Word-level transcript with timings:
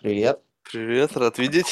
Привет. 0.00 0.40
Привет, 0.70 1.16
рад 1.16 1.38
видеть. 1.38 1.66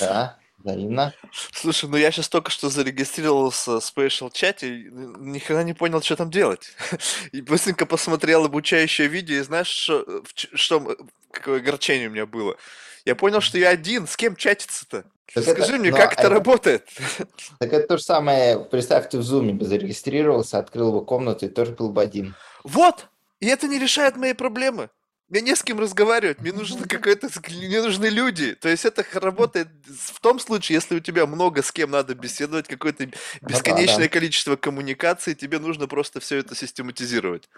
Да, 0.00 0.36
взаимно. 0.58 1.14
Слушай, 1.52 1.88
ну 1.88 1.96
я 1.96 2.10
сейчас 2.10 2.28
только 2.28 2.50
что 2.50 2.70
зарегистрировался 2.70 3.78
в 3.78 3.84
Spatial 3.84 4.32
чате, 4.32 4.90
никогда 4.90 5.62
не 5.62 5.72
понял, 5.72 6.02
что 6.02 6.16
там 6.16 6.28
делать. 6.28 6.72
И 7.32 7.40
быстренько 7.42 7.86
посмотрел 7.86 8.44
обучающее 8.44 9.06
видео, 9.06 9.36
и 9.36 9.42
знаешь, 9.42 9.68
что, 9.68 10.24
ч- 10.34 10.48
что 10.54 10.96
какое 11.30 11.58
огорчение 11.58 12.08
у 12.08 12.10
меня 12.10 12.26
было? 12.26 12.56
Я 13.04 13.14
понял, 13.14 13.40
что 13.40 13.58
я 13.58 13.68
один, 13.68 14.08
с 14.08 14.16
кем 14.16 14.34
чатиться-то? 14.34 15.04
Так 15.32 15.44
Скажи 15.44 15.74
это, 15.74 15.76
мне, 15.76 15.90
но 15.90 15.96
как 15.96 16.14
это 16.14 16.22
это, 16.22 16.30
работает? 16.30 16.88
так 17.60 17.72
это 17.72 17.86
то 17.86 17.96
же 17.96 18.02
самое, 18.02 18.58
представь, 18.58 19.08
ты 19.08 19.18
в 19.18 19.20
Zoom 19.20 19.52
бы 19.52 19.64
зарегистрировался, 19.64 20.58
открыл 20.58 20.90
бы 20.90 21.04
комнату 21.04 21.46
и 21.46 21.48
тоже 21.48 21.72
был 21.72 21.90
бы 21.90 22.02
один. 22.02 22.34
Вот! 22.64 23.06
И 23.38 23.46
это 23.46 23.68
не 23.68 23.78
решает 23.78 24.16
мои 24.16 24.32
проблемы. 24.32 24.88
Мне 25.28 25.40
не 25.40 25.56
с 25.56 25.62
кем 25.64 25.80
разговаривать, 25.80 26.40
мне 26.40 26.52
нужно 26.52 26.86
какой-то, 26.88 27.28
мне 27.50 27.82
нужны 27.82 28.06
люди. 28.06 28.54
То 28.54 28.68
есть 28.68 28.84
это 28.84 29.04
работает 29.14 29.68
в 29.86 30.20
том 30.20 30.38
случае, 30.38 30.76
если 30.76 30.96
у 30.96 31.00
тебя 31.00 31.26
много 31.26 31.62
с 31.62 31.72
кем 31.72 31.90
надо 31.90 32.14
беседовать, 32.14 32.68
какое-то 32.68 33.06
Ну 33.06 33.10
да, 33.10 33.48
бесконечное 33.48 34.06
да. 34.06 34.12
количество 34.12 34.56
коммуникаций, 34.56 35.34
тебе 35.34 35.58
нужно 35.58 35.88
просто 35.88 36.20
все 36.20 36.36
это 36.38 36.54
систематизировать. 36.54 37.48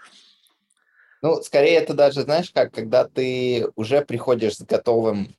Ну, 1.21 1.41
скорее 1.43 1.75
это 1.75 1.93
даже, 1.93 2.21
знаешь, 2.21 2.49
как, 2.51 2.73
когда 2.73 3.05
ты 3.05 3.67
уже 3.75 4.01
приходишь 4.01 4.55
с 4.55 4.61
готовым, 4.61 5.35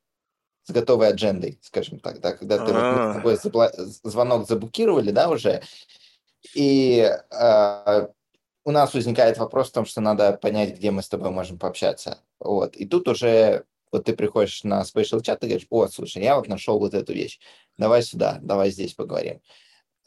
с 0.64 0.70
готовой 0.70 1.08
аджендой, 1.08 1.58
скажем 1.62 1.98
так, 1.98 2.20
да, 2.20 2.32
когда 2.32 2.58
ты 2.58 2.72
вот 2.72 2.84
А, 2.84 3.22
забла- 3.48 3.72
звонок 4.04 4.46
заблокировали, 4.46 5.10
да, 5.10 5.30
уже, 5.30 5.62
и 6.54 7.10
э, 7.30 8.08
у 8.64 8.70
нас 8.70 8.94
возникает 8.94 9.38
вопрос 9.38 9.70
в 9.70 9.72
том, 9.72 9.86
что 9.86 10.00
надо 10.00 10.32
понять, 10.34 10.76
где 10.76 10.90
мы 10.90 11.02
с 11.02 11.08
тобой 11.08 11.30
можем 11.30 11.58
пообщаться. 11.58 12.18
Вот. 12.38 12.76
И 12.76 12.86
тут 12.86 13.08
уже 13.08 13.64
вот 13.92 14.04
ты 14.04 14.14
приходишь 14.14 14.64
на 14.64 14.82
Spatial 14.82 15.22
чат 15.22 15.42
и 15.42 15.46
говоришь, 15.46 15.66
о, 15.70 15.88
слушай, 15.88 16.22
я 16.22 16.36
вот 16.36 16.48
нашел 16.48 16.78
вот 16.78 16.94
эту 16.94 17.12
вещь, 17.12 17.40
давай 17.76 18.02
сюда, 18.02 18.38
давай 18.40 18.70
здесь 18.70 18.94
поговорим. 18.94 19.40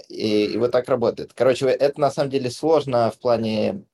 И, 0.10 0.46
и 0.46 0.58
вот 0.58 0.72
так 0.72 0.88
работает. 0.88 1.34
Короче, 1.34 1.68
это 1.68 2.00
на 2.00 2.12
самом 2.12 2.30
деле 2.30 2.50
сложно 2.50 3.12
в 3.12 3.20
плане 3.20 3.86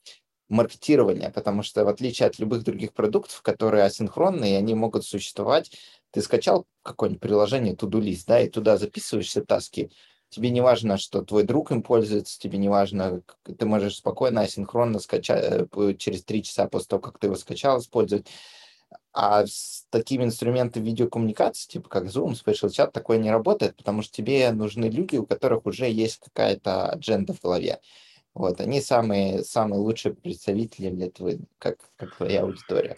маркетирования, 0.47 1.29
потому 1.29 1.63
что 1.63 1.85
в 1.85 1.87
отличие 1.87 2.27
от 2.27 2.39
любых 2.39 2.63
других 2.63 2.93
продуктов, 2.93 3.41
которые 3.41 3.83
асинхронные, 3.83 4.57
они 4.57 4.73
могут 4.73 5.05
существовать, 5.05 5.71
ты 6.11 6.21
скачал 6.21 6.65
какое-нибудь 6.81 7.21
приложение 7.21 7.75
To-Do 7.75 8.23
да, 8.27 8.41
и 8.41 8.49
туда 8.49 8.77
записываешь 8.77 9.27
все 9.27 9.43
таски, 9.43 9.91
тебе 10.29 10.49
не 10.49 10.61
важно, 10.61 10.97
что 10.97 11.23
твой 11.23 11.43
друг 11.43 11.71
им 11.71 11.81
пользуется, 11.81 12.39
тебе 12.39 12.57
не 12.57 12.69
важно, 12.69 13.21
ты 13.57 13.65
можешь 13.65 13.97
спокойно 13.97 14.41
асинхронно 14.41 14.99
скачать 14.99 15.67
э, 15.71 15.93
через 15.95 16.23
три 16.23 16.43
часа 16.43 16.67
после 16.67 16.87
того, 16.87 17.01
как 17.01 17.19
ты 17.19 17.27
его 17.27 17.35
скачал, 17.35 17.79
использовать. 17.79 18.27
А 19.11 19.45
с 19.45 19.85
такими 19.89 20.23
инструментами 20.23 20.85
видеокоммуникации, 20.85 21.67
типа 21.67 21.89
как 21.89 22.05
Zoom, 22.05 22.33
Spatial 22.33 22.69
Chat, 22.69 22.91
такое 22.91 23.17
не 23.17 23.31
работает, 23.31 23.75
потому 23.75 24.01
что 24.01 24.13
тебе 24.13 24.51
нужны 24.51 24.85
люди, 24.85 25.17
у 25.17 25.25
которых 25.25 25.65
уже 25.65 25.89
есть 25.89 26.19
какая-то 26.19 26.89
адженда 26.89 27.33
в 27.33 27.41
голове. 27.41 27.79
Вот, 28.33 28.61
они 28.61 28.81
самые, 28.81 29.43
самые 29.43 29.79
лучшие 29.79 30.13
представители 30.13 30.89
для 30.91 31.09
твоей, 31.09 31.41
как, 31.57 31.77
как 31.97 32.15
твоя 32.15 32.43
аудитория. 32.43 32.97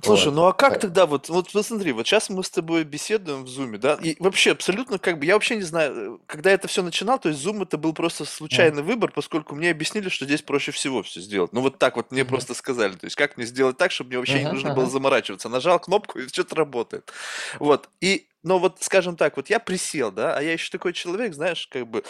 Слушай, 0.00 0.30
Вот. 0.30 0.32
ну 0.32 0.44
а 0.46 0.52
как 0.52 0.78
Э, 0.78 0.78
тогда 0.78 1.06
вот, 1.06 1.28
вот 1.28 1.50
посмотри, 1.52 1.90
вот 1.90 2.06
сейчас 2.06 2.30
мы 2.30 2.44
с 2.44 2.50
тобой 2.50 2.84
беседуем 2.84 3.42
в 3.42 3.48
Зуме, 3.48 3.78
да, 3.78 3.98
и 4.00 4.16
вообще 4.20 4.52
абсолютно 4.52 4.98
как 5.00 5.18
бы, 5.18 5.26
я 5.26 5.34
вообще 5.34 5.56
не 5.56 5.62
знаю, 5.62 6.14
э, 6.14 6.18
когда 6.26 6.52
это 6.52 6.68
все 6.68 6.84
начинал, 6.84 7.18
то 7.18 7.28
есть 7.28 7.44
Zoom 7.44 7.64
это 7.64 7.78
был 7.78 7.92
просто 7.94 8.24
случайный 8.24 8.84
выбор, 8.84 9.10
поскольку 9.12 9.56
мне 9.56 9.70
объяснили, 9.70 10.08
что 10.08 10.24
здесь 10.24 10.40
проще 10.42 10.70
всего 10.70 11.02
все 11.02 11.20
сделать. 11.20 11.52
Ну 11.52 11.62
вот 11.62 11.78
так 11.78 11.96
вот 11.96 12.12
мне 12.12 12.24
мгм, 12.24 12.24
просто 12.24 12.54
сказали, 12.54 12.92
то 12.92 13.06
есть 13.06 13.16
как 13.16 13.36
мне 13.36 13.44
сделать 13.44 13.76
так, 13.76 13.90
чтобы 13.90 14.08
мне 14.10 14.18
вообще 14.18 14.38
не 14.38 14.46
мгм, 14.46 14.54
нужно 14.54 14.70
было 14.70 14.88
заморачиваться. 14.88 15.48
Нажал 15.48 15.80
кнопку 15.80 16.20
и 16.20 16.28
что-то 16.28 16.54
работает. 16.54 17.12
Вот, 17.58 17.88
и, 18.00 18.28
но 18.48 18.58
вот, 18.58 18.78
скажем 18.82 19.16
так, 19.16 19.36
вот 19.36 19.50
я 19.50 19.60
присел, 19.60 20.10
да, 20.12 20.36
а 20.36 20.42
я 20.42 20.52
еще 20.54 20.70
такой 20.70 20.92
человек, 20.94 21.34
знаешь, 21.34 21.66
как 21.70 21.86
бы, 21.88 22.02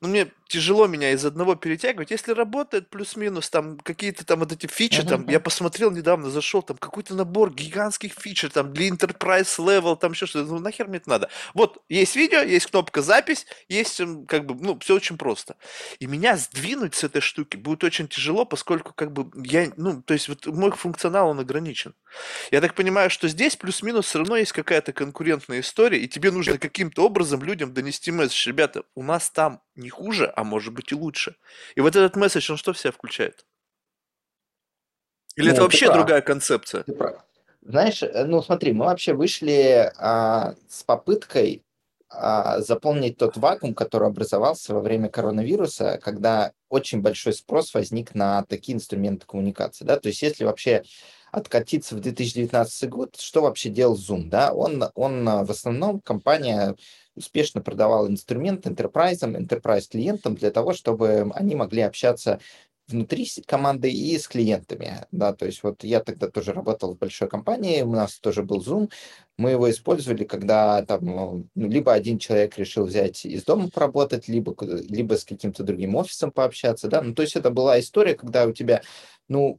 ну 0.00 0.08
мне 0.08 0.32
тяжело 0.48 0.86
меня 0.86 1.12
из 1.12 1.24
одного 1.24 1.54
перетягивать. 1.54 2.10
Если 2.10 2.32
работает 2.32 2.90
плюс-минус, 2.90 3.48
там 3.50 3.78
какие-то 3.78 4.24
там 4.26 4.40
вот 4.40 4.52
эти 4.52 4.66
фичи, 4.66 5.02
Мгм, 5.02 5.04
там, 5.04 5.28
я 5.28 5.40
посмотрел 5.40 5.90
недавно, 5.90 6.30
зашел, 6.30 6.62
там 6.62 6.76
какой-то 6.76 7.14
набор 7.14 7.52
гигантских 7.54 8.12
фичер, 8.14 8.50
там, 8.50 8.72
для 8.72 8.88
Enterprise 8.88 9.58
Level, 9.58 9.96
там 9.96 10.12
еще 10.12 10.26
что-то, 10.26 10.50
ну 10.52 10.58
нахер 10.58 10.88
мне 10.88 10.98
это 10.98 11.08
надо. 11.10 11.30
Вот, 11.54 11.78
есть 11.88 12.16
видео, 12.16 12.40
есть 12.40 12.66
кнопка 12.66 13.02
запись, 13.02 13.46
есть, 13.68 14.00
м, 14.00 14.26
как 14.26 14.46
бы, 14.46 14.54
ну, 14.54 14.78
все 14.80 14.94
очень 14.94 15.16
просто. 15.18 15.56
И 16.00 16.06
меня 16.06 16.36
сдвинуть 16.36 16.94
с 16.94 17.04
этой 17.04 17.20
штуки 17.22 17.56
будет 17.56 17.84
очень 17.84 18.08
тяжело, 18.08 18.44
поскольку, 18.44 18.92
как 18.94 19.12
бы, 19.12 19.30
я, 19.44 19.72
ну, 19.76 20.02
то 20.02 20.14
есть, 20.14 20.28
вот 20.28 20.46
мой 20.46 20.70
функционал, 20.72 21.28
он 21.30 21.40
ограничен. 21.40 21.94
Я 22.50 22.60
так 22.60 22.74
понимаю, 22.74 23.10
что 23.10 23.28
здесь 23.28 23.56
плюс-минус 23.56 24.06
все 24.06 24.18
равно 24.18 24.36
есть 24.36 24.52
какая-то 24.52 24.92
конкурентная 24.92 25.60
история, 25.60 25.98
и 25.98 26.08
тебе 26.08 26.30
нужно 26.30 26.58
каким-то 26.58 27.04
образом 27.04 27.42
людям 27.42 27.72
донести 27.72 28.10
месседж. 28.10 28.48
Ребята, 28.48 28.82
у 28.94 29.02
нас 29.02 29.30
там 29.30 29.62
не 29.74 29.90
хуже, 29.90 30.32
а 30.36 30.44
может 30.44 30.72
быть 30.72 30.92
и 30.92 30.94
лучше. 30.94 31.36
И 31.74 31.80
вот 31.80 31.96
этот 31.96 32.16
месседж, 32.16 32.50
он 32.50 32.56
что 32.56 32.72
в 32.72 32.78
себя 32.78 32.92
включает? 32.92 33.46
Или 35.36 35.50
это 35.50 35.50
Ну, 35.50 35.56
ты 35.56 35.62
вообще 35.62 35.86
прав, 35.86 35.96
другая 35.98 36.20
концепция? 36.20 36.82
ты 36.84 36.92
прав. 36.92 37.24
Знаешь, 37.62 38.02
э, 38.02 38.24
ну 38.24 38.42
смотри, 38.42 38.72
мы 38.72 38.86
вообще 38.86 39.14
вышли 39.14 39.90
а, 39.96 40.54
с 40.68 40.82
попыткой 40.82 41.64
а, 42.14 42.60
заполнить 42.60 43.16
тот 43.16 43.36
вакуум, 43.36 43.74
который 43.74 44.08
образовался 44.08 44.74
во 44.74 44.80
время 44.80 45.08
коронавируса, 45.08 45.98
когда 46.02 46.52
очень 46.68 47.00
большой 47.00 47.32
спрос 47.32 47.72
возник 47.72 48.14
на 48.14 48.44
такие 48.44 48.76
инструменты 48.76 49.26
коммуникации, 49.26 49.84
да, 49.84 49.98
то 49.98 50.08
есть 50.08 50.20
если 50.20 50.44
вообще 50.44 50.82
откатиться 51.32 51.96
в 51.96 52.00
2019 52.00 52.88
год, 52.90 53.16
что 53.18 53.42
вообще 53.42 53.70
делал 53.70 53.96
Zoom, 53.96 54.28
да, 54.28 54.52
он, 54.52 54.84
он 54.94 55.26
а, 55.26 55.44
в 55.44 55.50
основном 55.50 56.00
компания 56.00 56.76
успешно 57.16 57.62
продавала 57.62 58.06
инструмент 58.06 58.66
enterprise, 58.66 59.20
enterprise 59.20 59.88
клиентам 59.90 60.34
для 60.34 60.50
того, 60.50 60.74
чтобы 60.74 61.32
они 61.34 61.56
могли 61.56 61.80
общаться 61.80 62.38
внутри 62.86 63.26
команды 63.46 63.90
и 63.90 64.18
с 64.18 64.28
клиентами, 64.28 65.06
да, 65.10 65.32
то 65.32 65.46
есть 65.46 65.62
вот 65.62 65.82
я 65.84 66.00
тогда 66.00 66.28
тоже 66.28 66.52
работал 66.52 66.94
в 66.94 66.98
большой 66.98 67.28
компании, 67.28 67.80
у 67.80 67.92
нас 67.92 68.18
тоже 68.18 68.42
был 68.42 68.60
Zoom, 68.60 68.90
мы 69.38 69.52
его 69.52 69.70
использовали, 69.70 70.24
когда 70.24 70.84
там 70.84 71.06
ну, 71.06 71.46
ну, 71.54 71.68
либо 71.68 71.94
один 71.94 72.18
человек 72.18 72.58
решил 72.58 72.84
взять 72.84 73.24
из 73.24 73.44
дома 73.44 73.70
поработать, 73.70 74.28
либо, 74.28 74.54
либо 74.60 75.14
с 75.14 75.24
каким-то 75.24 75.62
другим 75.62 75.94
офисом 75.94 76.30
пообщаться, 76.30 76.88
да, 76.88 77.00
ну, 77.00 77.14
то 77.14 77.22
есть 77.22 77.36
это 77.36 77.50
была 77.50 77.80
история, 77.80 78.14
когда 78.14 78.44
у 78.44 78.52
тебя, 78.52 78.82
ну, 79.28 79.58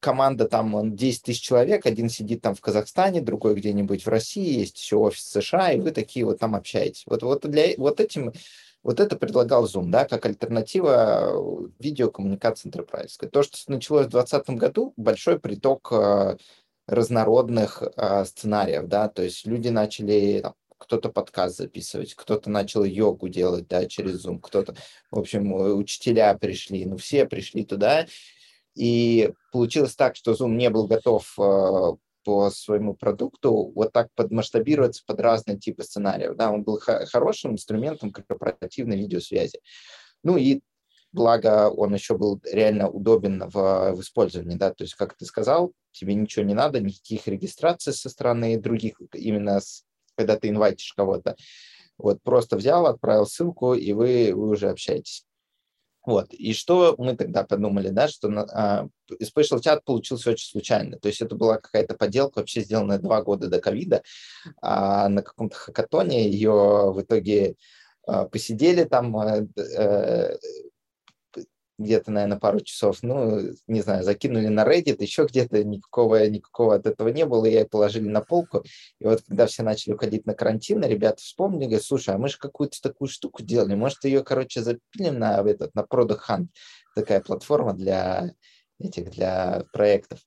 команда 0.00 0.48
там 0.48 0.74
он 0.74 0.96
10 0.96 1.22
тысяч 1.22 1.42
человек, 1.42 1.86
один 1.86 2.08
сидит 2.08 2.40
там 2.42 2.54
в 2.54 2.60
Казахстане, 2.60 3.20
другой 3.20 3.54
где-нибудь 3.54 4.04
в 4.04 4.08
России, 4.08 4.60
есть 4.60 4.78
еще 4.78 4.96
офис 4.96 5.24
США, 5.24 5.72
и 5.72 5.80
вы 5.80 5.92
такие 5.92 6.24
вот 6.24 6.38
там 6.38 6.56
общаетесь. 6.56 7.04
Вот, 7.06 7.22
вот, 7.22 7.42
для, 7.42 7.74
вот 7.76 8.00
этим 8.00 8.32
вот 8.82 8.98
это 8.98 9.16
предлагал 9.16 9.66
Zoom, 9.66 9.90
да, 9.90 10.06
как 10.06 10.24
альтернатива 10.24 11.32
э, 11.32 11.68
видеокоммуникации 11.78 12.70
enterprise. 12.70 13.28
То, 13.28 13.42
что 13.42 13.58
началось 13.70 14.06
в 14.06 14.10
2020 14.10 14.50
году, 14.58 14.94
большой 14.96 15.38
приток 15.38 15.88
э, 15.92 16.36
разнородных 16.86 17.82
э, 17.82 18.24
сценариев, 18.24 18.86
да, 18.86 19.08
то 19.08 19.22
есть 19.22 19.46
люди 19.46 19.68
начали 19.68 20.40
там, 20.40 20.54
кто-то 20.78 21.10
подкаст 21.10 21.58
записывать, 21.58 22.14
кто-то 22.14 22.48
начал 22.48 22.82
йогу 22.84 23.28
делать, 23.28 23.68
да, 23.68 23.84
через 23.84 24.24
Zoom, 24.24 24.40
кто-то, 24.40 24.74
в 25.10 25.18
общем, 25.18 25.52
учителя 25.52 26.36
пришли, 26.38 26.86
ну, 26.86 26.96
все 26.96 27.26
пришли 27.26 27.66
туда, 27.66 28.06
и 28.74 29.32
получилось 29.52 29.96
так, 29.96 30.16
что 30.16 30.32
Zoom 30.32 30.54
не 30.54 30.70
был 30.70 30.86
готов 30.86 31.32
э, 31.38 31.92
по 32.24 32.50
своему 32.50 32.94
продукту 32.94 33.72
вот 33.74 33.92
так 33.92 34.08
подмасштабироваться 34.14 35.02
под 35.06 35.20
разные 35.20 35.58
типы 35.58 35.82
сценариев. 35.82 36.36
Да, 36.36 36.50
он 36.50 36.62
был 36.62 36.78
хо- 36.78 37.04
хорошим 37.06 37.52
инструментом 37.52 38.12
корпоративной 38.12 38.96
видеосвязи. 38.98 39.60
Ну 40.22 40.36
и 40.36 40.60
благо 41.12 41.70
он 41.70 41.94
еще 41.94 42.16
был 42.16 42.40
реально 42.44 42.88
удобен 42.88 43.48
в, 43.48 43.92
в 43.94 44.00
использовании, 44.00 44.56
да, 44.56 44.72
то 44.72 44.84
есть, 44.84 44.94
как 44.94 45.16
ты 45.16 45.24
сказал, 45.24 45.72
тебе 45.92 46.14
ничего 46.14 46.44
не 46.44 46.54
надо, 46.54 46.80
никаких 46.80 47.26
регистраций 47.26 47.92
со 47.92 48.08
стороны 48.08 48.58
других, 48.58 49.00
именно 49.12 49.60
с- 49.60 49.84
когда 50.16 50.36
ты 50.36 50.48
инвайтишь 50.48 50.92
кого-то. 50.92 51.36
Вот 51.98 52.22
просто 52.22 52.56
взял, 52.56 52.86
отправил 52.86 53.26
ссылку, 53.26 53.74
и 53.74 53.92
вы, 53.92 54.32
вы 54.34 54.50
уже 54.50 54.70
общаетесь. 54.70 55.24
Вот. 56.04 56.32
И 56.32 56.54
что 56.54 56.94
мы 56.98 57.14
тогда 57.14 57.44
подумали, 57.44 57.88
да, 57.88 58.08
что 58.08 58.28
а, 58.28 58.88
Spatial 59.22 59.60
Chat 59.60 59.80
получился 59.84 60.30
очень 60.30 60.48
случайно. 60.48 60.98
То 60.98 61.08
есть 61.08 61.20
это 61.20 61.34
была 61.34 61.58
какая-то 61.58 61.94
поделка, 61.94 62.38
вообще 62.38 62.62
сделанная 62.62 62.98
два 62.98 63.22
года 63.22 63.48
до 63.48 63.60
ковида, 63.60 64.02
а 64.62 65.08
на 65.08 65.22
каком-то 65.22 65.56
хакатоне 65.56 66.28
ее 66.30 66.92
в 66.92 67.00
итоге 67.02 67.56
а, 68.06 68.24
посидели 68.24 68.84
там 68.84 69.16
а, 69.16 69.46
э, 69.56 70.36
где-то, 71.80 72.10
наверное, 72.10 72.38
пару 72.38 72.60
часов, 72.60 73.02
ну, 73.02 73.40
не 73.66 73.80
знаю, 73.80 74.04
закинули 74.04 74.48
на 74.48 74.64
Reddit, 74.64 75.02
еще 75.02 75.24
где-то 75.24 75.64
никакого, 75.64 76.26
никакого 76.28 76.74
от 76.74 76.86
этого 76.86 77.08
не 77.08 77.24
было, 77.26 77.46
и 77.46 77.64
положили 77.64 78.08
на 78.08 78.20
полку. 78.20 78.62
И 79.00 79.04
вот 79.04 79.22
когда 79.22 79.46
все 79.46 79.62
начали 79.62 79.94
уходить 79.94 80.26
на 80.26 80.34
карантин, 80.34 80.82
ребята 80.84 81.22
вспомнили, 81.22 81.64
говорят, 81.64 81.84
слушай, 81.84 82.14
а 82.14 82.18
мы 82.18 82.28
же 82.28 82.38
какую-то 82.38 82.80
такую 82.82 83.08
штуку 83.08 83.42
делали, 83.42 83.74
может, 83.74 84.04
ее, 84.04 84.22
короче, 84.22 84.62
запилим 84.62 85.18
на 85.18 85.40
этот, 85.40 85.74
на 85.74 85.80
Product 85.80 86.20
Hunt, 86.28 86.48
такая 86.94 87.20
платформа 87.20 87.72
для 87.72 88.32
этих, 88.78 89.10
для 89.10 89.64
проектов. 89.72 90.20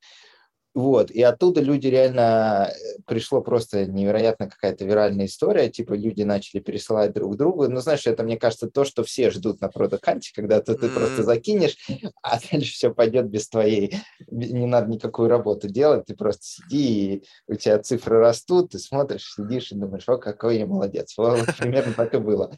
Вот, 0.74 1.12
и 1.12 1.22
оттуда 1.22 1.62
люди 1.62 1.86
реально, 1.86 2.72
э, 2.72 3.00
пришло 3.06 3.42
просто 3.42 3.86
невероятно 3.86 4.50
какая-то 4.50 4.86
виральная 4.86 5.28
история, 5.28 5.70
типа 5.70 5.94
люди 5.94 6.24
начали 6.24 6.62
пересылать 6.62 7.14
друг 7.14 7.38
другу. 7.38 7.68
Ну, 7.68 7.80
знаешь, 7.80 8.08
это, 8.08 8.24
мне 8.24 8.38
кажется, 8.38 8.68
то, 8.68 8.84
что 8.84 9.04
все 9.04 9.30
ждут 9.30 9.62
на 9.62 9.70
продаканте, 9.70 10.32
когда 10.34 10.62
ты, 10.62 10.74
ты 10.74 10.88
mm-hmm. 10.88 10.96
просто 10.96 11.24
закинешь, 11.24 11.78
а 12.24 12.40
дальше 12.52 12.74
все 12.74 12.92
пойдет 12.92 13.28
без 13.28 13.50
твоей, 13.50 13.98
не 14.32 14.66
надо 14.66 14.90
никакую 14.90 15.30
работу 15.30 15.70
делать, 15.70 16.06
ты 16.06 16.16
просто 16.16 16.44
сиди, 16.44 17.14
и 17.16 17.24
у 17.48 17.54
тебя 17.54 17.78
цифры 17.78 18.20
растут, 18.20 18.72
ты 18.72 18.80
смотришь, 18.80 19.32
сидишь 19.36 19.72
и 19.72 19.76
думаешь, 19.76 20.10
о, 20.10 20.18
какой 20.18 20.58
я 20.58 20.66
молодец. 20.66 21.14
Вот, 21.18 21.40
примерно 21.60 21.94
так 21.94 22.16
и 22.16 22.18
было. 22.18 22.52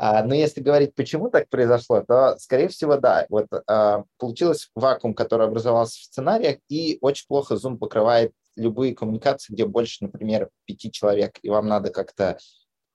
А, 0.00 0.22
но 0.22 0.32
если 0.32 0.60
говорить, 0.60 0.94
почему 0.94 1.28
так 1.28 1.48
произошло, 1.48 2.04
то, 2.06 2.36
скорее 2.38 2.68
всего, 2.68 2.96
да. 2.98 3.26
Вот 3.28 3.48
а, 3.66 4.04
получилось 4.16 4.70
вакуум, 4.76 5.12
который 5.12 5.48
образовался 5.48 5.98
в 5.98 6.04
сценариях, 6.04 6.58
и 6.68 6.98
очень 7.00 7.26
плохо 7.26 7.56
Zoom 7.56 7.78
покрывает 7.78 8.32
любые 8.54 8.94
коммуникации, 8.94 9.52
где 9.52 9.66
больше, 9.66 10.04
например, 10.04 10.50
пяти 10.66 10.92
человек, 10.92 11.38
и 11.42 11.50
вам 11.50 11.66
надо 11.66 11.90
как-то 11.90 12.38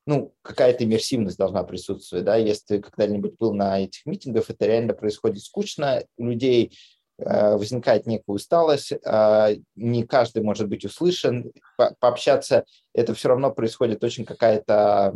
ну, 0.06 0.34
какая-то 0.42 0.86
иммерсивность 0.86 1.38
должна 1.38 1.64
присутствовать, 1.64 2.26
да, 2.26 2.36
если 2.36 2.66
ты 2.66 2.82
когда-нибудь 2.82 3.38
был 3.38 3.54
на 3.54 3.80
этих 3.82 4.06
митингах, 4.06 4.50
это 4.50 4.66
реально 4.66 4.94
происходит 4.94 5.42
скучно, 5.42 6.04
у 6.18 6.26
людей 6.26 6.78
э, 7.20 7.56
возникает 7.56 8.06
некая 8.06 8.34
усталость, 8.34 8.92
не 9.76 10.04
каждый 10.04 10.44
может 10.44 10.68
быть 10.68 10.84
услышан, 10.84 11.54
по 11.78 11.96
пообщаться, 12.00 12.66
это 12.94 13.14
все 13.14 13.30
равно 13.30 13.52
происходит 13.52 14.04
очень 14.04 14.26
какая-то 14.26 15.16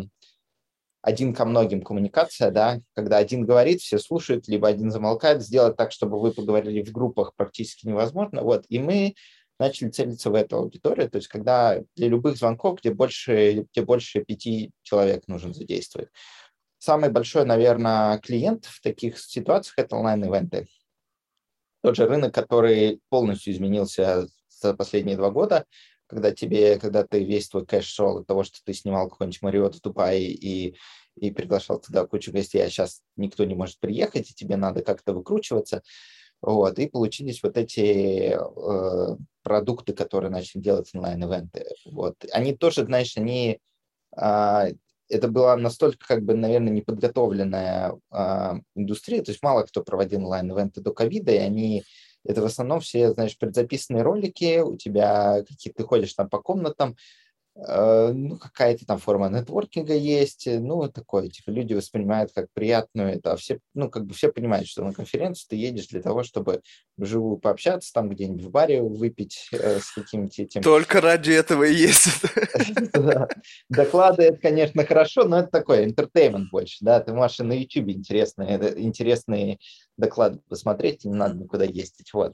один 1.07 1.33
ко 1.33 1.45
многим 1.45 1.83
коммуникация, 1.83 2.51
да, 2.51 2.81
когда 2.93 3.15
один 3.15 3.45
говорит, 3.45 3.79
все 3.79 3.97
слушают, 3.97 4.49
либо 4.49 4.67
один 4.67 4.91
замолкает, 4.91 5.41
сделать 5.41 5.77
так, 5.77 5.93
чтобы 5.93 6.19
вы 6.19 6.33
поговорили 6.33 6.83
в 6.83 6.91
группах 6.91 7.33
практически 7.33 7.87
невозможно. 7.87 8.41
Вот, 8.41 8.65
и 8.67 8.77
мы 8.77 9.15
начали 9.57 9.87
целиться 9.87 10.29
в 10.29 10.35
эту 10.35 10.57
аудиторию, 10.57 11.09
то 11.09 11.15
есть 11.15 11.29
когда 11.29 11.81
для 11.95 12.09
любых 12.09 12.35
звонков, 12.35 12.79
где 12.81 12.91
больше, 12.91 13.65
где 13.71 13.81
больше 13.83 14.21
пяти 14.21 14.71
человек 14.83 15.23
нужно 15.29 15.53
задействовать. 15.53 16.09
Самый 16.77 17.09
большой, 17.09 17.45
наверное, 17.45 18.17
клиент 18.19 18.65
в 18.65 18.81
таких 18.81 19.17
ситуациях– 19.17 19.75
это 19.77 19.95
онлайн-ивенты. 19.95 20.67
Тот 21.83 21.95
же 21.95 22.05
рынок, 22.05 22.33
который 22.33 22.99
полностью 23.07 23.53
изменился 23.53 24.27
за 24.49 24.73
последние 24.73 25.15
два 25.15 25.31
года, 25.31 25.63
когда 26.07 26.31
тебе, 26.31 26.79
когда 26.79 27.05
ты 27.05 27.23
весь 27.23 27.49
твой 27.49 27.65
кэш 27.65 27.85
шел 27.85 28.19
от 28.19 28.27
того, 28.27 28.43
что 28.43 28.59
ты 28.63 28.73
снимал 28.73 29.09
какой-нибудь 29.09 29.41
Мариот 29.41 29.75
в 29.75 29.81
Дубае 29.81 30.31
и, 30.31 30.75
и 31.15 31.31
приглашал 31.31 31.79
туда 31.79 32.05
кучу 32.05 32.31
гостей, 32.31 32.63
а 32.63 32.69
сейчас 32.69 33.01
никто 33.15 33.43
не 33.43 33.55
может 33.55 33.79
приехать, 33.79 34.31
и 34.31 34.33
тебе 34.33 34.55
надо 34.55 34.81
как-то 34.81 35.13
выкручиваться. 35.13 35.83
Вот, 36.41 36.77
и 36.77 36.87
получились 36.87 37.41
вот 37.41 37.57
эти 37.57 38.37
э, 38.37 39.17
продукты, 39.41 39.93
которые 39.93 40.29
начали 40.29 40.61
делать 40.61 40.89
онлайн-ивенты. 40.93 41.65
Вот. 41.85 42.15
Они 42.31 42.55
тоже, 42.55 42.85
знаешь, 42.85 43.17
они... 43.17 43.59
Э, 44.15 44.67
это 45.09 45.29
была 45.29 45.55
настолько, 45.55 46.05
как 46.05 46.23
бы, 46.23 46.35
наверное, 46.35 46.73
неподготовленная 46.73 47.95
э, 48.11 48.53
индустрия, 48.75 49.23
то 49.23 49.31
есть 49.31 49.41
мало 49.41 49.63
кто 49.63 49.81
проводил 49.81 50.19
онлайн-ивенты 50.19 50.81
до 50.81 50.93
ковида, 50.93 51.31
и 51.31 51.37
они 51.37 51.83
это 52.27 52.41
в 52.41 52.45
основном 52.45 52.79
все, 52.79 53.11
знаешь, 53.13 53.37
предзаписанные 53.37 54.03
ролики, 54.03 54.59
у 54.59 54.77
тебя 54.77 55.43
какие 55.47 55.73
ты 55.73 55.83
ходишь 55.83 56.13
там 56.13 56.29
по 56.29 56.39
комнатам, 56.39 56.95
Э, 57.65 58.11
ну, 58.13 58.37
какая-то 58.37 58.85
там 58.85 58.99
форма 58.99 59.29
нетворкинга 59.29 59.95
есть, 59.95 60.45
э, 60.45 60.59
ну, 60.59 60.87
такое, 60.89 61.27
типа, 61.27 61.49
люди 61.49 61.73
воспринимают 61.73 62.31
как 62.31 62.51
приятную 62.53 63.13
это, 63.13 63.31
а 63.31 63.35
все, 63.35 63.59
ну, 63.73 63.89
как 63.89 64.05
бы 64.05 64.13
все 64.13 64.31
понимают, 64.31 64.67
что 64.67 64.83
на 64.83 64.93
конференцию 64.93 65.47
ты 65.49 65.55
едешь 65.55 65.87
для 65.87 66.01
того, 66.01 66.21
чтобы 66.21 66.61
вживую 66.97 67.37
пообщаться, 67.37 67.91
там 67.93 68.09
где-нибудь 68.09 68.43
в 68.43 68.51
баре 68.51 68.83
выпить 68.83 69.49
э, 69.51 69.79
с 69.79 69.91
каким-то 69.91 70.39
этим... 70.39 70.61
Только 70.61 71.01
ради 71.01 71.31
этого 71.31 71.63
и 71.63 71.73
есть. 71.73 72.07
Доклады, 73.69 74.23
это, 74.23 74.37
конечно, 74.37 74.85
хорошо, 74.85 75.23
но 75.23 75.39
это 75.39 75.49
такой 75.49 75.87
entertainment 75.87 76.49
больше, 76.51 76.77
да, 76.81 76.99
ты 76.99 77.11
можешь 77.11 77.39
на 77.39 77.53
YouTube 77.53 77.89
интересные, 77.89 78.57
интересные 78.77 79.57
доклады 79.97 80.39
посмотреть, 80.47 81.05
не 81.05 81.13
надо 81.13 81.35
никуда 81.35 81.65
ездить, 81.65 82.13
вот. 82.13 82.33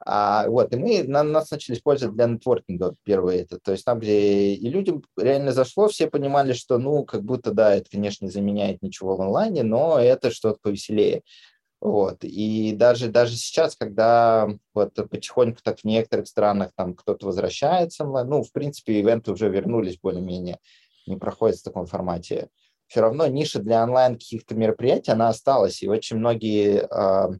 А, 0.00 0.48
вот, 0.48 0.72
и 0.72 0.76
мы, 0.76 1.02
на, 1.02 1.22
нас 1.22 1.50
начали 1.50 1.74
использовать 1.74 2.14
для 2.14 2.26
нетворкинга 2.26 2.94
первое 3.02 3.42
это, 3.42 3.58
то 3.58 3.72
есть 3.72 3.84
там, 3.84 3.98
где 3.98 4.54
и 4.54 4.68
людям 4.68 5.02
реально 5.18 5.52
зашло, 5.52 5.88
все 5.88 6.08
понимали, 6.08 6.52
что, 6.52 6.78
ну, 6.78 7.04
как 7.04 7.22
будто, 7.22 7.50
да, 7.50 7.74
это, 7.74 7.90
конечно, 7.90 8.24
не 8.24 8.30
заменяет 8.30 8.82
ничего 8.82 9.16
в 9.16 9.20
онлайне, 9.20 9.62
но 9.62 9.98
это 9.98 10.30
что-то 10.30 10.58
повеселее. 10.62 11.22
Вот. 11.80 12.18
И 12.22 12.72
даже, 12.74 13.08
даже 13.08 13.36
сейчас, 13.36 13.76
когда 13.76 14.48
вот 14.72 14.94
потихоньку 14.94 15.60
так 15.62 15.80
в 15.80 15.84
некоторых 15.84 16.26
странах 16.26 16.70
там 16.74 16.94
кто-то 16.94 17.26
возвращается, 17.26 18.04
ну, 18.04 18.42
в 18.42 18.50
принципе, 18.52 19.00
ивенты 19.00 19.32
уже 19.32 19.48
вернулись 19.48 19.98
более-менее, 19.98 20.58
не 21.06 21.16
проходят 21.16 21.58
в 21.58 21.62
таком 21.62 21.86
формате 21.86 22.48
все 22.86 23.00
равно 23.00 23.26
ниша 23.26 23.60
для 23.60 23.82
онлайн 23.82 24.14
каких-то 24.14 24.54
мероприятий, 24.54 25.10
она 25.10 25.28
осталась, 25.28 25.82
и 25.82 25.88
очень 25.88 26.16
многие 26.16 26.86
э, 26.88 27.38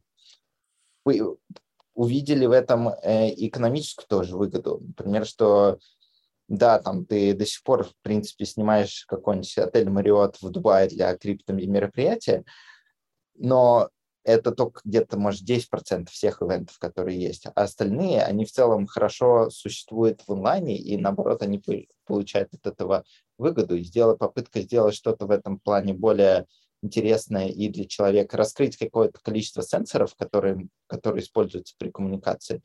увидели 1.94 2.46
в 2.46 2.52
этом 2.52 2.88
э, 2.88 3.32
экономическую 3.46 4.06
тоже 4.08 4.36
выгоду. 4.36 4.80
Например, 4.86 5.24
что 5.24 5.78
да, 6.48 6.78
там 6.78 7.04
ты 7.06 7.34
до 7.34 7.44
сих 7.44 7.62
пор, 7.62 7.84
в 7.84 7.94
принципе, 8.02 8.44
снимаешь 8.44 9.04
какой-нибудь 9.06 9.58
отель 9.58 9.88
Мариот 9.88 10.40
в 10.40 10.50
Дубае 10.50 10.88
для 10.88 11.16
крипто 11.16 11.52
мероприятия, 11.52 12.44
но 13.34 13.90
это 14.22 14.50
только 14.52 14.80
где-то, 14.84 15.18
может, 15.18 15.48
10% 15.48 16.08
всех 16.10 16.42
ивентов, 16.42 16.78
которые 16.78 17.20
есть. 17.20 17.46
А 17.46 17.52
остальные, 17.54 18.22
они 18.22 18.44
в 18.44 18.50
целом 18.50 18.86
хорошо 18.86 19.50
существуют 19.50 20.22
в 20.26 20.32
онлайне, 20.32 20.76
и 20.76 20.96
наоборот, 20.96 21.42
они 21.42 21.62
получают 22.04 22.52
от 22.54 22.66
этого 22.66 23.04
выгоду. 23.38 23.76
И 23.76 23.82
сделать, 23.82 24.18
попытка 24.18 24.60
сделать 24.60 24.94
что-то 24.94 25.26
в 25.26 25.30
этом 25.30 25.58
плане 25.58 25.94
более 25.94 26.46
интересное 26.82 27.48
и 27.48 27.68
для 27.68 27.86
человека, 27.86 28.36
раскрыть 28.36 28.76
какое-то 28.76 29.18
количество 29.22 29.62
сенсоров, 29.62 30.14
которые, 30.14 30.68
которые 30.86 31.22
используются 31.22 31.74
при 31.78 31.90
коммуникации, 31.90 32.62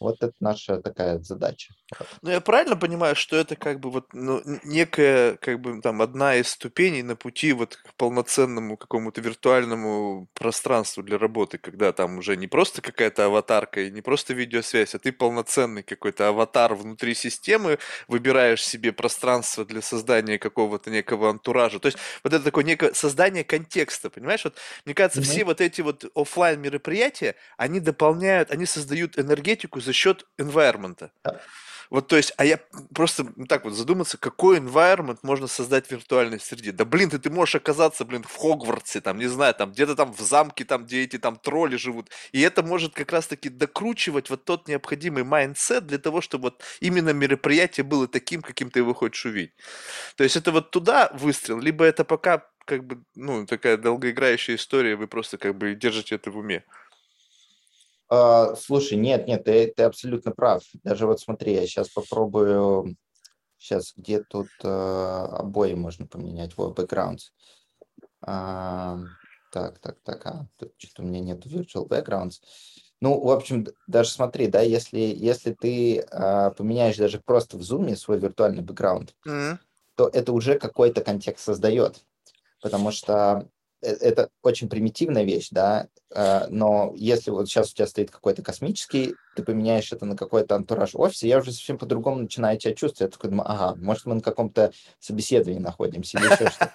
вот 0.00 0.16
это 0.22 0.32
наша 0.40 0.80
такая 0.80 1.18
задача. 1.20 1.74
Ну, 2.22 2.30
я 2.30 2.40
правильно 2.40 2.76
понимаю, 2.76 3.14
что 3.14 3.36
это 3.36 3.54
как 3.54 3.80
бы 3.80 3.90
вот 3.90 4.06
ну, 4.12 4.40
некая, 4.64 5.36
как 5.36 5.60
бы 5.60 5.80
там, 5.82 6.00
одна 6.00 6.36
из 6.36 6.48
ступеней 6.48 7.02
на 7.02 7.16
пути 7.16 7.52
вот 7.52 7.76
к 7.76 7.94
полноценному 7.94 8.76
какому-то 8.76 9.20
виртуальному 9.20 10.28
пространству 10.34 11.02
для 11.02 11.18
работы, 11.18 11.58
когда 11.58 11.92
там 11.92 12.18
уже 12.18 12.36
не 12.36 12.48
просто 12.48 12.80
какая-то 12.80 13.26
аватарка 13.26 13.82
и 13.82 13.90
не 13.90 14.00
просто 14.00 14.32
видеосвязь, 14.32 14.94
а 14.94 14.98
ты 14.98 15.12
полноценный 15.12 15.82
какой-то 15.82 16.28
аватар 16.28 16.74
внутри 16.74 17.14
системы, 17.14 17.78
выбираешь 18.08 18.64
себе 18.64 18.92
пространство 18.92 19.64
для 19.64 19.82
создания 19.82 20.38
какого-то 20.38 20.90
некого 20.90 21.28
антуража. 21.28 21.78
То 21.78 21.86
есть 21.86 21.98
вот 22.24 22.32
это 22.32 22.42
такое 22.42 22.64
некое 22.64 22.94
создание 22.94 23.44
контекста, 23.44 24.08
понимаешь? 24.08 24.44
Вот, 24.44 24.56
мне 24.86 24.94
кажется, 24.94 25.20
mm-hmm. 25.20 25.24
все 25.24 25.44
вот 25.44 25.60
эти 25.60 25.82
вот 25.82 26.04
офлайн 26.14 26.60
мероприятия, 26.60 27.36
они 27.58 27.80
дополняют, 27.80 28.50
они 28.50 28.64
создают 28.64 29.18
энергетику 29.18 29.80
за 29.80 29.89
счет 29.92 30.26
environment. 30.38 31.10
Вот, 31.90 32.06
то 32.06 32.16
есть, 32.16 32.32
а 32.36 32.44
я 32.44 32.60
просто 32.94 33.26
так 33.48 33.64
вот 33.64 33.74
задуматься, 33.74 34.16
какой 34.16 34.60
environment 34.60 35.18
можно 35.22 35.48
создать 35.48 35.88
в 35.88 35.90
виртуальной 35.90 36.38
среде. 36.38 36.70
Да, 36.70 36.84
блин, 36.84 37.10
ты, 37.10 37.18
ты 37.18 37.30
можешь 37.30 37.56
оказаться, 37.56 38.04
блин, 38.04 38.22
в 38.22 38.36
Хогвартсе, 38.36 39.00
там, 39.00 39.18
не 39.18 39.26
знаю, 39.26 39.54
там, 39.54 39.72
где-то 39.72 39.96
там 39.96 40.12
в 40.12 40.20
замке, 40.20 40.64
там, 40.64 40.84
где 40.84 41.02
эти 41.02 41.18
там 41.18 41.36
тролли 41.36 41.74
живут. 41.76 42.08
И 42.30 42.40
это 42.42 42.62
может 42.62 42.94
как 42.94 43.10
раз-таки 43.10 43.48
докручивать 43.48 44.30
вот 44.30 44.44
тот 44.44 44.68
необходимый 44.68 45.24
mindset 45.24 45.86
для 45.88 45.98
того, 45.98 46.20
чтобы 46.20 46.44
вот 46.44 46.62
именно 46.78 47.10
мероприятие 47.10 47.82
было 47.82 48.06
таким, 48.06 48.40
каким 48.40 48.70
ты 48.70 48.78
его 48.78 48.94
хочешь 48.94 49.26
увидеть. 49.26 49.54
То 50.14 50.22
есть, 50.22 50.36
это 50.36 50.52
вот 50.52 50.70
туда 50.70 51.10
выстрел, 51.14 51.58
либо 51.58 51.84
это 51.84 52.04
пока 52.04 52.46
как 52.66 52.84
бы, 52.84 53.02
ну, 53.16 53.46
такая 53.46 53.76
долгоиграющая 53.76 54.54
история, 54.54 54.94
вы 54.94 55.08
просто 55.08 55.38
как 55.38 55.58
бы 55.58 55.74
держите 55.74 56.14
это 56.14 56.30
в 56.30 56.38
уме. 56.38 56.64
Uh, 58.12 58.56
слушай, 58.56 58.98
нет, 58.98 59.28
нет, 59.28 59.44
ты, 59.44 59.72
ты 59.74 59.84
абсолютно 59.84 60.32
прав. 60.32 60.64
Даже 60.82 61.06
вот 61.06 61.20
смотри, 61.20 61.54
я 61.54 61.66
сейчас 61.66 61.88
попробую, 61.88 62.96
сейчас 63.56 63.92
где 63.96 64.20
тут 64.22 64.48
uh, 64.64 65.26
обои 65.26 65.74
можно 65.74 66.06
поменять, 66.06 66.56
вот, 66.56 66.76
backgrounds. 66.76 67.30
Uh, 68.26 69.04
так, 69.52 69.78
так, 69.78 69.96
так, 70.02 70.26
а, 70.26 70.46
тут 70.58 70.72
что-то 70.78 71.02
у 71.02 71.06
меня 71.06 71.20
нет 71.20 71.46
virtual 71.46 71.86
backgrounds. 71.86 72.40
Ну, 73.00 73.18
в 73.20 73.30
общем, 73.30 73.66
даже 73.86 74.10
смотри, 74.10 74.48
да, 74.48 74.60
если, 74.60 74.98
если 74.98 75.52
ты 75.52 76.00
uh, 76.00 76.52
поменяешь 76.54 76.96
даже 76.96 77.20
просто 77.20 77.56
в 77.56 77.60
Zoom 77.60 77.94
свой 77.94 78.18
виртуальный 78.18 78.62
бэкграунд, 78.62 79.14
mm-hmm. 79.26 79.58
то 79.94 80.10
это 80.12 80.32
уже 80.32 80.58
какой-то 80.58 81.00
контекст 81.00 81.44
создает. 81.44 82.04
Потому 82.60 82.90
что 82.90 83.48
Э, 83.48 83.59
это 83.80 84.30
очень 84.42 84.68
примитивная 84.68 85.24
вещь, 85.24 85.48
да, 85.50 85.88
э, 86.14 86.46
но 86.48 86.92
если 86.96 87.30
вот 87.30 87.48
сейчас 87.48 87.72
у 87.72 87.74
тебя 87.74 87.86
стоит 87.86 88.10
какой-то 88.10 88.42
космический, 88.42 89.14
ты 89.36 89.42
поменяешь 89.42 89.92
это 89.92 90.06
на 90.06 90.16
какой-то 90.16 90.56
антураж 90.56 90.94
офиса, 90.94 91.26
я 91.26 91.38
уже 91.38 91.52
совсем 91.52 91.78
по-другому 91.78 92.20
начинаю 92.20 92.58
тебя 92.58 92.74
чувствовать. 92.74 93.12
Я 93.12 93.16
такой 93.16 93.30
думаю, 93.30 93.50
ага, 93.50 93.74
может, 93.76 94.06
мы 94.06 94.16
на 94.16 94.20
каком-то 94.20 94.72
собеседовании 94.98 95.60
находимся 95.60 96.18
или 96.18 96.26
еще 96.26 96.50
что-то. 96.50 96.72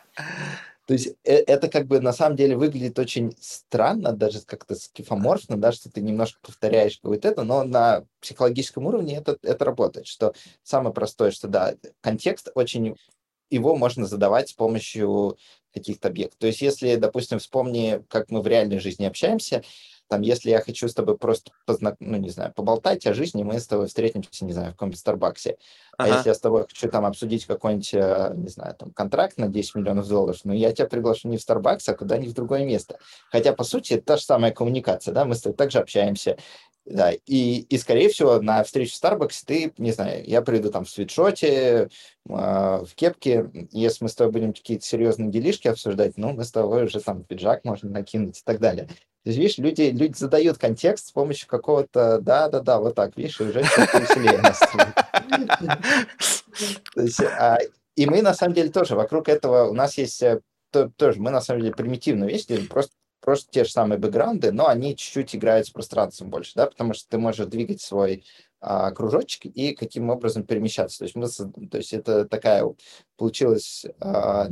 То 0.86 0.94
есть 0.94 1.16
э, 1.24 1.34
это 1.34 1.68
как 1.68 1.88
бы 1.88 2.00
на 2.00 2.14
самом 2.14 2.36
деле 2.36 2.56
выглядит 2.56 2.98
очень 3.00 3.36
странно, 3.40 4.12
даже 4.14 4.42
как-то 4.42 4.76
скифоморфно, 4.76 5.58
да, 5.58 5.72
что 5.72 5.90
ты 5.90 6.02
немножко 6.02 6.40
повторяешь 6.42 7.00
какое-то 7.00 7.28
это, 7.28 7.44
но 7.44 7.64
на 7.64 8.06
психологическом 8.22 8.86
уровне 8.86 9.18
это, 9.18 9.38
это 9.42 9.66
работает, 9.66 10.06
что 10.06 10.34
самое 10.64 10.94
простое, 10.94 11.32
что 11.32 11.48
да, 11.48 11.74
контекст 12.02 12.50
очень, 12.54 12.96
его 13.56 13.76
можно 13.76 14.06
задавать 14.06 14.50
с 14.50 14.54
помощью 14.54 15.38
каких-то 15.74 16.08
объектов. 16.08 16.40
То 16.40 16.48
есть 16.48 16.62
если, 16.62 16.96
допустим, 16.96 17.40
вспомни, 17.40 18.02
как 18.10 18.32
мы 18.32 18.42
в 18.42 18.48
реальной 18.48 18.80
жизни 18.80 19.06
общаемся, 19.06 19.64
там, 20.08 20.22
если 20.22 20.52
я 20.52 20.62
хочу 20.62 20.88
с 20.88 20.94
тобой 20.94 21.18
просто, 21.18 21.52
познак... 21.66 21.96
ну, 22.00 22.18
не 22.18 22.30
знаю, 22.30 22.54
поболтать 22.54 23.08
о 23.08 23.14
жизни, 23.14 23.44
мы 23.44 23.60
с 23.60 23.66
тобой 23.66 23.88
встретимся, 23.88 24.46
не 24.46 24.54
знаю, 24.54 24.70
в 24.70 24.72
каком-нибудь 24.74 25.00
Старбаксе. 25.00 25.58
А 25.98 26.08
если 26.08 26.30
я 26.30 26.36
с 26.36 26.40
тобой 26.40 26.68
хочу 26.68 26.90
там 26.90 27.06
обсудить 27.06 27.46
какой-нибудь, 27.46 27.94
э, 27.94 28.34
не 28.36 28.50
знаю, 28.50 28.76
там, 28.76 28.92
контракт 28.92 29.38
на 29.38 29.48
10 29.48 29.76
миллионов 29.76 30.08
долларов, 30.08 30.40
ну, 30.44 30.54
я 30.54 30.72
тебя 30.74 30.88
приглашу 30.88 31.28
не 31.28 31.38
в 31.38 31.42
Старбакс, 31.42 31.90
а 31.90 31.96
куда-нибудь 31.96 32.34
в 32.34 32.36
другое 32.36 32.66
место. 32.66 33.00
Хотя, 33.32 33.54
по 33.54 33.64
сути, 33.64 33.94
это 33.94 34.06
та 34.06 34.18
же 34.18 34.24
самая 34.24 34.52
коммуникация, 34.52 35.14
да, 35.14 35.26
мы 35.26 35.34
с 35.34 35.42
тобой 35.42 35.58
также 35.58 35.80
общаемся. 35.80 36.38
Да, 36.86 37.12
и, 37.12 37.62
и, 37.62 37.78
скорее 37.80 38.10
всего, 38.10 38.40
на 38.40 38.64
встречу 38.64 38.94
в 38.94 39.04
Starbucks 39.04 39.44
ты, 39.44 39.74
не 39.80 39.92
знаю, 39.92 40.24
я 40.24 40.44
приду 40.44 40.70
там 40.70 40.86
в 40.86 40.90
свитшоте, 40.90 41.50
э, 41.50 41.88
в 42.30 42.90
кепке, 42.94 43.50
если 43.72 44.04
мы 44.04 44.10
с 44.10 44.14
тобой 44.14 44.34
будем 44.34 44.54
какие-то 44.54 44.86
серьезные 44.86 45.32
делишки 45.32 45.68
обсуждать, 45.68 46.16
ну, 46.18 46.34
мы 46.34 46.44
с 46.44 46.52
тобой 46.52 46.84
уже 46.84 47.00
там 47.00 47.24
пиджак 47.24 47.66
можно 47.66 47.90
накинуть 47.90 48.38
и 48.38 48.44
так 48.46 48.60
далее. 48.60 48.86
То 48.86 49.30
есть, 49.32 49.40
видишь, 49.40 49.58
люди, 49.58 49.82
люди 49.82 50.16
задают 50.16 50.60
контекст 50.60 51.08
с 51.08 51.12
помощью 51.12 51.48
какого-то, 51.48 52.20
да-да-да, 52.22 52.80
вот 52.80 52.94
так, 52.94 53.18
видишь, 53.18 53.42
и 53.42 53.46
уже 53.46 53.62
веселее 53.62 54.38
нас. 54.38 54.62
И 57.96 58.06
мы, 58.06 58.22
на 58.22 58.36
самом 58.36 58.54
деле, 58.54 58.70
тоже 58.70 58.96
вокруг 58.96 59.28
этого, 59.28 59.70
у 59.70 59.74
нас 59.74 59.98
есть 59.98 60.22
э, 60.22 60.42
тоже, 60.98 61.20
мы, 61.20 61.32
на 61.32 61.42
самом 61.42 61.62
деле, 61.62 61.74
примитивную 61.74 62.30
вещь 62.30 62.46
делаем, 62.46 62.68
просто 62.68 62.94
просто 63.26 63.52
те 63.52 63.66
же 63.66 63.72
самые 63.72 64.00
бэкграунды, 64.00 64.52
но 64.52 64.68
они 64.68 64.96
чуть-чуть 64.96 65.36
играют 65.36 65.68
с 65.68 65.72
пространством 65.72 66.30
больше, 66.30 66.54
да, 66.56 66.68
потому 66.68 66.94
что 66.94 67.10
ты 67.10 67.18
можешь 67.18 67.48
двигать 67.48 67.82
свой 67.82 68.24
а, 68.62 68.92
кружочек 68.92 69.46
и 69.46 69.76
каким 69.76 70.10
образом 70.10 70.44
перемещаться. 70.44 71.00
То 71.00 71.06
есть, 71.06 71.16
мы, 71.16 71.28
то 71.68 71.78
есть 71.78 71.94
это 71.94 72.26
такая 72.26 72.64
получилась, 73.18 73.86
а, 74.00 74.48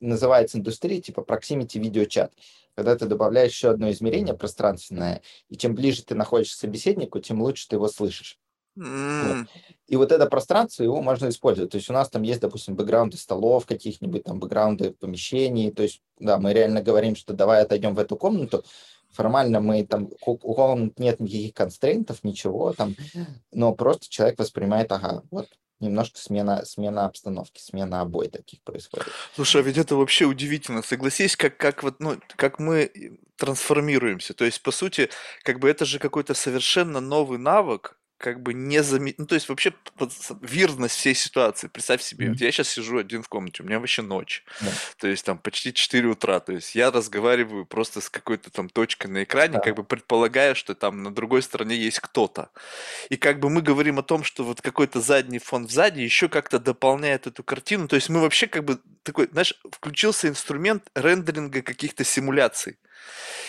называется 0.00 0.58
индустрия 0.58 1.00
типа 1.00 1.20
proximity 1.20 1.78
видеочат 1.78 2.32
когда 2.76 2.94
ты 2.94 3.06
добавляешь 3.06 3.52
еще 3.52 3.70
одно 3.70 3.90
измерение 3.90 4.34
пространственное, 4.34 5.22
и 5.48 5.56
чем 5.56 5.74
ближе 5.74 6.04
ты 6.04 6.14
находишься 6.14 6.56
к 6.56 6.60
собеседнику, 6.60 7.20
тем 7.20 7.40
лучше 7.40 7.66
ты 7.68 7.76
его 7.76 7.88
слышишь. 7.88 8.38
Mm. 8.76 9.46
И 9.88 9.96
вот 9.96 10.12
это 10.12 10.26
пространство, 10.26 10.82
его 10.82 11.00
можно 11.00 11.28
использовать. 11.28 11.70
То 11.70 11.76
есть 11.76 11.88
у 11.88 11.92
нас 11.92 12.08
там 12.10 12.22
есть, 12.22 12.40
допустим, 12.40 12.74
бэкграунды 12.74 13.16
столов, 13.16 13.66
каких-нибудь 13.66 14.24
там 14.24 14.38
бэкграунды 14.40 14.90
помещений. 14.90 15.70
То 15.70 15.82
есть, 15.82 16.02
да, 16.18 16.38
мы 16.38 16.52
реально 16.52 16.82
говорим, 16.82 17.16
что 17.16 17.32
давай 17.32 17.62
отойдем 17.62 17.94
в 17.94 17.98
эту 17.98 18.16
комнату. 18.16 18.64
Формально 19.12 19.60
мы 19.60 19.84
там, 19.86 20.10
у 20.20 20.36
комнат 20.36 20.98
нет 20.98 21.20
никаких 21.20 21.54
констрейнтов, 21.54 22.22
ничего 22.22 22.72
там, 22.72 22.94
но 23.50 23.74
просто 23.74 24.10
человек 24.10 24.38
воспринимает, 24.38 24.92
ага, 24.92 25.22
вот 25.30 25.48
немножко 25.80 26.18
смена, 26.18 26.64
смена 26.64 27.06
обстановки, 27.06 27.60
смена 27.60 28.00
обои 28.00 28.28
таких 28.28 28.62
происходит. 28.62 29.06
Слушай, 29.34 29.62
а 29.62 29.64
ведь 29.64 29.78
это 29.78 29.96
вообще 29.96 30.24
удивительно. 30.24 30.82
Согласись, 30.82 31.36
как, 31.36 31.56
как, 31.56 31.82
вот, 31.82 32.00
ну, 32.00 32.18
как 32.36 32.58
мы 32.58 33.18
трансформируемся. 33.36 34.34
То 34.34 34.44
есть, 34.44 34.62
по 34.62 34.70
сути, 34.70 35.10
как 35.42 35.60
бы 35.60 35.68
это 35.68 35.84
же 35.84 35.98
какой-то 35.98 36.34
совершенно 36.34 37.00
новый 37.00 37.38
навык, 37.38 37.98
как 38.18 38.42
бы 38.42 38.54
не 38.54 38.82
заметить, 38.82 39.18
ну, 39.18 39.26
то 39.26 39.34
есть 39.34 39.48
вообще 39.48 39.72
вирность 40.40 40.96
всей 40.96 41.14
ситуации. 41.14 41.68
Представь 41.68 42.02
себе, 42.02 42.26
mm-hmm. 42.26 42.30
вот 42.30 42.40
я 42.40 42.52
сейчас 42.52 42.68
сижу 42.68 42.98
один 42.98 43.22
в 43.22 43.28
комнате, 43.28 43.62
у 43.62 43.66
меня 43.66 43.78
вообще 43.78 44.02
ночь, 44.02 44.44
yeah. 44.60 44.72
то 44.98 45.08
есть 45.08 45.24
там 45.24 45.38
почти 45.38 45.74
4 45.74 46.08
утра, 46.08 46.40
то 46.40 46.52
есть 46.52 46.74
я 46.74 46.90
разговариваю 46.90 47.66
просто 47.66 48.00
с 48.00 48.08
какой-то 48.08 48.50
там 48.50 48.68
точкой 48.68 49.08
на 49.08 49.24
экране, 49.24 49.58
yeah. 49.58 49.62
как 49.62 49.76
бы 49.76 49.84
предполагая, 49.84 50.54
что 50.54 50.74
там 50.74 51.02
на 51.02 51.14
другой 51.14 51.42
стороне 51.42 51.76
есть 51.76 52.00
кто-то. 52.00 52.50
И 53.10 53.16
как 53.16 53.38
бы 53.40 53.50
мы 53.50 53.60
говорим 53.60 53.98
о 53.98 54.02
том, 54.02 54.24
что 54.24 54.44
вот 54.44 54.62
какой-то 54.62 55.00
задний 55.00 55.38
фон 55.38 55.68
сзади 55.68 56.00
еще 56.00 56.28
как-то 56.28 56.58
дополняет 56.58 57.26
эту 57.26 57.42
картину, 57.42 57.88
то 57.88 57.96
есть 57.96 58.08
мы 58.08 58.20
вообще 58.20 58.46
как 58.46 58.64
бы 58.64 58.80
такой, 59.02 59.28
знаешь, 59.30 59.54
включился 59.70 60.28
инструмент 60.28 60.90
рендеринга 60.94 61.62
каких-то 61.62 62.02
симуляций. 62.04 62.78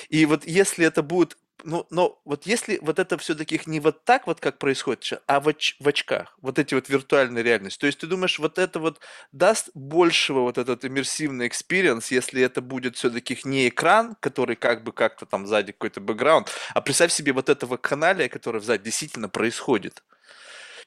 И 0.09 0.25
вот 0.25 0.45
если 0.45 0.85
это 0.85 1.01
будет 1.01 1.37
ну, 1.63 1.87
но 1.89 2.19
вот 2.25 2.45
если 2.45 2.79
вот 2.81 2.99
это 2.99 3.17
все-таки 3.17 3.59
не 3.65 3.79
вот 3.79 4.03
так 4.05 4.27
вот, 4.27 4.39
как 4.39 4.57
происходит, 4.59 5.21
а 5.27 5.39
в, 5.39 5.47
оч- 5.47 5.75
в 5.79 5.87
очках, 5.87 6.37
вот 6.41 6.59
эти 6.59 6.73
вот 6.73 6.89
виртуальные 6.89 7.43
реальности, 7.43 7.79
то 7.79 7.87
есть 7.87 7.99
ты 7.99 8.07
думаешь, 8.07 8.39
вот 8.39 8.57
это 8.59 8.79
вот 8.79 8.99
даст 9.31 9.69
большего 9.73 10.41
вот 10.41 10.57
этот 10.57 10.85
иммерсивный 10.85 11.47
experience, 11.47 12.11
если 12.11 12.41
это 12.41 12.61
будет 12.61 12.95
все-таки 12.95 13.39
не 13.43 13.69
экран, 13.69 14.15
который 14.19 14.55
как 14.55 14.83
бы 14.83 14.91
как-то 14.91 15.25
там 15.25 15.47
сзади 15.47 15.71
какой-то 15.71 16.01
бэкграунд, 16.01 16.49
а 16.73 16.81
представь 16.81 17.11
себе 17.11 17.33
вот 17.33 17.49
этого 17.49 17.77
каналия, 17.77 18.29
который 18.29 18.61
сзади 18.61 18.85
действительно 18.85 19.29
происходит. 19.29 20.03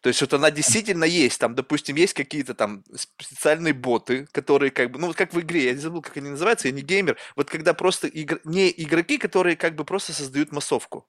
То 0.00 0.08
есть 0.08 0.20
вот 0.20 0.32
она 0.32 0.50
действительно 0.50 1.04
есть. 1.04 1.38
Там, 1.38 1.54
допустим, 1.54 1.96
есть 1.96 2.14
какие-то 2.14 2.54
там 2.54 2.84
специальные 2.94 3.74
боты, 3.74 4.26
которые 4.32 4.70
как 4.70 4.90
бы, 4.90 4.98
ну 4.98 5.08
вот 5.08 5.16
как 5.16 5.34
в 5.34 5.40
игре, 5.40 5.64
я 5.64 5.72
не 5.72 5.78
забыл, 5.78 6.00
как 6.00 6.16
они 6.16 6.30
называются, 6.30 6.68
я 6.68 6.74
не 6.74 6.82
геймер. 6.82 7.18
Вот 7.36 7.50
когда 7.50 7.74
просто 7.74 8.06
игр... 8.06 8.40
не 8.44 8.70
игроки, 8.70 9.18
которые 9.18 9.56
как 9.56 9.74
бы 9.74 9.84
просто 9.84 10.12
создают 10.12 10.52
массовку. 10.52 11.06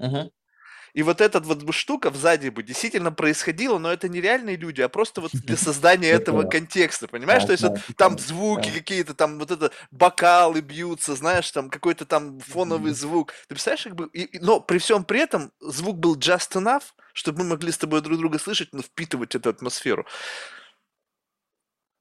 Uh-huh. 0.00 0.30
И 0.94 1.02
вот 1.02 1.20
эта 1.20 1.40
вот 1.40 1.74
штука 1.74 2.12
сзади 2.14 2.48
бы 2.50 2.62
действительно 2.62 3.10
происходила, 3.10 3.78
но 3.78 3.92
это 3.92 4.08
не 4.08 4.20
реальные 4.20 4.56
люди, 4.56 4.80
а 4.80 4.88
просто 4.88 5.20
вот 5.20 5.32
для 5.32 5.56
создания 5.56 6.08
этого 6.10 6.44
контекста, 6.44 7.08
понимаешь? 7.08 7.44
То 7.44 7.52
есть 7.52 7.64
вот 7.64 7.78
там 7.96 8.16
звуки 8.18 8.70
какие-то, 8.70 9.12
там 9.14 9.40
вот 9.40 9.50
это 9.50 9.72
бокалы 9.90 10.60
бьются, 10.60 11.16
знаешь, 11.16 11.50
там 11.50 11.68
какой-то 11.68 12.06
там 12.06 12.38
фоновый 12.38 12.92
звук. 12.92 13.32
Ты 13.48 13.54
представляешь, 13.56 13.84
как 13.84 13.96
бы... 13.96 14.10
Но 14.40 14.60
при 14.60 14.78
всем 14.78 15.04
при 15.04 15.20
этом 15.20 15.50
звук 15.60 15.98
был 15.98 16.16
just 16.16 16.52
enough, 16.52 16.84
чтобы 17.12 17.40
мы 17.40 17.50
могли 17.50 17.72
с 17.72 17.78
тобой 17.78 18.00
друг 18.00 18.18
друга 18.18 18.38
слышать, 18.38 18.68
но 18.72 18.82
впитывать 18.82 19.34
эту 19.34 19.50
атмосферу. 19.50 20.06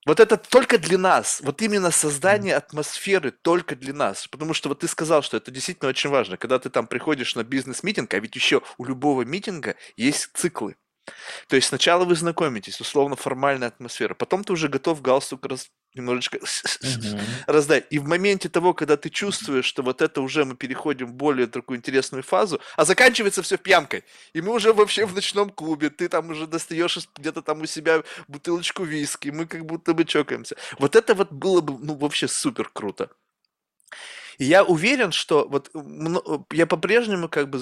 Вот 0.06 0.20
это 0.20 0.38
только 0.38 0.78
для 0.78 0.98
нас, 0.98 1.40
вот 1.44 1.62
именно 1.62 1.90
создание 1.92 2.56
атмосферы 2.56 3.32
только 3.32 3.76
для 3.76 3.94
нас, 3.94 4.28
потому 4.28 4.54
что 4.54 4.70
вот 4.70 4.80
ты 4.80 4.88
сказал, 4.88 5.22
что 5.22 5.38
это 5.38 5.50
действительно 5.50 5.90
очень 5.90 6.10
важно, 6.10 6.36
когда 6.36 6.60
ты 6.60 6.70
там 6.70 6.88
приходишь 6.88 7.36
на 7.36 7.44
бизнес-митинг, 7.44 8.14
а 8.14 8.20
ведь 8.20 8.36
еще 8.36 8.62
у 8.78 8.86
любого 8.86 9.22
митинга 9.24 9.76
есть 9.96 10.30
циклы. 10.34 10.76
То 11.48 11.56
есть 11.56 11.70
сначала 11.70 12.06
вы 12.06 12.16
знакомитесь, 12.16 12.80
условно 12.82 13.16
формальная 13.16 13.70
атмосфера, 13.70 14.14
потом 14.14 14.44
ты 14.44 14.54
уже 14.54 14.68
готов 14.70 15.02
галстук 15.02 15.46
раз, 15.46 15.70
немножечко 15.96 16.38
uh-huh. 16.38 17.20
раздать. 17.48 17.86
И 17.90 18.00
в 18.00 18.08
моменте 18.08 18.50
того, 18.50 18.74
когда 18.74 18.98
ты 18.98 19.10
чувствуешь, 19.10 19.66
что 19.66 19.84
вот 19.84 20.02
это 20.02 20.22
уже 20.22 20.46
мы 20.46 20.56
переходим 20.56 21.08
в 21.08 21.14
более 21.14 21.48
такую 21.48 21.78
интересную 21.78 22.24
фазу, 22.24 22.60
а 22.76 22.86
заканчивается 22.86 23.42
все 23.42 23.58
пьянкой, 23.58 24.04
и 24.34 24.42
мы 24.42 24.54
уже 24.54 24.74
вообще 24.74 25.06
в 25.06 25.14
ночном 25.14 25.50
клубе, 25.50 25.90
ты 25.90 26.10
там 26.10 26.30
уже 26.30 26.48
достаешь 26.48 27.00
где-то 27.16 27.42
там 27.42 27.62
у 27.62 27.66
себя 27.66 28.04
бутылочку 28.28 28.84
виски, 28.84 29.30
мы 29.30 29.46
как 29.46 29.66
будто 29.66 29.94
бы 29.94 30.06
чокаемся. 30.06 30.56
Вот 30.80 30.96
это 30.96 31.14
вот 31.16 31.32
было 31.32 31.62
бы, 31.62 31.78
ну, 31.80 31.96
вообще 31.96 32.28
супер 32.28 32.70
круто. 32.74 33.10
И 34.38 34.46
я 34.46 34.64
уверен, 34.64 35.12
что 35.12 35.48
вот 35.48 35.72
я 36.52 36.66
по-прежнему 36.66 37.30
как 37.30 37.50
бы 37.50 37.62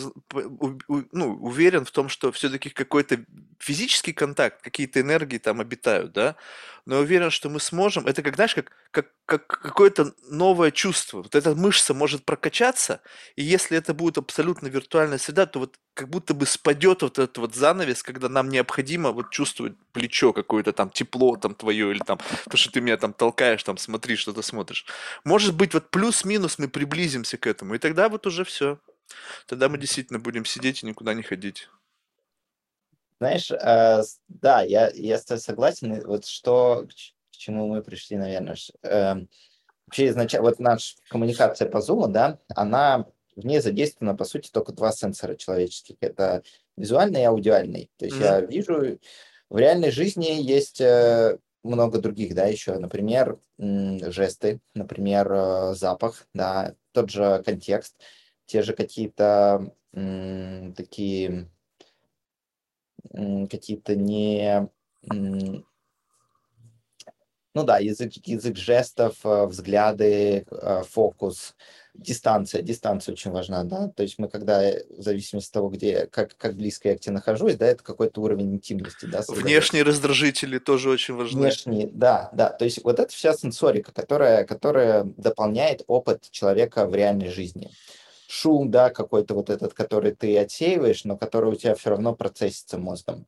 ну, 1.12 1.38
уверен 1.42 1.86
в 1.86 1.92
том, 1.92 2.10
что 2.10 2.32
все-таки 2.32 2.70
какой-то 2.70 3.20
физический 3.60 4.14
контакт, 4.14 4.62
какие-то 4.62 5.02
энергии 5.02 5.38
там 5.38 5.60
обитают, 5.60 6.14
да, 6.14 6.36
но 6.86 6.96
я 6.96 7.02
уверен, 7.02 7.30
что 7.30 7.50
мы 7.50 7.60
сможем, 7.60 8.08
это 8.08 8.22
как, 8.22 8.36
знаешь, 8.36 8.56
как, 8.56 8.72
как, 8.92 9.12
как 9.26 9.48
какое-то 9.48 10.14
новое 10.30 10.72
чувство. 10.72 11.18
Вот 11.18 11.36
эта 11.36 11.56
мышца 11.56 11.94
может 11.94 12.26
прокачаться, 12.26 13.02
и 13.36 13.44
если 13.44 13.78
это 13.78 13.94
будет 13.94 14.18
абсолютно 14.18 14.68
виртуальная 14.68 15.18
среда, 15.18 15.46
то 15.46 15.60
вот 15.60 15.78
как 15.94 16.10
будто 16.10 16.34
бы 16.34 16.46
спадет 16.46 17.02
вот 17.02 17.20
этот 17.20 17.38
вот 17.38 17.56
занавес, 17.56 18.04
когда 18.04 18.30
нам 18.30 18.50
необходимо 18.50 19.12
вот 19.12 19.30
чувствовать 19.30 19.74
плечо 19.92 20.34
какое-то 20.34 20.74
там, 20.74 20.90
тепло 20.90 21.36
там 21.36 21.56
твое, 21.56 21.92
или 21.92 22.00
там 22.00 22.20
то, 22.50 22.58
что 22.58 22.72
ты 22.72 22.82
меня 22.82 22.98
там 22.98 23.14
толкаешь, 23.14 23.64
там 23.64 23.78
смотри, 23.78 24.16
что 24.16 24.34
ты 24.34 24.42
смотришь. 24.44 24.86
Может 25.24 25.56
быть, 25.56 25.74
вот 25.74 25.90
плюс-минус 25.90 26.58
мы 26.58 26.68
приблизимся 26.68 27.38
к 27.38 27.48
этому, 27.48 27.76
и 27.76 27.78
тогда 27.78 28.10
вот 28.10 28.26
уже 28.28 28.44
все. 28.44 28.80
Тогда 29.46 29.70
мы 29.70 29.78
действительно 29.78 30.20
будем 30.20 30.46
сидеть 30.46 30.84
и 30.84 30.86
никуда 30.86 31.14
не 31.14 31.24
ходить. 31.24 31.70
Знаешь, 33.22 33.52
э, 33.52 34.02
да, 34.30 34.64
я, 34.64 34.90
я 34.96 35.20
согласен. 35.20 36.02
Вот 36.08 36.26
что, 36.26 36.88
к 37.32 37.38
чему 37.38 37.68
мы 37.68 37.84
пришли, 37.84 38.18
наверное. 38.18 38.56
Э, 38.82 39.14
вообще, 39.86 40.08
изначально, 40.08 40.50
вот 40.50 40.60
наша 40.60 40.96
коммуникация 41.08 41.70
по 41.70 41.78
Zoom, 41.78 42.08
да, 42.08 42.40
она 42.56 43.06
в 43.36 43.46
ней 43.46 43.60
задействовано, 43.60 44.18
по 44.18 44.26
сути, 44.26 44.50
только 44.50 44.72
два 44.72 44.92
сенсора 44.92 45.36
человеческих. 45.36 45.98
Это 46.02 46.42
визуальный 46.76 47.22
и 47.22 47.26
аудиальный. 47.26 47.92
То 47.98 48.06
есть 48.06 48.18
mm-hmm. 48.18 48.24
я 48.24 48.42
вижу, 48.42 49.00
в 49.52 49.58
реальной 49.60 49.92
жизни 49.92 50.42
есть 50.42 50.82
э, 50.82 51.38
много 51.64 52.00
других, 52.00 52.34
да, 52.34 52.48
еще, 52.48 52.80
например, 52.80 53.38
жесты, 53.60 54.62
например, 54.74 55.32
э, 55.32 55.76
запах, 55.76 56.26
да, 56.34 56.74
тот 56.92 57.12
же 57.12 57.44
контекст, 57.46 57.96
те 58.48 58.64
же 58.64 58.74
какие-то 58.74 59.72
такие 60.76 61.50
какие-то 63.50 63.96
не 63.96 64.70
Ну 67.54 67.64
да, 67.64 67.80
язык, 67.80 68.14
язык 68.26 68.56
жестов, 68.56 69.16
э, 69.26 69.46
взгляды, 69.46 70.46
э, 70.50 70.84
фокус, 70.90 71.54
дистанция. 71.94 72.62
Дистанция 72.62 73.12
очень 73.12 73.32
важна, 73.32 73.66
да. 73.66 73.90
То 73.90 74.04
есть 74.04 74.18
мы 74.20 74.30
когда, 74.30 74.64
э, 74.64 74.86
в 74.90 75.02
зависимости 75.02 75.50
от 75.50 75.54
того, 75.54 75.70
где, 75.70 76.08
как, 76.08 76.38
как 76.38 76.56
близко 76.56 76.88
я 76.88 76.96
к 76.96 77.02
тебе 77.02 77.16
нахожусь, 77.16 77.56
да, 77.58 77.66
это 77.66 77.84
какой-то 77.84 78.22
уровень 78.22 78.54
интимности, 78.54 79.06
да. 79.06 79.18
Создается. 79.18 79.44
Внешние 79.44 79.84
раздражители 79.84 80.60
тоже 80.60 80.90
очень 80.90 81.16
важны. 81.16 81.42
Внешние, 81.42 81.90
да, 81.92 82.30
да. 82.32 82.50
То 82.52 82.64
есть 82.64 82.82
вот 82.86 83.00
это 83.00 83.12
вся 83.12 83.34
сенсорика, 83.34 83.92
которая, 83.92 84.46
которая 84.46 85.04
дополняет 85.04 85.84
опыт 85.88 86.32
человека 86.32 86.86
в 86.86 86.96
реальной 86.96 87.28
жизни 87.28 87.70
шум, 88.32 88.72
да, 88.72 88.90
какой-то 88.90 89.36
вот 89.36 89.50
этот, 89.50 89.74
который 89.74 90.14
ты 90.14 90.38
отсеиваешь, 90.38 91.04
но 91.04 91.18
который 91.18 91.52
у 91.52 91.56
тебя 91.56 91.76
все 91.76 91.90
равно 91.92 92.16
процессится 92.16 92.78
мозгом. 92.78 93.28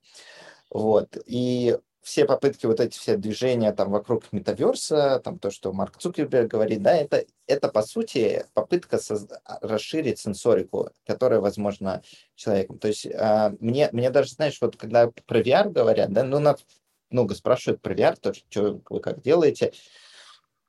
Вот. 0.69 1.17
И 1.25 1.77
все 2.01 2.25
попытки, 2.25 2.65
вот 2.65 2.79
эти 2.79 2.97
все 2.97 3.17
движения 3.17 3.71
там 3.71 3.91
вокруг 3.91 4.31
метаверса, 4.31 5.21
там 5.23 5.39
то, 5.39 5.51
что 5.51 5.71
Марк 5.71 5.97
Цукерберг 5.97 6.51
говорит, 6.51 6.81
да, 6.81 6.95
это, 6.95 7.25
это 7.47 7.69
по 7.69 7.81
сути 7.81 8.45
попытка 8.53 8.97
созда- 8.97 9.39
расширить 9.61 10.19
сенсорику, 10.19 10.89
которая 11.05 11.39
возможна 11.39 12.01
человеком. 12.35 12.77
То 12.79 12.89
есть 12.89 13.05
а, 13.05 13.53
мне, 13.59 13.89
мне 13.91 14.09
даже, 14.09 14.31
знаешь, 14.31 14.57
вот 14.61 14.75
когда 14.75 15.09
про 15.25 15.41
VR 15.41 15.69
говорят, 15.69 16.11
да, 16.11 16.23
ну, 16.23 16.39
нас 16.39 16.65
много 17.09 17.35
спрашивают 17.35 17.81
про 17.81 17.93
VR, 17.93 18.17
то, 18.19 18.33
что 18.33 18.81
вы 18.89 18.99
как 18.99 19.21
делаете, 19.21 19.73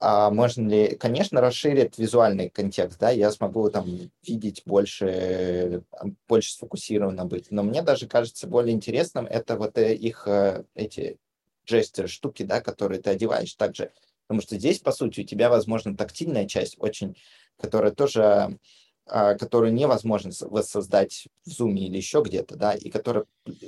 а 0.01 0.31
можно 0.31 0.69
ли, 0.69 0.97
конечно, 0.97 1.41
расширит 1.41 1.99
визуальный 1.99 2.51
контекст, 2.51 2.99
да, 2.99 3.11
я 3.11 3.31
смогу 3.31 3.71
там 3.71 3.87
видеть 4.23 4.63
больше, 4.67 5.83
больше 6.29 6.53
сфокусированно 6.53 7.25
быть, 7.25 7.51
но 7.51 7.63
мне 7.63 7.83
даже 7.83 8.07
кажется 8.07 8.47
более 8.47 8.75
интересным 8.75 9.27
это 9.27 9.57
вот 9.57 9.79
э, 9.79 9.95
их 9.95 10.27
э, 10.27 10.65
эти 10.75 11.19
жестеры, 11.67 12.09
штуки, 12.09 12.43
да, 12.43 12.61
которые 12.61 13.01
ты 13.01 13.11
одеваешь 13.11 13.55
также, 13.55 13.93
потому 14.27 14.43
что 14.43 14.59
здесь, 14.59 14.81
по 14.81 14.93
сути, 14.93 15.21
у 15.21 15.25
тебя, 15.25 15.49
возможно, 15.49 15.97
тактильная 15.97 16.47
часть 16.47 16.77
очень, 16.79 17.17
которая 17.57 17.93
тоже 17.93 18.59
которую 19.07 19.75
невозможно 19.75 20.31
воссоздать 20.41 21.29
в 21.45 21.51
Zoom 21.51 21.75
или 21.75 21.97
еще 21.97 22.23
где-то, 22.25 22.57
да, 22.57 22.73
и 22.73 22.91
которая 22.91 23.25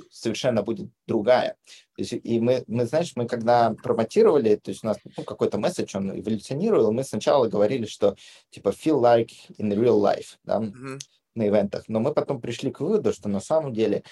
совершенно 0.09 0.63
будет 0.63 0.89
другая. 1.05 1.55
То 1.95 2.01
есть, 2.01 2.13
и 2.13 2.39
мы, 2.39 2.63
мы, 2.67 2.85
знаешь, 2.85 3.13
мы 3.15 3.27
когда 3.27 3.73
промотировали, 3.83 4.55
то 4.55 4.71
есть 4.71 4.83
у 4.83 4.87
нас 4.87 4.97
ну, 5.15 5.23
какой-то 5.23 5.59
месседж, 5.59 5.95
он 5.95 6.19
эволюционировал, 6.19 6.91
мы 6.91 7.03
сначала 7.03 7.47
говорили, 7.47 7.85
что 7.85 8.15
типа 8.49 8.69
feel 8.69 8.99
like 8.99 9.31
in 9.59 9.71
real 9.73 10.01
life, 10.01 10.37
да, 10.43 10.59
mm-hmm. 10.59 10.99
на 11.35 11.47
ивентах, 11.47 11.83
но 11.87 11.99
мы 11.99 12.13
потом 12.13 12.41
пришли 12.41 12.71
к 12.71 12.79
выводу, 12.79 13.13
что 13.13 13.29
на 13.29 13.39
самом 13.39 13.73
деле 13.73 14.03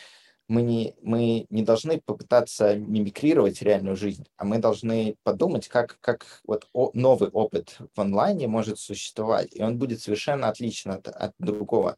мы 0.48 0.62
не, 0.62 0.96
мы 1.02 1.48
не 1.50 1.64
должны 1.64 2.00
попытаться 2.00 2.76
мимикрировать 2.76 3.62
реальную 3.62 3.96
жизнь, 3.96 4.28
а 4.38 4.46
мы 4.46 4.60
должны 4.60 5.16
подумать, 5.24 5.68
как, 5.68 5.98
как 6.02 6.42
вот 6.46 6.68
о, 6.74 6.92
новый 6.94 7.30
опыт 7.30 7.78
в 7.96 8.00
онлайне 8.00 8.48
может 8.48 8.80
существовать, 8.80 9.56
и 9.56 9.64
он 9.64 9.78
будет 9.78 10.02
совершенно 10.02 10.50
отличен 10.50 10.92
от, 10.92 11.08
от 11.08 11.34
другого. 11.40 11.98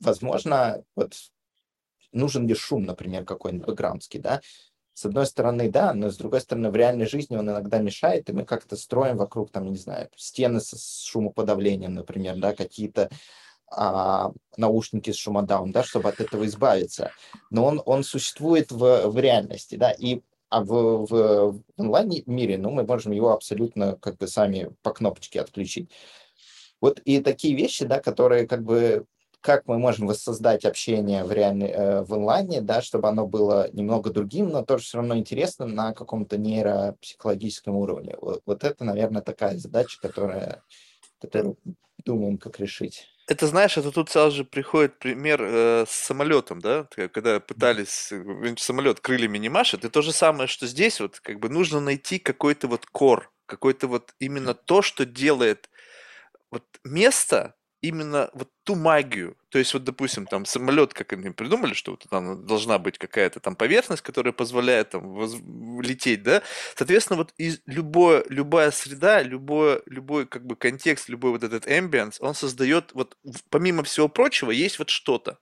Возможно, 0.00 0.84
вот 0.94 1.14
нужен 2.12 2.46
ли 2.46 2.54
шум, 2.54 2.84
например, 2.84 3.24
какой-нибудь 3.24 3.66
бэкграундский, 3.66 4.20
да, 4.20 4.40
с 4.94 5.04
одной 5.04 5.26
стороны, 5.26 5.68
да, 5.68 5.92
но 5.92 6.08
с 6.08 6.16
другой 6.16 6.40
стороны, 6.40 6.70
в 6.70 6.76
реальной 6.76 7.06
жизни 7.06 7.36
он 7.36 7.50
иногда 7.50 7.78
мешает, 7.78 8.30
и 8.30 8.32
мы 8.32 8.44
как-то 8.44 8.76
строим 8.76 9.16
вокруг, 9.16 9.50
там, 9.50 9.68
не 9.68 9.76
знаю, 9.76 10.08
стены 10.14 10.60
с 10.60 11.02
шумоподавлением, 11.04 11.94
например, 11.94 12.36
да, 12.36 12.54
какие-то 12.54 13.10
а, 13.70 14.32
наушники 14.56 15.10
с 15.10 15.16
шумодаун, 15.16 15.72
да, 15.72 15.82
чтобы 15.82 16.08
от 16.08 16.20
этого 16.20 16.46
избавиться. 16.46 17.10
Но 17.50 17.64
он, 17.64 17.82
он 17.84 18.04
существует 18.04 18.70
в, 18.70 19.08
в 19.08 19.18
реальности, 19.18 19.76
да, 19.76 19.90
и 19.90 20.20
а 20.50 20.62
в, 20.62 21.06
в, 21.06 21.08
в 21.08 21.62
онлайн-мире, 21.76 22.58
ну, 22.58 22.70
мы 22.70 22.84
можем 22.84 23.10
его 23.10 23.32
абсолютно 23.32 23.96
как 23.96 24.18
бы 24.18 24.28
сами 24.28 24.70
по 24.82 24.92
кнопочке 24.92 25.40
отключить. 25.40 25.90
Вот 26.80 27.00
и 27.04 27.20
такие 27.20 27.56
вещи, 27.56 27.84
да, 27.84 27.98
которые 27.98 28.46
как 28.46 28.62
бы 28.62 29.04
как 29.44 29.66
мы 29.66 29.78
можем 29.78 30.06
воссоздать 30.06 30.64
общение 30.64 31.22
в, 31.22 31.30
реальной, 31.30 31.68
э, 31.68 32.02
в 32.02 32.14
онлайне, 32.14 32.62
да, 32.62 32.80
чтобы 32.80 33.08
оно 33.08 33.26
было 33.26 33.68
немного 33.72 34.10
другим, 34.10 34.48
но 34.48 34.64
тоже 34.64 34.84
все 34.84 34.96
равно 34.98 35.18
интересно 35.18 35.66
на 35.66 35.92
каком-то 35.92 36.38
нейропсихологическом 36.38 37.76
уровне. 37.76 38.16
Вот, 38.22 38.40
вот 38.46 38.64
это, 38.64 38.84
наверное, 38.84 39.20
такая 39.20 39.58
задача, 39.58 40.00
которая, 40.00 40.62
которую 41.20 41.58
думаем, 42.06 42.38
как 42.38 42.58
решить. 42.58 43.06
Это, 43.26 43.46
знаешь, 43.46 43.78
это 43.78 43.90
тут 43.90 44.10
сразу 44.10 44.36
же 44.36 44.44
приходит 44.44 44.98
пример 44.98 45.40
э, 45.42 45.86
с 45.88 45.90
самолетом, 45.90 46.60
да, 46.60 46.84
когда 47.12 47.40
пытались 47.40 48.12
э, 48.12 48.54
самолет 48.58 49.00
крыльями 49.00 49.38
не 49.38 49.48
машет, 49.48 49.84
и 49.84 49.88
то 49.88 50.02
же 50.02 50.12
самое, 50.12 50.46
что 50.46 50.66
здесь 50.66 51.00
вот 51.00 51.20
как 51.20 51.40
бы 51.40 51.48
нужно 51.48 51.80
найти 51.80 52.18
какой-то 52.18 52.68
вот 52.68 52.84
кор, 52.86 53.32
какой-то 53.46 53.88
вот 53.88 54.12
именно 54.18 54.52
то, 54.54 54.82
что 54.82 55.06
делает 55.06 55.70
вот 56.50 56.64
место 56.84 57.56
именно 57.82 58.30
вот 58.34 58.50
ту 58.64 58.74
магию. 58.74 59.36
То 59.50 59.58
есть, 59.60 59.72
вот, 59.72 59.84
допустим, 59.84 60.26
там 60.26 60.46
самолет, 60.46 60.94
как 60.94 61.12
они 61.12 61.30
придумали, 61.30 61.74
что 61.74 61.92
вот 61.92 62.04
там 62.10 62.44
должна 62.44 62.78
быть 62.80 62.98
какая-то 62.98 63.38
там 63.38 63.54
поверхность, 63.54 64.02
которая 64.02 64.32
позволяет 64.32 64.90
там 64.90 65.02
воз... 65.02 65.36
лететь, 65.80 66.24
да. 66.24 66.42
Соответственно, 66.74 67.18
вот 67.18 67.32
из 67.38 67.60
любое, 67.66 68.24
любая 68.28 68.72
среда, 68.72 69.22
любой, 69.22 69.80
любой 69.86 70.26
как 70.26 70.44
бы 70.44 70.56
контекст, 70.56 71.08
любой 71.08 71.30
вот 71.30 71.44
этот 71.44 71.68
ambience, 71.68 72.16
он 72.18 72.34
создает 72.34 72.90
вот 72.94 73.16
помимо 73.48 73.84
всего 73.84 74.08
прочего 74.08 74.50
есть 74.50 74.80
вот 74.80 74.90
что-то. 74.90 75.38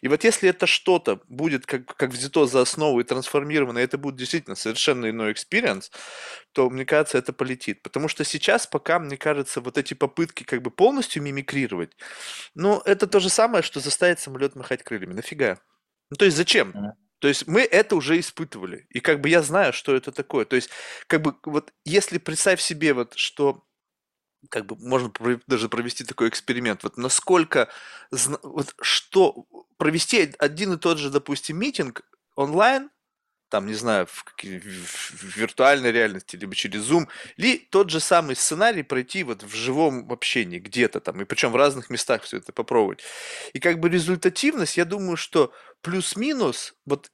И 0.00 0.08
вот 0.08 0.24
если 0.24 0.48
это 0.48 0.66
что-то 0.66 1.20
будет 1.28 1.64
как, 1.64 1.84
как 1.84 2.10
взято 2.10 2.46
за 2.46 2.62
основу 2.62 2.98
и 2.98 3.04
трансформировано, 3.04 3.78
и 3.78 3.84
это 3.84 3.96
будет 3.96 4.16
действительно 4.16 4.56
совершенно 4.56 5.08
иной 5.08 5.32
experience, 5.32 5.92
то, 6.52 6.68
мне 6.68 6.84
кажется, 6.84 7.18
это 7.18 7.32
полетит. 7.32 7.82
Потому 7.82 8.08
что 8.08 8.24
сейчас 8.24 8.66
пока, 8.66 8.98
мне 8.98 9.16
кажется, 9.16 9.60
вот 9.60 9.78
эти 9.78 9.94
попытки 9.94 10.42
как 10.42 10.62
бы 10.62 10.70
полностью 10.70 11.22
мимикрировать, 11.22 11.96
ну, 12.62 12.80
это 12.84 13.06
то 13.06 13.18
же 13.18 13.28
самое, 13.28 13.62
что 13.62 13.80
заставить 13.80 14.20
самолет 14.20 14.54
махать 14.54 14.84
крыльями. 14.84 15.14
Нафига? 15.14 15.58
Ну, 16.10 16.16
то 16.16 16.24
есть 16.24 16.36
зачем? 16.36 16.72
То 17.18 17.28
есть 17.28 17.46
мы 17.46 17.62
это 17.62 17.96
уже 17.96 18.18
испытывали. 18.20 18.86
И 18.90 19.00
как 19.00 19.20
бы 19.20 19.28
я 19.28 19.42
знаю, 19.42 19.72
что 19.72 19.94
это 19.94 20.12
такое. 20.12 20.44
То 20.44 20.56
есть, 20.56 20.70
как 21.08 21.22
бы, 21.22 21.34
вот 21.44 21.72
если 21.84 22.18
представь 22.18 22.60
себе, 22.60 22.94
вот, 22.94 23.14
что 23.14 23.64
как 24.48 24.66
бы 24.66 24.76
можно 24.76 25.12
даже 25.46 25.68
провести 25.68 26.04
такой 26.04 26.28
эксперимент. 26.28 26.82
Вот 26.82 26.96
насколько, 26.96 27.68
вот 28.10 28.74
что, 28.80 29.46
провести 29.76 30.34
один 30.38 30.72
и 30.72 30.78
тот 30.78 30.98
же, 30.98 31.10
допустим, 31.10 31.58
митинг 31.58 32.02
онлайн, 32.34 32.90
там, 33.52 33.66
не 33.66 33.74
знаю, 33.74 34.06
в, 34.06 34.24
в 34.24 35.36
виртуальной 35.36 35.92
реальности, 35.92 36.36
либо 36.36 36.54
через 36.54 36.90
Zoom, 36.90 37.06
или 37.36 37.58
тот 37.58 37.90
же 37.90 38.00
самый 38.00 38.34
сценарий 38.34 38.82
пройти 38.82 39.24
вот 39.24 39.42
в 39.42 39.54
живом 39.54 40.10
общении 40.10 40.58
где-то 40.58 41.00
там, 41.00 41.20
и 41.20 41.26
причем 41.26 41.52
в 41.52 41.56
разных 41.56 41.90
местах 41.90 42.22
все 42.22 42.38
это 42.38 42.50
попробовать. 42.50 43.00
И 43.52 43.60
как 43.60 43.78
бы 43.78 43.90
результативность, 43.90 44.78
я 44.78 44.86
думаю, 44.86 45.18
что 45.18 45.52
плюс-минус, 45.82 46.74
вот 46.86 47.10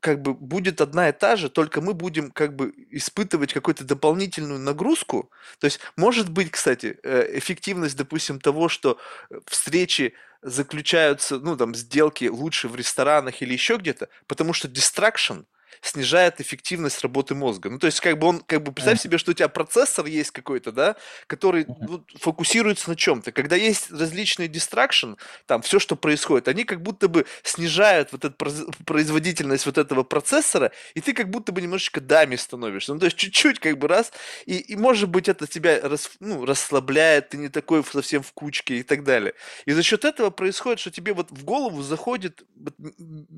как 0.00 0.20
бы 0.20 0.34
будет 0.34 0.82
одна 0.82 1.08
и 1.08 1.12
та 1.12 1.36
же, 1.36 1.48
только 1.48 1.80
мы 1.80 1.94
будем 1.94 2.32
как 2.32 2.54
бы 2.54 2.74
испытывать 2.90 3.54
какую-то 3.54 3.84
дополнительную 3.84 4.60
нагрузку. 4.60 5.30
То 5.58 5.64
есть, 5.64 5.80
может 5.96 6.28
быть, 6.28 6.50
кстати, 6.50 6.98
э, 7.02 7.38
эффективность, 7.38 7.96
допустим, 7.96 8.40
того, 8.40 8.68
что 8.68 8.98
встречи 9.46 10.12
заключаются, 10.42 11.38
ну, 11.38 11.56
там, 11.56 11.74
сделки 11.74 12.26
лучше 12.26 12.68
в 12.68 12.76
ресторанах 12.76 13.40
или 13.40 13.54
еще 13.54 13.78
где-то, 13.78 14.10
потому 14.26 14.52
что 14.52 14.68
distraction– 14.68 15.46
снижает 15.80 16.40
эффективность 16.40 17.02
работы 17.02 17.34
мозга. 17.34 17.70
Ну, 17.70 17.78
то 17.78 17.86
есть, 17.86 18.00
как 18.00 18.18
бы 18.18 18.26
он, 18.26 18.40
как 18.40 18.62
бы, 18.62 18.72
представь 18.72 19.00
себе, 19.00 19.18
что 19.18 19.30
у 19.30 19.34
тебя 19.34 19.48
процессор 19.48 20.06
есть 20.06 20.30
какой-то, 20.30 20.72
да, 20.72 20.96
который 21.26 21.66
ну, 21.66 22.04
фокусируется 22.18 22.90
на 22.90 22.96
чем-то. 22.96 23.32
Когда 23.32 23.56
есть 23.56 23.90
различные 23.90 24.48
дистракшн, 24.48 25.14
там, 25.46 25.62
все, 25.62 25.78
что 25.78 25.96
происходит, 25.96 26.48
они 26.48 26.64
как 26.64 26.82
будто 26.82 27.08
бы 27.08 27.26
снижают 27.42 28.12
вот 28.12 28.24
эту 28.24 28.36
производительность 28.84 29.66
вот 29.66 29.78
этого 29.78 30.02
процессора, 30.02 30.72
и 30.94 31.00
ты 31.00 31.12
как 31.12 31.30
будто 31.30 31.52
бы 31.52 31.60
немножечко 31.60 32.00
дами 32.00 32.36
становишься. 32.36 32.94
Ну, 32.94 33.00
то 33.00 33.06
есть, 33.06 33.16
чуть-чуть, 33.16 33.58
как 33.60 33.78
бы, 33.78 33.88
раз, 33.88 34.12
и, 34.46 34.58
и 34.58 34.76
может 34.76 35.08
быть, 35.08 35.28
это 35.28 35.46
тебя 35.46 35.80
рас, 35.82 36.10
ну, 36.20 36.44
расслабляет, 36.44 37.30
ты 37.30 37.36
не 37.36 37.48
такой 37.48 37.84
совсем 37.84 38.22
в 38.22 38.32
кучке 38.32 38.78
и 38.78 38.82
так 38.82 39.04
далее. 39.04 39.34
И 39.66 39.72
за 39.72 39.82
счет 39.82 40.04
этого 40.04 40.30
происходит, 40.30 40.80
что 40.80 40.90
тебе 40.90 41.12
вот 41.12 41.30
в 41.30 41.44
голову 41.44 41.82
заходит 41.82 42.42
вот, 42.56 42.74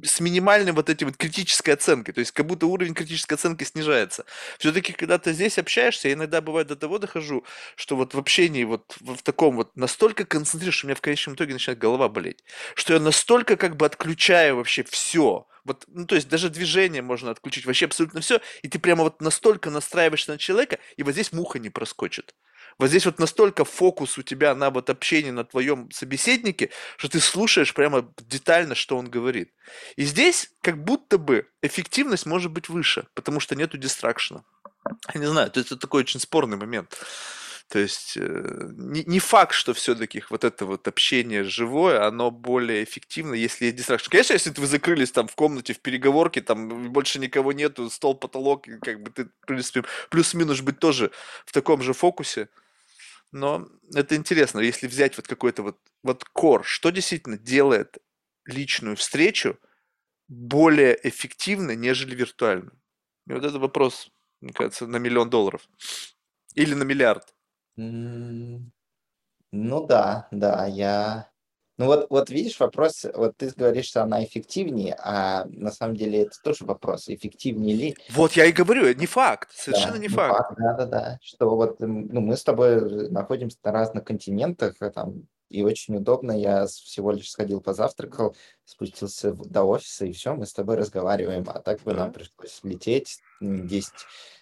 с 0.05 0.21
минимальной 0.21 0.73
вот 0.73 0.89
этой 0.89 1.05
вот 1.05 1.17
критической 1.17 1.75
оценкой. 1.75 2.15
То 2.21 2.23
есть, 2.23 2.33
как 2.33 2.45
будто 2.45 2.67
уровень 2.67 2.93
критической 2.93 3.37
оценки 3.37 3.65
снижается. 3.65 4.27
Все-таки, 4.59 4.93
когда 4.93 5.17
ты 5.19 5.33
здесь 5.33 5.57
общаешься, 5.57 6.09
я 6.09 6.15
иногда 6.15 6.43
бывает 6.43 6.69
до 6.69 6.77
того 6.77 6.99
дохожу, 6.99 7.47
что 7.77 7.97
вот 7.97 8.13
в 8.13 8.19
общении 8.19 8.65
вот 8.65 8.95
в 9.01 9.23
таком 9.23 9.57
вот 9.57 9.75
настолько 9.75 10.27
концентрируешь, 10.27 10.77
что 10.77 10.87
у 10.87 10.89
меня 10.89 10.97
в 10.97 11.01
конечном 11.01 11.35
итоге 11.35 11.55
начинает 11.55 11.79
голова 11.79 12.11
болеть, 12.11 12.45
что 12.75 12.93
я 12.93 13.01
настолько 13.01 13.57
как 13.57 13.77
бы 13.79 13.87
отключаю 13.87 14.57
вообще 14.57 14.83
все, 14.83 15.47
вот, 15.65 15.85
ну, 15.89 16.05
то 16.05 16.15
есть 16.15 16.29
даже 16.29 16.51
движение 16.51 17.01
можно 17.01 17.31
отключить, 17.31 17.65
вообще 17.65 17.87
абсолютно 17.87 18.21
все, 18.21 18.43
и 18.61 18.69
ты 18.69 18.79
прямо 18.79 19.05
вот 19.05 19.23
настолько 19.23 19.71
настраиваешься 19.71 20.33
на 20.33 20.39
человека, 20.39 20.79
и 20.99 21.03
вот 21.03 21.13
здесь 21.13 21.33
муха 21.33 21.59
не 21.59 21.71
проскочит. 21.71 22.35
Вот 22.81 22.89
здесь 22.89 23.05
вот 23.05 23.19
настолько 23.19 23.67
фокус 23.67 24.17
у 24.17 24.23
тебя 24.23 24.55
на 24.55 24.71
вот 24.71 24.89
общении 24.89 25.31
на 25.31 25.45
твоем 25.45 25.91
собеседнике, 25.91 26.71
что 26.97 27.11
ты 27.11 27.21
слушаешь 27.21 27.75
прямо 27.75 28.11
детально, 28.21 28.75
что 28.75 28.97
он 28.97 29.11
говорит. 29.11 29.53
И 29.97 30.05
здесь 30.05 30.51
как 30.63 30.83
будто 30.83 31.19
бы 31.19 31.47
эффективность 31.61 32.25
может 32.25 32.51
быть 32.51 32.71
выше, 32.71 33.07
потому 33.13 33.39
что 33.39 33.55
нету 33.55 33.77
дистракшена. 33.77 34.45
Я 35.13 35.21
не 35.21 35.27
знаю, 35.27 35.51
то 35.51 35.61
есть 35.61 35.71
это 35.71 35.79
такой 35.79 36.01
очень 36.01 36.21
спорный 36.21 36.57
момент. 36.57 36.97
То 37.69 37.79
есть 37.79 38.15
э, 38.17 38.71
не, 38.73 39.05
не 39.05 39.19
факт, 39.19 39.53
что 39.53 39.75
все-таки 39.75 40.25
вот 40.31 40.45
это 40.45 40.65
вот 40.65 40.89
общение 40.89 41.45
живое, 41.45 42.07
оно 42.07 42.31
более 42.31 42.83
эффективно, 42.83 43.35
если 43.35 43.67
есть 43.67 43.77
дистракшн. 43.77 44.11
Конечно, 44.11 44.33
если 44.33 44.55
вы 44.57 44.67
закрылись 44.67 45.13
там 45.13 45.29
в 45.29 45.35
комнате, 45.35 45.75
в 45.75 45.81
переговорке, 45.81 46.41
там 46.41 46.91
больше 46.91 47.19
никого 47.19 47.53
нету, 47.53 47.91
стол, 47.91 48.15
потолок, 48.15 48.65
как 48.81 49.03
бы 49.03 49.11
ты, 49.11 49.27
в 49.27 49.47
принципе, 49.47 49.85
плюс-минус 50.09 50.63
быть 50.63 50.79
тоже 50.79 51.11
в 51.45 51.53
таком 51.53 51.83
же 51.83 51.93
фокусе. 51.93 52.49
Но 53.33 53.69
это 53.95 54.17
интересно, 54.17 54.61
если 54.61 54.89
взять 54.89 55.17
вот 55.17 55.29
какой-то 55.29 55.63
вот, 55.63 55.79
вот 56.03 56.25
core, 56.37 56.63
что 56.65 56.91
действительно 56.91 57.39
делает 57.39 57.99
личную 58.45 58.97
встречу 58.97 59.59
более 60.29 60.99
эффективной, 61.09 61.77
нежели 61.77 62.15
виртуальную? 62.15 62.81
И 63.27 63.33
вот 63.33 63.45
это 63.45 63.59
вопрос, 63.59 64.11
мне 64.41 64.53
кажется, 64.53 64.87
на 64.87 64.97
миллион 64.97 65.31
долларов. 65.31 65.69
Или 66.55 66.75
на 66.75 66.83
миллиард. 66.83 67.35
Ну 67.77 68.73
да, 69.53 70.29
да, 70.31 70.67
я... 70.67 71.30
Ну 71.81 71.87
вот, 71.87 72.09
вот 72.11 72.29
видишь, 72.29 72.61
вопрос, 72.61 73.07
вот 73.15 73.39
ты 73.39 73.51
говоришь, 73.57 73.87
что 73.87 74.03
она 74.03 74.23
эффективнее, 74.23 74.95
а 75.03 75.47
на 75.47 75.71
самом 75.73 75.97
деле 75.97 76.25
это 76.25 76.37
тоже 76.45 76.67
вопрос, 76.67 77.09
эффективнее 77.09 77.75
ли. 77.75 77.97
Вот 78.11 78.33
я 78.33 78.45
и 78.45 78.53
говорю, 78.53 78.93
не 78.93 79.07
факт, 79.07 79.49
совершенно 79.55 79.95
Да, 79.95 79.99
не 79.99 80.09
факт. 80.09 80.37
факт, 80.37 80.59
да-да-да, 80.59 81.19
что 81.23 81.57
вот 81.57 81.81
ну, 81.81 82.21
мы 82.21 82.37
с 82.37 82.45
тобой 82.45 83.09
находимся 83.09 83.57
на 83.65 83.73
разных 83.73 84.05
континентах, 84.05 84.75
э, 84.81 84.91
там, 84.91 85.23
и 85.49 85.63
очень 85.63 85.97
удобно, 85.97 86.33
я 86.33 86.67
всего 86.67 87.13
лишь 87.13 87.31
сходил 87.31 87.63
позавтракал, 87.63 88.37
спустился 88.67 89.33
до 89.33 89.63
офиса, 89.65 90.05
и 90.05 90.13
все, 90.13 90.35
мы 90.35 90.45
с 90.45 90.53
тобой 90.53 90.77
разговариваем, 90.77 91.47
а 91.49 91.61
так 91.61 91.81
бы 91.81 91.95
нам 91.95 92.13
Да, 92.13 92.19
пришлось 92.19 92.61
лететь, 92.63 93.21
м, 93.41 93.67
10, 93.67 93.95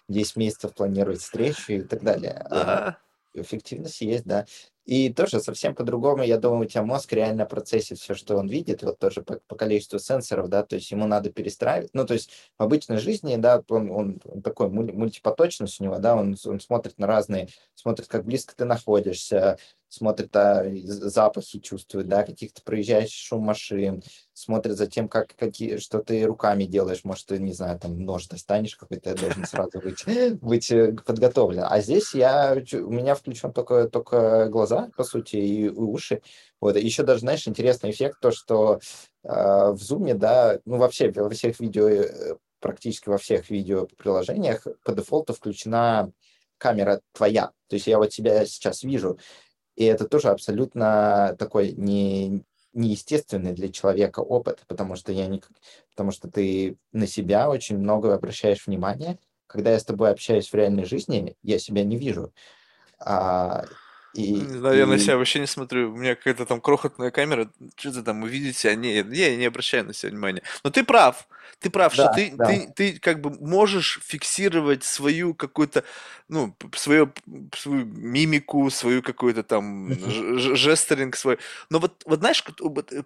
10 0.09 0.35
месяцев 0.35 0.73
планировать 0.73 1.21
встречу 1.21 1.71
и 1.71 1.81
так 1.83 2.03
далее. 2.03 2.33
А 2.51 2.65
да. 2.65 2.97
Эффективность 3.33 4.01
есть, 4.01 4.25
да. 4.25 4.45
И 4.89 5.13
тоже 5.13 5.39
совсем 5.39 5.75
по-другому, 5.75 6.23
я 6.23 6.39
думаю, 6.39 6.61
у 6.61 6.65
тебя 6.65 6.81
мозг 6.81 7.13
реально 7.13 7.45
процессит 7.45 7.99
все, 7.99 8.15
что 8.15 8.37
он 8.37 8.47
видит, 8.47 8.81
вот 8.81 8.97
тоже 8.97 9.21
по, 9.21 9.39
по 9.45 9.55
количеству 9.55 9.99
сенсоров, 9.99 10.49
да, 10.49 10.63
то 10.63 10.77
есть 10.77 10.89
ему 10.89 11.05
надо 11.05 11.29
перестраивать. 11.29 11.91
Ну, 11.93 12.07
то 12.07 12.15
есть 12.15 12.31
в 12.57 12.63
обычной 12.63 12.97
жизни, 12.97 13.35
да, 13.35 13.63
он, 13.69 13.91
он, 13.91 14.19
такой 14.41 14.69
муль- 14.69 14.91
мультипоточность 14.91 15.79
у 15.79 15.83
него, 15.83 15.99
да, 15.99 16.15
он, 16.15 16.35
он 16.43 16.59
смотрит 16.59 16.97
на 16.97 17.05
разные, 17.05 17.49
смотрит, 17.75 18.07
как 18.07 18.25
близко 18.25 18.55
ты 18.55 18.65
находишься, 18.65 19.59
смотрит, 19.89 20.33
а, 20.35 20.63
запахи 20.83 21.59
чувствует, 21.59 22.07
да, 22.07 22.23
каких-то 22.23 22.61
проезжающих 22.61 23.25
шум 23.25 23.41
машин, 23.41 24.03
смотрит 24.33 24.77
за 24.77 24.87
тем, 24.87 25.09
как, 25.09 25.35
какие, 25.35 25.77
что 25.77 25.99
ты 25.99 26.23
руками 26.23 26.63
делаешь, 26.65 27.03
может, 27.03 27.25
ты, 27.25 27.39
не 27.39 27.53
знаю, 27.53 27.79
там 27.79 27.99
нож 27.99 28.27
достанешь 28.27 28.75
какой-то, 28.75 29.09
я 29.09 29.15
должен 29.15 29.45
сразу 29.45 29.81
быть, 29.81 30.05
быть 30.41 30.71
э, 30.71 30.93
подготовлен. 30.93 31.65
А 31.67 31.81
здесь 31.81 32.13
я, 32.13 32.55
у 32.73 32.91
меня 32.91 33.15
включен 33.15 33.51
только, 33.51 33.89
только 33.89 34.47
глаза, 34.47 34.89
по 34.95 35.03
сути, 35.03 35.35
и, 35.35 35.65
и 35.65 35.69
уши. 35.69 36.21
Вот, 36.61 36.77
и 36.77 36.85
еще 36.85 37.03
даже, 37.03 37.21
знаешь, 37.21 37.47
интересный 37.47 37.91
эффект, 37.91 38.19
то, 38.21 38.31
что 38.31 38.79
э, 39.23 39.71
в 39.71 39.79
зуме, 39.79 40.13
да, 40.13 40.59
ну, 40.65 40.77
вообще 40.77 41.11
во 41.11 41.29
всех 41.31 41.59
видео, 41.59 41.89
э, 41.89 42.35
практически 42.59 43.09
во 43.09 43.17
всех 43.17 43.49
видеоприложениях 43.49 44.67
по 44.83 44.93
дефолту 44.93 45.33
включена 45.33 46.11
камера 46.57 47.01
твоя. 47.13 47.51
То 47.67 47.75
есть 47.75 47.87
я 47.87 47.97
вот 47.97 48.13
себя 48.13 48.45
сейчас 48.45 48.83
вижу, 48.83 49.17
и 49.79 49.85
это 49.85 50.05
тоже 50.05 50.27
абсолютно 50.27 51.37
такой 51.39 51.71
не, 51.71 52.43
неестественный 52.73 53.53
для 53.53 53.69
человека 53.69 54.19
опыт, 54.19 54.65
потому 54.67 54.97
что 54.97 55.13
я 55.13 55.25
не, 55.27 55.41
потому 55.91 56.11
что 56.11 56.29
ты 56.29 56.75
на 56.91 57.07
себя 57.07 57.49
очень 57.49 57.77
много 57.77 58.13
обращаешь 58.13 58.67
внимание. 58.67 59.17
Когда 59.47 59.71
я 59.71 59.79
с 59.79 59.85
тобой 59.85 60.11
общаюсь 60.11 60.49
в 60.49 60.53
реальной 60.53 60.83
жизни, 60.83 61.37
я 61.43 61.59
себя 61.59 61.85
не 61.85 61.95
вижу. 61.95 62.33
А, 62.99 63.63
и, 64.13 64.31
Не 64.31 64.57
знаю, 64.57 64.77
я 64.77 64.85
на 64.85 64.95
и 64.95 64.99
себя 64.99 65.17
вообще 65.17 65.39
не 65.39 65.47
смотрю. 65.47 65.91
У 65.91 65.95
меня 65.95 66.15
какая-то 66.15 66.45
там 66.45 66.61
крохотная 66.61 67.11
камера. 67.11 67.49
Что-то 67.75 68.03
там 68.03 68.21
вы 68.21 68.29
видите, 68.29 68.69
а 68.69 68.75
не, 68.75 68.95
я 68.95 69.35
не 69.35 69.45
обращаю 69.45 69.85
на 69.85 69.93
себя 69.93 70.11
внимания. 70.11 70.41
Но 70.63 70.71
ты 70.71 70.83
прав. 70.83 71.27
Ты 71.59 71.69
прав, 71.69 71.93
что 71.93 72.05
да, 72.05 72.13
ты, 72.13 72.31
да. 72.35 72.45
ты, 72.45 72.71
ты 72.73 72.99
как 72.99 73.19
бы 73.19 73.31
можешь 73.31 73.99
фиксировать 74.03 74.83
свою 74.83 75.33
какую-то, 75.33 75.83
ну, 76.29 76.55
свою, 76.73 77.11
свою 77.53 77.85
мимику, 77.85 78.69
свою 78.69 79.01
какую-то 79.01 79.43
там 79.43 79.93
жестеринг 80.39 81.17
свой. 81.17 81.37
Но 81.69 81.79
вот, 81.79 82.03
вот 82.05 82.19
знаешь, 82.19 82.43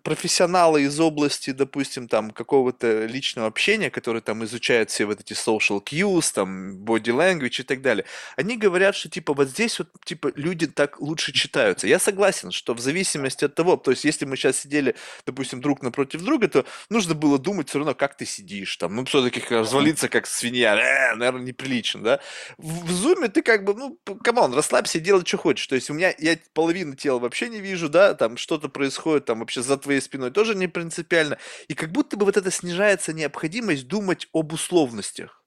профессионалы 0.04 0.84
из 0.84 1.00
области, 1.00 1.50
допустим, 1.52 2.08
там 2.08 2.30
какого-то 2.30 3.06
личного 3.06 3.48
общения, 3.48 3.90
которые 3.90 4.22
там 4.22 4.44
изучают 4.44 4.92
все 4.92 5.06
вот 5.06 5.20
эти 5.20 5.34
social 5.34 5.84
cues, 5.84 6.32
там 6.34 6.78
body 6.84 7.12
language 7.12 7.62
и 7.62 7.64
так 7.64 7.82
далее, 7.82 8.06
они 8.36 8.58
говорят, 8.58 8.96
что 8.96 9.10
типа 9.10 9.34
вот 9.34 9.48
здесь 9.48 9.80
вот 9.80 9.90
типа 10.04 10.32
люди 10.36 10.68
так 10.68 11.02
лучше 11.04 11.34
читаются. 11.34 11.86
Я 11.86 12.00
согласен, 12.00 12.52
что 12.52 12.74
в 12.74 12.80
зависимости 12.80 13.46
от 13.46 13.56
того, 13.56 13.76
то 13.76 13.92
есть 13.92 14.06
если 14.06 14.26
мы 14.26 14.38
сейчас 14.38 14.58
сидели, 14.58 14.96
допустим, 15.26 15.62
друг 15.62 15.84
напротив 15.84 16.22
друга, 16.22 16.48
то 16.48 16.66
нужно 16.90 17.14
было 17.14 17.38
думать 17.38 17.70
все 17.70 17.80
равно, 17.80 17.94
как 17.94 18.16
ты 18.16 18.26
сидишь 18.26 18.78
там. 18.78 18.96
Ну, 18.96 19.06
все-таки 19.06 19.42
развалиться 19.50 20.08
как 20.08 20.26
свинья, 20.26 20.76
э, 20.76 21.16
наверное, 21.16 21.44
неприлично, 21.44 22.02
да. 22.02 22.20
В, 22.58 22.92
зуме 22.92 23.28
ты 23.28 23.42
как 23.42 23.66
бы, 23.66 23.74
ну, 23.74 24.00
come 24.24 24.41
on, 24.41 24.54
расслабься 24.54 25.00
делай, 25.00 25.26
что 25.26 25.38
хочешь. 25.38 25.68
То 25.68 25.76
есть 25.76 25.90
у 25.90 25.94
меня, 25.94 26.14
я 26.18 26.38
половину 26.54 26.96
тела 26.96 27.20
вообще 27.20 27.50
не 27.50 27.60
вижу, 27.60 27.90
да, 27.90 28.14
там 28.14 28.38
что-то 28.38 28.70
происходит 28.70 29.26
там 29.26 29.40
вообще 29.40 29.62
за 29.62 29.78
твоей 29.78 30.02
спиной 30.02 30.32
тоже 30.32 30.56
не 30.56 30.68
принципиально. 30.68 31.38
И 31.68 31.74
как 31.74 31.92
будто 31.92 32.16
бы 32.16 32.26
вот 32.26 32.38
это 32.38 32.50
снижается 32.50 33.14
необходимость 33.14 33.88
думать 33.88 34.28
об 34.34 34.54
условностях. 34.54 35.43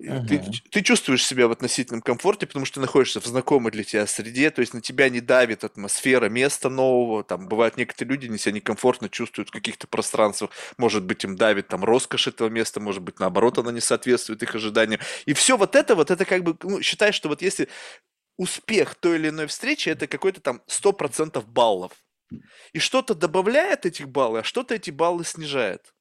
И 0.00 0.18
Ты, 0.20 0.40
Мгм. 0.40 0.60
ты 0.70 0.80
чувствуешь 0.82 1.26
себя 1.26 1.46
в 1.46 1.52
относительном 1.52 2.00
комфорте, 2.00 2.46
потому 2.46 2.64
что 2.64 2.76
ты 2.76 2.80
находишься 2.80 3.20
в 3.20 3.26
знакомой 3.26 3.70
для 3.70 3.84
тебя 3.84 4.06
среде, 4.06 4.50
то 4.50 4.60
есть 4.62 4.72
на 4.72 4.80
тебя 4.80 5.10
не 5.10 5.20
давит 5.20 5.62
атмосфера 5.62 6.30
места 6.30 6.70
нового, 6.70 7.22
там 7.22 7.48
бывают 7.48 7.76
некоторые 7.76 8.14
люди, 8.14 8.26
они 8.26 8.38
себя 8.38 8.52
некомфортно 8.54 9.10
чувствуют 9.10 9.50
в 9.50 9.52
каких-то 9.52 9.86
пространствах, 9.88 10.52
может 10.78 11.04
быть 11.04 11.22
им 11.24 11.36
давит 11.36 11.68
там 11.68 11.84
роскошь 11.84 12.28
этого 12.28 12.48
места, 12.48 12.80
может 12.80 13.02
быть 13.02 13.20
наоборот 13.20 13.58
она 13.58 13.72
не 13.72 13.80
соответствует 13.80 14.42
их 14.42 14.54
ожиданиям. 14.54 15.00
И 15.26 15.34
все 15.34 15.58
вот 15.58 15.76
это, 15.76 15.94
вот 15.94 16.10
это 16.10 16.24
как 16.24 16.44
бы, 16.44 16.56
ну, 16.62 16.80
считай, 16.80 17.12
что 17.12 17.28
вот 17.28 17.42
если 17.42 17.68
успех 18.38 18.96
той 18.96 19.16
или 19.18 19.30
иной 19.30 19.46
встречи, 19.48 19.88
это 19.90 20.06
какой-то 20.06 20.40
там 20.40 20.62
100% 20.68 21.46
баллов. 21.48 21.92
И 22.72 22.78
что-то 22.80 23.14
добавляет 23.14 23.86
этих 23.86 24.08
баллов, 24.08 24.42
а 24.42 24.44
что-то 24.44 24.74
эти 24.74 24.90
баллы 24.90 25.24
снижает. 25.24 25.94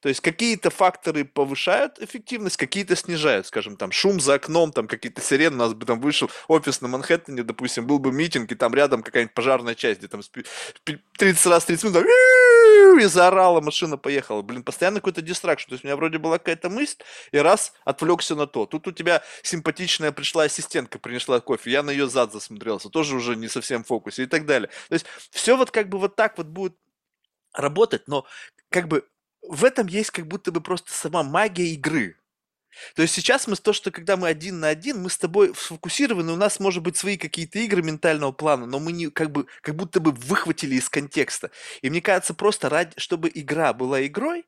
То 0.00 0.08
есть 0.08 0.20
какие-то 0.20 0.70
факторы 0.70 1.24
повышают 1.24 1.98
эффективность, 2.00 2.56
какие-то 2.56 2.96
снижают, 2.96 3.46
скажем, 3.46 3.76
там 3.76 3.92
шум 3.92 4.20
за 4.20 4.34
окном, 4.34 4.72
там 4.72 4.86
какие-то 4.88 5.20
сирены, 5.20 5.56
у 5.56 5.58
нас 5.58 5.74
бы 5.74 5.86
там 5.86 6.00
вышел 6.00 6.30
офис 6.48 6.80
на 6.80 6.88
Манхэттене, 6.88 7.42
допустим, 7.42 7.86
был 7.86 7.98
бы 7.98 8.12
митинг, 8.12 8.50
и 8.52 8.54
там 8.54 8.74
рядом 8.74 9.02
какая-нибудь 9.02 9.34
пожарная 9.34 9.74
часть, 9.74 10.00
где 10.00 10.08
там 10.08 10.22
спи- 10.22 10.44
пи- 10.84 10.98
30 11.18 11.46
раз 11.46 11.64
30 11.64 11.84
минут, 11.84 12.06
и 13.00 13.04
заорала, 13.06 13.60
машина 13.60 13.96
поехала. 13.96 14.42
Блин, 14.42 14.62
постоянно 14.62 15.00
какой-то 15.00 15.22
дистракшн. 15.22 15.68
То 15.68 15.74
есть 15.74 15.84
у 15.84 15.86
меня 15.86 15.96
вроде 15.96 16.18
была 16.18 16.38
какая-то 16.38 16.70
мысль, 16.70 16.96
и 17.32 17.38
раз, 17.38 17.72
отвлекся 17.84 18.34
на 18.34 18.46
то. 18.46 18.66
Тут 18.66 18.88
у 18.88 18.92
тебя 18.92 19.22
симпатичная 19.42 20.12
пришла 20.12 20.44
ассистентка, 20.44 20.98
принесла 20.98 21.40
кофе, 21.40 21.70
я 21.70 21.82
на 21.82 21.90
ее 21.90 22.08
зад 22.08 22.32
засмотрелся, 22.32 22.88
тоже 22.88 23.16
уже 23.16 23.36
не 23.36 23.48
совсем 23.48 23.84
в 23.84 23.86
фокусе 23.86 24.24
и 24.24 24.26
так 24.26 24.46
далее. 24.46 24.68
То 24.88 24.94
есть 24.94 25.06
все 25.30 25.56
вот 25.56 25.70
как 25.70 25.88
бы 25.88 25.98
вот 25.98 26.16
так 26.16 26.38
вот 26.38 26.46
будет 26.46 26.76
работать, 27.52 28.06
но 28.06 28.26
как 28.70 28.88
бы 28.88 29.06
в 29.48 29.64
этом 29.64 29.86
есть 29.86 30.10
как 30.10 30.26
будто 30.26 30.52
бы 30.52 30.60
просто 30.60 30.92
сама 30.92 31.22
магия 31.22 31.68
игры. 31.68 32.16
То 32.94 33.02
есть 33.02 33.14
сейчас 33.14 33.46
мы 33.46 33.56
то, 33.56 33.72
что 33.72 33.90
когда 33.90 34.16
мы 34.16 34.28
один 34.28 34.60
на 34.60 34.68
один, 34.68 35.02
мы 35.02 35.10
с 35.10 35.16
тобой 35.16 35.54
сфокусированы, 35.54 36.32
у 36.32 36.36
нас 36.36 36.60
может 36.60 36.82
быть 36.82 36.96
свои 36.96 37.16
какие-то 37.16 37.58
игры 37.58 37.82
ментального 37.82 38.32
плана, 38.32 38.66
но 38.66 38.78
мы 38.78 38.92
не 38.92 39.10
как 39.10 39.30
бы 39.30 39.46
как 39.62 39.76
будто 39.76 40.00
бы 40.00 40.12
выхватили 40.12 40.74
из 40.74 40.88
контекста. 40.88 41.50
И 41.80 41.90
мне 41.90 42.00
кажется, 42.00 42.34
просто 42.34 42.68
ради, 42.68 42.92
чтобы 42.98 43.30
игра 43.32 43.72
была 43.72 44.04
игрой, 44.06 44.44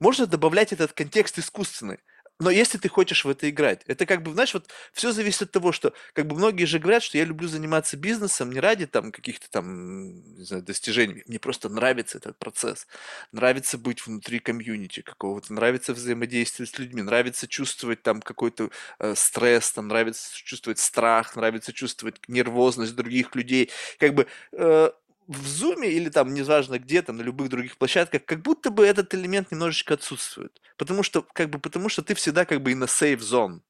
можно 0.00 0.26
добавлять 0.26 0.72
этот 0.72 0.92
контекст 0.92 1.38
искусственный. 1.38 1.98
Но 2.40 2.50
если 2.50 2.78
ты 2.78 2.88
хочешь 2.88 3.24
в 3.24 3.28
это 3.28 3.50
играть, 3.50 3.82
это 3.86 4.06
как 4.06 4.22
бы, 4.22 4.32
знаешь, 4.32 4.54
вот 4.54 4.68
все 4.92 5.10
зависит 5.12 5.42
от 5.42 5.50
того, 5.52 5.72
что 5.72 5.92
как 6.12 6.26
бы 6.28 6.36
многие 6.36 6.66
же 6.66 6.78
говорят, 6.78 7.02
что 7.02 7.18
я 7.18 7.24
люблю 7.24 7.48
заниматься 7.48 7.96
бизнесом 7.96 8.52
не 8.52 8.60
ради 8.60 8.86
там 8.86 9.10
каких-то 9.10 9.50
там 9.50 10.36
не 10.36 10.44
знаю, 10.44 10.62
достижений, 10.62 11.24
мне 11.26 11.40
просто 11.40 11.68
нравится 11.68 12.18
этот 12.18 12.38
процесс, 12.38 12.86
нравится 13.32 13.76
быть 13.76 14.06
внутри 14.06 14.38
комьюнити 14.38 15.00
какого-то, 15.02 15.52
нравится 15.52 15.92
взаимодействовать 15.94 16.70
с 16.70 16.78
людьми, 16.78 17.02
нравится 17.02 17.48
чувствовать 17.48 18.02
там 18.02 18.22
какой-то 18.22 18.70
э, 19.00 19.14
стресс, 19.16 19.72
там 19.72 19.88
нравится 19.88 20.30
чувствовать 20.32 20.78
страх, 20.78 21.34
нравится 21.34 21.72
чувствовать 21.72 22.20
нервозность 22.28 22.94
других 22.94 23.34
людей, 23.34 23.70
как 23.98 24.14
бы 24.14 24.28
э, 24.52 24.90
в 25.28 25.46
зуме 25.46 25.90
или 25.90 26.08
там, 26.08 26.32
неважно 26.32 26.78
где, 26.78 27.02
там 27.02 27.18
на 27.18 27.22
любых 27.22 27.50
других 27.50 27.76
площадках, 27.76 28.24
как 28.24 28.42
будто 28.42 28.70
бы 28.70 28.84
этот 28.84 29.14
элемент 29.14 29.52
немножечко 29.52 29.94
отсутствует. 29.94 30.60
Потому 30.76 31.02
что, 31.02 31.22
как 31.22 31.50
бы, 31.50 31.58
потому 31.58 31.88
что 31.88 32.02
ты 32.02 32.14
всегда 32.14 32.44
как 32.44 32.62
бы 32.62 32.72
и 32.72 32.74
на 32.74 32.84
safe 32.84 33.18
zone. 33.18 33.60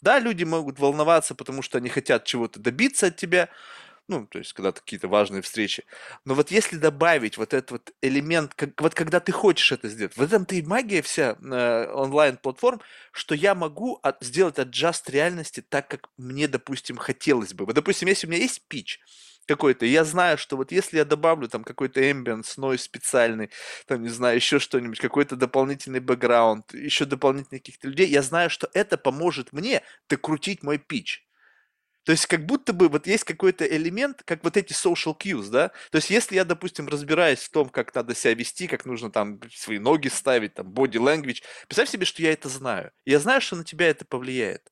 Да, 0.00 0.18
люди 0.18 0.44
могут 0.44 0.78
волноваться, 0.78 1.34
потому 1.34 1.62
что 1.62 1.78
они 1.78 1.88
хотят 1.88 2.24
чего-то 2.24 2.60
добиться 2.60 3.08
от 3.08 3.16
тебя, 3.16 3.48
ну, 4.08 4.26
то 4.26 4.38
есть, 4.38 4.52
когда 4.52 4.70
какие-то 4.70 5.08
важные 5.08 5.42
встречи. 5.42 5.84
Но 6.24 6.34
вот 6.34 6.50
если 6.52 6.76
добавить 6.76 7.38
вот 7.38 7.52
этот 7.52 7.70
вот 7.72 7.92
элемент, 8.02 8.54
как, 8.54 8.80
вот 8.80 8.94
когда 8.94 9.18
ты 9.18 9.32
хочешь 9.32 9.72
это 9.72 9.88
сделать, 9.88 10.16
в 10.16 10.22
этом-то 10.22 10.54
и 10.54 10.62
магия 10.62 11.02
вся 11.02 11.36
э, 11.42 11.90
онлайн-платформ, 11.92 12.80
что 13.10 13.34
я 13.34 13.54
могу 13.54 13.98
от, 14.02 14.22
сделать 14.22 14.58
аджаст 14.60 15.10
реальности 15.10 15.60
так, 15.60 15.88
как 15.88 16.08
мне, 16.16 16.46
допустим, 16.46 16.96
хотелось 16.96 17.52
бы. 17.52 17.66
Вот, 17.66 17.74
допустим, 17.74 18.06
если 18.06 18.28
у 18.28 18.30
меня 18.30 18.42
есть 18.42 18.62
пич, 18.68 19.00
какой-то. 19.46 19.86
Я 19.86 20.04
знаю, 20.04 20.38
что 20.38 20.56
вот 20.56 20.72
если 20.72 20.98
я 20.98 21.04
добавлю 21.04 21.48
там 21.48 21.64
какой-то 21.64 22.00
ambience, 22.00 22.58
noise 22.58 22.78
специальный, 22.78 23.50
там, 23.86 24.02
не 24.02 24.08
знаю, 24.08 24.36
еще 24.36 24.58
что-нибудь, 24.58 24.98
какой-то 24.98 25.36
дополнительный 25.36 26.00
бэкграунд, 26.00 26.74
еще 26.74 27.04
дополнительных 27.04 27.62
каких-то 27.62 27.88
людей, 27.88 28.08
я 28.08 28.22
знаю, 28.22 28.50
что 28.50 28.68
это 28.74 28.96
поможет 28.98 29.52
мне 29.52 29.82
докрутить 30.08 30.62
мой 30.62 30.78
пич. 30.78 31.26
То 32.06 32.12
есть 32.12 32.26
как 32.26 32.46
будто 32.46 32.72
бы 32.72 32.88
вот 32.88 33.08
есть 33.08 33.24
какой-то 33.24 33.66
элемент, 33.66 34.22
как 34.24 34.44
вот 34.44 34.56
эти 34.56 34.72
social 34.72 35.16
cues, 35.18 35.50
да? 35.50 35.70
То 35.90 35.96
есть 35.96 36.08
если 36.08 36.36
я, 36.36 36.44
допустим, 36.44 36.86
разбираюсь 36.86 37.40
в 37.40 37.50
том, 37.50 37.68
как 37.68 37.92
надо 37.96 38.14
себя 38.14 38.32
вести, 38.32 38.68
как 38.68 38.84
нужно 38.86 39.10
там 39.10 39.40
свои 39.52 39.80
ноги 39.80 40.06
ставить, 40.06 40.54
там 40.54 40.68
body 40.68 41.00
language, 41.00 41.42
представь 41.66 41.88
себе, 41.90 42.06
что 42.06 42.22
я 42.22 42.32
это 42.32 42.48
знаю. 42.48 42.92
Я 43.04 43.18
знаю, 43.18 43.40
что 43.40 43.56
на 43.56 43.64
тебя 43.64 43.88
это 43.88 44.04
повлияет. 44.04 44.70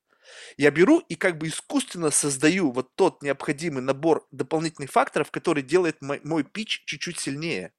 Я 0.57 0.71
беру 0.71 0.99
и 0.99 1.15
как 1.15 1.37
бы 1.37 1.47
искусственно 1.47 2.11
создаю 2.11 2.71
вот 2.71 2.95
тот 2.95 3.21
необходимый 3.21 3.81
набор 3.81 4.27
дополнительных 4.31 4.91
факторов, 4.91 5.31
который 5.31 5.63
делает 5.63 6.01
мой, 6.01 6.21
мой 6.23 6.43
пич 6.43 6.83
чуть-чуть 6.85 7.19
сильнее. 7.19 7.73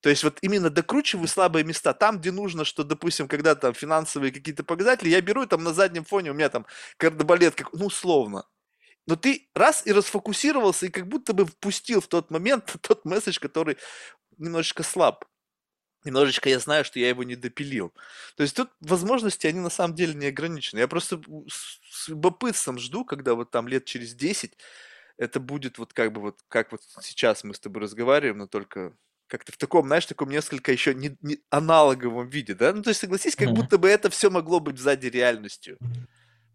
То 0.00 0.10
есть 0.10 0.22
вот 0.22 0.38
именно 0.42 0.70
докручиваю 0.70 1.26
слабые 1.26 1.64
места. 1.64 1.92
Там, 1.92 2.18
где 2.20 2.30
нужно, 2.30 2.64
что, 2.64 2.84
допустим, 2.84 3.28
когда 3.28 3.54
там 3.54 3.74
финансовые 3.74 4.32
какие-то 4.32 4.62
показатели, 4.62 5.08
я 5.08 5.20
беру 5.20 5.46
там 5.46 5.64
на 5.64 5.72
заднем 5.72 6.04
фоне, 6.04 6.30
у 6.30 6.34
меня 6.34 6.48
там 6.48 6.66
кардебалет, 6.96 7.54
как, 7.56 7.72
ну, 7.72 7.86
условно. 7.86 8.46
Но 9.06 9.16
ты 9.16 9.48
раз 9.54 9.86
и 9.86 9.92
расфокусировался, 9.92 10.86
и 10.86 10.90
как 10.90 11.08
будто 11.08 11.32
бы 11.32 11.46
впустил 11.46 12.00
в 12.00 12.08
тот 12.08 12.30
момент 12.30 12.76
тот 12.82 13.04
месседж, 13.04 13.38
который 13.40 13.78
немножечко 14.38 14.82
слаб 14.82 15.24
немножечко 16.06 16.48
я 16.48 16.58
знаю, 16.58 16.84
что 16.84 16.98
я 16.98 17.08
его 17.08 17.22
не 17.24 17.36
допилил. 17.36 17.92
То 18.36 18.42
есть 18.42 18.56
тут 18.56 18.70
возможности, 18.80 19.46
они 19.46 19.60
на 19.60 19.70
самом 19.70 19.94
деле 19.94 20.14
не 20.14 20.26
ограничены. 20.26 20.80
Я 20.80 20.88
просто 20.88 21.20
с 21.48 22.08
любопытством 22.08 22.78
жду, 22.78 23.04
когда 23.04 23.34
вот 23.34 23.50
там 23.50 23.68
лет 23.68 23.84
через 23.84 24.14
10 24.14 24.56
это 25.18 25.40
будет 25.40 25.78
вот 25.78 25.92
как 25.92 26.12
бы 26.12 26.20
вот, 26.20 26.40
как 26.48 26.72
вот 26.72 26.82
сейчас 27.02 27.44
мы 27.44 27.54
с 27.54 27.60
тобой 27.60 27.82
разговариваем, 27.82 28.38
но 28.38 28.46
только 28.46 28.92
как-то 29.28 29.52
в 29.52 29.56
таком, 29.56 29.86
знаешь, 29.86 30.06
таком 30.06 30.30
несколько 30.30 30.72
еще 30.72 30.94
не, 30.94 31.16
не 31.20 31.40
аналоговом 31.50 32.28
виде, 32.28 32.54
да? 32.54 32.72
Ну, 32.72 32.82
то 32.82 32.90
есть, 32.90 33.00
согласись, 33.00 33.34
как 33.34 33.48
mm-hmm. 33.48 33.54
будто 33.54 33.78
бы 33.78 33.88
это 33.88 34.08
все 34.08 34.30
могло 34.30 34.60
быть 34.60 34.78
сзади 34.78 35.08
реальностью. 35.08 35.78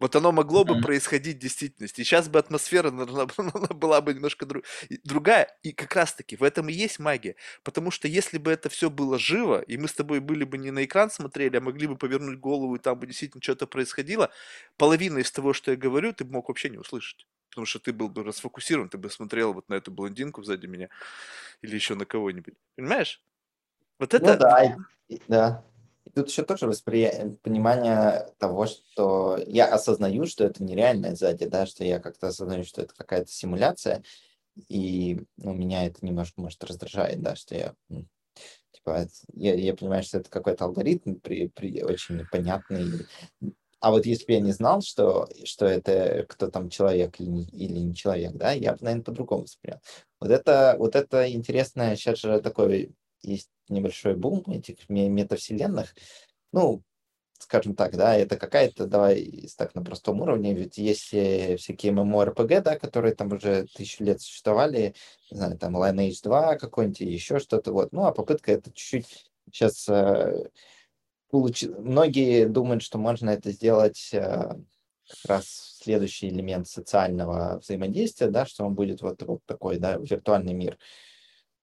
Вот 0.02 0.16
оно 0.16 0.32
могло 0.32 0.64
бы 0.64 0.82
происходить 0.82 1.38
в 1.38 1.42
действительности. 1.42 2.02
И 2.02 2.04
сейчас 2.04 2.28
бы 2.28 2.40
атмосфера 2.40 2.90
была 3.70 4.02
бы 4.02 4.14
немножко 4.16 4.48
друг... 4.48 4.64
другая. 5.04 5.56
И 5.62 5.74
как 5.74 5.96
раз-таки 5.96 6.36
в 6.36 6.42
этом 6.42 6.70
и 6.70 6.74
есть 6.74 6.98
магия. 6.98 7.36
Потому 7.62 7.92
что 7.92 8.08
если 8.08 8.40
бы 8.40 8.52
это 8.52 8.68
все 8.70 8.90
было 8.90 9.20
живо, 9.20 9.62
и 9.62 9.78
мы 9.78 9.88
с 9.88 9.94
тобой 9.94 10.20
были 10.20 10.44
бы 10.44 10.58
не 10.58 10.72
на 10.72 10.86
экран 10.86 11.12
смотрели, 11.12 11.58
а 11.58 11.62
могли 11.62 11.86
бы 11.86 11.96
повернуть 11.96 12.40
голову, 12.40 12.78
и 12.78 12.80
там 12.80 12.98
бы 12.98 13.06
действительно 13.06 13.44
что-то 13.44 13.68
происходило, 13.68 14.32
половина 14.76 15.20
из 15.20 15.32
того, 15.32 15.54
что 15.54 15.70
я 15.70 15.78
говорю, 15.78 16.14
ты 16.14 16.24
бы 16.24 16.32
мог 16.32 16.48
вообще 16.48 16.72
не 16.72 16.80
услышать. 16.80 17.28
Потому 17.52 17.68
что 17.68 17.78
ты 17.78 17.94
был 17.94 18.10
бы 18.10 18.24
расфокусирован, 18.24 18.90
ты 18.90 18.98
бы 18.98 19.08
смотрел 19.12 19.54
вот 19.54 19.70
на 19.70 19.76
эту 19.76 19.92
блондинку 19.92 20.42
сзади 20.42 20.66
меня 20.66 20.90
или 21.62 21.76
еще 21.76 21.94
на 21.94 22.06
кого-нибудь. 22.06 22.56
Понимаешь? 22.76 23.22
Вот 24.00 24.14
ну 24.14 24.18
это... 24.18 24.34
Ну 24.34 24.40
да, 24.40 24.78
да. 25.28 25.64
Тут 26.14 26.30
еще 26.30 26.44
тоже 26.44 26.68
восприятие, 26.68 27.38
понимание 27.42 28.28
того, 28.38 28.66
что 28.66 29.40
я 29.48 29.68
осознаю, 29.68 30.26
что 30.26 30.44
это 30.44 30.64
нереальное 30.64 31.16
сзади, 31.16 31.46
да, 31.46 31.66
что 31.66 31.84
я 31.84 32.00
как-то 32.00 32.28
осознаю, 32.28 32.64
что 32.64 32.82
это 32.82 32.94
какая-то 32.96 33.32
симуляция, 33.32 34.04
и 34.68 35.22
ну, 35.38 35.54
меня 35.54 35.86
это 35.86 36.06
немножко, 36.06 36.42
может, 36.42 36.64
раздражает, 36.64 37.22
да, 37.22 37.36
что 37.36 37.56
я 37.56 37.76
типа, 38.72 39.08
я, 39.34 39.54
я 39.56 39.76
понимаю, 39.76 40.04
что 40.04 40.18
это 40.18 40.30
какой-то 40.30 40.66
алгоритм 40.66 41.16
при, 41.16 41.48
при, 41.48 41.84
очень 41.84 42.18
непонятный. 42.18 43.08
А 43.80 43.92
вот 43.92 44.06
если 44.06 44.26
бы 44.26 44.34
я 44.34 44.40
не 44.42 44.52
знал, 44.52 44.82
что, 44.82 45.28
что 45.44 45.66
это 45.66 46.26
кто 46.30 46.50
там 46.50 46.70
человек 46.70 47.20
или 47.20 47.30
не, 47.30 47.44
или 47.46 47.80
не 47.80 47.96
человек, 47.96 48.34
да, 48.34 48.52
я 48.52 48.74
бы, 48.74 48.80
наверное, 48.82 49.04
по-другому 49.04 49.44
воспринял. 49.44 49.80
Вот 50.20 50.30
это, 50.30 50.76
вот 50.78 50.96
это 50.96 51.32
интересное, 51.32 51.96
сейчас 51.96 52.20
же 52.20 52.40
такой 52.42 52.92
есть 53.24 53.50
небольшой 53.70 54.16
бум 54.16 54.44
этих 54.48 54.90
метавселенных. 54.90 55.96
Ну, 56.52 56.84
скажем 57.40 57.76
так, 57.76 57.96
да, 57.96 58.16
это 58.16 58.38
какая-то, 58.38 58.86
давай 58.86 59.50
так 59.58 59.74
на 59.76 59.84
простом 59.84 60.22
уровне, 60.22 60.54
ведь 60.54 60.78
есть 60.78 61.08
всякие 61.08 61.92
MMORPG, 61.94 62.62
да, 62.62 62.78
которые 62.78 63.16
там 63.16 63.32
уже 63.32 63.66
тысячу 63.74 64.04
лет 64.04 64.22
существовали, 64.22 64.94
не 65.32 65.38
знаю, 65.38 65.58
там 65.58 65.76
Lineage 65.76 66.22
2 66.24 66.58
какой-нибудь, 66.58 67.00
еще 67.02 67.40
что-то, 67.40 67.72
вот. 67.74 67.92
Ну, 67.92 68.06
а 68.06 68.12
попытка 68.12 68.52
это 68.52 68.72
чуть-чуть 68.72 69.32
сейчас 69.52 69.88
э, 69.90 70.50
получ... 71.30 71.64
многие 71.64 72.46
думают, 72.46 72.84
что 72.84 72.98
можно 72.98 73.30
это 73.32 73.52
сделать 73.52 74.10
э, 74.14 74.20
как 74.20 75.26
раз 75.28 75.78
следующий 75.82 76.30
элемент 76.30 76.68
социального 76.68 77.60
взаимодействия, 77.60 78.28
да, 78.28 78.46
что 78.46 78.66
он 78.66 78.76
будет 78.76 79.02
вот, 79.02 79.22
вот 79.24 79.42
такой, 79.46 79.78
да, 79.78 79.98
виртуальный 79.98 80.54
мир. 80.54 80.78
А, 80.78 80.78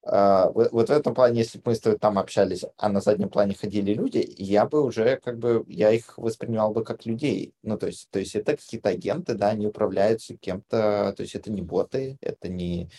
вот, 0.03 0.71
вот 0.71 0.87
в 0.87 0.91
этом 0.91 1.13
плане, 1.13 1.39
если 1.39 1.57
бы 1.57 1.63
мы 1.67 1.75
с 1.75 1.79
тобой 1.81 1.99
там 1.99 2.17
общались, 2.17 2.63
а 2.77 2.89
на 2.89 3.01
заднем 3.01 3.29
плане 3.29 3.53
ходили 3.53 3.93
люди, 3.93 4.33
я 4.37 4.65
бы 4.65 4.81
уже 4.83 5.17
как 5.17 5.37
бы, 5.37 5.65
я 5.67 5.91
их 5.91 6.17
воспринимал 6.17 6.71
бы 6.71 6.83
как 6.83 7.05
людей. 7.05 7.53
Ну, 7.63 7.77
то 7.77 7.87
есть, 7.87 8.09
то 8.09 8.19
есть 8.19 8.35
это 8.35 8.55
какие-то 8.55 8.89
агенты, 8.89 9.33
да, 9.33 9.49
они 9.49 9.67
управляются 9.67 10.37
кем-то, 10.37 11.13
то 11.15 11.23
есть 11.23 11.35
это 11.35 11.51
не 11.51 11.61
боты, 11.61 12.17
это 12.21 12.47
не... 12.47 12.89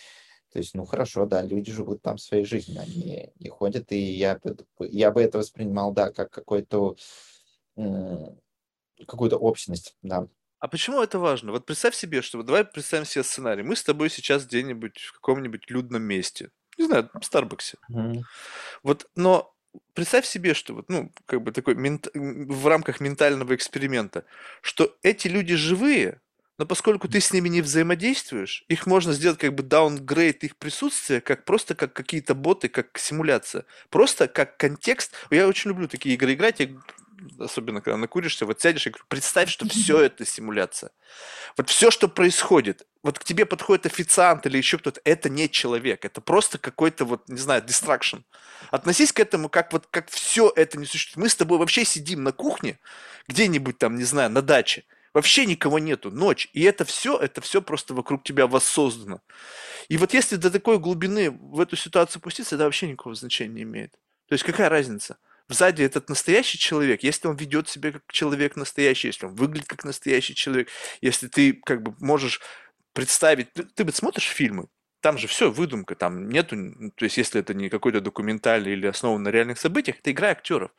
То 0.51 0.59
есть, 0.59 0.75
ну, 0.75 0.85
хорошо, 0.85 1.25
да, 1.25 1.41
люди 1.41 1.71
живут 1.71 2.01
там 2.01 2.17
своей 2.17 2.43
жизнью, 2.43 2.81
они 2.81 3.31
не 3.39 3.49
ходят, 3.49 3.91
и 3.91 3.97
я, 3.97 4.39
я 4.79 5.11
бы 5.11 5.21
это 5.21 5.37
воспринимал, 5.37 5.93
да, 5.93 6.11
как 6.11 6.29
какой-то 6.29 6.95
какую-то 9.07 9.37
общность, 9.37 9.95
да. 10.03 10.27
А 10.59 10.67
почему 10.67 11.01
это 11.01 11.17
важно? 11.17 11.51
Вот 11.51 11.65
представь 11.65 11.95
себе, 11.95 12.21
что 12.21 12.43
давай 12.43 12.63
представим 12.63 13.05
себе 13.05 13.23
сценарий. 13.23 13.63
Мы 13.63 13.75
с 13.75 13.83
тобой 13.83 14.11
сейчас 14.11 14.45
где-нибудь 14.45 14.99
в 14.99 15.13
каком-нибудь 15.13 15.71
людном 15.71 16.03
месте 16.03 16.51
не 16.81 16.87
знаю, 16.87 17.09
в 17.19 17.23
Старбаксе. 17.23 17.77
Mm-hmm. 17.91 18.21
Вот, 18.83 19.09
но 19.15 19.53
представь 19.93 20.25
себе, 20.25 20.53
что 20.53 20.73
вот, 20.73 20.89
ну, 20.89 21.11
как 21.25 21.41
бы 21.41 21.51
такой 21.51 21.75
мент... 21.75 22.07
в 22.13 22.67
рамках 22.67 22.99
ментального 22.99 23.55
эксперимента, 23.55 24.25
что 24.61 24.95
эти 25.03 25.27
люди 25.27 25.55
живые, 25.55 26.21
но 26.57 26.67
поскольку 26.67 27.07
ты 27.07 27.19
с 27.19 27.33
ними 27.33 27.49
не 27.49 27.61
взаимодействуешь, 27.61 28.65
их 28.67 28.85
можно 28.85 29.13
сделать 29.13 29.39
как 29.39 29.55
бы 29.55 29.63
даунгрейд 29.63 30.43
их 30.43 30.57
присутствия, 30.57 31.19
как 31.19 31.43
просто 31.43 31.73
как 31.73 31.93
какие-то 31.93 32.35
боты, 32.35 32.69
как 32.69 32.99
симуляция. 32.99 33.65
Просто 33.89 34.27
как 34.27 34.57
контекст. 34.57 35.13
Я 35.31 35.47
очень 35.47 35.69
люблю 35.69 35.87
такие 35.87 36.13
игры 36.13 36.33
играть. 36.33 36.59
Я 36.59 36.69
особенно 37.39 37.81
когда 37.81 37.97
накуришься, 37.97 38.45
вот 38.45 38.61
сядешь 38.61 38.87
и 38.87 38.89
говорю, 38.89 39.05
представь, 39.07 39.49
что 39.49 39.65
все 39.69 39.99
это 39.99 40.25
симуляция. 40.25 40.91
Вот 41.57 41.69
все, 41.69 41.91
что 41.91 42.07
происходит, 42.07 42.85
вот 43.03 43.19
к 43.19 43.23
тебе 43.23 43.45
подходит 43.45 43.85
официант 43.85 44.45
или 44.45 44.57
еще 44.57 44.77
кто-то, 44.77 45.01
это 45.03 45.29
не 45.29 45.49
человек, 45.49 46.05
это 46.05 46.21
просто 46.21 46.57
какой-то 46.57 47.05
вот, 47.05 47.27
не 47.27 47.37
знаю, 47.37 47.61
дистракшн. 47.61 48.17
Относись 48.69 49.11
к 49.11 49.19
этому 49.19 49.49
как 49.49 49.73
вот, 49.73 49.87
как 49.89 50.09
все 50.09 50.51
это 50.55 50.77
не 50.77 50.85
существует. 50.85 51.25
Мы 51.25 51.29
с 51.29 51.35
тобой 51.35 51.57
вообще 51.57 51.85
сидим 51.85 52.23
на 52.23 52.31
кухне, 52.31 52.79
где-нибудь 53.27 53.77
там, 53.77 53.95
не 53.95 54.03
знаю, 54.03 54.29
на 54.29 54.41
даче, 54.41 54.83
вообще 55.13 55.45
никого 55.45 55.79
нету, 55.79 56.11
ночь, 56.11 56.47
и 56.53 56.63
это 56.63 56.85
все, 56.85 57.17
это 57.17 57.41
все 57.41 57.61
просто 57.61 57.93
вокруг 57.93 58.23
тебя 58.23 58.47
воссоздано. 58.47 59.21
И 59.89 59.97
вот 59.97 60.13
если 60.13 60.37
до 60.37 60.51
такой 60.51 60.79
глубины 60.79 61.31
в 61.31 61.59
эту 61.59 61.75
ситуацию 61.75 62.21
пуститься, 62.21 62.55
это 62.55 62.65
вообще 62.65 62.87
никакого 62.87 63.15
значения 63.15 63.55
не 63.55 63.61
имеет. 63.63 63.91
То 64.27 64.33
есть 64.33 64.43
какая 64.45 64.69
разница? 64.69 65.17
Сзади 65.53 65.83
этот 65.83 66.09
настоящий 66.09 66.57
человек, 66.57 67.03
если 67.03 67.27
он 67.27 67.35
ведет 67.35 67.69
себя 67.69 67.91
как 67.91 68.03
человек 68.11 68.55
настоящий, 68.55 69.07
если 69.07 69.25
он 69.25 69.35
выглядит 69.35 69.67
как 69.67 69.83
настоящий 69.83 70.35
человек, 70.35 70.69
если 71.01 71.27
ты 71.27 71.53
как 71.53 71.81
бы 71.83 71.95
можешь 71.99 72.41
представить, 72.93 73.53
ты, 73.53 73.63
ты 73.63 73.83
вот 73.83 73.95
смотришь 73.95 74.27
фильмы, 74.27 74.67
там 75.01 75.17
же 75.17 75.27
все 75.27 75.51
выдумка, 75.51 75.95
там 75.95 76.29
нету, 76.29 76.55
то 76.95 77.05
есть 77.05 77.17
если 77.17 77.41
это 77.41 77.53
не 77.53 77.69
какой-то 77.69 78.01
документальный 78.01 78.73
или 78.73 78.87
основан 78.87 79.23
на 79.23 79.29
реальных 79.29 79.59
событиях, 79.59 79.97
это 79.99 80.11
игра 80.11 80.29
актеров. 80.29 80.71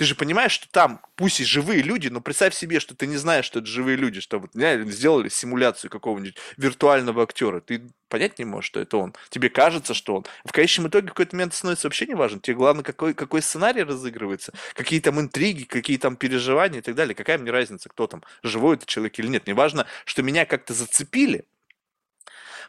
Ты 0.00 0.06
же 0.06 0.14
понимаешь, 0.14 0.52
что 0.52 0.66
там, 0.70 1.02
пусть 1.14 1.40
и 1.40 1.44
живые 1.44 1.82
люди, 1.82 2.08
но 2.08 2.22
представь 2.22 2.54
себе, 2.54 2.80
что 2.80 2.94
ты 2.94 3.06
не 3.06 3.18
знаешь, 3.18 3.44
что 3.44 3.58
это 3.58 3.68
живые 3.68 3.98
люди, 3.98 4.22
что 4.22 4.38
вот 4.38 4.52
сделали 4.54 5.28
симуляцию 5.28 5.90
какого-нибудь 5.90 6.38
виртуального 6.56 7.22
актера. 7.22 7.60
Ты 7.60 7.82
понять 8.08 8.38
не 8.38 8.46
можешь, 8.46 8.68
что 8.68 8.80
это 8.80 8.96
он. 8.96 9.14
Тебе 9.28 9.50
кажется, 9.50 9.92
что 9.92 10.16
он. 10.16 10.26
В 10.46 10.52
конечном 10.52 10.88
итоге 10.88 11.08
в 11.08 11.10
какой-то 11.10 11.36
момент 11.36 11.52
становится 11.52 11.86
вообще 11.86 12.06
не 12.06 12.14
важно. 12.14 12.40
Тебе 12.40 12.56
главное, 12.56 12.82
какой, 12.82 13.12
какой 13.12 13.42
сценарий 13.42 13.82
разыгрывается, 13.82 14.54
какие 14.72 15.00
там 15.00 15.20
интриги, 15.20 15.64
какие 15.64 15.98
там 15.98 16.16
переживания 16.16 16.78
и 16.78 16.82
так 16.82 16.94
далее. 16.94 17.14
Какая 17.14 17.36
мне 17.36 17.50
разница, 17.50 17.90
кто 17.90 18.06
там, 18.06 18.22
живой 18.42 18.76
это 18.76 18.86
человек 18.86 19.18
или 19.18 19.26
нет. 19.28 19.46
Не 19.46 19.52
важно, 19.52 19.84
что 20.06 20.22
меня 20.22 20.46
как-то 20.46 20.72
зацепили, 20.72 21.44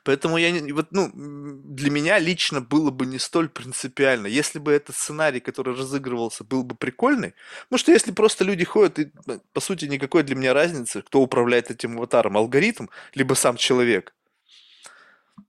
Поэтому 0.04 0.38
я 0.38 0.52
не, 0.52 0.72
вот, 0.72 0.88
ну, 0.92 1.12
для 1.14 1.90
меня 1.92 2.20
лично 2.20 2.62
было 2.62 2.92
бы 2.92 3.06
не 3.06 3.20
столь 3.20 3.50
принципиально. 3.50 4.28
Если 4.28 4.60
бы 4.60 4.72
этот 4.72 4.96
сценарий, 4.96 5.40
который 5.40 5.76
разыгрывался, 5.76 6.44
был 6.44 6.64
бы 6.64 6.76
прикольный, 6.76 7.34
ну 7.70 7.78
что 7.78 7.92
если 7.92 8.12
просто 8.12 8.44
люди 8.44 8.66
ходят, 8.66 9.00
и, 9.00 9.12
э, 9.28 9.40
по 9.54 9.62
сути, 9.62 9.86
никакой 9.86 10.24
для 10.24 10.36
меня 10.36 10.54
разницы, 10.54 11.02
кто 11.02 11.22
управляет 11.22 11.72
этим 11.72 11.98
аватаром, 11.98 12.38
алгоритм, 12.38 12.88
либо 13.14 13.34
сам 13.36 13.58
человек. 13.58 14.14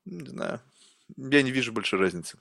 Не 0.05 0.29
знаю. 0.29 0.61
Я 1.17 1.43
не 1.43 1.51
вижу 1.51 1.73
большой 1.73 2.01
разницы. 2.01 2.39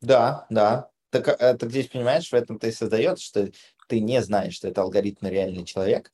Да, 0.00 0.46
да. 0.50 0.90
Так, 1.10 1.28
а, 1.28 1.54
так 1.54 1.70
здесь, 1.70 1.88
понимаешь, 1.88 2.28
в 2.30 2.34
этом 2.34 2.58
ты 2.58 2.68
и 2.68 2.72
создается, 2.72 3.24
что 3.24 3.48
ты 3.88 4.00
не 4.00 4.22
знаешь, 4.22 4.54
что 4.54 4.68
это 4.68 4.82
алгоритм 4.82 5.26
реальный 5.26 5.64
человек. 5.64 6.12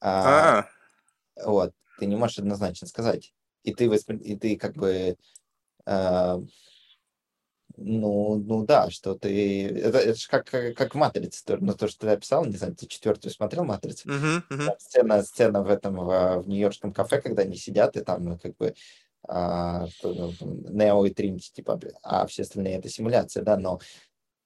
А, 0.00 0.58
А, 0.60 0.68
вот, 1.44 1.72
ты 1.98 2.06
не 2.06 2.16
можешь 2.16 2.38
однозначно 2.38 2.86
сказать. 2.86 3.32
И 3.64 3.74
ты, 3.74 3.88
воспри... 3.88 4.16
и 4.18 4.36
ты 4.36 4.56
как 4.56 4.74
бы, 4.74 5.16
а, 5.84 6.40
ну, 7.76 8.36
ну 8.36 8.64
да, 8.64 8.90
что 8.90 9.14
ты... 9.14 9.66
Это, 9.68 9.98
это 9.98 10.14
же 10.18 10.28
как, 10.28 10.46
как, 10.46 10.76
как 10.76 10.94
в 10.94 10.98
«Матрице», 10.98 11.44
то, 11.44 11.56
ну, 11.58 11.74
то, 11.74 11.86
что 11.88 12.06
ты 12.06 12.12
описал, 12.12 12.44
не 12.44 12.56
знаю, 12.56 12.74
ты 12.74 12.86
четвертую 12.86 13.32
смотрел 13.32 13.64
«Матрицу»? 13.64 14.08
мгм. 14.08 14.42
Там 14.66 14.78
сцена, 14.78 15.22
сцена 15.22 15.62
в 15.62 15.70
этом, 15.70 15.96
в, 15.96 16.42
в 16.42 16.48
нью-йоркском 16.48 16.92
кафе, 16.92 17.20
когда 17.20 17.42
они 17.42 17.56
сидят, 17.56 17.96
и 17.96 18.00
там, 18.00 18.24
ну, 18.24 18.38
как 18.38 18.56
бы, 18.56 18.74
а, 19.28 19.86
ну, 20.02 20.32
Нео 20.70 21.04
и 21.06 21.10
Тринити, 21.10 21.52
типа, 21.52 21.78
а 22.02 22.26
все 22.26 22.42
остальные 22.42 22.78
это 22.78 22.88
симуляция, 22.88 23.42
да, 23.42 23.56
но 23.56 23.80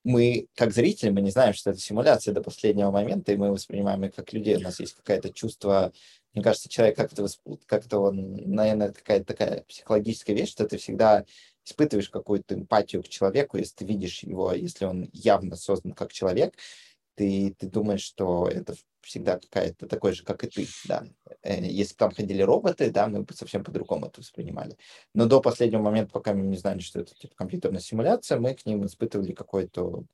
мы, 0.05 0.49
как 0.57 0.73
зрители, 0.73 1.11
мы 1.11 1.21
не 1.21 1.31
знаем, 1.31 1.55
что 1.55 1.71
это 1.71 1.79
симуляция 1.79 2.35
до 2.35 2.43
последнего 2.43 2.91
момента, 2.91 3.33
и 3.33 3.37
мы 3.37 3.53
воспринимаем 3.53 4.05
их 4.05 4.15
как 4.15 4.33
людей. 4.33 4.57
У 4.57 4.61
нас 4.61 4.81
есть 4.81 4.95
какое-то 4.95 5.33
чувство, 5.33 5.93
мне 6.35 6.43
кажется, 6.43 6.69
человек 6.69 6.97
как-то, 6.97 7.27
как-то 7.67 7.99
он, 7.99 8.35
наверное, 8.55 8.93
какая-то 8.93 9.27
такая 9.27 9.63
психологическая 9.63 10.35
вещь, 10.35 10.51
что 10.51 10.67
ты 10.67 10.77
всегда 10.77 11.25
испытываешь 11.65 12.09
какую-то 12.11 12.55
эмпатию 12.55 13.03
к 13.03 13.09
человеку, 13.09 13.57
если 13.57 13.77
ты 13.77 13.85
видишь 13.85 14.25
его, 14.25 14.53
если 14.53 14.85
он 14.85 15.09
явно 15.13 15.57
создан 15.57 15.93
как 15.93 16.13
человек, 16.13 16.55
ты, 17.15 17.55
ты 17.59 17.67
думаешь, 17.69 18.03
что 18.03 18.49
это 18.49 18.75
всегда 19.01 19.39
какая-то 19.39 19.87
такой 19.87 20.13
же, 20.13 20.25
как 20.25 20.45
и 20.45 20.49
ты, 20.49 20.67
да. 20.87 21.05
Э, 21.43 21.65
Если 21.65 21.95
бы 21.95 21.99
там 21.99 22.11
ходили 22.13 22.43
роботы, 22.43 22.91
да, 22.91 23.09
мы 23.09 23.23
бы 23.23 23.35
совсем 23.35 23.65
по-другому 23.65 24.07
это 24.07 24.21
воспринимали. 24.21 24.77
Но 25.15 25.27
до 25.27 25.41
последнего 25.41 25.83
момента, 25.83 26.13
пока 26.13 26.35
мы 26.35 26.43
не 26.43 26.57
знали, 26.57 26.81
что 26.81 27.01
это 27.01 27.15
типа 27.15 27.35
компьютерная 27.35 27.81
симуляция, 27.81 28.39
мы 28.39 28.55
к 28.55 28.65
ним 28.67 28.87
испытывали 28.87 29.33
какой-то 29.33 30.05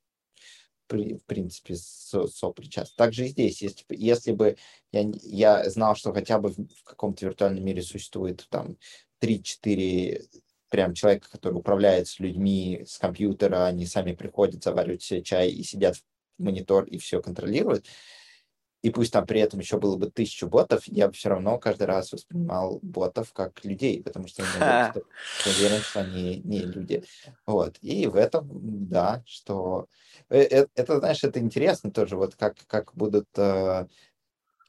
в 0.91 1.19
принципе, 1.27 1.75
со- 1.75 2.27
сопричастность. 2.27 2.95
Также 2.95 3.25
и 3.25 3.29
здесь, 3.29 3.61
если, 3.61 3.85
бы- 3.87 3.95
если 3.95 4.31
бы 4.31 4.57
я, 4.91 5.03
я 5.21 5.69
знал, 5.69 5.95
что 5.95 6.11
хотя 6.13 6.39
бы 6.39 6.49
в, 6.49 6.55
в 6.55 6.83
каком-то 6.83 7.25
виртуальном 7.25 7.63
мире 7.63 7.83
существует 7.83 8.47
там 8.49 8.75
три-четыре 9.19 10.23
прям 10.69 10.93
человека, 10.93 11.29
который 11.31 11.55
управляет 11.55 12.07
с 12.07 12.19
людьми 12.19 12.83
с 12.87 12.97
компьютера, 12.97 13.65
они 13.65 13.85
сами 13.85 14.13
приходят, 14.13 14.63
заваривают 14.63 15.01
себе 15.03 15.21
чай 15.21 15.49
и 15.49 15.63
сидят 15.63 15.97
в 15.97 16.03
монитор 16.39 16.85
и 16.85 16.97
все 16.97 17.21
контролируют, 17.21 17.85
и 18.81 18.91
пусть 18.91 19.11
там 19.11 19.25
при 19.25 19.41
этом 19.41 19.59
еще 19.59 19.77
было 19.77 19.97
бы 19.97 20.09
тысячу 20.09 20.47
ботов, 20.47 20.83
я 20.85 21.07
бы 21.07 21.13
все 21.13 21.29
равно 21.29 21.57
каждый 21.59 21.83
раз 21.83 22.13
воспринимал 22.13 22.79
ботов 22.81 23.33
как 23.33 23.63
людей, 23.65 24.01
потому 24.01 24.27
что 24.27 24.43
я 24.57 24.93
уверен, 25.45 25.81
что 25.81 26.01
они 26.01 26.41
не 26.45 26.61
люди. 26.61 27.03
Вот. 27.45 27.77
И 27.81 28.07
в 28.07 28.15
этом, 28.15 28.47
да, 28.89 29.21
что... 29.25 29.87
э, 30.29 30.41
э, 30.43 30.67
Это, 30.75 30.99
знаешь, 30.99 31.23
это 31.23 31.39
интересно 31.39 31.91
тоже, 31.91 32.15
вот 32.15 32.35
как, 32.35 32.55
как 32.67 32.95
будут... 32.95 33.27
э, 33.35 33.85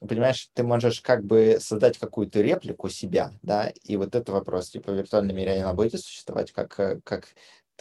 Понимаешь, 0.01 0.49
ты 0.55 0.63
можешь 0.63 0.99
как 0.99 1.23
бы 1.23 1.57
создать 1.59 1.99
какую-то 1.99 2.41
реплику 2.41 2.89
себя, 2.89 3.33
да, 3.43 3.71
и 3.83 3.97
вот 3.97 4.15
это 4.15 4.31
вопрос, 4.31 4.71
типа, 4.71 4.91
в 4.91 4.95
виртуальном 4.95 5.37
мире 5.37 5.61
она 5.61 5.75
будет 5.75 6.01
существовать 6.01 6.51
как, 6.51 6.79
э, 6.79 6.99
как 7.03 7.27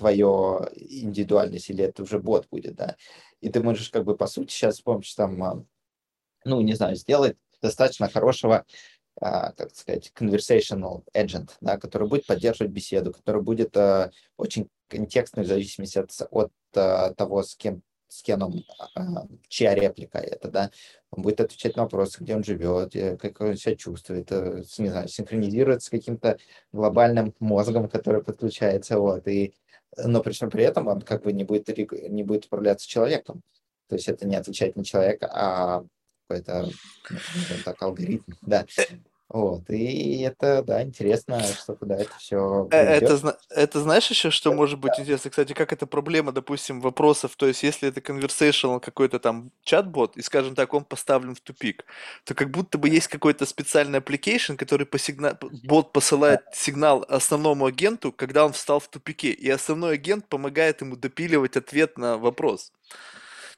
твое 0.01 0.71
индивидуальность, 0.75 1.71
или 1.71 1.85
это 1.85 2.03
уже 2.03 2.19
бот 2.19 2.49
будет, 2.51 2.75
да, 2.75 2.97
и 3.41 3.51
ты 3.51 3.63
можешь 3.63 3.91
как 3.91 4.05
бы 4.05 4.17
по 4.17 4.27
сути 4.27 4.51
сейчас 4.51 4.77
с 4.77 4.81
помощью 4.81 5.15
там 5.17 5.43
а, 5.43 5.65
ну, 6.45 6.61
не 6.63 6.75
знаю, 6.75 6.97
сделать 6.97 7.37
достаточно 7.61 8.09
хорошего, 8.09 8.65
а, 9.21 9.53
как 9.53 9.75
сказать, 9.75 10.11
conversational 10.19 11.05
agent, 11.15 11.51
да, 11.61 11.77
который 11.77 12.09
будет 12.09 12.27
поддерживать 12.27 12.73
беседу, 12.73 13.13
который 13.13 13.43
будет 13.43 13.77
а, 13.77 14.11
очень 14.39 14.69
контекстный 14.89 15.45
в 15.45 15.49
зависимости 15.49 15.99
от, 15.99 16.11
от 16.31 17.17
того, 17.17 17.43
с 17.43 17.55
кем 17.57 17.83
с 18.11 18.23
кем 18.23 18.43
он, 18.43 18.65
чья 19.49 19.75
реплика 19.75 20.19
это, 20.19 20.51
да, 20.51 20.71
он 21.11 21.23
будет 21.23 21.41
отвечать 21.41 21.77
на 21.77 21.85
вопросы, 21.85 22.23
где 22.23 22.35
он 22.35 22.45
живет, 22.45 22.95
э, 22.97 23.17
как 23.17 23.41
он 23.41 23.57
себя 23.57 23.77
чувствует, 23.77 24.31
э, 24.33 24.65
не 24.79 24.89
знаю, 24.89 25.09
синхронизирует 25.09 25.83
с 25.83 25.89
каким-то 25.89 26.37
глобальным 26.73 27.35
мозгом, 27.39 27.89
который 27.89 28.23
подключается, 28.23 28.99
вот, 28.99 29.27
и, 29.29 29.55
но 29.97 30.23
при 30.23 30.33
всем 30.33 30.51
при 30.51 30.65
этом 30.65 30.89
он 30.89 31.01
как 31.03 31.23
бы 31.23 31.33
не 31.33 31.45
будет, 31.45 31.69
не 31.69 32.23
будет 32.23 32.47
управляться 32.47 32.89
человеком, 32.89 33.43
то 33.89 33.97
есть 33.97 34.09
это 34.09 34.27
не 34.27 34.37
отвечать 34.37 34.77
на 34.77 34.85
человека, 34.85 35.29
а 35.33 35.85
какой-то, 36.29 36.69
ну, 37.11 37.57
так, 37.65 37.83
алгоритм, 37.83 38.33
да. 38.43 38.65
Вот, 39.33 39.71
и 39.71 40.23
это, 40.23 40.61
да, 40.65 40.83
интересно, 40.83 41.41
что 41.41 41.77
куда 41.77 41.95
это 41.95 42.11
все 42.19 42.67
Э, 42.73 42.79
Это, 42.97 43.39
это 43.51 43.81
знаешь 43.81 44.11
еще, 44.11 44.31
что 44.31 44.53
может 44.53 44.81
быть 44.81 44.99
интересно? 44.99 45.31
Кстати, 45.31 45.53
как 45.53 45.73
эта 45.73 45.87
проблема, 45.87 46.33
допустим, 46.33 46.81
вопросов, 46.81 47.37
то 47.37 47.47
есть 47.47 47.63
если 47.63 47.89
это 47.89 48.01
conversational 48.01 48.81
какой-то 48.81 49.21
там 49.21 49.53
чат-бот, 49.63 50.17
и, 50.17 50.23
скажем 50.23 50.57
так, 50.57 50.75
он 50.75 50.85
поставлен 50.85 51.37
в 51.37 51.41
тупик, 51.41 51.85
то 52.25 52.35
как 52.35 52.51
будто 52.51 52.77
бы 52.77 52.89
есть 52.89 53.07
какой-то 53.07 53.47
специальный 53.47 54.01
application, 54.01 54.57
который 54.57 54.85
по 54.85 54.99
сигна... 54.99 55.39
бот 55.63 55.93
посылает 55.93 56.41
сигнал 56.53 57.07
основному 57.09 57.67
агенту, 57.67 58.11
когда 58.11 58.45
он 58.45 58.53
встал 58.53 58.81
в 58.81 58.89
тупике, 58.89 59.31
и 59.31 59.49
основной 59.49 59.95
агент 59.95 60.27
помогает 60.29 60.81
ему 60.81 60.97
допиливать 60.97 61.57
ответ 61.57 61.99
на 61.99 62.19
вопрос. 62.19 62.73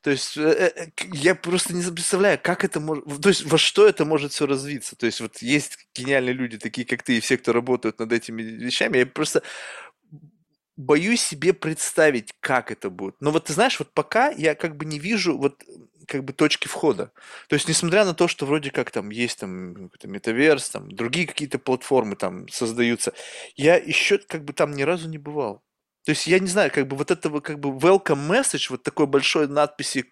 То 0.03 0.11
есть 0.11 0.37
э, 0.37 0.43
э, 0.43 0.73
э, 0.75 0.87
я 1.13 1.35
просто 1.35 1.75
не 1.75 1.83
представляю, 1.83 2.39
как 2.43 2.65
это 2.65 2.81
может, 2.81 3.05
то 3.23 3.29
есть 3.29 3.45
во 3.45 3.57
что 3.57 3.87
это 3.87 4.05
может 4.05 4.33
все 4.33 4.47
развиться. 4.47 4.97
То 4.97 5.07
есть 5.07 5.21
вот 5.21 5.39
есть 5.39 5.79
гениальные 5.95 6.35
люди, 6.35 6.59
такие 6.59 6.87
как 6.87 7.03
ты, 7.05 7.17
и 7.17 7.21
все, 7.21 7.39
кто 7.39 7.53
работают 7.53 8.01
над 8.01 8.13
этими 8.13 8.43
вещами. 8.43 8.99
Я 8.99 9.07
просто 9.07 9.43
боюсь 10.77 11.23
себе 11.23 11.53
представить, 11.53 12.33
как 12.41 12.73
это 12.73 12.91
будет. 12.91 13.15
Но 13.21 13.31
вот 13.31 13.45
ты 13.45 13.53
знаешь, 13.53 13.79
вот 13.79 13.93
пока 13.93 14.31
я 14.31 14.57
как 14.57 14.77
бы 14.77 14.85
не 14.85 14.99
вижу 14.99 15.39
вот 15.39 15.63
как 16.09 16.25
бы 16.25 16.33
точки 16.33 16.67
входа. 16.67 17.13
То 17.49 17.55
есть, 17.55 17.69
несмотря 17.69 18.05
на 18.05 18.13
то, 18.13 18.27
что 18.27 18.45
вроде 18.45 18.73
как 18.73 18.91
там 18.91 19.11
есть 19.11 19.39
там 19.39 19.89
метаверс, 20.03 20.71
там 20.71 20.91
другие 20.91 21.29
какие-то 21.29 21.61
платформы 21.61 22.17
там 22.17 22.49
создаются, 22.49 23.13
я 23.55 23.77
еще 23.77 24.19
как 24.19 24.45
бы 24.45 24.53
там 24.53 24.73
ни 24.73 24.83
разу 24.83 25.09
не 25.09 25.19
бывал. 25.19 25.63
То 26.05 26.11
есть 26.11 26.27
я 26.27 26.39
не 26.39 26.49
знаю, 26.49 26.71
как 26.73 26.89
бы 26.89 26.97
вот 26.97 27.11
этого 27.11 27.41
как 27.41 27.59
бы 27.61 27.71
welcome 27.71 28.29
message, 28.29 28.67
вот 28.71 28.83
такой 28.83 29.07
большой 29.07 29.49
надписи 29.49 30.07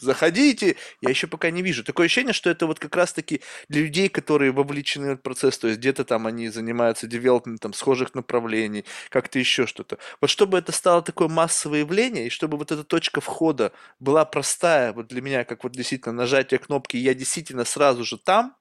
заходите, 0.00 0.76
я 1.00 1.10
еще 1.10 1.26
пока 1.26 1.50
не 1.50 1.62
вижу. 1.62 1.84
Такое 1.84 2.06
ощущение, 2.06 2.32
что 2.32 2.50
это 2.50 2.66
вот 2.66 2.78
как 2.78 2.94
раз-таки 2.96 3.40
для 3.68 3.82
людей, 3.82 4.08
которые 4.08 4.52
вовлечены 4.52 5.08
в 5.08 5.10
этот 5.12 5.22
процесс, 5.22 5.58
то 5.58 5.68
есть 5.68 5.80
где-то 5.80 6.04
там 6.04 6.26
они 6.26 6.48
занимаются 6.48 7.06
девелопментом 7.06 7.72
схожих 7.72 8.14
направлений, 8.14 8.84
как-то 9.08 9.38
еще 9.38 9.66
что-то. 9.66 9.98
Вот 10.20 10.30
чтобы 10.30 10.58
это 10.58 10.72
стало 10.72 11.02
такое 11.02 11.28
массовое 11.28 11.80
явление, 11.80 12.26
и 12.26 12.30
чтобы 12.30 12.58
вот 12.58 12.72
эта 12.72 12.84
точка 12.84 13.20
входа 13.20 13.72
была 14.00 14.24
простая, 14.24 14.92
вот 14.92 15.08
для 15.08 15.22
меня, 15.22 15.44
как 15.44 15.64
вот 15.64 15.72
действительно 15.72 16.14
нажатие 16.14 16.58
кнопки, 16.58 16.96
я 16.96 17.14
действительно 17.14 17.64
сразу 17.64 18.04
же 18.04 18.18
там, 18.18 18.54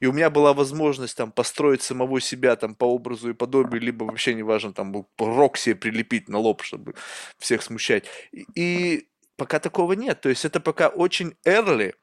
и 0.00 0.06
у 0.06 0.12
меня 0.12 0.30
была 0.30 0.52
возможность 0.52 1.16
там 1.16 1.32
построить 1.32 1.82
самого 1.82 2.20
себя 2.20 2.56
там 2.56 2.74
по 2.74 2.84
образу 2.84 3.30
и 3.30 3.34
подобию, 3.34 3.80
либо 3.80 4.04
вообще 4.04 4.34
неважно, 4.34 4.72
там 4.72 5.06
рок 5.18 5.56
себе 5.56 5.74
прилепить 5.74 6.28
на 6.28 6.38
лоб, 6.38 6.62
чтобы 6.62 6.94
всех 7.38 7.62
смущать. 7.62 8.04
И, 8.32 8.46
и 8.54 9.08
пока 9.36 9.58
такого 9.58 9.92
нет. 9.92 10.20
То 10.20 10.28
есть 10.28 10.44
это 10.44 10.60
пока 10.60 10.88
очень 10.88 11.34
early, 11.46 11.94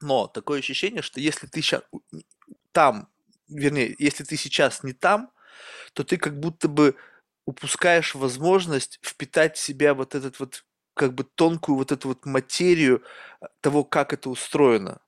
но 0.00 0.26
такое 0.26 0.60
ощущение, 0.60 1.02
что 1.02 1.20
если 1.20 1.46
ты 1.46 1.62
сейчас 1.62 1.82
там, 2.72 3.08
вернее, 3.48 3.94
если 3.98 4.24
ты 4.24 4.36
сейчас 4.36 4.82
не 4.82 4.92
там, 4.92 5.30
то 5.94 6.04
ты 6.04 6.18
как 6.18 6.38
будто 6.38 6.68
бы 6.68 6.94
упускаешь 7.46 8.14
возможность 8.14 8.98
впитать 9.02 9.56
в 9.56 9.60
себя 9.60 9.94
вот 9.94 10.14
этот 10.14 10.38
вот 10.40 10.64
как 10.94 11.14
бы 11.14 11.24
тонкую 11.24 11.76
вот 11.76 11.92
эту 11.92 12.08
вот 12.08 12.26
материю 12.26 13.02
э, 13.40 13.46
того, 13.60 13.84
как 13.84 14.12
это 14.12 14.30
устроено. 14.30 15.00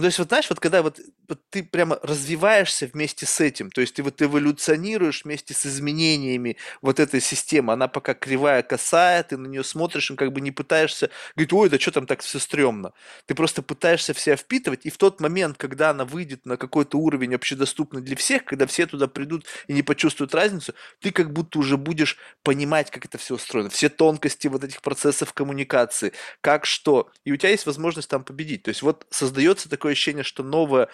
Ну, 0.00 0.04
то 0.04 0.06
есть, 0.06 0.18
вот 0.18 0.28
знаешь, 0.28 0.48
вот 0.48 0.60
когда 0.60 0.80
вот, 0.80 0.98
вот 1.28 1.40
ты 1.50 1.62
прямо 1.62 1.98
развиваешься 2.02 2.88
вместе 2.90 3.26
с 3.26 3.38
этим, 3.38 3.70
то 3.70 3.82
есть 3.82 3.92
ты 3.96 4.02
вот 4.02 4.22
эволюционируешь 4.22 5.24
вместе 5.24 5.52
с 5.52 5.66
изменениями 5.66 6.56
вот 6.80 6.98
этой 6.98 7.20
системы, 7.20 7.74
она 7.74 7.86
пока 7.86 8.14
кривая, 8.14 8.62
косая, 8.62 9.22
ты 9.24 9.36
на 9.36 9.46
нее 9.46 9.62
смотришь 9.62 10.10
и 10.10 10.16
как 10.16 10.32
бы 10.32 10.40
не 10.40 10.52
пытаешься 10.52 11.10
говорить, 11.36 11.52
ой, 11.52 11.68
да 11.68 11.78
что 11.78 11.90
там 11.90 12.06
так 12.06 12.22
все 12.22 12.38
стрёмно. 12.38 12.94
Ты 13.26 13.34
просто 13.34 13.60
пытаешься 13.60 14.14
в 14.14 14.18
себя 14.20 14.36
впитывать, 14.36 14.86
и 14.86 14.90
в 14.90 14.96
тот 14.96 15.20
момент, 15.20 15.58
когда 15.58 15.90
она 15.90 16.06
выйдет 16.06 16.46
на 16.46 16.56
какой-то 16.56 16.96
уровень 16.96 17.34
общедоступный 17.34 18.00
для 18.00 18.16
всех, 18.16 18.46
когда 18.46 18.66
все 18.66 18.86
туда 18.86 19.06
придут 19.06 19.44
и 19.66 19.74
не 19.74 19.82
почувствуют 19.82 20.34
разницу, 20.34 20.72
ты 21.00 21.10
как 21.10 21.30
будто 21.34 21.58
уже 21.58 21.76
будешь 21.76 22.16
понимать, 22.42 22.90
как 22.90 23.04
это 23.04 23.18
все 23.18 23.34
устроено, 23.34 23.68
все 23.68 23.90
тонкости 23.90 24.48
вот 24.48 24.64
этих 24.64 24.80
процессов 24.80 25.34
коммуникации, 25.34 26.14
как 26.40 26.64
что, 26.64 27.10
и 27.26 27.32
у 27.32 27.36
тебя 27.36 27.50
есть 27.50 27.66
возможность 27.66 28.08
там 28.08 28.24
победить. 28.24 28.62
То 28.62 28.70
есть 28.70 28.80
вот 28.80 29.06
создается 29.10 29.68
такое 29.90 29.92
ощущение, 29.92 30.24
что 30.24 30.42
новая, 30.42 30.88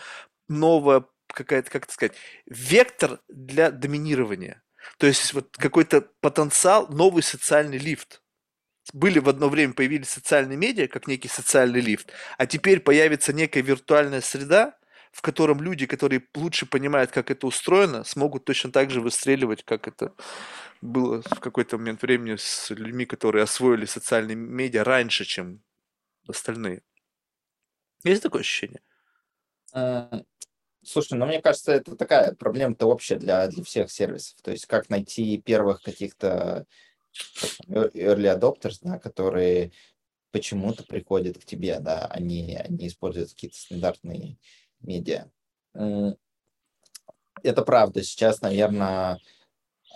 новая 0.49 1.05
какая-то, 1.29 1.71
как 1.71 1.85
это 1.85 1.93
сказать, 1.93 2.17
вектор 2.47 3.21
для 3.29 3.71
доминирования. 3.71 4.63
То 4.99 5.07
есть 5.07 5.35
вот 5.35 5.57
какой-то 5.57 6.03
потенциал, 6.21 6.89
новый 6.89 7.23
социальный 7.23 7.79
лифт. 7.79 8.23
Были 8.93 9.19
в 9.19 9.29
одно 9.29 9.49
время, 9.49 9.73
появились 9.73 10.09
социальные 10.09 10.57
медиа, 10.57 10.87
как 10.87 11.09
некий 11.09 11.29
социальный 11.29 11.81
лифт, 11.81 12.13
а 12.39 12.47
теперь 12.47 12.81
появится 12.81 13.33
некая 13.33 13.63
виртуальная 13.63 14.21
среда, 14.21 14.79
в 15.13 15.23
котором 15.23 15.61
люди, 15.61 15.87
которые 15.87 16.23
лучше 16.35 16.67
понимают, 16.67 17.11
как 17.11 17.31
это 17.31 17.47
устроено, 17.47 18.05
смогут 18.05 18.45
точно 18.45 18.71
так 18.71 18.91
же 18.91 19.01
выстреливать, 19.01 19.65
как 19.65 19.89
это 19.89 20.13
было 20.81 21.23
в 21.23 21.41
какой-то 21.41 21.79
момент 21.79 22.03
времени 22.03 22.37
с 22.37 22.71
людьми, 22.71 23.07
которые 23.07 23.43
освоили 23.43 23.87
социальные 23.87 24.37
медиа 24.37 24.85
раньше, 24.85 25.25
чем 25.25 25.63
остальные. 26.29 26.83
Есть 28.05 28.23
такое 28.23 28.43
ощущение? 28.43 28.81
Слушай, 30.83 31.19
ну 31.19 31.27
мне 31.27 31.43
кажется, 31.43 31.73
это 31.73 31.97
такая 31.97 32.35
проблема-то 32.35 32.87
общая 32.87 33.17
для, 33.17 33.49
для 33.49 33.65
всех 33.65 33.91
сервисов. 33.91 34.41
То 34.43 34.53
есть 34.53 34.67
как 34.67 34.89
найти 34.89 35.37
первых 35.39 35.83
каких-то 35.83 36.65
early 37.69 38.39
adopters, 38.39 38.79
да, 38.83 38.99
которые 38.99 39.73
почему-то 40.31 40.85
приходят 40.85 41.39
к 41.39 41.45
тебе, 41.45 41.81
да, 41.81 42.07
они, 42.07 42.55
они 42.57 42.87
используют 42.87 43.31
какие-то 43.31 43.57
стандартные 43.57 44.39
медиа. 44.81 45.31
Это 47.43 47.63
правда. 47.63 48.03
Сейчас, 48.03 48.41
наверное, 48.41 49.19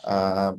а, 0.02 0.56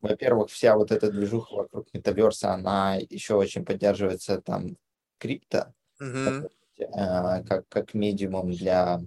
во-первых, 0.00 0.50
вся 0.50 0.76
вот 0.76 0.90
эта 0.90 1.10
движуха 1.10 1.54
вокруг 1.54 1.92
метаверса, 1.92 2.52
она 2.52 2.96
еще 2.96 3.34
очень 3.34 3.64
поддерживается 3.64 4.40
там 4.40 4.76
крипто, 5.18 5.74
mm-hmm. 6.00 6.50
Как, 6.78 7.68
как 7.68 7.94
медиумом 7.94 8.52
для 8.52 9.00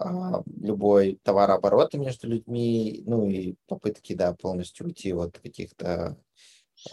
а, 0.00 0.42
любой 0.60 1.18
товарооборота 1.24 1.98
между 1.98 2.28
людьми, 2.28 3.02
ну 3.04 3.26
и 3.26 3.56
попытки, 3.66 4.14
да, 4.14 4.32
полностью 4.32 4.86
уйти 4.86 5.12
от 5.12 5.38
каких-то 5.38 6.16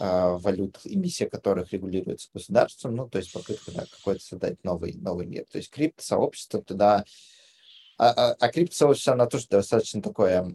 а, 0.00 0.36
валют, 0.38 0.80
эмиссия 0.84 1.28
которых 1.28 1.72
регулируется 1.72 2.28
государством, 2.34 2.96
ну, 2.96 3.08
то 3.08 3.18
есть 3.18 3.32
попытка, 3.32 3.70
да, 3.72 3.84
какой-то 3.84 4.20
создать 4.20 4.64
новый, 4.64 4.94
новый 4.94 5.26
мир. 5.26 5.44
То 5.50 5.58
есть 5.58 5.70
криптосообщество 5.70 6.62
туда... 6.62 7.04
А, 7.98 8.10
а, 8.10 8.36
а 8.40 8.48
криптосообщество, 8.48 9.12
оно 9.12 9.26
тоже 9.26 9.46
достаточно 9.48 10.02
такое 10.02 10.52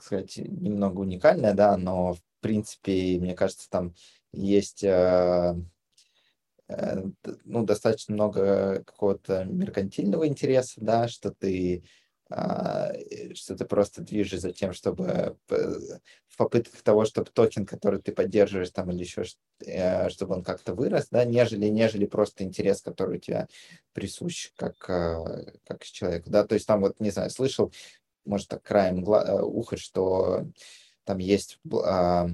сказать, 0.00 0.36
немного 0.38 1.00
уникальная, 1.00 1.54
да, 1.54 1.76
но 1.76 2.14
в 2.14 2.20
принципе, 2.40 3.18
мне 3.18 3.34
кажется, 3.34 3.68
там 3.70 3.94
есть 4.32 4.84
э, 4.84 4.88
э, 4.88 5.54
ну, 6.68 7.64
достаточно 7.64 8.14
много 8.14 8.82
какого-то 8.84 9.44
меркантильного 9.44 10.26
интереса, 10.26 10.80
да, 10.80 11.08
что 11.08 11.30
ты 11.30 11.84
а, 12.28 12.92
что 13.34 13.54
ты 13.54 13.64
просто 13.64 14.02
движешь 14.02 14.40
за 14.40 14.52
тем, 14.52 14.72
чтобы 14.72 15.36
в 15.48 16.36
попытках 16.36 16.82
того, 16.82 17.04
чтобы 17.04 17.30
токен, 17.30 17.64
который 17.66 18.02
ты 18.02 18.10
поддерживаешь 18.10 18.70
там 18.70 18.90
или 18.90 19.04
еще, 19.04 19.22
э, 19.64 20.08
чтобы 20.10 20.34
он 20.34 20.42
как-то 20.42 20.74
вырос, 20.74 21.06
да, 21.12 21.24
нежели, 21.24 21.68
нежели 21.68 22.04
просто 22.04 22.42
интерес, 22.42 22.82
который 22.82 23.18
у 23.18 23.20
тебя 23.20 23.46
присущ 23.92 24.50
как, 24.56 24.76
как 24.78 25.84
человеку, 25.84 26.28
да, 26.28 26.44
то 26.44 26.54
есть 26.54 26.66
там 26.66 26.80
вот, 26.80 26.98
не 26.98 27.10
знаю, 27.10 27.30
слышал 27.30 27.72
может, 28.26 28.48
так 28.48 28.62
краем 28.62 29.04
э, 29.04 29.42
уха, 29.42 29.76
что 29.76 30.46
там 31.04 31.18
есть 31.18 31.58
а, 31.72 32.28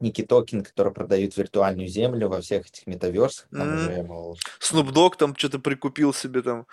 некий 0.00 0.24
токен, 0.24 0.62
который 0.62 0.92
продают 0.92 1.36
виртуальную 1.36 1.88
землю 1.88 2.28
во 2.28 2.40
всех 2.40 2.66
этих 2.66 2.86
метаверсах. 2.86 3.48
Там 3.50 3.68
мм. 3.68 3.76
уже, 3.76 4.02
мол... 4.02 4.38
Snoop 4.60 4.92
Dogg 4.92 5.16
там 5.16 5.36
что-то 5.36 5.58
прикупил 5.58 6.12
себе 6.12 6.42
там. 6.42 6.66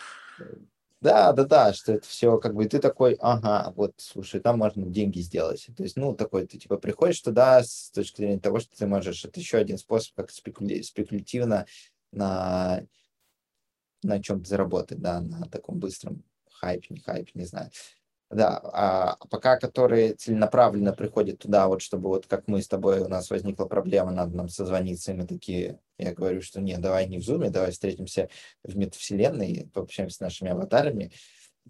Да, 0.99 1.31
да, 1.31 1.43
да, 1.43 1.73
что 1.73 1.93
это 1.93 2.07
все 2.07 2.39
как 2.39 2.55
бы, 2.55 2.65
ты 2.65 2.79
такой, 2.79 3.17
ага, 3.19 3.71
вот, 3.75 3.93
слушай, 3.97 4.39
там 4.39 4.57
можно 4.57 4.83
деньги 4.87 5.19
сделать. 5.19 5.67
То 5.77 5.83
есть, 5.83 5.95
ну, 5.95 6.15
такой, 6.15 6.47
ты 6.47 6.57
типа 6.57 6.77
приходишь 6.77 7.21
туда 7.21 7.63
с 7.63 7.91
точки 7.91 8.17
зрения 8.17 8.39
того, 8.39 8.59
что 8.59 8.75
ты 8.75 8.87
можешь, 8.87 9.23
это 9.23 9.39
еще 9.39 9.57
один 9.57 9.77
способ, 9.77 10.15
как 10.15 10.31
спекули... 10.31 10.81
спекулятивно 10.81 11.67
на, 12.11 12.83
на 14.01 14.23
чем-то 14.23 14.49
заработать, 14.49 14.99
да, 14.99 15.21
на 15.21 15.47
таком 15.47 15.77
быстром 15.77 16.23
хайпе, 16.51 16.87
не 16.89 16.99
хайпе, 16.99 17.31
не 17.35 17.45
знаю. 17.45 17.69
Да, 18.29 18.59
а 18.73 19.17
пока 19.29 19.55
которые 19.57 20.13
целенаправленно 20.13 20.91
приходят 20.91 21.39
туда, 21.39 21.67
вот 21.69 21.81
чтобы 21.81 22.09
вот 22.09 22.27
как 22.27 22.45
мы 22.47 22.61
с 22.61 22.67
тобой, 22.67 22.99
у 22.99 23.07
нас 23.07 23.29
возникла 23.29 23.65
проблема, 23.65 24.11
надо 24.11 24.35
нам 24.35 24.49
созвониться, 24.49 25.13
и 25.13 25.15
мы 25.15 25.25
такие, 25.25 25.79
я 25.97 26.13
говорю, 26.13 26.41
что 26.41 26.59
нет, 26.59 26.81
давай 26.81 27.07
не 27.07 27.19
в 27.19 27.23
зуме, 27.23 27.49
давай 27.49 27.71
встретимся 27.71 28.27
в 28.63 28.75
метавселенной, 28.75 29.69
пообщаемся 29.73 30.17
с 30.17 30.19
нашими 30.19 30.51
аватарами, 30.51 31.13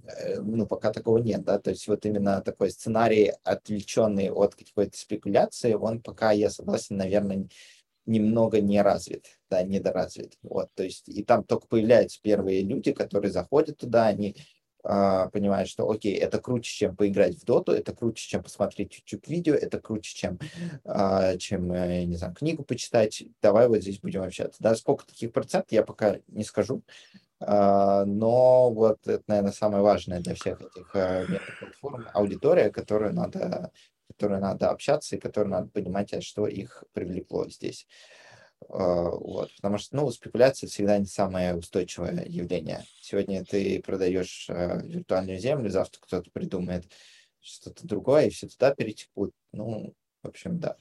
э, 0.04 0.40
ну, 0.42 0.66
пока 0.66 0.92
такого 0.92 1.20
нет, 1.20 1.44
да, 1.44 1.60
то 1.60 1.70
есть 1.70 1.88
вот 1.88 2.08
именно 2.08 2.42
такой 2.42 2.72
сценарий, 2.72 3.34
отвлеченный 3.44 4.32
от 4.32 4.56
какой-то 4.56 4.98
спекуляции, 4.98 5.74
он 5.74 6.02
пока, 6.02 6.32
я 6.32 6.50
согласен, 6.50 6.98
наверное, 6.98 7.50
немного 8.08 8.62
не 8.62 8.82
развит, 8.82 9.26
да, 9.52 9.62
недоразвит, 9.62 10.40
вот, 10.42 10.70
то 10.74 10.82
есть 10.84 11.08
и 11.08 11.24
там 11.24 11.44
только 11.44 11.68
появляются 11.68 12.20
первые 12.20 12.62
люди, 12.64 12.94
которые 12.94 13.32
заходят 13.32 13.78
туда, 13.78 14.08
они 14.08 14.38
а, 14.90 15.28
понимает, 15.30 15.68
что 15.68 15.90
окей, 15.90 16.16
это 16.16 16.40
круче, 16.40 16.72
чем 16.72 16.96
поиграть 16.96 17.36
в 17.36 17.44
доту, 17.44 17.74
это 17.74 17.94
круче, 17.94 18.26
чем 18.26 18.42
посмотреть 18.42 18.96
YouTube-видео, 18.96 19.54
это 19.54 19.82
круче, 19.82 20.16
чем, 20.16 20.40
а, 20.86 21.36
чем, 21.36 21.74
э, 21.74 22.06
не 22.06 22.16
знаю, 22.16 22.34
книгу 22.34 22.64
почитать, 22.64 23.22
давай 23.42 23.68
вот 23.68 23.80
здесь 23.80 24.00
будем 24.00 24.24
общаться. 24.24 24.64
Да, 24.64 24.76
сколько 24.76 25.06
таких 25.06 25.34
процентов, 25.34 25.74
я 25.74 25.84
пока 25.84 26.20
не 26.30 26.46
скажу, 26.46 26.84
а, 27.42 28.06
но 28.06 28.72
вот 28.72 29.06
это, 29.06 29.22
наверное, 29.28 29.52
самое 29.52 29.84
важное 29.84 30.22
для 30.22 30.36
всех 30.36 30.62
этих 30.62 30.96
э, 30.96 31.26
платформ 31.60 32.08
аудитория, 32.14 32.70
которую 32.70 33.14
надо, 33.14 33.72
которой 34.08 34.40
надо 34.40 34.70
общаться 34.70 35.18
и 35.18 35.20
которой 35.20 35.50
надо 35.50 35.68
понимать, 35.68 36.24
что 36.24 36.48
их 36.48 36.86
привлекло 36.94 37.50
здесь. 37.50 37.88
А, 38.70 39.10
вот, 39.10 39.54
потому 39.56 39.78
что, 39.78 39.96
ну, 39.96 40.12
спекуляция 40.12 40.68
всегда 40.68 40.98
не 40.98 41.06
самое 41.06 41.56
устойчивое 41.56 42.26
явление. 42.26 42.86
Сегодня 43.02 43.46
ты 43.46 43.82
продаешь 43.82 44.48
э, 44.50 44.82
виртуальную 44.84 45.40
землю, 45.40 45.70
завтра 45.70 46.00
кто-то 46.02 46.30
придумает 46.32 46.86
что-то 47.40 47.88
другое, 47.88 48.28
и 48.28 48.30
все 48.30 48.48
туда 48.48 48.74
перетекут. 48.76 49.32
Ну, 49.54 49.94
в 50.24 50.28
общем, 50.30 50.60
да. 50.60 50.76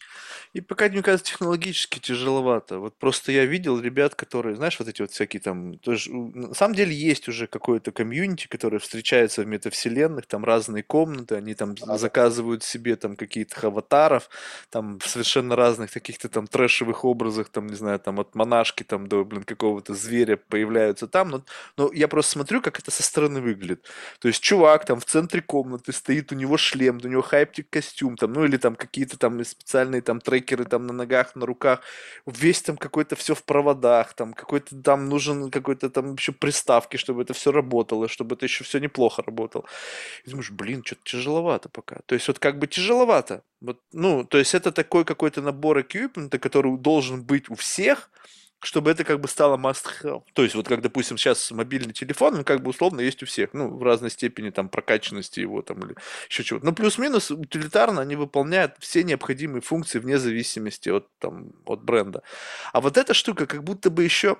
И 0.54 0.60
пока, 0.60 0.88
мне 0.88 1.02
кажется, 1.02 1.30
технологически 1.30 1.98
тяжеловато. 1.98 2.78
Вот 2.78 2.96
просто 2.98 3.32
я 3.32 3.44
видел 3.44 3.78
ребят, 3.78 4.14
которые, 4.14 4.56
знаешь, 4.56 4.78
вот 4.78 4.88
эти 4.88 5.02
вот 5.02 5.10
всякие 5.10 5.40
там... 5.40 5.78
Тоже, 5.78 6.12
на 6.12 6.54
самом 6.54 6.74
деле 6.74 6.94
есть 6.94 7.28
уже 7.28 7.46
какое-то 7.46 7.92
комьюнити, 7.92 8.46
которое 8.46 8.78
встречается 8.78 9.42
в 9.42 9.46
метавселенных, 9.46 10.26
там 10.26 10.44
разные 10.44 10.82
комнаты, 10.82 11.34
они 11.34 11.54
там 11.54 11.74
а, 11.82 11.98
заказывают 11.98 12.64
себе 12.64 12.96
там 12.96 13.14
какие-то 13.14 13.66
аватаров, 13.66 14.30
там 14.70 14.98
в 14.98 15.06
совершенно 15.06 15.54
разных 15.54 15.92
каких-то 15.92 16.28
там 16.28 16.46
трэшевых 16.46 17.04
образах, 17.04 17.50
там, 17.50 17.66
не 17.66 17.76
знаю, 17.76 18.00
там 18.00 18.18
от 18.18 18.34
монашки 18.34 18.84
там 18.84 19.06
до, 19.06 19.24
блин, 19.24 19.44
какого-то 19.44 19.94
зверя 19.94 20.38
появляются 20.38 21.06
там. 21.06 21.28
Но, 21.28 21.44
но 21.76 21.92
я 21.92 22.08
просто 22.08 22.32
смотрю, 22.32 22.62
как 22.62 22.78
это 22.78 22.90
со 22.90 23.02
стороны 23.02 23.40
выглядит. 23.42 23.84
То 24.18 24.28
есть 24.28 24.42
чувак 24.42 24.86
там 24.86 24.98
в 24.98 25.04
центре 25.04 25.42
комнаты 25.42 25.92
стоит, 25.92 26.32
у 26.32 26.34
него 26.34 26.56
шлем, 26.56 27.00
у 27.04 27.08
него 27.08 27.22
хайптик 27.22 27.68
костюм, 27.68 28.16
там, 28.16 28.32
ну 28.32 28.44
или 28.44 28.56
там 28.56 28.74
какие-то 28.76 29.18
там 29.26 29.44
специальные 29.44 30.02
там 30.02 30.20
трекеры 30.20 30.64
там 30.64 30.86
на 30.86 30.92
ногах, 30.92 31.34
на 31.34 31.46
руках, 31.46 31.80
весь 32.26 32.62
там 32.62 32.76
какой-то 32.76 33.16
все 33.16 33.34
в 33.34 33.42
проводах, 33.42 34.14
там 34.14 34.32
какой-то 34.34 34.80
там 34.82 35.08
нужен 35.08 35.50
какой-то 35.50 35.90
там 35.90 36.14
еще 36.14 36.32
приставки, 36.32 36.96
чтобы 36.96 37.22
это 37.22 37.34
все 37.34 37.50
работало, 37.50 38.08
чтобы 38.08 38.36
это 38.36 38.46
еще 38.46 38.62
все 38.64 38.78
неплохо 38.78 39.22
работало. 39.22 39.64
И 40.24 40.30
думаешь, 40.30 40.50
блин, 40.50 40.82
что-то 40.84 41.02
тяжеловато 41.04 41.68
пока. 41.68 41.96
То 42.06 42.14
есть 42.14 42.28
вот 42.28 42.38
как 42.38 42.58
бы 42.58 42.66
тяжеловато. 42.68 43.42
Вот, 43.60 43.80
ну, 43.92 44.24
то 44.24 44.38
есть 44.38 44.54
это 44.54 44.70
такой 44.70 45.04
какой-то 45.04 45.42
набор 45.42 45.80
эквипмента, 45.80 46.38
который 46.38 46.78
должен 46.78 47.22
быть 47.24 47.50
у 47.50 47.54
всех, 47.54 48.10
чтобы 48.60 48.90
это 48.90 49.04
как 49.04 49.20
бы 49.20 49.28
стало 49.28 49.56
must 49.56 49.84
have. 50.02 50.22
То 50.32 50.42
есть 50.42 50.54
вот 50.54 50.66
как, 50.66 50.80
допустим, 50.80 51.18
сейчас 51.18 51.50
мобильный 51.50 51.92
телефон, 51.92 52.36
он 52.36 52.44
как 52.44 52.62
бы 52.62 52.70
условно 52.70 53.00
есть 53.00 53.22
у 53.22 53.26
всех, 53.26 53.52
ну, 53.52 53.68
в 53.76 53.82
разной 53.82 54.10
степени 54.10 54.50
там 54.50 54.68
прокачанности 54.68 55.40
его 55.40 55.62
там 55.62 55.80
или 55.80 55.94
еще 56.28 56.42
чего-то. 56.44 56.66
Но 56.66 56.72
плюс-минус 56.72 57.30
утилитарно 57.30 58.00
они 58.00 58.16
выполняют 58.16 58.76
все 58.78 59.04
необходимые 59.04 59.60
функции 59.60 59.98
вне 59.98 60.18
зависимости 60.18 60.88
от, 60.88 61.08
там, 61.18 61.52
от 61.66 61.82
бренда. 61.82 62.22
А 62.72 62.80
вот 62.80 62.96
эта 62.96 63.14
штука 63.14 63.46
как 63.46 63.62
будто 63.62 63.90
бы 63.90 64.04
еще 64.04 64.38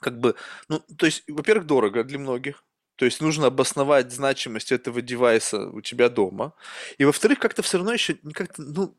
как 0.00 0.18
бы, 0.20 0.36
ну, 0.68 0.80
то 0.96 1.06
есть, 1.06 1.24
во-первых, 1.28 1.66
дорого 1.66 2.04
для 2.04 2.18
многих, 2.18 2.64
то 2.96 3.04
есть 3.04 3.20
нужно 3.20 3.46
обосновать 3.46 4.12
значимость 4.12 4.72
этого 4.72 5.00
девайса 5.00 5.68
у 5.70 5.80
тебя 5.80 6.08
дома. 6.08 6.52
И 6.98 7.04
во-вторых, 7.04 7.38
как-то 7.38 7.62
все 7.62 7.78
равно 7.78 7.92
еще 7.92 8.14
как-то, 8.32 8.62
ну, 8.62 8.96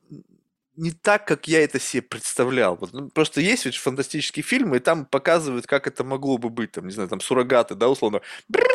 не 0.79 0.91
так, 0.91 1.27
как 1.27 1.47
я 1.47 1.63
это 1.63 1.79
себе 1.79 2.01
представлял. 2.01 2.75
Вот, 2.75 2.93
ну, 2.93 3.09
просто 3.09 3.41
есть 3.41 3.65
ведь 3.65 3.77
фантастические 3.77 4.43
фильмы, 4.43 4.77
и 4.77 4.79
там 4.79 5.05
показывают, 5.05 5.67
как 5.67 5.87
это 5.87 6.03
могло 6.03 6.37
бы 6.37 6.49
быть, 6.49 6.71
там, 6.71 6.85
не 6.87 6.91
знаю, 6.93 7.09
там, 7.09 7.21
суррогаты, 7.21 7.75
да, 7.75 7.89
условно, 7.89 8.21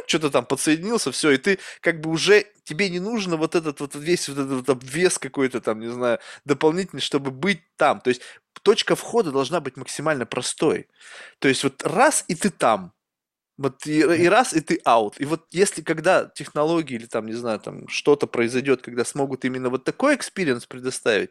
что-то 0.06 0.30
там 0.30 0.46
подсоединился, 0.46 1.12
все, 1.12 1.30
и 1.32 1.36
ты 1.38 1.58
как 1.80 2.00
бы 2.00 2.10
уже, 2.10 2.46
тебе 2.64 2.90
не 2.90 3.00
нужно 3.00 3.36
вот 3.36 3.54
этот 3.54 3.80
вот 3.80 3.94
весь 3.94 4.28
вот 4.28 4.38
этот 4.38 4.52
вот 4.52 4.68
обвес 4.70 5.18
какой-то 5.18 5.60
там, 5.60 5.80
не 5.80 5.90
знаю, 5.90 6.18
дополнительный, 6.44 7.00
чтобы 7.02 7.30
быть 7.30 7.62
там. 7.76 8.00
То 8.00 8.08
есть 8.10 8.22
точка 8.62 8.96
входа 8.96 9.32
должна 9.32 9.60
быть 9.60 9.76
максимально 9.76 10.26
простой. 10.26 10.88
То 11.38 11.48
есть 11.48 11.64
вот 11.64 11.82
раз, 11.84 12.24
и 12.28 12.34
ты 12.34 12.50
там. 12.50 12.92
Вот 13.56 13.86
и, 13.86 14.00
и 14.00 14.26
раз, 14.28 14.52
и 14.52 14.60
ты 14.60 14.80
out. 14.84 15.20
И 15.20 15.24
вот 15.24 15.46
если 15.52 15.82
когда 15.82 16.24
технологии 16.34 16.96
или 16.96 17.06
там, 17.06 17.26
не 17.26 17.34
знаю, 17.34 17.60
там 17.60 17.86
что-то 17.86 18.26
произойдет, 18.26 18.82
когда 18.82 19.04
смогут 19.04 19.44
именно 19.44 19.70
вот 19.70 19.84
такой 19.84 20.16
experience 20.16 20.66
предоставить, 20.66 21.30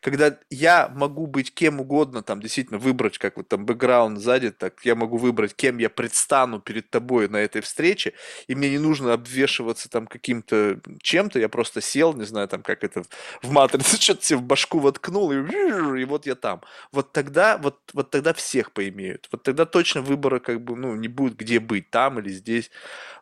когда 0.00 0.38
я 0.50 0.88
могу 0.94 1.26
быть 1.26 1.52
кем 1.52 1.80
угодно, 1.80 2.22
там 2.22 2.40
действительно 2.40 2.78
выбрать, 2.78 3.18
как 3.18 3.36
вот 3.36 3.48
там 3.48 3.66
бэкграунд 3.66 4.20
сзади, 4.20 4.52
так 4.52 4.84
я 4.84 4.94
могу 4.94 5.16
выбрать, 5.16 5.54
кем 5.56 5.78
я 5.78 5.90
предстану 5.90 6.60
перед 6.60 6.90
тобой 6.90 7.28
на 7.28 7.38
этой 7.38 7.60
встрече, 7.60 8.12
и 8.46 8.54
мне 8.54 8.70
не 8.70 8.78
нужно 8.78 9.12
обвешиваться 9.12 9.88
там 9.88 10.06
каким-то 10.06 10.80
чем-то, 11.02 11.40
я 11.40 11.48
просто 11.48 11.80
сел, 11.80 12.14
не 12.14 12.24
знаю, 12.24 12.46
там 12.46 12.62
как 12.62 12.84
это 12.84 13.02
в 13.42 13.50
матрице, 13.50 13.96
что-то 14.00 14.24
себе 14.24 14.38
в 14.38 14.42
башку 14.42 14.78
воткнул, 14.78 15.32
и, 15.32 15.36
и 15.38 16.04
вот 16.04 16.26
я 16.26 16.36
там. 16.36 16.60
Вот 16.92 17.12
тогда, 17.12 17.58
вот, 17.58 17.80
вот 17.92 18.10
тогда 18.10 18.32
всех 18.32 18.70
поимеют. 18.72 19.28
Вот 19.32 19.42
тогда 19.42 19.64
точно 19.64 20.02
выбора 20.02 20.38
как 20.38 20.62
бы, 20.62 20.76
ну, 20.76 20.94
не 20.94 21.08
будет, 21.08 21.36
где 21.36 21.63
быть, 21.66 21.90
там 21.90 22.18
или 22.18 22.30
здесь. 22.30 22.70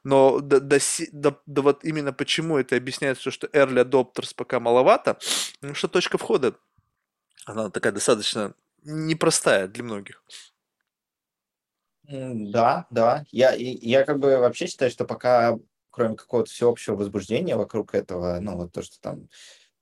Но 0.05 0.41
до, 0.41 0.61
до, 0.61 0.79
до, 1.13 1.41
до 1.47 1.63
вот 1.63 1.85
именно 1.85 2.13
почему 2.13 2.59
это 2.59 2.77
объясняется, 2.77 3.31
что 3.31 3.47
early 3.49 3.85
adopters 3.85 4.35
пока 4.35 4.61
маловато, 4.61 5.19
потому 5.61 5.75
что 5.75 5.89
точка 5.89 6.19
входа, 6.19 6.55
она 7.45 7.71
такая 7.71 7.93
достаточно 7.93 8.55
непростая 8.85 9.69
для 9.69 9.85
многих. 9.85 10.23
Да, 12.05 12.87
да. 12.91 13.25
Я, 13.31 13.53
я 13.57 14.05
как 14.05 14.19
бы 14.19 14.37
вообще 14.39 14.67
считаю, 14.67 14.91
что 14.91 15.05
пока, 15.05 15.57
кроме 15.91 16.17
какого-то 16.17 16.51
всеобщего 16.51 16.97
возбуждения 16.97 17.57
вокруг 17.57 17.95
этого, 17.95 18.39
ну, 18.41 18.57
вот 18.57 18.73
то, 18.73 18.83
что 18.83 19.01
там 19.01 19.29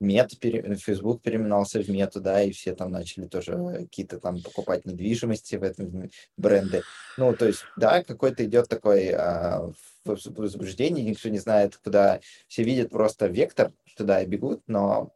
мета, 0.00 0.36
пере... 0.36 0.74
Facebook 0.76 1.22
переименовался 1.22 1.82
в 1.82 1.88
мету, 1.88 2.20
да, 2.20 2.42
и 2.42 2.50
все 2.50 2.74
там 2.74 2.90
начали 2.90 3.26
тоже 3.26 3.54
какие-то 3.80 4.18
там 4.18 4.42
покупать 4.42 4.86
недвижимости 4.86 5.56
в 5.56 5.62
этом 5.62 6.10
бренды. 6.36 6.82
Ну, 7.18 7.34
то 7.34 7.46
есть, 7.46 7.64
да, 7.76 8.02
какой-то 8.02 8.44
идет 8.44 8.68
такой 8.68 9.10
а, 9.10 9.70
возбуждение, 10.04 11.04
никто 11.04 11.28
не 11.28 11.38
знает, 11.38 11.76
куда 11.76 12.20
все 12.48 12.64
видят 12.64 12.90
просто 12.90 13.26
вектор, 13.26 13.72
туда 13.96 14.22
и 14.22 14.26
бегут, 14.26 14.62
но 14.66 15.12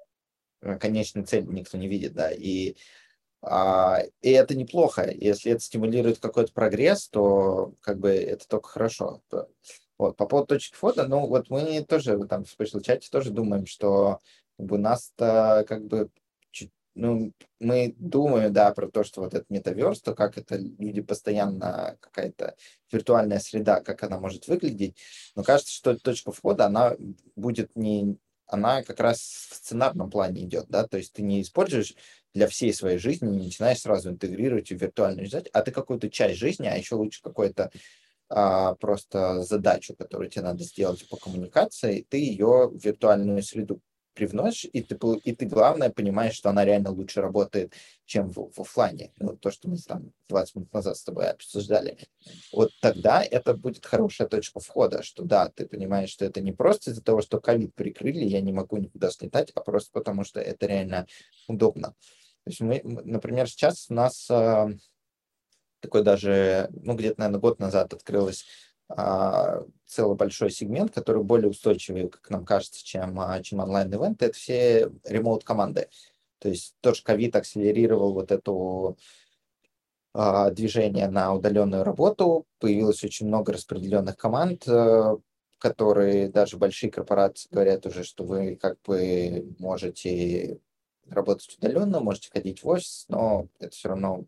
э, 0.60 0.78
конечную 0.78 1.26
цель 1.26 1.46
никто 1.46 1.78
не 1.78 1.88
видит, 1.88 2.12
да, 2.12 2.30
и 2.30 2.76
а, 3.46 4.02
и 4.22 4.30
это 4.30 4.54
неплохо. 4.56 5.10
Если 5.10 5.52
это 5.52 5.60
стимулирует 5.60 6.18
какой-то 6.18 6.52
прогресс, 6.52 7.08
то 7.08 7.74
как 7.80 7.98
бы 7.98 8.10
это 8.10 8.48
только 8.48 8.68
хорошо. 8.68 9.22
Вот, 9.98 10.16
по 10.16 10.26
поводу 10.26 10.48
точки 10.48 10.74
входа, 10.74 11.06
ну 11.06 11.26
вот 11.26 11.50
мы 11.50 11.84
тоже 11.84 12.18
там 12.26 12.44
в 12.44 12.48
special 12.48 12.82
чате 12.82 13.08
тоже 13.10 13.30
думаем, 13.30 13.66
что 13.66 14.18
у 14.58 14.76
нас-то 14.76 15.64
как 15.68 15.84
бы 15.86 16.10
ну, 16.94 17.32
мы 17.58 17.94
думаем, 17.98 18.52
да, 18.52 18.72
про 18.72 18.88
то, 18.88 19.02
что 19.02 19.22
вот 19.22 19.34
этот 19.34 19.50
метаверс, 19.50 20.00
то 20.00 20.14
как 20.14 20.38
это 20.38 20.56
люди 20.56 21.00
постоянно, 21.00 21.96
какая-то 22.00 22.54
виртуальная 22.92 23.40
среда, 23.40 23.80
как 23.80 24.02
она 24.04 24.20
может 24.20 24.46
выглядеть, 24.46 24.96
но 25.34 25.42
кажется, 25.42 25.72
что 25.72 25.98
точка 25.98 26.30
входа, 26.30 26.66
она 26.66 26.94
будет 27.34 27.74
не, 27.74 28.16
она 28.46 28.82
как 28.82 29.00
раз 29.00 29.18
в 29.20 29.54
сценарном 29.56 30.10
плане 30.10 30.44
идет, 30.44 30.66
да, 30.68 30.86
то 30.86 30.96
есть 30.96 31.12
ты 31.12 31.22
не 31.22 31.42
используешь 31.42 31.94
для 32.32 32.46
всей 32.46 32.72
своей 32.72 32.98
жизни, 32.98 33.26
не 33.28 33.46
начинаешь 33.46 33.80
сразу 33.80 34.10
интегрировать 34.10 34.68
в 34.68 34.76
виртуальную 34.76 35.28
жизнь, 35.28 35.48
а 35.52 35.62
ты 35.62 35.72
какую-то 35.72 36.08
часть 36.10 36.38
жизни, 36.38 36.66
а 36.66 36.76
еще 36.76 36.94
лучше 36.94 37.22
какой-то 37.22 37.72
а, 38.28 38.74
просто 38.76 39.42
задачу, 39.42 39.96
которую 39.96 40.30
тебе 40.30 40.42
надо 40.42 40.62
сделать 40.62 41.08
по 41.08 41.16
коммуникации, 41.16 42.06
ты 42.08 42.18
ее 42.18 42.68
в 42.68 42.78
виртуальную 42.84 43.42
среду 43.42 43.80
привносишь, 44.14 44.68
и 44.72 44.82
ты, 44.82 44.96
и 45.24 45.34
ты, 45.34 45.46
главное, 45.46 45.90
понимаешь, 45.90 46.34
что 46.34 46.50
она 46.50 46.64
реально 46.64 46.90
лучше 46.90 47.20
работает, 47.20 47.72
чем 48.04 48.30
в, 48.30 48.50
в 48.52 48.60
офлайне. 48.60 49.12
Ну, 49.18 49.36
то, 49.36 49.50
что 49.50 49.68
мы 49.68 49.76
там 49.76 50.12
20 50.28 50.54
минут 50.54 50.72
назад 50.72 50.96
с 50.96 51.04
тобой 51.04 51.28
обсуждали. 51.30 51.98
Вот 52.52 52.70
тогда 52.80 53.22
это 53.22 53.54
будет 53.54 53.84
хорошая 53.84 54.28
точка 54.28 54.60
входа, 54.60 55.02
что 55.02 55.24
да, 55.24 55.48
ты 55.48 55.66
понимаешь, 55.66 56.10
что 56.10 56.24
это 56.24 56.40
не 56.40 56.52
просто 56.52 56.90
из-за 56.90 57.02
того, 57.02 57.20
что 57.20 57.40
ковид 57.40 57.74
прикрыли, 57.74 58.24
я 58.24 58.40
не 58.40 58.52
могу 58.52 58.76
никуда 58.76 59.10
слетать, 59.10 59.50
а 59.54 59.60
просто 59.60 59.90
потому, 59.92 60.24
что 60.24 60.40
это 60.40 60.66
реально 60.66 61.06
удобно. 61.48 61.94
То 62.44 62.50
есть 62.50 62.60
мы, 62.60 62.80
например, 62.84 63.48
сейчас 63.48 63.86
у 63.90 63.94
нас 63.94 64.28
э, 64.30 64.66
такой 65.80 66.02
даже, 66.02 66.68
ну, 66.72 66.94
где-то, 66.94 67.20
наверное, 67.20 67.40
год 67.40 67.58
назад 67.58 67.92
открылась 67.92 68.44
целый 69.86 70.16
большой 70.16 70.50
сегмент, 70.50 70.92
который 70.92 71.22
более 71.22 71.50
устойчивый, 71.50 72.08
как 72.08 72.28
нам 72.30 72.44
кажется, 72.44 72.84
чем, 72.84 73.18
а, 73.20 73.40
чем 73.42 73.60
онлайн-ивент, 73.60 74.22
это 74.22 74.34
все 74.34 74.90
ремоут-команды. 75.04 75.88
То 76.38 76.48
есть 76.48 76.74
тоже 76.80 77.02
ковид 77.02 77.34
акселерировал 77.36 78.12
вот 78.12 78.30
эту 78.30 78.98
а, 80.12 80.50
движение 80.50 81.08
на 81.08 81.34
удаленную 81.34 81.84
работу, 81.84 82.46
появилось 82.60 83.02
очень 83.02 83.26
много 83.26 83.52
распределенных 83.52 84.16
команд, 84.16 84.62
э, 84.68 85.16
которые 85.58 86.28
даже 86.28 86.56
большие 86.56 86.90
корпорации 86.90 87.48
говорят 87.50 87.86
уже, 87.86 88.04
что 88.04 88.24
вы 88.24 88.56
как 88.56 88.80
бы 88.82 89.54
можете 89.58 90.60
работать 91.08 91.56
удаленно, 91.58 92.00
можете 92.00 92.30
ходить 92.30 92.62
в 92.62 92.68
офис, 92.68 93.06
но 93.08 93.48
это 93.58 93.74
все 93.74 93.88
равно 93.88 94.24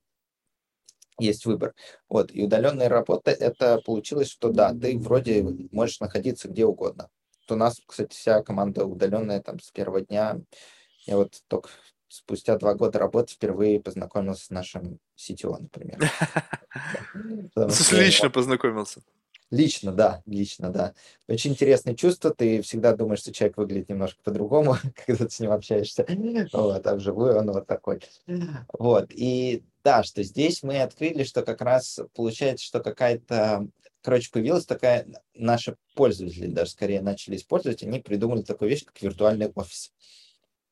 есть 1.19 1.47
выбор. 1.47 1.75
Вот, 2.09 2.31
и 2.33 2.45
удаленная 2.45 2.89
работа, 2.89 3.31
это 3.31 3.81
получилось, 3.85 4.29
что 4.29 4.51
да, 4.51 4.73
ты 4.73 4.99
вроде 4.99 5.43
можешь 5.73 6.01
находиться 6.01 6.49
где 6.49 6.65
угодно. 6.65 7.09
Вот 7.49 7.55
у 7.55 7.59
нас, 7.59 7.81
кстати, 7.87 8.15
вся 8.15 8.43
команда 8.43 8.85
удаленная 8.85 9.41
там 9.41 9.61
с 9.61 9.71
первого 9.71 10.01
дня. 10.01 10.41
Я 11.07 11.17
вот 11.17 11.43
только 11.49 11.71
спустя 12.09 12.57
два 12.57 12.75
года 12.75 12.99
работы 12.99 13.35
впервые 13.35 13.81
познакомился 13.81 14.47
с 14.47 14.51
нашим 14.51 14.99
CTO, 15.17 15.57
например. 15.59 15.99
Лично 17.93 18.31
познакомился. 18.31 19.03
Лично, 19.51 19.93
да, 19.93 20.23
лично, 20.27 20.71
да. 20.71 20.93
Очень 21.29 21.53
интересное 21.53 21.95
чувство. 21.95 22.35
Ты 22.35 22.63
всегда 22.63 22.97
думаешь, 22.97 23.21
что 23.21 23.33
человек 23.33 23.57
выглядит 23.57 23.89
немножко 23.89 24.21
по-другому, 24.25 24.77
когда 25.07 25.27
ты 25.27 25.31
с 25.31 25.41
ним 25.41 25.53
общаешься. 25.53 26.05
Вот, 26.53 26.87
а 26.87 26.95
вживую 26.97 27.39
он 27.39 27.53
вот 27.53 27.67
такой. 27.67 28.01
Вот, 28.79 29.11
и 29.11 29.63
да, 29.85 30.03
что 30.03 30.23
здесь 30.25 30.63
мы 30.65 30.83
открыли, 30.83 31.23
что 31.23 31.43
как 31.43 31.61
раз 31.61 32.01
получается, 32.15 32.67
что 32.67 32.81
какая-то, 32.81 33.69
короче, 34.03 34.31
появилась 34.33 34.67
такая, 34.67 35.07
наши 35.35 35.77
пользователи 35.95 36.49
даже 36.49 36.73
скорее 36.73 37.01
начали 37.01 37.37
использовать, 37.37 37.85
они 37.85 38.01
придумали 38.01 38.43
такую 38.43 38.71
вещь, 38.71 38.85
как 38.85 39.01
виртуальный 39.01 39.53
офис. 39.55 39.93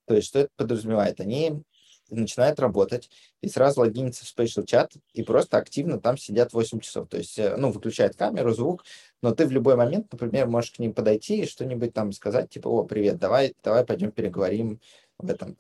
То 0.06 0.14
есть, 0.14 0.28
что 0.28 0.40
это 0.40 0.50
подразумевает? 0.56 1.20
Они 1.20 1.62
начинают 2.10 2.60
работать 2.60 3.10
и 3.40 3.48
сразу 3.48 3.80
логинятся 3.80 4.24
в 4.24 4.28
Spatial 4.28 4.64
Chat 4.64 4.90
и 5.12 5.22
просто 5.22 5.56
активно 5.56 6.00
там 6.00 6.16
сидят 6.16 6.52
8 6.52 6.80
часов. 6.80 7.08
То 7.08 7.16
есть, 7.16 7.38
э, 7.38 7.56
ну, 7.56 7.70
выключают 7.70 8.16
камеру, 8.16 8.52
звук, 8.52 8.84
но 9.22 9.34
ты 9.34 9.46
в 9.46 9.50
любой 9.50 9.76
момент, 9.76 10.12
например, 10.12 10.46
можешь 10.48 10.72
к 10.72 10.78
ним 10.78 10.92
подойти 10.94 11.42
и 11.42 11.46
что-нибудь 11.46 11.92
там 11.94 12.12
сказать, 12.12 12.50
типа, 12.50 12.68
о, 12.68 12.84
привет, 12.84 13.18
давай, 13.18 13.54
давай 13.62 13.84
пойдем 13.84 14.10
переговорим 14.12 14.80
об 15.18 15.30
этом. 15.30 15.56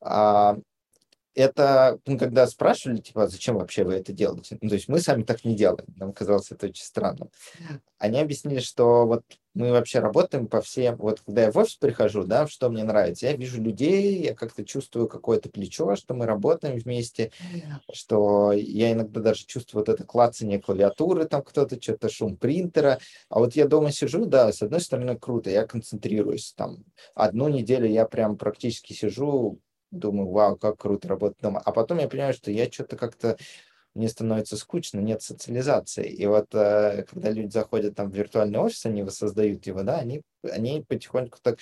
А, 0.00 0.56
это, 1.34 1.98
ну, 2.06 2.18
когда 2.18 2.46
спрашивали, 2.46 2.98
типа, 2.98 3.24
«А 3.24 3.28
зачем 3.28 3.56
вообще 3.56 3.84
вы 3.84 3.94
это 3.94 4.12
делаете? 4.12 4.58
Ну, 4.60 4.68
то 4.68 4.74
есть 4.74 4.88
мы 4.88 5.00
сами 5.00 5.22
так 5.22 5.44
не 5.44 5.54
делаем. 5.54 5.86
Нам 5.96 6.12
казалось 6.12 6.50
это 6.50 6.66
очень 6.66 6.84
странно. 6.84 7.28
Они 7.98 8.18
объяснили, 8.18 8.60
что 8.60 9.06
вот 9.06 9.22
мы 9.54 9.72
вообще 9.72 9.98
работаем 10.00 10.46
по 10.46 10.60
всем... 10.60 10.96
Вот 10.96 11.20
когда 11.20 11.42
я 11.42 11.52
в 11.52 11.56
офис 11.56 11.76
прихожу, 11.76 12.24
да, 12.24 12.46
что 12.46 12.68
мне 12.70 12.84
нравится, 12.84 13.26
я 13.26 13.36
вижу 13.36 13.60
людей, 13.60 14.22
я 14.22 14.34
как-то 14.34 14.64
чувствую 14.64 15.08
какое-то 15.08 15.48
плечо, 15.50 15.96
что 15.96 16.14
мы 16.14 16.26
работаем 16.26 16.78
вместе, 16.78 17.30
что 17.92 18.52
я 18.52 18.92
иногда 18.92 19.20
даже 19.20 19.44
чувствую 19.46 19.84
вот 19.84 19.88
это 19.88 20.04
клацание 20.04 20.60
клавиатуры, 20.60 21.26
там 21.26 21.42
кто-то, 21.42 21.80
что-то 21.80 22.08
шум 22.08 22.36
принтера. 22.36 22.98
А 23.28 23.38
вот 23.38 23.54
я 23.54 23.66
дома 23.66 23.92
сижу, 23.92 24.24
да, 24.24 24.52
с 24.52 24.62
одной 24.62 24.80
стороны 24.80 25.18
круто, 25.18 25.50
я 25.50 25.66
концентрируюсь. 25.66 26.54
Там 26.56 26.84
одну 27.14 27.48
неделю 27.48 27.86
я 27.86 28.04
прям 28.06 28.36
практически 28.36 28.92
сижу 28.92 29.60
думаю, 29.90 30.30
вау, 30.30 30.56
как 30.56 30.78
круто 30.78 31.08
работать 31.08 31.40
дома. 31.40 31.60
А 31.64 31.72
потом 31.72 31.98
я 31.98 32.08
понимаю, 32.08 32.34
что 32.34 32.50
я 32.50 32.70
что-то 32.70 32.96
как-то 32.96 33.36
мне 33.94 34.08
становится 34.08 34.56
скучно, 34.56 35.00
нет 35.00 35.22
социализации. 35.22 36.08
И 36.08 36.26
вот 36.26 36.54
э, 36.54 37.04
когда 37.10 37.30
люди 37.30 37.50
заходят 37.50 37.96
там 37.96 38.10
в 38.10 38.14
виртуальный 38.14 38.58
офис, 38.58 38.86
они 38.86 39.02
воссоздают 39.02 39.66
его, 39.66 39.82
да, 39.82 39.98
они, 39.98 40.22
они 40.44 40.84
потихоньку 40.86 41.38
так 41.42 41.58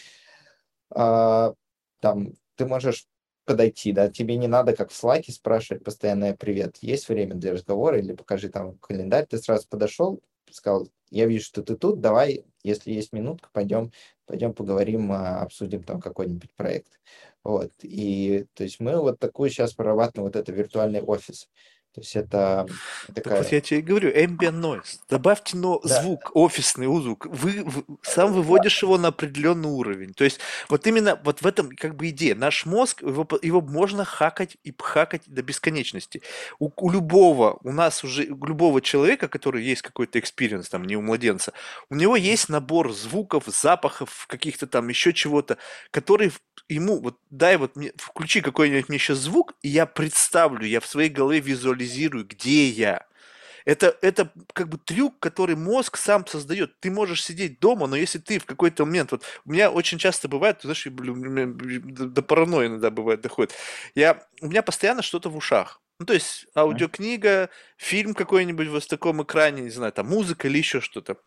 э, 0.95 1.55
там 2.01 2.35
ты 2.57 2.67
можешь 2.67 3.07
подойти, 3.45 3.93
да, 3.93 4.11
тебе 4.11 4.37
не 4.37 4.47
надо, 4.47 4.77
как 4.77 4.91
в 4.91 4.95
слайке, 4.95 5.33
спрашивать 5.33 5.83
постоянно 5.83 6.37
«Привет, 6.37 6.77
есть 6.83 7.09
время 7.09 7.35
для 7.35 7.53
разговора?» 7.53 7.99
или 7.99 8.13
«Покажи 8.13 8.51
там 8.51 8.77
календарь». 8.79 9.27
Ты 9.27 9.39
сразу 9.39 9.67
подошел, 9.69 10.21
сказал 10.51 10.87
«Я 11.11 11.25
вижу, 11.25 11.47
что 11.47 11.63
ты 11.63 11.77
тут, 11.77 12.01
давай, 12.01 12.45
если 12.63 12.93
есть 12.93 13.15
минутка, 13.15 13.49
пойдем, 13.51 13.91
пойдем 14.29 14.55
поговорим, 14.55 15.11
а, 15.13 15.43
обсудим 15.43 15.83
там 15.83 16.01
какой-нибудь 16.01 16.53
проект». 16.55 17.01
Вот. 17.45 17.73
И 17.83 18.47
то 18.55 18.65
есть 18.65 18.81
мы 18.81 19.01
вот 19.01 19.19
такую 19.19 19.51
сейчас 19.51 19.73
прорабатываем, 19.75 20.27
вот 20.27 20.37
это 20.37 20.53
виртуальный 20.53 21.03
офис. 21.03 21.49
То 21.95 22.01
есть 22.01 22.17
это 22.17 22.67
такая... 23.07 23.23
Так 23.23 23.45
вот 23.45 23.53
я 23.53 23.61
тебе 23.61 23.81
и 23.81 23.83
говорю, 23.83 24.11
ambient 24.11 24.61
noise. 24.61 24.99
Добавьте 25.09 25.57
но 25.57 25.81
да. 25.81 26.01
звук, 26.01 26.31
офисный 26.35 26.87
звук. 26.87 27.27
Вы, 27.27 27.65
вы 27.65 27.85
сам 28.03 28.33
выводишь 28.33 28.83
его 28.83 28.99
на 28.99 29.09
определенный 29.09 29.69
уровень. 29.69 30.15
То 30.15 30.25
есть 30.25 30.39
вот 30.69 30.87
именно 30.87 31.19
вот 31.25 31.43
в 31.43 31.47
этом 31.47 31.71
как 31.71 31.97
бы 31.97 32.11
идея. 32.11 32.35
Наш 32.35 32.67
мозг, 32.67 33.03
его, 33.03 33.27
его 33.43 33.61
можно 33.61 34.05
хакать 34.05 34.57
и 34.63 34.75
хакать 34.79 35.23
до 35.27 35.43
бесконечности. 35.43 36.23
У, 36.59 36.71
у 36.77 36.91
любого, 36.91 37.59
у 37.63 37.73
нас 37.73 38.05
уже, 38.05 38.25
у 38.27 38.45
любого 38.47 38.81
человека, 38.81 39.29
который 39.29 39.65
есть 39.65 39.83
какой-то 39.83 40.19
experience, 40.19 40.69
там, 40.69 40.85
не 40.85 40.97
у 40.97 41.03
младенца, 41.03 41.53
у 41.91 41.95
него 41.95 42.17
есть 42.17 42.49
набор 42.49 42.93
звуков, 42.93 43.45
запахов, 43.47 44.27
каких-то 44.29 44.67
там 44.67 44.89
еще 44.89 45.13
чего-то, 45.13 45.59
который 45.91 46.33
ему, 46.69 47.01
вот 47.01 47.19
дай 47.31 47.57
вот 47.57 47.77
мне, 47.77 47.93
включи 47.97 48.41
какой-нибудь 48.41 48.89
мне 48.89 48.99
сейчас 48.99 49.19
звук, 49.19 49.55
и 49.63 49.69
я 49.69 49.87
представлю, 49.87 50.67
я 50.67 50.81
в 50.81 50.87
своей 50.87 51.09
голове 51.09 51.41
визуализирую, 51.41 51.78
где 52.25 52.69
я. 52.69 53.07
Это, 53.65 53.99
это 54.01 54.33
как 54.55 54.71
бы 54.71 54.79
трюк, 54.79 55.19
который 55.21 55.55
мозг 55.55 55.99
сам 55.99 56.27
создает. 56.27 56.81
Ты 56.81 56.91
можешь 56.91 57.23
сидеть 57.23 57.61
дома, 57.61 57.87
но 57.87 57.97
если 57.97 58.19
ты 58.19 58.39
в 58.39 58.47
какой-то 58.47 58.87
момент... 58.87 59.13
Вот 59.13 59.25
у 59.45 59.53
меня 59.53 59.71
очень 59.71 59.99
часто 59.99 60.27
бывает, 60.27 60.61
знаешь, 60.63 60.87
блин, 60.87 61.55
до 61.93 62.23
паранойи 62.23 62.69
иногда 62.69 62.91
бывает 62.91 63.21
доходит. 63.21 63.53
Я, 63.95 64.27
у 64.41 64.47
меня 64.47 64.63
постоянно 64.63 65.03
что-то 65.03 65.29
в 65.29 65.37
ушах. 65.37 65.83
Ну, 65.99 66.07
то 66.07 66.15
есть 66.15 66.47
аудиокнига, 66.57 67.51
фильм 67.77 68.15
какой-нибудь 68.15 68.69
в 68.69 68.87
таком 68.87 69.23
экране, 69.23 69.63
не 69.63 69.71
знаю, 69.71 69.93
там 69.93 70.07
музыка 70.09 70.49
или 70.49 70.59
еще 70.59 70.81
что-то. 70.81 71.19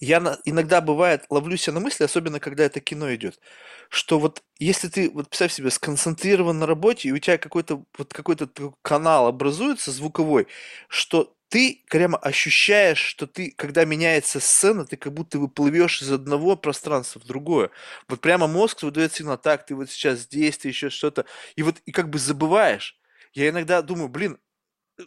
Я 0.00 0.20
на, 0.20 0.38
иногда 0.44 0.80
бывает 0.80 1.24
ловлю 1.30 1.56
себя 1.56 1.74
на 1.74 1.80
мысли, 1.80 2.04
особенно 2.04 2.40
когда 2.40 2.64
это 2.64 2.80
кино 2.80 3.14
идет, 3.14 3.38
что 3.88 4.18
вот 4.18 4.42
если 4.58 4.88
ты, 4.88 5.10
вот 5.10 5.28
представь 5.28 5.52
себе, 5.52 5.70
сконцентрирован 5.70 6.58
на 6.58 6.66
работе, 6.66 7.08
и 7.08 7.12
у 7.12 7.18
тебя 7.18 7.38
какой-то 7.38 7.84
вот 7.98 8.12
какой-то 8.12 8.48
канал 8.82 9.26
образуется 9.26 9.90
звуковой, 9.90 10.46
что 10.88 11.34
ты 11.48 11.84
прямо 11.90 12.16
ощущаешь, 12.16 12.98
что 12.98 13.26
ты, 13.26 13.52
когда 13.56 13.84
меняется 13.84 14.40
сцена, 14.40 14.86
ты 14.86 14.96
как 14.96 15.12
будто 15.12 15.38
выплывешь 15.38 16.00
из 16.00 16.10
одного 16.10 16.56
пространства 16.56 17.20
в 17.20 17.26
другое. 17.26 17.70
Вот 18.08 18.20
прямо 18.22 18.46
мозг 18.46 18.82
выдает 18.82 19.12
сигнал, 19.12 19.36
так, 19.36 19.66
ты 19.66 19.74
вот 19.74 19.90
сейчас 19.90 20.20
здесь, 20.20 20.56
ты 20.58 20.68
еще 20.68 20.88
что-то, 20.88 21.26
и 21.56 21.62
вот 21.62 21.76
и 21.84 21.92
как 21.92 22.08
бы 22.08 22.18
забываешь. 22.18 22.96
Я 23.34 23.50
иногда 23.50 23.82
думаю, 23.82 24.08
блин, 24.08 24.38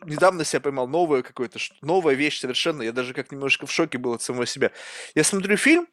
недавно 0.05 0.43
себя 0.43 0.59
поймал 0.59 0.87
новое 0.87 1.21
какое-то, 1.21 1.59
новая 1.81 2.15
вещь 2.15 2.39
совершенно. 2.39 2.81
Я 2.81 2.91
даже 2.91 3.13
как 3.13 3.31
немножко 3.31 3.65
в 3.65 3.71
шоке 3.71 3.97
был 3.97 4.13
от 4.13 4.21
самого 4.21 4.45
себя. 4.45 4.71
Я 5.15 5.23
смотрю 5.23 5.57
фильм, 5.57 5.87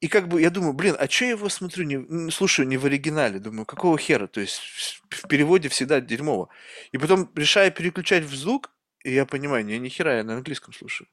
и 0.00 0.08
как 0.08 0.28
бы 0.28 0.40
я 0.40 0.50
думаю, 0.50 0.74
блин, 0.74 0.94
а 0.98 1.08
что 1.08 1.24
я 1.24 1.30
его 1.32 1.48
смотрю, 1.48 1.84
не, 1.84 2.30
слушаю 2.30 2.68
не 2.68 2.76
в 2.76 2.84
оригинале? 2.84 3.38
Думаю, 3.38 3.64
какого 3.64 3.96
хера? 3.98 4.26
То 4.26 4.40
есть 4.40 4.60
в 5.08 5.26
переводе 5.26 5.68
всегда 5.68 6.00
дерьмово. 6.00 6.48
И 6.92 6.98
потом 6.98 7.30
решаю 7.34 7.72
переключать 7.72 8.24
в 8.24 8.34
звук, 8.34 8.70
и 9.04 9.12
я 9.12 9.24
понимаю, 9.24 9.64
не, 9.64 9.78
ни 9.78 9.88
хера, 9.88 10.16
я 10.16 10.24
на 10.24 10.34
английском 10.34 10.74
слушаю. 10.74 11.08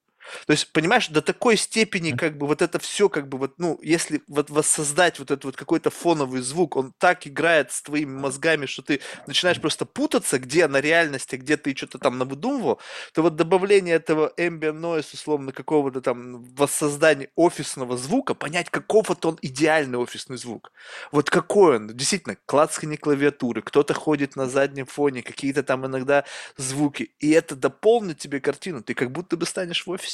То 0.48 0.52
есть, 0.52 0.72
понимаешь, 0.72 1.08
до 1.10 1.22
такой 1.22 1.58
степени, 1.58 2.12
как 2.12 2.38
бы 2.38 2.48
вот 2.48 2.62
это 2.62 2.80
все, 2.80 3.10
как 3.10 3.28
бы 3.30 3.38
вот, 3.38 3.54
ну, 3.58 3.80
если 3.82 4.22
вот 4.28 4.50
воссоздать 4.50 5.20
вот 5.20 5.32
этот 5.32 5.46
вот 5.46 5.56
какой-то 5.56 5.90
фоновый 5.90 6.42
звук, 6.42 6.76
он 6.76 6.94
так 6.98 7.28
играет 7.28 7.72
с 7.72 7.82
твоими 7.82 8.18
мозгами, 8.20 8.66
что 8.66 8.82
ты 8.82 9.02
начинаешь 9.28 9.60
просто 9.62 9.86
путаться, 9.86 10.40
где 10.40 10.68
на 10.68 10.82
реальности, 10.82 11.36
где 11.36 11.58
ты 11.58 11.76
что-то 11.76 12.00
там 12.00 12.18
навыдумывал, 12.18 12.80
то 13.14 13.22
вот 13.22 13.36
добавление 13.36 13.96
этого 13.96 14.32
ambient 14.38 14.80
noise, 14.80 15.08
условно, 15.14 15.52
какого-то 15.52 16.02
там 16.02 16.44
воссоздания 16.56 17.30
офисного 17.36 17.98
звука, 17.98 18.34
понять, 18.34 18.70
каков 18.70 19.10
вот 19.10 19.26
он 19.26 19.38
идеальный 19.42 19.98
офисный 19.98 20.38
звук. 20.38 20.72
Вот 21.12 21.30
какой 21.30 21.78
он, 21.78 21.88
действительно, 21.88 22.38
клацкание 22.46 22.98
клавиатуры, 22.98 23.62
кто-то 23.62 23.94
ходит 23.94 24.36
на 24.36 24.48
заднем 24.48 24.86
фоне, 24.86 25.24
какие-то 25.24 25.64
там 25.64 25.86
иногда 25.86 26.26
звуки, 26.58 27.12
и 27.20 27.32
это 27.32 27.56
дополнит 27.56 28.20
тебе 28.20 28.40
картину, 28.40 28.82
ты 28.84 28.94
как 28.94 29.12
будто 29.12 29.38
бы 29.38 29.46
станешь 29.46 29.86
в 29.86 29.90
офисе 29.90 30.13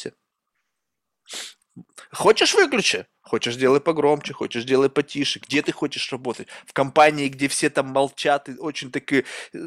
Хочешь 2.12 2.54
выключи? 2.54 3.06
Хочешь 3.22 3.56
делай 3.56 3.80
погромче, 3.80 4.34
хочешь 4.34 4.64
делай 4.64 4.90
потише. 4.90 5.40
Где 5.40 5.62
ты 5.62 5.72
хочешь 5.72 6.12
работать? 6.12 6.48
В 6.66 6.74
компании, 6.74 7.30
где 7.30 7.48
все 7.48 7.70
там 7.70 7.88
молчат, 7.88 8.50
и 8.50 8.58
очень 8.58 8.92
такие 8.92 9.26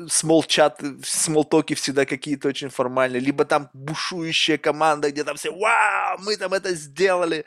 смолчат, 0.08 0.82
смолтоки 1.04 1.74
всегда 1.74 2.04
какие-то 2.04 2.48
очень 2.48 2.70
формальные. 2.70 3.20
Либо 3.20 3.44
там 3.44 3.70
бушующая 3.72 4.58
команда, 4.58 5.12
где 5.12 5.22
там 5.22 5.36
все, 5.36 5.52
вау, 5.52 6.18
мы 6.18 6.36
там 6.36 6.52
это 6.52 6.74
сделали. 6.74 7.44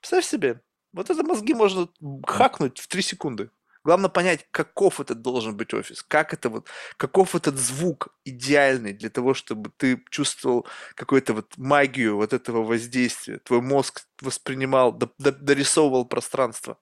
Представь 0.00 0.24
себе, 0.24 0.60
вот 0.92 1.10
это 1.10 1.24
мозги 1.24 1.52
можно 1.52 1.88
хакнуть 2.26 2.78
в 2.78 2.86
три 2.86 3.02
секунды. 3.02 3.50
Главное 3.86 4.10
понять, 4.10 4.48
каков 4.50 4.98
этот 4.98 5.22
должен 5.22 5.56
быть 5.56 5.72
офис, 5.72 6.02
как 6.02 6.34
это 6.34 6.48
вот, 6.48 6.66
каков 6.96 7.36
этот 7.36 7.54
звук 7.54 8.08
идеальный 8.24 8.92
для 8.92 9.10
того, 9.10 9.32
чтобы 9.32 9.70
ты 9.76 10.02
чувствовал 10.10 10.66
какую-то 10.96 11.34
вот 11.34 11.56
магию 11.56 12.16
вот 12.16 12.32
этого 12.32 12.64
воздействия. 12.64 13.38
Твой 13.38 13.60
мозг 13.60 14.08
воспринимал, 14.20 14.92
дорисовывал 14.92 16.04
пространство. 16.04 16.78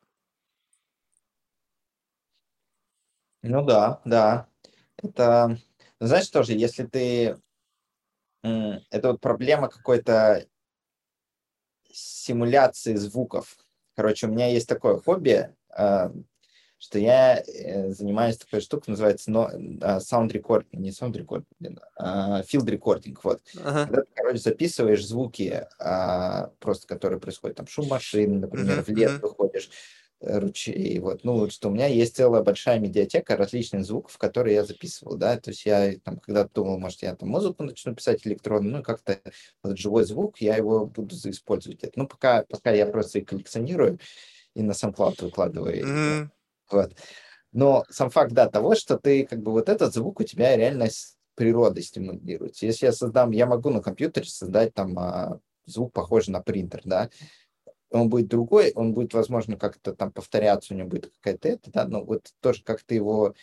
Ну 3.43 3.63
да, 3.67 4.01
да. 4.07 4.49
Это, 4.97 5.59
знаешь, 6.01 6.31
тоже, 6.31 6.55
если 6.55 6.85
ты... 6.87 7.39
Это 8.43 9.09
вот 9.09 9.21
проблема 9.21 9.69
какой-то 9.69 10.49
симуляции 11.93 12.95
звуков. 12.95 13.59
Короче, 13.95 14.27
у 14.27 14.31
меня 14.31 14.47
есть 14.47 14.67
такое 14.67 14.97
хобби, 14.97 15.55
а, 15.69 16.11
что 16.85 16.99
я 16.99 17.43
э, 17.43 17.93
занимаюсь 17.93 18.37
такой 18.37 18.61
штукой, 18.61 18.93
называется 18.93 19.31
но, 19.31 19.51
а, 19.81 19.99
sound 20.01 20.33
recording, 20.33 20.67
не 20.73 20.91
sound 20.91 21.15
recording, 21.15 21.79
а 21.97 22.43
field 22.43 22.67
recording, 22.67 23.17
вот. 23.23 23.41
Ага. 23.65 23.87
Когда 23.87 24.03
ты, 24.03 24.09
короче, 24.15 24.39
записываешь 24.39 25.07
звуки, 25.07 25.67
а, 25.79 26.51
просто 26.61 26.87
которые 26.87 27.21
происходят, 27.21 27.57
там, 27.57 27.67
шум 27.67 27.89
машин, 27.89 28.41
например, 28.41 28.81
uh-huh, 28.81 28.85
в 28.85 28.89
лес 28.91 29.13
uh-huh. 29.13 29.21
выходишь, 29.21 29.71
э, 30.21 30.39
ручей, 30.39 30.99
вот, 30.99 31.25
ну, 31.25 31.49
что 31.49 31.71
у 31.71 31.73
меня 31.73 31.87
есть 31.87 32.17
целая 32.17 32.43
большая 32.43 32.79
медиатека 32.79 33.39
различных 33.39 33.87
звуков, 33.87 34.19
которые 34.19 34.57
я 34.57 34.65
записывал, 34.65 35.17
да, 35.17 35.39
то 35.39 35.53
есть 35.53 35.65
я 35.65 35.95
там 36.05 36.19
когда 36.19 36.47
думал, 36.47 36.79
может, 36.79 37.01
я 37.01 37.17
там 37.17 37.31
музыку 37.31 37.63
начну 37.63 37.95
писать 37.95 38.27
электронную, 38.27 38.77
ну, 38.77 38.83
как-то 38.83 39.23
вот 39.63 39.79
живой 39.79 40.05
звук, 40.05 40.43
я 40.43 40.57
его 40.57 40.85
буду 40.85 41.17
использовать. 41.17 41.97
Ну, 41.97 42.07
пока, 42.07 42.45
пока 42.51 42.73
я 42.73 42.85
просто 42.85 43.21
их 43.21 43.27
коллекционирую 43.27 43.99
и 44.55 44.63
на 44.63 44.73
SoundCloud 44.73 45.25
выкладываю. 45.25 45.83
Mm-hmm. 45.83 46.29
Вот. 46.75 46.97
Но 47.53 47.85
сам 47.89 48.11
факт, 48.11 48.33
да, 48.33 48.49
того, 48.49 48.75
что 48.75 48.99
ты, 48.99 49.25
как 49.25 49.41
бы, 49.41 49.53
вот 49.53 49.69
этот 49.69 49.95
звук 49.95 50.21
у 50.21 50.25
тебя 50.25 50.57
реально 50.57 50.91
с 50.91 51.17
природой 51.37 51.83
стимулируется. 51.83 52.67
Если 52.67 52.87
я 52.87 52.93
создам, 52.93 53.31
я 53.31 53.47
могу 53.47 53.71
на 53.71 53.81
компьютере 53.81 54.27
создать 54.27 54.75
там 54.75 54.99
а, 54.99 55.39
звук, 55.65 55.93
похожий 55.93 56.33
на 56.33 56.41
принтер, 56.41 56.83
да, 56.85 57.11
он 57.91 58.09
будет 58.09 58.29
другой, 58.29 58.73
он 58.75 58.93
будет, 58.93 59.15
возможно, 59.15 59.57
как-то 59.57 59.95
там 59.95 60.11
повторяться, 60.11 60.75
у 60.75 60.77
него 60.77 60.89
будет 60.89 61.13
какая-то 61.21 61.49
это, 61.49 61.71
да, 61.71 61.87
но 61.87 62.05
вот 62.05 62.27
тоже 62.41 62.65
как 62.65 62.83
ты 62.83 62.97
его 62.97 63.35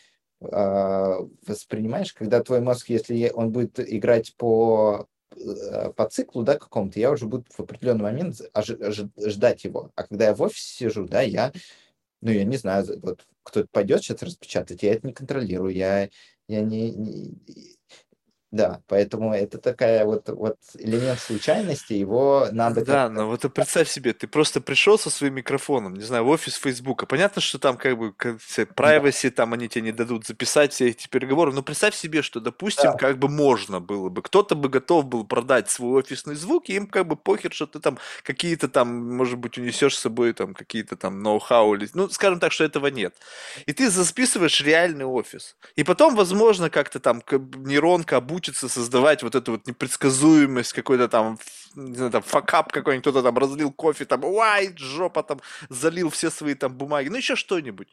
э, 0.41 1.17
воспринимаешь, 1.47 2.13
когда 2.13 2.43
твой 2.43 2.59
мозг, 2.59 2.89
если 2.89 3.31
он 3.33 3.51
будет 3.51 3.79
играть 3.79 4.35
по 4.35 5.07
э, 5.35 5.93
по 5.95 6.09
циклу, 6.09 6.43
да, 6.43 6.57
какому-то, 6.57 6.99
я 6.99 7.11
уже 7.11 7.27
буду 7.27 7.45
в 7.49 7.61
определенный 7.61 8.03
момент 8.03 8.41
ожи- 8.53 9.09
ждать 9.17 9.63
его. 9.63 9.91
А 9.95 10.03
когда 10.03 10.25
я 10.25 10.35
в 10.35 10.41
офисе 10.41 10.89
сижу, 10.89 11.07
да, 11.07 11.21
я 11.21 11.53
ну, 12.21 12.31
я 12.31 12.43
не 12.43 12.57
знаю, 12.57 12.85
вот 13.01 13.25
кто-то 13.43 13.67
пойдет 13.71 14.01
сейчас 14.01 14.21
распечатать, 14.21 14.83
я 14.83 14.93
это 14.93 15.07
не 15.07 15.13
контролирую, 15.13 15.73
я, 15.73 16.09
я 16.47 16.61
не, 16.61 16.91
не, 16.91 17.33
да, 18.51 18.81
поэтому 18.87 19.33
это 19.33 19.57
такая 19.59 20.03
вот, 20.03 20.27
вот 20.27 20.57
элемент 20.77 21.21
случайности, 21.21 21.93
его 21.93 22.49
надо... 22.51 22.83
Да, 22.83 23.07
но 23.07 23.25
вот 23.25 23.41
представь 23.53 23.89
себе, 23.89 24.11
ты 24.11 24.27
просто 24.27 24.59
пришел 24.59 24.99
со 24.99 25.09
своим 25.09 25.35
микрофоном, 25.35 25.93
не 25.93 26.03
знаю, 26.03 26.25
в 26.25 26.27
офис 26.27 26.55
Фейсбука. 26.55 27.05
Понятно, 27.05 27.41
что 27.41 27.59
там 27.59 27.77
как 27.77 27.97
бы 27.97 28.09
privacy, 28.09 29.29
да. 29.29 29.35
там 29.35 29.53
они 29.53 29.69
тебе 29.69 29.83
не 29.83 29.93
дадут 29.93 30.27
записать 30.27 30.73
все 30.73 30.89
эти 30.89 31.07
переговоры, 31.07 31.53
но 31.53 31.63
представь 31.63 31.95
себе, 31.95 32.21
что, 32.21 32.41
допустим, 32.41 32.91
да. 32.91 32.97
как 32.97 33.19
бы 33.19 33.29
можно 33.29 33.79
было 33.79 34.09
бы, 34.09 34.21
кто-то 34.21 34.55
бы 34.55 34.67
готов 34.67 35.05
был 35.05 35.23
продать 35.23 35.69
свой 35.69 36.01
офисный 36.01 36.35
звук, 36.35 36.67
и 36.67 36.73
им 36.73 36.87
как 36.87 37.07
бы 37.07 37.15
похер, 37.15 37.53
что 37.53 37.67
ты 37.67 37.79
там 37.79 37.99
какие-то 38.23 38.67
там, 38.67 39.15
может 39.15 39.39
быть, 39.39 39.57
унесешь 39.57 39.95
с 39.95 40.01
собой 40.01 40.33
там 40.33 40.53
какие-то 40.53 40.97
там 40.97 41.23
ноу-хау, 41.23 41.75
или, 41.75 41.87
ну, 41.93 42.09
скажем 42.09 42.41
так, 42.41 42.51
что 42.51 42.65
этого 42.65 42.87
нет. 42.87 43.15
И 43.65 43.71
ты 43.71 43.89
записываешь 43.89 44.61
реальный 44.61 45.05
офис. 45.05 45.55
И 45.77 45.85
потом, 45.85 46.17
возможно, 46.17 46.69
как-то 46.69 46.99
там 46.99 47.23
нейронка 47.31 48.17
обучит 48.17 48.40
учится 48.41 48.67
создавать 48.69 49.21
вот 49.21 49.35
эту 49.35 49.51
вот 49.51 49.67
непредсказуемость, 49.67 50.73
какой-то 50.73 51.07
там, 51.07 51.37
не 51.75 51.95
знаю, 51.95 52.11
там, 52.11 52.23
факап 52.23 52.71
какой-нибудь, 52.71 53.03
кто-то 53.03 53.21
там 53.21 53.37
разлил 53.37 53.71
кофе, 53.71 54.05
там, 54.05 54.23
уай, 54.25 54.73
жопа, 54.77 55.21
там, 55.21 55.39
залил 55.69 56.09
все 56.09 56.31
свои 56.31 56.55
там 56.55 56.73
бумаги, 56.73 57.09
ну, 57.09 57.17
еще 57.17 57.35
что-нибудь. 57.35 57.87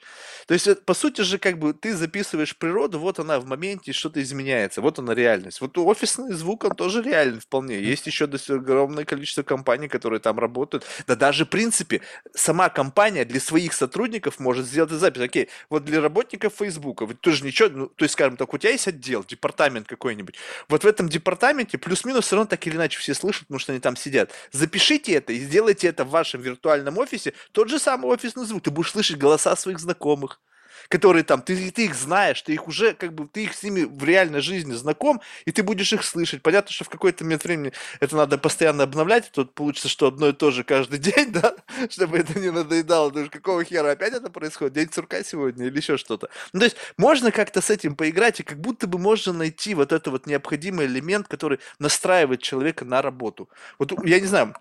То 0.47 0.55
есть, 0.55 0.85
по 0.85 0.95
сути 0.95 1.21
же, 1.21 1.39
как 1.39 1.59
бы, 1.59 1.75
ты 1.75 1.95
записываешь 1.95 2.57
природу, 2.57 2.99
вот 2.99 3.19
она 3.19 3.39
в 3.39 3.47
моменте, 3.47 3.93
что-то 3.93 4.23
изменяется, 4.23 4.81
вот 4.81 4.99
она 4.99 5.15
реальность. 5.15 5.61
Вот 5.61 5.77
офисный 5.77 6.33
звук, 6.33 6.65
он 6.65 6.75
тоже 6.75 7.03
реальный 7.03 7.41
вполне. 7.41 7.79
Есть 7.79 8.07
еще 8.07 8.25
огромное 8.25 9.05
количество 9.05 9.43
компаний, 9.43 9.89
которые 9.89 10.21
там 10.21 10.39
работают. 10.39 10.85
Да 11.07 11.15
даже, 11.15 11.45
в 11.45 11.49
принципе, 11.49 12.01
сама 12.35 12.71
компания 12.71 13.25
для 13.25 13.41
своих 13.41 13.75
сотрудников 13.75 14.41
может 14.41 14.67
сделать 14.67 14.91
запись. 14.91 15.23
Окей, 15.23 15.49
вот 15.71 15.85
для 15.85 16.01
работников 16.01 16.55
Фейсбука, 16.59 17.05
вы 17.07 17.15
тоже 17.15 17.45
ничего, 17.45 17.69
ну, 17.69 17.87
то 17.89 18.05
есть, 18.05 18.15
скажем 18.15 18.37
так, 18.37 18.55
у 18.55 18.59
тебя 18.59 18.73
есть 18.73 18.89
отдел, 18.89 19.25
департамент 19.25 19.87
какой-нибудь, 19.87 20.38
Вот 20.69 20.85
в 20.85 20.87
этом 20.87 21.09
департаменте 21.09 21.79
плюс-минус 21.79 22.27
все 22.27 22.37
равно 22.37 22.49
так 22.49 22.67
или 22.67 22.77
иначе 22.77 22.99
все 22.99 23.15
слышат, 23.15 23.43
потому 23.43 23.59
что 23.59 23.73
они 23.73 23.81
там 23.81 23.97
сидят. 23.97 24.31
Запишите 24.53 25.13
это 25.13 25.33
и 25.33 25.39
сделайте 25.39 25.89
это 25.89 26.05
в 26.05 26.11
вашем 26.11 26.41
виртуальном 26.41 26.99
офисе. 26.99 27.35
Тот 27.53 27.69
же 27.69 27.79
самый 27.79 28.07
офисный 28.07 28.45
звук. 28.45 28.63
Ты 28.63 28.71
будешь 28.71 28.91
слышать 28.91 29.19
голоса 29.19 29.55
своих 29.57 29.79
знакомых, 29.79 30.41
которые 30.89 31.23
там, 31.23 31.43
ты, 31.43 31.71
ты 31.71 31.85
их 31.85 31.95
знаешь, 31.95 32.43
ты 32.43 32.53
их 32.55 32.67
уже, 32.67 32.95
как 32.95 33.15
бы, 33.15 33.29
ты 33.29 33.45
их 33.45 33.55
с 33.55 33.63
ними 33.63 33.85
в 33.85 34.03
реальной 34.05 34.41
жизни 34.41 34.73
знаком, 34.73 35.21
и 35.45 35.53
ты 35.53 35.63
будешь 35.63 35.93
их 35.93 36.05
слышать. 36.05 36.43
Понятно, 36.43 36.73
что 36.73 36.85
в 36.85 36.89
какой-то 36.89 37.25
момент 37.25 37.45
времени 37.45 37.73
это 38.01 38.17
надо 38.17 38.39
постоянно 38.39 38.85
обновлять, 38.85 39.31
тут 39.33 39.55
получится, 39.55 39.89
что 39.89 40.09
одно 40.09 40.29
и 40.29 40.33
то 40.33 40.51
же 40.51 40.65
каждый 40.65 40.99
день, 40.99 41.33
да, 41.33 41.55
чтобы 41.91 42.19
это 42.19 42.39
не 42.39 42.51
надоедало, 42.51 43.09
потому 43.09 43.27
что 43.27 43.39
какого 43.39 43.65
хера 43.65 43.91
опять 43.91 44.15
это 44.15 44.31
происходит, 44.31 44.75
день 44.75 44.93
сурка 44.93 45.23
сегодня 45.23 45.67
или 45.67 45.77
еще 45.77 45.97
что-то. 45.97 46.31
Ну, 46.53 46.61
то 46.61 46.65
есть 46.65 46.77
можно 46.97 47.31
как-то 47.31 47.61
с 47.61 47.71
этим 47.71 47.95
поиграть, 47.95 48.41
и 48.41 48.43
как 48.43 48.61
будто 48.61 48.87
бы 48.87 48.99
можно 48.99 49.33
найти 49.33 49.75
вот 49.75 49.93
это 49.93 50.11
вот 50.11 50.27
необходимый 50.27 50.87
элемент, 50.87 51.29
который 51.29 51.61
настраивает 51.79 52.43
человека 52.43 52.85
на 52.85 53.03
работу. 53.03 53.49
Вот 53.79 53.93
я 54.05 54.21
не 54.21 54.27
знаю, 54.27 54.55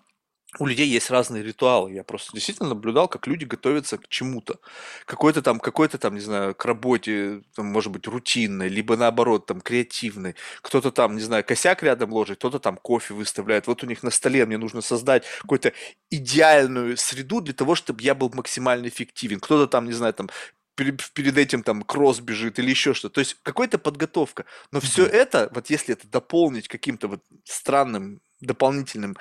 у 0.58 0.66
людей 0.66 0.88
есть 0.88 1.10
разные 1.10 1.42
ритуалы. 1.42 1.92
Я 1.92 2.04
просто 2.04 2.32
действительно 2.32 2.70
наблюдал, 2.70 3.06
как 3.06 3.26
люди 3.26 3.44
готовятся 3.44 3.98
к 3.98 4.08
чему-то. 4.08 4.58
Какой-то 5.04 5.42
там, 5.42 5.60
какой-то 5.60 5.98
там, 5.98 6.14
не 6.14 6.20
знаю, 6.20 6.54
к 6.54 6.64
работе, 6.64 7.42
там, 7.54 7.66
может 7.66 7.92
быть, 7.92 8.06
рутинной, 8.06 8.68
либо 8.68 8.96
наоборот, 8.96 9.44
там, 9.44 9.60
креативной. 9.60 10.36
Кто-то 10.62 10.90
там, 10.90 11.16
не 11.16 11.22
знаю, 11.22 11.44
косяк 11.44 11.82
рядом 11.82 12.12
ложит, 12.12 12.38
кто-то 12.38 12.60
там 12.60 12.78
кофе 12.78 13.12
выставляет. 13.12 13.66
Вот 13.66 13.82
у 13.82 13.86
них 13.86 14.02
на 14.02 14.10
столе 14.10 14.46
мне 14.46 14.56
нужно 14.56 14.80
создать 14.80 15.24
какую-то 15.42 15.74
идеальную 16.10 16.96
среду 16.96 17.42
для 17.42 17.52
того, 17.52 17.74
чтобы 17.74 18.02
я 18.02 18.14
был 18.14 18.30
максимально 18.32 18.88
эффективен. 18.88 19.40
Кто-то 19.40 19.66
там, 19.66 19.84
не 19.84 19.92
знаю, 19.92 20.14
там 20.14 20.30
перед 20.76 21.36
этим 21.36 21.62
там 21.62 21.82
кросс 21.82 22.20
бежит 22.20 22.58
или 22.58 22.70
еще 22.70 22.94
что-то. 22.94 23.16
То 23.16 23.20
есть 23.20 23.36
какая-то 23.42 23.78
подготовка. 23.78 24.46
Но 24.70 24.80
все 24.80 25.04
это, 25.04 25.50
вот 25.52 25.68
если 25.70 25.92
это 25.94 26.06
дополнить 26.08 26.68
каким-то 26.68 27.08
вот 27.08 27.20
странным 27.44 28.20
дополнительным 28.40 29.16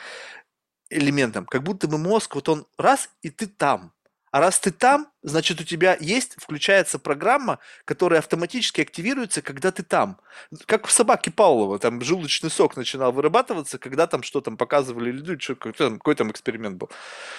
элементом, 0.89 1.45
как 1.45 1.63
будто 1.63 1.88
бы 1.88 1.97
мозг, 1.97 2.35
вот 2.35 2.49
он 2.49 2.65
раз, 2.77 3.09
и 3.21 3.29
ты 3.29 3.47
там. 3.47 3.93
А 4.31 4.41
раз 4.41 4.59
ты 4.59 4.71
там, 4.71 5.07
значит, 5.23 5.61
у 5.61 5.63
тебя 5.63 5.97
есть, 5.99 6.35
включается 6.38 6.99
программа, 6.99 7.59
которая 7.85 8.19
автоматически 8.19 8.81
активируется, 8.81 9.41
когда 9.41 9.71
ты 9.71 9.83
там. 9.83 10.19
Как 10.65 10.85
в 10.85 10.91
собаке 10.91 11.31
Павлова, 11.31 11.79
там 11.79 12.01
желудочный 12.01 12.49
сок 12.51 12.75
начинал 12.75 13.13
вырабатываться, 13.13 13.79
когда 13.79 14.05
там 14.05 14.23
что 14.23 14.41
там 14.41 14.57
показывали 14.57 15.11
люди, 15.11 15.41
что, 15.41 15.55
какой, 15.55 15.71
там, 15.73 15.97
какой 15.97 16.15
там 16.15 16.29
эксперимент 16.29 16.75
был. 16.75 16.89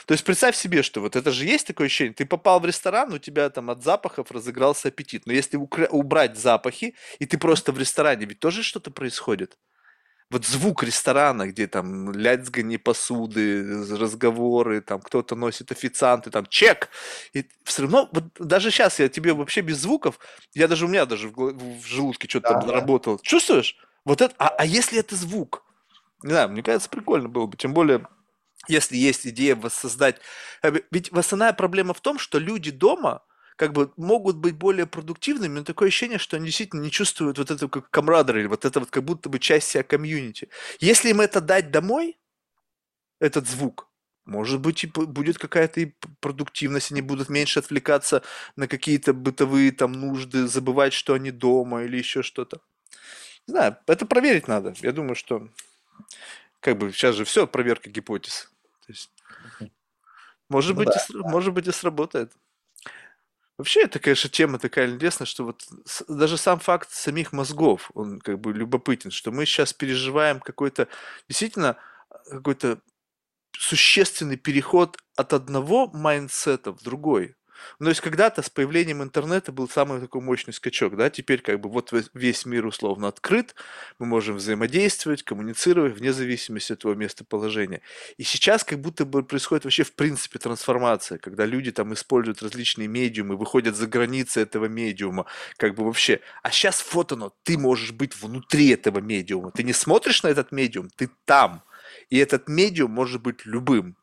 То 0.07 0.12
есть 0.12 0.24
представь 0.24 0.57
себе, 0.57 0.82
что 0.82 1.01
вот 1.01 1.14
это 1.14 1.30
же 1.30 1.44
есть 1.44 1.66
такое 1.66 1.86
ощущение, 1.86 2.14
ты 2.14 2.24
попал 2.24 2.59
в 2.59 2.66
ресторан, 2.66 3.12
у 3.12 3.18
тебя 3.18 3.51
там 3.51 3.68
от 3.70 3.84
запахов 3.84 4.32
разыгрался 4.32 4.88
аппетит. 4.88 5.26
Но 5.26 5.32
если 5.32 5.59
убрать 5.59 6.38
запахи, 6.38 6.94
и 7.18 7.26
ты 7.26 7.36
просто 7.38 7.72
в 7.72 7.78
ресторане, 7.78 8.24
ведь 8.24 8.40
тоже 8.40 8.62
что-то 8.62 8.90
происходит 8.90 9.57
вот 10.31 10.45
звук 10.45 10.83
ресторана, 10.83 11.49
где 11.49 11.66
там 11.66 12.12
лязгание 12.12 12.79
посуды, 12.79 13.85
разговоры, 13.97 14.81
там 14.83 15.01
кто-то 15.01 15.35
носит 15.35 15.72
официанты, 15.72 16.31
там 16.31 16.47
чек. 16.47 16.91
И 17.33 17.47
все 17.64 17.83
равно, 17.83 18.09
вот 18.12 18.24
даже 18.39 18.70
сейчас 18.70 18.99
я 18.99 19.09
тебе 19.09 19.33
вообще 19.33 19.62
без 19.62 19.79
звуков, 19.79 20.18
я 20.55 20.68
даже 20.68 20.85
у 20.85 20.89
меня 20.89 21.07
даже 21.07 21.29
в, 21.29 21.35
в 21.35 21.87
желудке 21.87 22.29
что-то 22.29 22.49
да, 22.49 22.61
там 22.61 22.68
заработало. 22.68 23.18
Чувствуешь? 23.22 23.76
Вот 24.05 24.20
это, 24.20 24.35
а, 24.39 24.49
а 24.49 24.66
если 24.66 24.99
это 24.99 25.16
звук? 25.16 25.64
Не 26.22 26.31
знаю, 26.31 26.51
мне 26.51 26.62
кажется, 26.62 26.91
прикольно 26.91 27.29
было 27.29 27.47
бы. 27.47 27.57
Тем 27.57 27.72
более, 27.72 28.07
если 28.66 28.97
есть 28.97 29.26
идея 29.26 29.57
воссоздать. 29.57 30.20
Э, 30.62 30.72
ведь 30.91 31.11
основная 31.11 31.53
проблема 31.55 31.95
в 31.95 32.01
том, 32.01 32.18
что 32.18 32.39
люди 32.39 32.70
дома, 32.70 33.22
как 33.59 33.72
бы 33.72 33.92
могут 33.96 34.36
быть 34.36 34.54
более 34.54 34.86
продуктивными, 34.86 35.59
но 35.59 35.64
такое 35.64 35.88
ощущение, 35.88 36.18
что 36.18 36.36
они 36.36 36.46
действительно 36.46 36.80
не 36.80 36.92
чувствуют 36.92 37.38
вот 37.38 37.50
этого 37.50 37.68
как 37.68 37.90
камрадера, 37.90 38.38
или 38.38 38.46
вот 38.46 38.64
это 38.64 38.78
вот 38.78 38.90
как 38.90 39.02
будто 39.02 39.28
бы 39.28 39.40
часть 39.40 39.68
себя 39.68 39.82
комьюнити. 39.82 40.48
Если 40.78 41.11
им 41.11 41.20
это 41.20 41.40
дать 41.40 41.72
домой, 41.72 42.16
этот 43.18 43.48
звук, 43.48 43.88
может 44.24 44.61
быть, 44.61 44.84
и 44.84 44.86
будет 44.86 45.38
какая-то 45.38 45.80
и 45.80 45.92
продуктивность, 46.20 46.92
они 46.92 47.02
будут 47.02 47.30
меньше 47.30 47.59
отвлекаться 47.59 48.22
на 48.54 48.68
какие-то 48.68 49.12
бытовые 49.12 49.72
там 49.72 49.90
нужды, 49.90 50.46
забывать, 50.46 50.92
что 50.92 51.14
они 51.14 51.32
дома 51.32 51.82
или 51.82 51.96
еще 51.96 52.22
что-то. 52.22 52.61
Не 53.48 53.52
знаю, 53.52 53.76
это 53.88 54.06
проверить 54.06 54.46
надо. 54.46 54.72
Я 54.82 54.92
думаю, 54.92 55.16
что 55.16 55.48
как 56.61 56.78
бы 56.78 56.92
сейчас 56.92 57.16
же 57.16 57.24
все 57.24 57.48
проверка 57.48 57.90
гипотез. 57.90 58.52
То 58.86 58.92
есть, 58.92 59.11
может, 60.48 60.76
ну, 60.76 60.84
быть, 60.84 60.94
да. 60.94 61.04
и, 61.09 61.16
может 61.28 61.52
быть, 61.52 61.66
и 61.66 61.72
сработает. 61.72 62.32
Вообще, 63.59 63.82
это, 63.82 63.98
конечно, 63.98 64.30
тема 64.30 64.59
такая 64.61 64.88
интересная, 64.88 65.26
что 65.26 65.44
вот 65.44 65.64
даже 66.06 66.36
сам 66.38 66.61
факт 66.61 66.90
самих 66.92 67.32
мозгов, 67.32 67.90
он 67.94 68.20
как 68.20 68.38
бы 68.40 68.52
любопытен, 68.52 69.11
что 69.11 69.32
мы 69.32 69.46
сейчас 69.46 69.72
переживаем 69.72 70.38
какой-то 70.38 70.86
действительно 71.28 71.76
какой-то 72.30 72.80
существенный 73.59 74.36
переход 74.36 74.98
от 75.16 75.32
одного 75.34 75.88
mindset 75.88 76.62
а 76.62 76.72
в 76.72 76.82
другой. 76.82 77.36
Ну, 77.78 77.86
то 77.86 77.90
есть 77.90 78.00
когда-то 78.00 78.42
с 78.42 78.50
появлением 78.50 79.02
интернета 79.02 79.52
был 79.52 79.68
самый 79.68 80.00
такой 80.00 80.20
мощный 80.20 80.52
скачок, 80.52 80.96
да, 80.96 81.11
теперь 81.11 81.40
как 81.40 81.61
бы 81.61 81.68
вот 81.68 81.92
весь 82.14 82.44
мир 82.44 82.66
условно 82.66 83.09
открыт, 83.09 83.54
мы 83.98 84.06
можем 84.06 84.36
взаимодействовать, 84.36 85.22
коммуницировать 85.22 85.96
вне 85.96 86.12
зависимости 86.12 86.72
от 86.72 86.84
его 86.84 86.94
местоположения. 86.94 87.80
И 88.16 88.22
сейчас 88.22 88.64
как 88.64 88.80
будто 88.80 89.04
бы 89.04 89.22
происходит 89.22 89.64
вообще 89.64 89.84
в 89.84 89.92
принципе 89.94 90.38
трансформация, 90.38 91.18
когда 91.18 91.44
люди 91.46 91.72
там 91.72 91.94
используют 91.94 92.42
различные 92.42 92.88
медиумы, 92.88 93.36
выходят 93.36 93.76
за 93.76 93.86
границы 93.86 94.40
этого 94.40 94.66
медиума, 94.66 95.26
как 95.56 95.74
бы 95.74 95.84
вообще. 95.84 96.20
А 96.42 96.50
сейчас 96.50 96.84
вот 96.92 97.12
оно, 97.12 97.32
ты 97.42 97.59
можешь 97.59 97.92
быть 97.92 98.20
внутри 98.20 98.70
этого 98.70 99.00
медиума, 99.00 99.50
ты 99.50 99.62
не 99.62 99.72
смотришь 99.72 100.22
на 100.22 100.28
этот 100.28 100.52
медиум, 100.52 100.90
ты 100.90 101.11
там. 101.24 101.62
И 102.11 102.18
этот 102.18 102.48
медиум 102.48 102.90
может 102.90 103.22
быть 103.22 103.44
любым. 103.46 103.96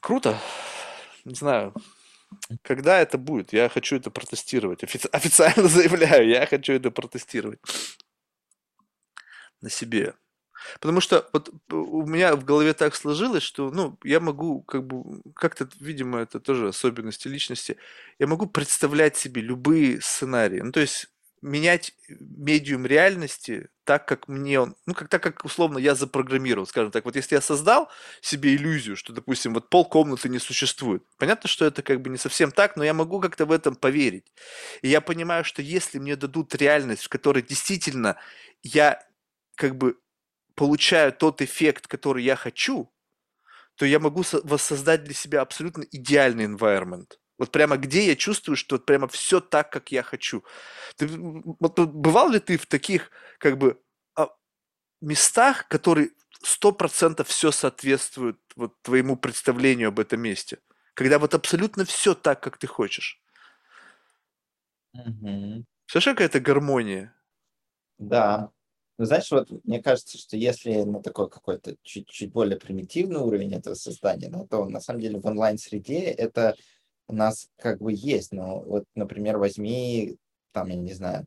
Круто 0.00 0.36
не 1.24 1.34
знаю, 1.34 1.74
когда 2.62 3.00
это 3.00 3.18
будет? 3.18 3.52
Я 3.52 3.68
хочу 3.68 3.96
это 3.96 4.10
протестировать. 4.10 4.82
Офици- 4.82 5.08
официально 5.12 5.68
заявляю, 5.68 6.28
я 6.28 6.46
хочу 6.46 6.72
это 6.72 6.90
протестировать 6.90 7.60
на 9.60 9.70
себе. 9.70 10.14
Потому 10.80 11.00
что 11.00 11.28
вот 11.32 11.50
у 11.70 12.06
меня 12.06 12.36
в 12.36 12.44
голове 12.44 12.72
так 12.72 12.94
сложилось, 12.94 13.42
что, 13.42 13.70
ну, 13.70 13.98
я 14.04 14.20
могу, 14.20 14.62
как 14.62 14.86
бы, 14.86 15.20
как-то, 15.34 15.68
видимо, 15.80 16.20
это 16.20 16.38
тоже 16.38 16.68
особенности 16.68 17.28
личности, 17.28 17.78
я 18.18 18.28
могу 18.28 18.46
представлять 18.46 19.16
себе 19.16 19.42
любые 19.42 20.00
сценарии. 20.00 20.60
Ну, 20.60 20.70
то 20.70 20.80
есть 20.80 21.11
менять 21.42 21.94
медиум 22.08 22.86
реальности 22.86 23.68
так, 23.84 24.06
как 24.06 24.28
мне 24.28 24.60
он, 24.60 24.76
ну, 24.86 24.94
как 24.94 25.08
так, 25.08 25.22
как 25.22 25.44
условно 25.44 25.78
я 25.78 25.94
запрограммировал, 25.94 26.66
скажем 26.66 26.92
так. 26.92 27.04
Вот 27.04 27.16
если 27.16 27.34
я 27.34 27.40
создал 27.40 27.90
себе 28.20 28.54
иллюзию, 28.54 28.96
что, 28.96 29.12
допустим, 29.12 29.52
вот 29.54 29.68
пол 29.68 29.84
комнаты 29.84 30.28
не 30.28 30.38
существует, 30.38 31.02
понятно, 31.18 31.48
что 31.48 31.64
это 31.66 31.82
как 31.82 32.00
бы 32.00 32.10
не 32.10 32.16
совсем 32.18 32.52
так, 32.52 32.76
но 32.76 32.84
я 32.84 32.94
могу 32.94 33.20
как-то 33.20 33.44
в 33.44 33.52
этом 33.52 33.74
поверить. 33.74 34.32
И 34.82 34.88
я 34.88 35.00
понимаю, 35.00 35.44
что 35.44 35.62
если 35.62 35.98
мне 35.98 36.16
дадут 36.16 36.54
реальность, 36.54 37.04
в 37.04 37.08
которой 37.08 37.42
действительно 37.42 38.16
я 38.62 39.04
как 39.56 39.76
бы 39.76 39.96
получаю 40.54 41.12
тот 41.12 41.42
эффект, 41.42 41.88
который 41.88 42.24
я 42.24 42.36
хочу, 42.36 42.92
то 43.76 43.86
я 43.86 43.98
могу 43.98 44.22
воссоздать 44.44 45.04
для 45.04 45.14
себя 45.14 45.40
абсолютно 45.40 45.84
идеальный 45.90 46.44
environment. 46.44 47.18
Вот 47.42 47.50
прямо 47.50 47.76
где 47.76 48.06
я 48.06 48.14
чувствую, 48.14 48.54
что 48.54 48.76
вот 48.76 48.86
прямо 48.86 49.08
все 49.08 49.40
так, 49.40 49.68
как 49.72 49.90
я 49.90 50.04
хочу. 50.04 50.44
Ты, 50.94 51.08
вот, 51.08 51.76
бывал 51.76 52.30
ли 52.30 52.38
ты 52.38 52.56
в 52.56 52.66
таких 52.66 53.10
как 53.38 53.58
бы 53.58 53.82
а, 54.14 54.28
местах, 55.00 55.66
которые 55.66 56.10
сто 56.40 56.70
процентов 56.70 57.26
все 57.26 57.50
соответствуют 57.50 58.38
вот 58.54 58.80
твоему 58.82 59.16
представлению 59.16 59.88
об 59.88 59.98
этом 59.98 60.20
месте? 60.20 60.60
Когда 60.94 61.18
вот 61.18 61.34
абсолютно 61.34 61.84
все 61.84 62.14
так, 62.14 62.40
как 62.40 62.58
ты 62.58 62.68
хочешь. 62.68 63.20
Угу. 64.94 65.64
Слышишь, 65.86 66.12
какая-то 66.12 66.38
гармония? 66.38 67.12
Да. 67.98 68.52
Ну, 68.98 69.04
знаешь, 69.04 69.32
вот 69.32 69.50
мне 69.64 69.82
кажется, 69.82 70.16
что 70.16 70.36
если 70.36 70.82
на 70.82 71.02
такой 71.02 71.28
какой-то 71.28 71.74
чуть-чуть 71.82 72.30
более 72.30 72.56
примитивный 72.56 73.18
уровень 73.18 73.52
этого 73.52 73.74
создания, 73.74 74.28
ну, 74.28 74.46
то 74.46 74.64
на 74.66 74.78
самом 74.78 75.00
деле 75.00 75.18
в 75.18 75.26
онлайн-среде 75.26 76.02
это 76.02 76.54
у 77.08 77.14
нас 77.14 77.48
как 77.58 77.80
бы 77.80 77.92
есть, 77.92 78.32
но 78.32 78.60
вот, 78.60 78.84
например, 78.94 79.38
возьми, 79.38 80.16
там, 80.52 80.68
я 80.68 80.76
не 80.76 80.92
знаю, 80.92 81.26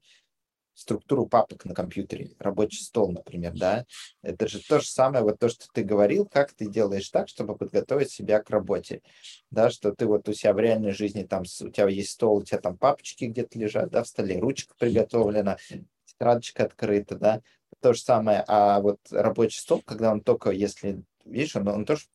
структуру 0.75 1.25
папок 1.25 1.65
на 1.65 1.73
компьютере, 1.73 2.31
рабочий 2.37 2.83
стол, 2.83 3.11
например, 3.11 3.53
да, 3.57 3.85
это 4.21 4.47
же 4.47 4.59
то 4.59 4.79
же 4.79 4.87
самое, 4.87 5.23
вот 5.23 5.39
то, 5.39 5.49
что 5.49 5.67
ты 5.73 5.83
говорил, 5.83 6.25
как 6.25 6.51
ты 6.51 6.67
делаешь 6.67 7.09
так, 7.09 7.29
чтобы 7.29 7.55
подготовить 7.55 8.11
себя 8.11 8.39
к 8.39 8.49
работе, 8.49 9.01
да, 9.49 9.69
что 9.69 9.93
ты 9.93 10.05
вот 10.05 10.27
у 10.27 10.33
себя 10.33 10.53
в 10.53 10.59
реальной 10.59 10.91
жизни, 10.91 11.23
там, 11.23 11.43
у 11.43 11.69
тебя 11.69 11.87
есть 11.87 12.11
стол, 12.11 12.37
у 12.37 12.43
тебя 12.43 12.59
там 12.59 12.77
папочки 12.77 13.25
где-то 13.25 13.57
лежат, 13.57 13.89
да, 13.89 14.03
в 14.03 14.07
столе 14.07 14.37
ручка 14.37 14.75
приготовлена, 14.77 15.57
тетрадочка 16.05 16.65
открыта, 16.65 17.15
да, 17.15 17.41
то 17.81 17.93
же 17.93 18.01
самое, 18.01 18.43
а 18.47 18.81
вот 18.81 18.99
рабочий 19.11 19.59
стол, 19.59 19.81
когда 19.85 20.11
он 20.11 20.21
только, 20.21 20.51
если, 20.51 21.03
видишь, 21.23 21.55
он, 21.55 21.67
он 21.69 21.85
тоже 21.85 22.05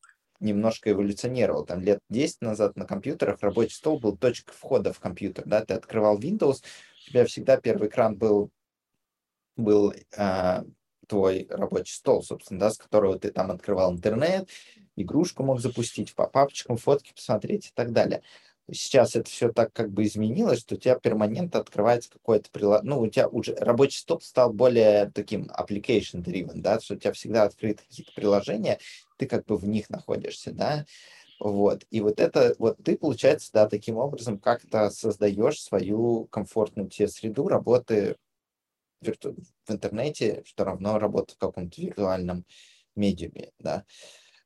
немножко 0.41 0.91
эволюционировал. 0.91 1.65
Там 1.65 1.81
лет 1.81 1.99
10 2.09 2.41
назад 2.41 2.75
на 2.75 2.85
компьютерах 2.85 3.39
рабочий 3.41 3.75
стол 3.75 3.99
был 3.99 4.17
точкой 4.17 4.53
входа 4.53 4.91
в 4.91 4.99
компьютер. 4.99 5.45
Да? 5.45 5.63
Ты 5.63 5.75
открывал 5.75 6.19
Windows, 6.19 6.63
у 7.07 7.09
тебя 7.09 7.25
всегда 7.25 7.57
первый 7.57 7.87
экран 7.87 8.15
был 8.15 8.51
был 9.57 9.93
а, 10.17 10.63
твой 11.07 11.45
рабочий 11.49 11.93
стол, 11.93 12.23
собственно, 12.23 12.59
да, 12.59 12.71
с 12.71 12.77
которого 12.77 13.19
ты 13.19 13.31
там 13.31 13.51
открывал 13.51 13.93
интернет, 13.93 14.49
игрушку 14.95 15.43
мог 15.43 15.59
запустить, 15.59 16.15
по 16.15 16.27
папочкам 16.27 16.77
фотки 16.77 17.13
посмотреть 17.13 17.67
и 17.67 17.71
так 17.73 17.91
далее. 17.91 18.21
Сейчас 18.71 19.15
это 19.15 19.29
все 19.29 19.51
так 19.51 19.73
как 19.73 19.91
бы 19.91 20.05
изменилось, 20.05 20.59
что 20.59 20.75
у 20.75 20.77
тебя 20.77 20.95
перманентно 20.95 21.59
открывается 21.59 22.09
какое-то 22.11 22.49
приложение, 22.51 22.89
ну, 22.95 23.01
у 23.01 23.07
тебя 23.07 23.27
уже 23.27 23.53
рабочий 23.55 23.99
стол 23.99 24.21
стал 24.21 24.53
более 24.53 25.11
таким 25.13 25.49
application-driven, 25.51 26.61
да, 26.61 26.79
что 26.79 26.95
у 26.95 26.97
тебя 26.97 27.11
всегда 27.13 27.43
открыты 27.43 27.83
какие-то 27.83 28.13
приложения, 28.13 28.79
ты 29.17 29.25
как 29.27 29.45
бы 29.45 29.57
в 29.57 29.67
них 29.67 29.89
находишься, 29.89 30.51
да, 30.53 30.85
вот. 31.39 31.85
И 31.91 32.01
вот 32.01 32.19
это, 32.19 32.55
вот 32.59 32.77
ты, 32.83 32.97
получается, 32.97 33.51
да, 33.53 33.67
таким 33.67 33.97
образом 33.97 34.39
как-то 34.39 34.89
создаешь 34.91 35.61
свою 35.61 36.25
комфортную 36.25 36.89
тебе 36.89 37.07
среду 37.09 37.47
работы 37.47 38.15
в 39.01 39.71
интернете, 39.71 40.43
что 40.45 40.63
равно 40.65 40.99
работа 40.99 41.33
в 41.33 41.37
каком-то 41.37 41.81
виртуальном 41.81 42.45
медиуме, 42.95 43.51
да. 43.59 43.85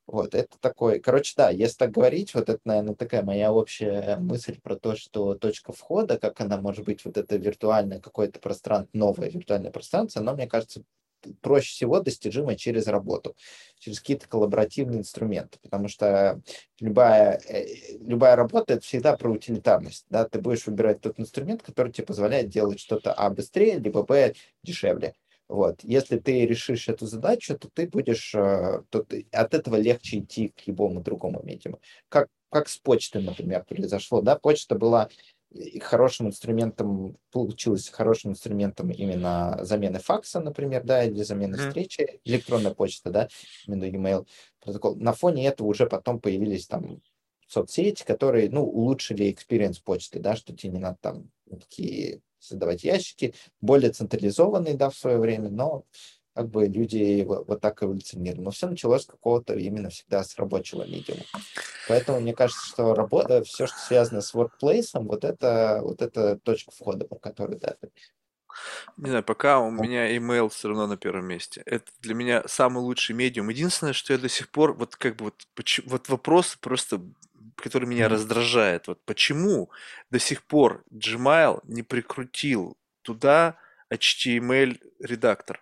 Вот, 0.07 0.35
это 0.35 0.55
такой, 0.59 0.99
короче, 0.99 1.33
да, 1.35 1.49
если 1.49 1.77
так 1.77 1.91
говорить, 1.91 2.35
вот 2.35 2.47
это, 2.49 2.59
наверное, 2.63 2.93
такая 2.93 3.23
моя 3.23 3.51
общая 3.51 4.17
мысль 4.17 4.59
про 4.61 4.75
то, 4.75 4.95
что 4.95 5.33
точка 5.33 5.71
входа, 5.73 6.19
как 6.19 6.39
она 6.41 6.61
может 6.61 6.85
быть, 6.85 7.03
вот 7.05 7.17
это 7.17 7.37
виртуальное 7.37 7.99
какое-то 7.99 8.39
пространство, 8.39 8.95
новое 8.95 9.29
виртуальное 9.29 9.71
пространство, 9.71 10.21
оно, 10.21 10.35
мне 10.35 10.47
кажется, 10.47 10.83
проще 11.41 11.71
всего 11.71 11.99
достижимо 12.01 12.55
через 12.55 12.85
работу, 12.87 13.35
через 13.79 13.99
какие-то 13.99 14.27
коллаборативные 14.27 14.99
инструменты, 14.99 15.57
потому 15.63 15.87
что 15.87 16.39
любая, 16.79 17.39
э, 17.47 17.97
любая 17.99 18.35
работа– 18.35 18.73
это 18.75 18.83
всегда 18.83 19.17
про 19.17 19.31
утилитарность. 19.31 20.05
Да? 20.09 20.25
Ты 20.25 20.39
будешь 20.39 20.67
выбирать 20.67 21.01
тот 21.01 21.19
инструмент, 21.19 21.63
который 21.63 21.91
тебе 21.91 22.05
позволяет 22.05 22.49
делать 22.49 22.79
что-то 22.79 23.13
а 23.13 23.29
быстрее, 23.29 23.79
либо 23.79 24.03
б 24.03 24.33
дешевле. 24.63 25.15
Вот. 25.47 25.83
Если 25.83 26.17
ты 26.17 26.45
решишь 26.45 26.89
эту 26.89 27.05
задачу, 27.05 27.57
то 27.57 27.69
ты 27.69 27.87
будешь, 27.87 28.33
э, 28.33 28.81
то 28.89 29.03
ты, 29.03 29.27
от 29.31 29.53
этого 29.53 29.75
легче 29.75 30.19
идти 30.19 30.49
к 30.49 30.65
любому 30.67 31.01
другому 31.01 31.41
медиуму. 31.43 31.79
Как, 32.09 32.29
как 32.49 32.67
с 32.67 32.77
почтой, 32.77 33.21
например, 33.21 33.63
произошло. 33.63 34.21
Да? 34.21 34.37
Почта 34.37 34.75
была 34.75 35.09
хорошим 35.81 36.27
инструментом, 36.27 37.17
получилось 37.31 37.89
хорошим 37.89 38.31
инструментом 38.31 38.89
именно 38.89 39.59
замены 39.61 39.99
факса, 39.99 40.39
например, 40.39 40.83
да, 40.83 41.03
или 41.03 41.21
замены 41.23 41.55
mm-hmm. 41.55 41.67
встречи, 41.67 42.19
электронная 42.25 42.73
почта, 42.73 43.09
да, 43.09 43.29
именно 43.67 43.85
email 43.85 44.27
протокол. 44.59 44.95
На 44.95 45.13
фоне 45.13 45.47
этого 45.47 45.67
уже 45.67 45.87
потом 45.87 46.19
появились 46.19 46.67
там 46.67 47.01
соцсети, 47.47 48.03
которые, 48.03 48.49
ну, 48.49 48.63
улучшили 48.63 49.31
experience 49.31 49.81
почты, 49.83 50.19
да, 50.19 50.35
что 50.35 50.55
тебе 50.55 50.73
не 50.73 50.79
надо 50.79 50.97
там 50.99 51.31
такие 51.49 52.21
создавать 52.45 52.83
ящики, 52.83 53.33
более 53.61 53.91
централизованные, 53.91 54.75
да, 54.75 54.89
в 54.89 54.95
свое 54.95 55.17
время, 55.17 55.49
но 55.49 55.83
как 56.33 56.49
бы 56.49 56.67
люди 56.67 57.23
вот 57.23 57.61
так 57.61 57.81
эволюционировали. 57.81 58.43
Но 58.43 58.51
все 58.51 58.67
началось 58.67 59.03
с 59.03 59.07
какого-то 59.07 59.53
именно 59.55 59.89
всегда 59.89 60.23
с 60.23 60.35
рабочего 60.37 60.83
медиума. 60.83 61.23
Поэтому 61.87 62.19
мне 62.19 62.33
кажется, 62.33 62.67
что 62.67 62.93
работа, 62.93 63.43
все, 63.43 63.67
что 63.67 63.77
связано 63.77 64.21
с 64.21 64.33
workplace, 64.33 64.89
вот 64.93 65.23
это, 65.23 65.79
вот 65.81 66.01
это 66.01 66.37
точка 66.37 66.71
входа, 66.71 67.05
по 67.05 67.15
которой, 67.15 67.57
да, 67.57 67.75
не 68.97 69.09
знаю, 69.09 69.23
пока 69.23 69.59
у 69.59 69.69
меня 69.69 70.15
email 70.15 70.49
все 70.49 70.69
равно 70.69 70.87
на 70.87 70.97
первом 70.97 71.25
месте. 71.25 71.61
Это 71.65 71.91
для 72.01 72.13
меня 72.15 72.43
самый 72.47 72.79
лучший 72.79 73.13
медиум. 73.15 73.49
Единственное, 73.49 73.93
что 73.93 74.13
я 74.13 74.19
до 74.19 74.29
сих 74.29 74.49
пор, 74.49 74.73
вот 74.73 74.95
как 74.95 75.17
бы 75.17 75.25
вот, 75.25 75.47
вот 75.85 76.09
вопрос 76.09 76.57
просто, 76.59 77.01
который 77.55 77.87
меня 77.87 78.05
mm-hmm. 78.05 78.09
раздражает. 78.09 78.87
Вот 78.87 79.03
почему 79.05 79.69
до 80.09 80.19
сих 80.19 80.43
пор 80.43 80.83
Gmail 80.91 81.61
не 81.63 81.83
прикрутил 81.83 82.77
туда 83.01 83.57
HTML 83.91 84.79
редактор? 84.99 85.61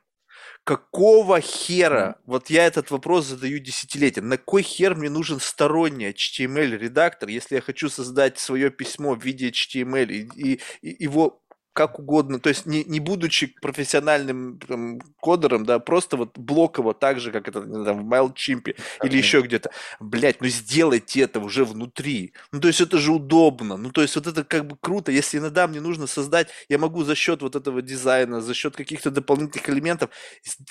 Какого 0.63 1.41
хера? 1.41 2.15
Вот 2.25 2.49
я 2.49 2.65
этот 2.65 2.89
вопрос 2.89 3.25
задаю 3.25 3.59
десятилетиям. 3.59 4.29
На 4.29 4.37
кой 4.37 4.63
хер 4.63 4.95
мне 4.95 5.09
нужен 5.09 5.41
сторонний 5.41 6.11
HTML-редактор, 6.11 7.27
если 7.27 7.55
я 7.55 7.61
хочу 7.61 7.89
создать 7.89 8.39
свое 8.39 8.69
письмо 8.69 9.13
в 9.13 9.21
виде 9.21 9.49
HTML 9.49 10.07
и, 10.07 10.29
и, 10.35 10.61
и 10.81 11.03
его 11.03 11.42
как 11.73 11.99
угодно, 11.99 12.39
то 12.39 12.49
есть 12.49 12.65
не, 12.65 12.83
не 12.83 12.99
будучи 12.99 13.47
профессиональным 13.47 14.59
там, 14.59 15.01
кодером, 15.19 15.65
да, 15.65 15.79
просто 15.79 16.17
вот 16.17 16.37
блоково 16.37 16.93
так 16.93 17.19
же, 17.19 17.31
как 17.31 17.47
это 17.47 17.61
там, 17.61 18.07
в 18.07 18.13
MailChimp 18.13 18.75
или 19.03 19.17
еще 19.17 19.41
где-то. 19.41 19.71
Блять, 19.99 20.39
ну 20.39 20.47
сделайте 20.47 21.21
это 21.21 21.39
уже 21.39 21.65
внутри. 21.65 22.33
Ну 22.51 22.59
то 22.59 22.67
есть 22.67 22.79
это 22.79 22.97
же 22.99 23.11
удобно. 23.11 23.75
Ну 23.77 23.91
то 23.91 24.03
есть 24.03 24.15
вот 24.15 24.27
это 24.27 24.43
как 24.43 24.67
бы 24.67 24.77
круто. 24.79 25.11
Если 25.11 25.39
иногда 25.39 25.67
мне 25.67 25.81
нужно 25.81 26.05
создать, 26.05 26.49
я 26.69 26.77
могу 26.77 27.03
за 27.03 27.15
счет 27.15 27.41
вот 27.41 27.55
этого 27.55 27.81
дизайна, 27.81 28.39
за 28.41 28.53
счет 28.53 28.75
каких-то 28.75 29.09
дополнительных 29.09 29.67
элементов 29.69 30.11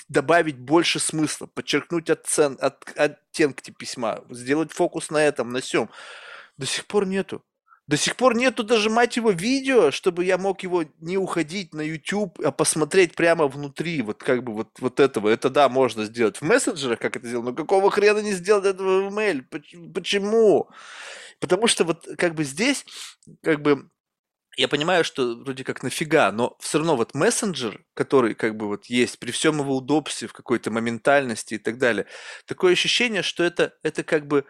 добавить 0.07 0.57
больше 0.57 0.99
смысла, 0.99 1.47
подчеркнуть 1.47 2.09
оцен, 2.09 2.57
от, 2.61 2.97
оттенки 2.97 3.71
письма, 3.71 4.23
сделать 4.29 4.71
фокус 4.71 5.11
на 5.11 5.17
этом, 5.17 5.51
на 5.51 5.59
всем. 5.59 5.89
До 6.57 6.65
сих 6.65 6.85
пор 6.85 7.05
нету. 7.05 7.43
До 7.87 7.97
сих 7.97 8.15
пор 8.15 8.35
нету 8.35 8.63
даже, 8.63 8.89
мать 8.89 9.17
его, 9.17 9.31
видео, 9.31 9.91
чтобы 9.91 10.23
я 10.23 10.37
мог 10.37 10.63
его 10.63 10.85
не 11.01 11.17
уходить 11.17 11.73
на 11.73 11.81
YouTube, 11.81 12.39
а 12.39 12.51
посмотреть 12.51 13.13
прямо 13.13 13.47
внутри, 13.47 14.01
вот 14.01 14.23
как 14.23 14.41
бы 14.43 14.53
вот, 14.53 14.69
вот 14.79 15.01
этого. 15.01 15.27
Это 15.27 15.49
да, 15.49 15.67
можно 15.67 16.05
сделать 16.05 16.37
в 16.37 16.43
мессенджерах, 16.43 16.99
как 16.99 17.17
это 17.17 17.27
сделать, 17.27 17.45
но 17.45 17.53
какого 17.53 17.91
хрена 17.91 18.19
не 18.19 18.31
сделать 18.33 18.65
этого 18.65 19.09
в 19.09 19.13
email? 19.13 19.43
Почему? 19.93 20.69
Потому 21.41 21.67
что 21.67 21.83
вот 21.83 22.07
как 22.17 22.35
бы 22.35 22.45
здесь, 22.45 22.85
как 23.41 23.61
бы, 23.61 23.89
я 24.57 24.67
понимаю, 24.69 25.03
что 25.03 25.35
вроде 25.37 25.63
как 25.65 25.83
нафига, 25.83 26.31
но 26.31 26.55
все 26.59 26.77
равно 26.77 26.95
вот 26.95 27.15
мессенджер, 27.15 27.83
который 27.95 28.35
как 28.35 28.55
бы 28.57 28.67
вот 28.67 28.85
есть 28.85 29.19
при 29.19 29.31
всем 29.31 29.59
его 29.59 29.77
удобстве, 29.77 30.27
в 30.29 30.33
какой-то 30.33 30.71
моментальности 30.71 31.55
и 31.55 31.59
так 31.59 31.79
далее, 31.79 32.07
такое 32.45 32.73
ощущение, 32.73 33.23
что 33.23 33.43
это, 33.43 33.73
это 33.83 34.03
как 34.03 34.27
бы 34.27 34.45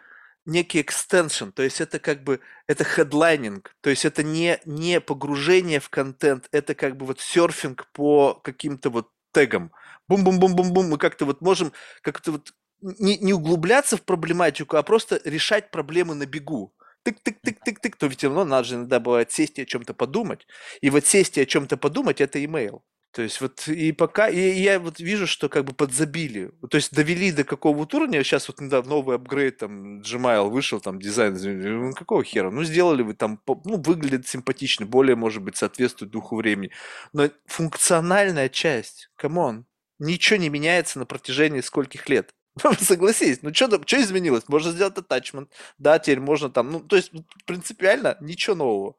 некий 0.45 0.81
extension, 0.81 1.49
то 1.49 1.63
есть 1.63 1.81
это 1.81 1.99
как 1.99 2.23
бы, 2.23 2.39
это 2.67 2.83
headlining, 2.83 3.75
то 3.81 3.89
есть 3.89 4.05
это 4.05 4.23
не, 4.23 4.59
не 4.65 4.99
погружение 4.99 5.79
в 5.79 5.89
контент, 5.89 6.47
это 6.51 6.75
как 6.75 6.97
бы 6.97 7.05
вот 7.05 7.19
серфинг 7.19 7.87
по 7.93 8.35
каким-то 8.43 8.89
вот 8.89 9.09
тегам. 9.31 9.71
Бум-бум-бум-бум-бум, 10.07 10.89
мы 10.89 10.97
как-то 10.97 11.25
вот 11.25 11.41
можем 11.41 11.71
как-то 12.01 12.33
вот 12.33 12.53
не, 12.81 13.17
не 13.17 13.33
углубляться 13.33 13.97
в 13.97 14.03
проблематику, 14.03 14.77
а 14.77 14.83
просто 14.83 15.21
решать 15.23 15.71
проблемы 15.71 16.15
на 16.15 16.25
бегу. 16.25 16.73
Тык-тык-тык-тык-тык, 17.05 17.95
то 17.97 18.07
ведь 18.07 18.23
равно 18.23 18.45
надо 18.45 18.63
же 18.65 18.75
иногда 18.75 18.99
бывает 18.99 19.31
сесть 19.31 19.59
и 19.59 19.63
о 19.63 19.65
чем-то 19.65 19.93
подумать. 19.93 20.45
И 20.81 20.89
вот 20.89 21.05
сесть 21.05 21.37
и 21.37 21.41
о 21.41 21.45
чем-то 21.45 21.77
подумать– 21.77 22.21
это 22.21 22.43
имейл. 22.43 22.83
То 23.13 23.21
есть 23.21 23.41
вот 23.41 23.67
и 23.67 23.91
пока, 23.91 24.27
и 24.27 24.39
я 24.39 24.79
вот 24.79 24.99
вижу, 24.99 25.27
что 25.27 25.47
как 25.47 25.65
бы 25.65 25.73
подзабили. 25.73 26.51
То 26.67 26.77
есть 26.77 26.91
довели 26.91 27.31
до 27.31 27.43
какого-то 27.43 27.97
уровня, 27.97 28.23
сейчас 28.23 28.47
вот 28.47 28.59
недавно 28.59 28.89
новый 28.89 29.17
апгрейд, 29.17 29.59
там, 29.59 30.01
Gmail 30.01 30.49
вышел, 30.49 30.81
там, 30.81 30.99
дизайн, 30.99 31.35
ну, 31.35 31.93
какого 31.93 32.23
хера? 32.23 32.49
Ну, 32.49 32.63
сделали 32.63 33.03
вы 33.03 33.13
там, 33.13 33.39
ну, 33.65 33.77
выглядит 33.77 34.27
симпатично, 34.27 34.87
более, 34.87 35.15
может 35.15 35.43
быть, 35.43 35.55
соответствует 35.55 36.11
духу 36.11 36.35
времени. 36.35 36.71
Но 37.13 37.29
функциональная 37.45 38.49
часть, 38.49 39.11
come 39.15 39.45
on, 39.45 39.67
ничего 39.99 40.37
не 40.37 40.49
меняется 40.49 40.97
на 40.97 41.05
протяжении 41.05 41.61
скольких 41.61 42.09
лет. 42.09 42.33
Согласись, 42.79 43.43
ну 43.43 43.53
что 43.53 43.67
изменилось? 43.67 44.45
Можно 44.47 44.71
сделать 44.71 44.97
attachment, 44.97 45.49
да, 45.77 45.99
теперь 45.99 46.19
можно 46.19 46.49
там, 46.49 46.71
ну, 46.71 46.79
то 46.79 46.95
есть 46.95 47.11
принципиально 47.45 48.17
ничего 48.21 48.55
нового 48.55 48.95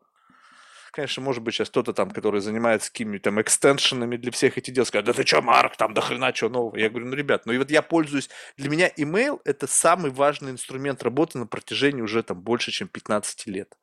конечно, 0.95 1.23
может 1.23 1.43
быть, 1.43 1.55
сейчас 1.55 1.71
кто-то 1.71 1.93
там, 1.93 2.11
который 2.11 2.41
занимается 2.41 2.91
какими-то 2.91 3.25
там 3.25 3.41
экстеншенами 3.41 4.17
для 4.17 4.31
всех 4.31 4.57
этих 4.57 4.73
дел, 4.73 4.87
скажет, 4.87 5.07
да 5.07 5.13
ты 5.13 5.27
что, 5.27 5.43
Марк, 5.43 5.77
там 5.77 5.93
до 5.93 6.01
хрена 6.01 6.35
что 6.35 6.49
нового. 6.49 6.77
Я 6.77 6.89
говорю, 6.89 7.07
ну, 7.07 7.15
ребят, 7.15 7.47
ну 7.47 7.53
и 7.53 7.59
вот 7.59 7.71
я 7.71 7.83
пользуюсь, 7.83 8.31
для 8.57 8.69
меня 8.69 8.89
email 8.97 9.41
это 9.45 9.67
самый 9.67 10.11
важный 10.11 10.53
инструмент 10.53 11.03
работы 11.03 11.39
на 11.39 11.47
протяжении 11.47 12.01
уже 12.01 12.23
там 12.23 12.41
больше, 12.41 12.71
чем 12.71 12.89
15 12.89 13.47
лет. 13.47 13.77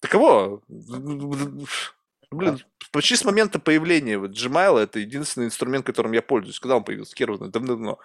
Таково. 0.00 0.62
Блин, 2.30 2.58
почти 2.92 3.16
с 3.16 3.24
момента 3.24 3.58
появления 3.58 4.18
вот 4.18 4.32
Gmail 4.32 4.78
это 4.78 4.98
единственный 4.98 5.46
инструмент, 5.46 5.86
которым 5.86 6.12
я 6.12 6.22
пользуюсь. 6.22 6.60
Когда 6.60 6.76
он 6.76 6.84
появился? 6.84 7.16
Хер 7.16 7.38
давно. 7.38 7.98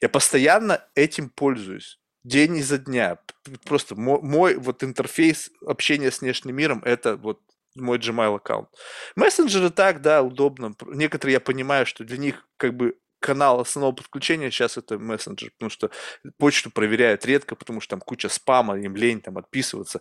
Я 0.00 0.08
постоянно 0.08 0.84
этим 0.94 1.28
пользуюсь 1.28 1.98
день 2.24 2.56
изо 2.58 2.78
дня. 2.78 3.18
Просто 3.64 3.94
мой, 3.96 4.20
мой 4.22 4.56
вот 4.56 4.84
интерфейс 4.84 5.50
общения 5.66 6.10
с 6.10 6.20
внешним 6.20 6.56
миром 6.56 6.82
это 6.84 7.16
вот 7.16 7.40
мой 7.74 7.98
Gmail 7.98 8.36
аккаунт. 8.36 8.68
Мессенджеры 9.16 9.70
так, 9.70 10.00
да, 10.00 10.22
удобно. 10.22 10.74
Некоторые 10.86 11.34
я 11.34 11.40
понимаю, 11.40 11.86
что 11.86 12.04
для 12.04 12.18
них 12.18 12.46
как 12.56 12.74
бы 12.74 12.96
канал 13.20 13.60
основного 13.60 13.94
подключения 13.94 14.50
сейчас 14.50 14.76
это 14.76 14.98
мессенджер, 14.98 15.50
потому 15.52 15.70
что 15.70 15.90
почту 16.36 16.70
проверяют 16.70 17.24
редко, 17.24 17.56
потому 17.56 17.80
что 17.80 17.90
там 17.96 18.00
куча 18.00 18.28
спама, 18.28 18.78
им 18.78 18.94
лень 18.96 19.22
там 19.22 19.38
отписываться. 19.38 20.00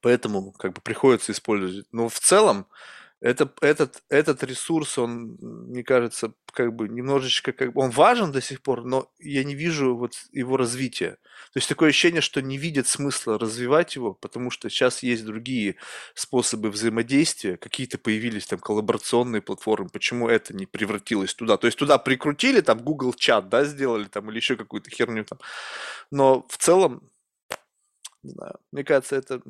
Поэтому 0.00 0.52
как 0.52 0.72
бы 0.72 0.80
приходится 0.80 1.32
использовать. 1.32 1.86
Но 1.92 2.08
в 2.08 2.18
целом 2.18 2.66
Это, 3.20 3.52
этот, 3.60 4.02
этот 4.08 4.42
ресурс, 4.44 4.96
он, 4.96 5.36
мне 5.40 5.84
кажется, 5.84 6.32
как 6.54 6.74
бы 6.74 6.88
немножечко, 6.88 7.52
как 7.52 7.74
бы, 7.74 7.82
он 7.82 7.90
важен 7.90 8.32
до 8.32 8.40
сих 8.40 8.62
пор, 8.62 8.84
но 8.84 9.12
я 9.18 9.44
не 9.44 9.54
вижу 9.54 9.94
вот 9.94 10.14
его 10.32 10.56
развития. 10.56 11.18
То 11.52 11.58
есть 11.58 11.68
такое 11.68 11.90
ощущение, 11.90 12.22
что 12.22 12.40
не 12.40 12.56
видят 12.56 12.86
смысла 12.86 13.38
развивать 13.38 13.94
его, 13.94 14.14
потому 14.14 14.50
что 14.50 14.70
сейчас 14.70 15.02
есть 15.02 15.26
другие 15.26 15.76
способы 16.14 16.70
взаимодействия, 16.70 17.58
какие-то 17.58 17.98
появились 17.98 18.46
там 18.46 18.58
коллаборационные 18.58 19.42
платформы, 19.42 19.90
почему 19.90 20.26
это 20.26 20.56
не 20.56 20.64
превратилось 20.64 21.34
туда? 21.34 21.58
То 21.58 21.66
есть 21.66 21.78
туда 21.78 21.98
прикрутили, 21.98 22.62
там 22.62 22.78
Google 22.78 23.12
чат, 23.12 23.50
да, 23.50 23.64
сделали 23.64 24.04
там 24.04 24.30
или 24.30 24.36
еще 24.36 24.56
какую-то 24.56 24.90
херню 24.90 25.26
там. 25.26 25.38
Но 26.10 26.46
в 26.48 26.56
целом, 26.56 27.02
не 28.22 28.30
знаю, 28.30 28.58
мне 28.72 28.82
кажется, 28.82 29.16
это 29.16 29.42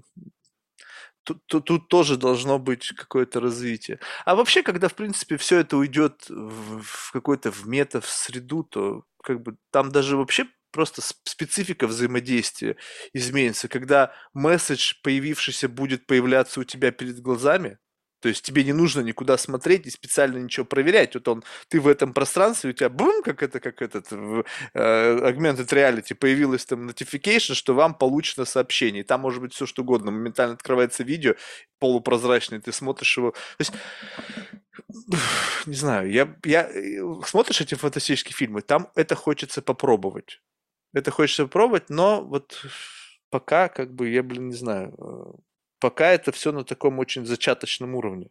тут, 1.47 1.65
тут, 1.65 1.89
тоже 1.89 2.17
должно 2.17 2.59
быть 2.59 2.89
какое-то 2.97 3.41
развитие. 3.41 3.99
А 4.25 4.35
вообще, 4.35 4.63
когда, 4.63 4.89
в 4.89 4.95
принципе, 4.95 5.37
все 5.37 5.59
это 5.59 5.77
уйдет 5.77 6.27
в, 6.29 6.83
в 6.83 7.13
какой-то 7.13 7.51
в 7.51 7.67
мета, 7.67 8.01
в 8.01 8.07
среду, 8.09 8.63
то 8.65 9.05
как 9.23 9.43
бы 9.43 9.57
там 9.71 9.91
даже 9.91 10.17
вообще 10.17 10.47
просто 10.73 11.03
специфика 11.25 11.87
взаимодействия 11.87 12.77
изменится. 13.13 13.69
Когда 13.69 14.13
месседж, 14.33 14.95
появившийся, 15.03 15.69
будет 15.69 16.07
появляться 16.07 16.61
у 16.61 16.65
тебя 16.65 16.93
перед 16.93 17.21
глазами, 17.21 17.79
то 18.21 18.29
есть 18.29 18.45
тебе 18.45 18.65
не 18.65 18.73
нужно 18.73 19.01
никуда 19.01 19.37
смотреть 19.39 19.87
и 19.87 19.91
специально 19.91 20.39
ничего 20.39 20.67
проверять. 20.67 21.15
Вот 21.15 21.27
он, 21.29 21.45
ты 21.69 21.81
в 21.81 21.89
этом 21.89 22.13
пространстве, 22.13 22.71
у 22.71 22.73
тебя 22.73 22.89
бум, 22.89 23.23
как 23.23 23.43
это, 23.43 23.61
как 23.61 23.83
этот 23.83 24.11
в 24.11 24.45
э, 24.75 25.31
Augmented 25.31 25.69
Reality 25.69 26.15
появилось 26.15 26.67
там 26.67 26.89
notification, 26.89 27.55
что 27.55 27.75
вам 27.75 27.95
получено 27.95 28.45
сообщение. 28.45 29.03
И 29.03 29.07
там 29.07 29.21
может 29.21 29.41
быть 29.41 29.55
все 29.55 29.67
что 29.67 29.83
угодно. 29.83 30.11
Моментально 30.11 30.55
открывается 30.55 31.03
видео 31.03 31.35
полупрозрачное, 31.79 32.61
ты 32.61 32.73
смотришь 32.73 33.17
его. 33.17 33.31
То 33.31 33.61
есть, 33.61 33.73
не 35.67 35.75
знаю, 35.75 36.11
я, 36.11 36.37
я 36.45 36.71
э, 36.71 37.01
смотришь 37.25 37.61
эти 37.61 37.75
фантастические 37.75 38.35
фильмы, 38.35 38.61
там 38.61 38.91
это 38.95 39.15
хочется 39.15 39.63
попробовать. 39.63 40.41
Это 40.93 41.11
хочется 41.11 41.45
попробовать, 41.45 41.89
но 41.89 42.23
вот 42.23 42.65
пока, 43.31 43.69
как 43.69 43.95
бы, 43.95 44.09
я, 44.09 44.23
блин, 44.23 44.49
не 44.49 44.55
знаю, 44.55 44.95
э, 44.99 45.41
пока 45.81 46.11
это 46.11 46.33
все 46.33 46.53
на 46.53 46.65
таком 46.65 46.99
очень 46.99 47.27
зачаточном 47.27 47.95
уровне. 47.95 48.31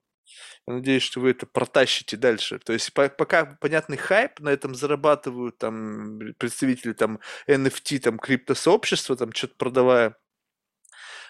Я 0.67 0.75
надеюсь, 0.75 1.03
что 1.03 1.19
вы 1.19 1.31
это 1.31 1.47
протащите 1.47 2.15
дальше. 2.15 2.59
То 2.59 2.73
есть 2.73 2.93
пока 2.93 3.45
понятный 3.45 3.97
хайп, 3.97 4.39
на 4.39 4.49
этом 4.49 4.75
зарабатывают 4.75 5.57
там 5.57 6.19
представители 6.37 6.93
там 6.93 7.19
NFT, 7.47 7.99
там 7.99 8.19
криптосообщества, 8.19 9.15
там 9.15 9.33
что-то 9.33 9.55
продавая. 9.57 10.15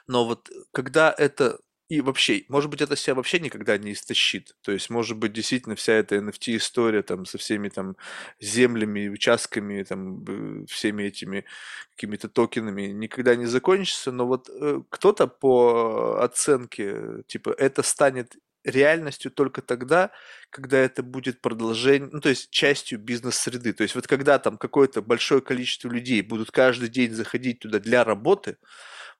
Но 0.07 0.25
вот 0.25 0.49
когда 0.73 1.13
это 1.17 1.59
и 1.89 2.01
вообще, 2.01 2.43
может 2.49 2.69
быть, 2.69 2.81
это 2.81 2.95
себя 2.95 3.15
вообще 3.15 3.39
никогда 3.39 3.77
не 3.79 3.93
истощит. 3.93 4.55
То 4.61 4.71
есть, 4.71 4.91
может 4.91 5.17
быть, 5.17 5.33
действительно 5.33 5.75
вся 5.75 5.93
эта 5.93 6.17
NFT-история 6.17 7.01
там 7.01 7.25
со 7.25 7.39
всеми 7.39 7.69
там 7.69 7.97
землями, 8.39 9.07
участками, 9.09 9.81
там 9.83 10.23
всеми 10.67 11.03
этими 11.03 11.45
какими-то 11.95 12.29
токенами 12.29 12.83
никогда 12.83 13.35
не 13.35 13.47
закончится. 13.47 14.11
Но 14.11 14.27
вот 14.27 14.49
э, 14.49 14.81
кто-то 14.89 15.25
по 15.27 16.19
оценке, 16.21 17.23
типа, 17.27 17.55
это 17.57 17.81
станет 17.81 18.35
реальностью 18.63 19.31
только 19.31 19.61
тогда, 19.63 20.11
когда 20.51 20.77
это 20.77 21.01
будет 21.01 21.41
продолжение, 21.41 22.09
ну, 22.11 22.19
то 22.21 22.29
есть 22.29 22.51
частью 22.51 22.99
бизнес-среды. 22.99 23.73
То 23.73 23.83
есть 23.83 23.95
вот 23.95 24.05
когда 24.05 24.37
там 24.37 24.57
какое-то 24.57 25.01
большое 25.01 25.41
количество 25.41 25.89
людей 25.89 26.21
будут 26.21 26.51
каждый 26.51 26.89
день 26.89 27.13
заходить 27.13 27.59
туда 27.59 27.79
для 27.79 28.03
работы, 28.03 28.57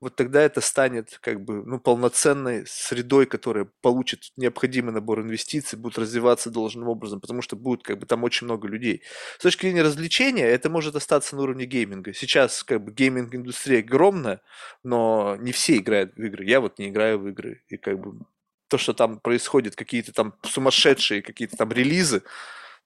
вот 0.02 0.16
тогда 0.16 0.42
это 0.42 0.62
станет 0.62 1.18
как 1.22 1.42
бы 1.44 1.64
ну, 1.66 1.80
полноценной 1.80 2.66
средой, 2.66 3.26
которая 3.26 3.68
получит 3.82 4.32
необходимый 4.38 4.94
набор 4.94 5.22
инвестиций, 5.22 5.78
будет 5.78 5.98
развиваться 5.98 6.50
должным 6.50 6.88
образом, 6.88 7.20
потому 7.20 7.42
что 7.42 7.56
будет 7.56 7.84
как 7.84 8.00
бы 8.00 8.06
там 8.06 8.24
очень 8.24 8.46
много 8.46 8.68
людей. 8.68 9.02
С 9.38 9.44
точки 9.44 9.64
зрения 9.64 9.82
развлечения, 9.82 10.46
это 10.46 10.70
может 10.70 10.96
остаться 10.96 11.36
на 11.36 11.42
уровне 11.42 11.66
гейминга. 11.66 12.14
Сейчас 12.14 12.64
как 12.64 12.84
бы 12.84 12.92
гейминг-индустрия 12.92 13.80
огромная, 13.80 14.42
но 14.84 15.36
не 15.40 15.52
все 15.52 15.78
играют 15.78 16.16
в 16.16 16.24
игры. 16.24 16.46
Я 16.46 16.62
вот 16.62 16.80
не 16.80 16.90
играю 16.90 17.20
в 17.20 17.28
игры. 17.28 17.64
И 17.68 17.78
как 17.78 18.00
бы 18.00 18.26
то, 18.70 18.78
что 18.78 18.94
там 18.94 19.20
происходит, 19.20 19.76
какие-то 19.76 20.14
там 20.14 20.34
сумасшедшие 20.44 21.22
какие-то 21.22 21.58
там 21.58 21.72
релизы, 21.72 22.24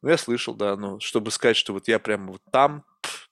ну, 0.02 0.10
я 0.10 0.18
слышал, 0.18 0.56
да, 0.56 0.76
но 0.76 1.00
чтобы 1.00 1.32
сказать, 1.32 1.58
что 1.58 1.74
вот 1.74 1.88
я 1.88 2.00
прямо 2.00 2.32
вот 2.32 2.42
там, 2.52 2.84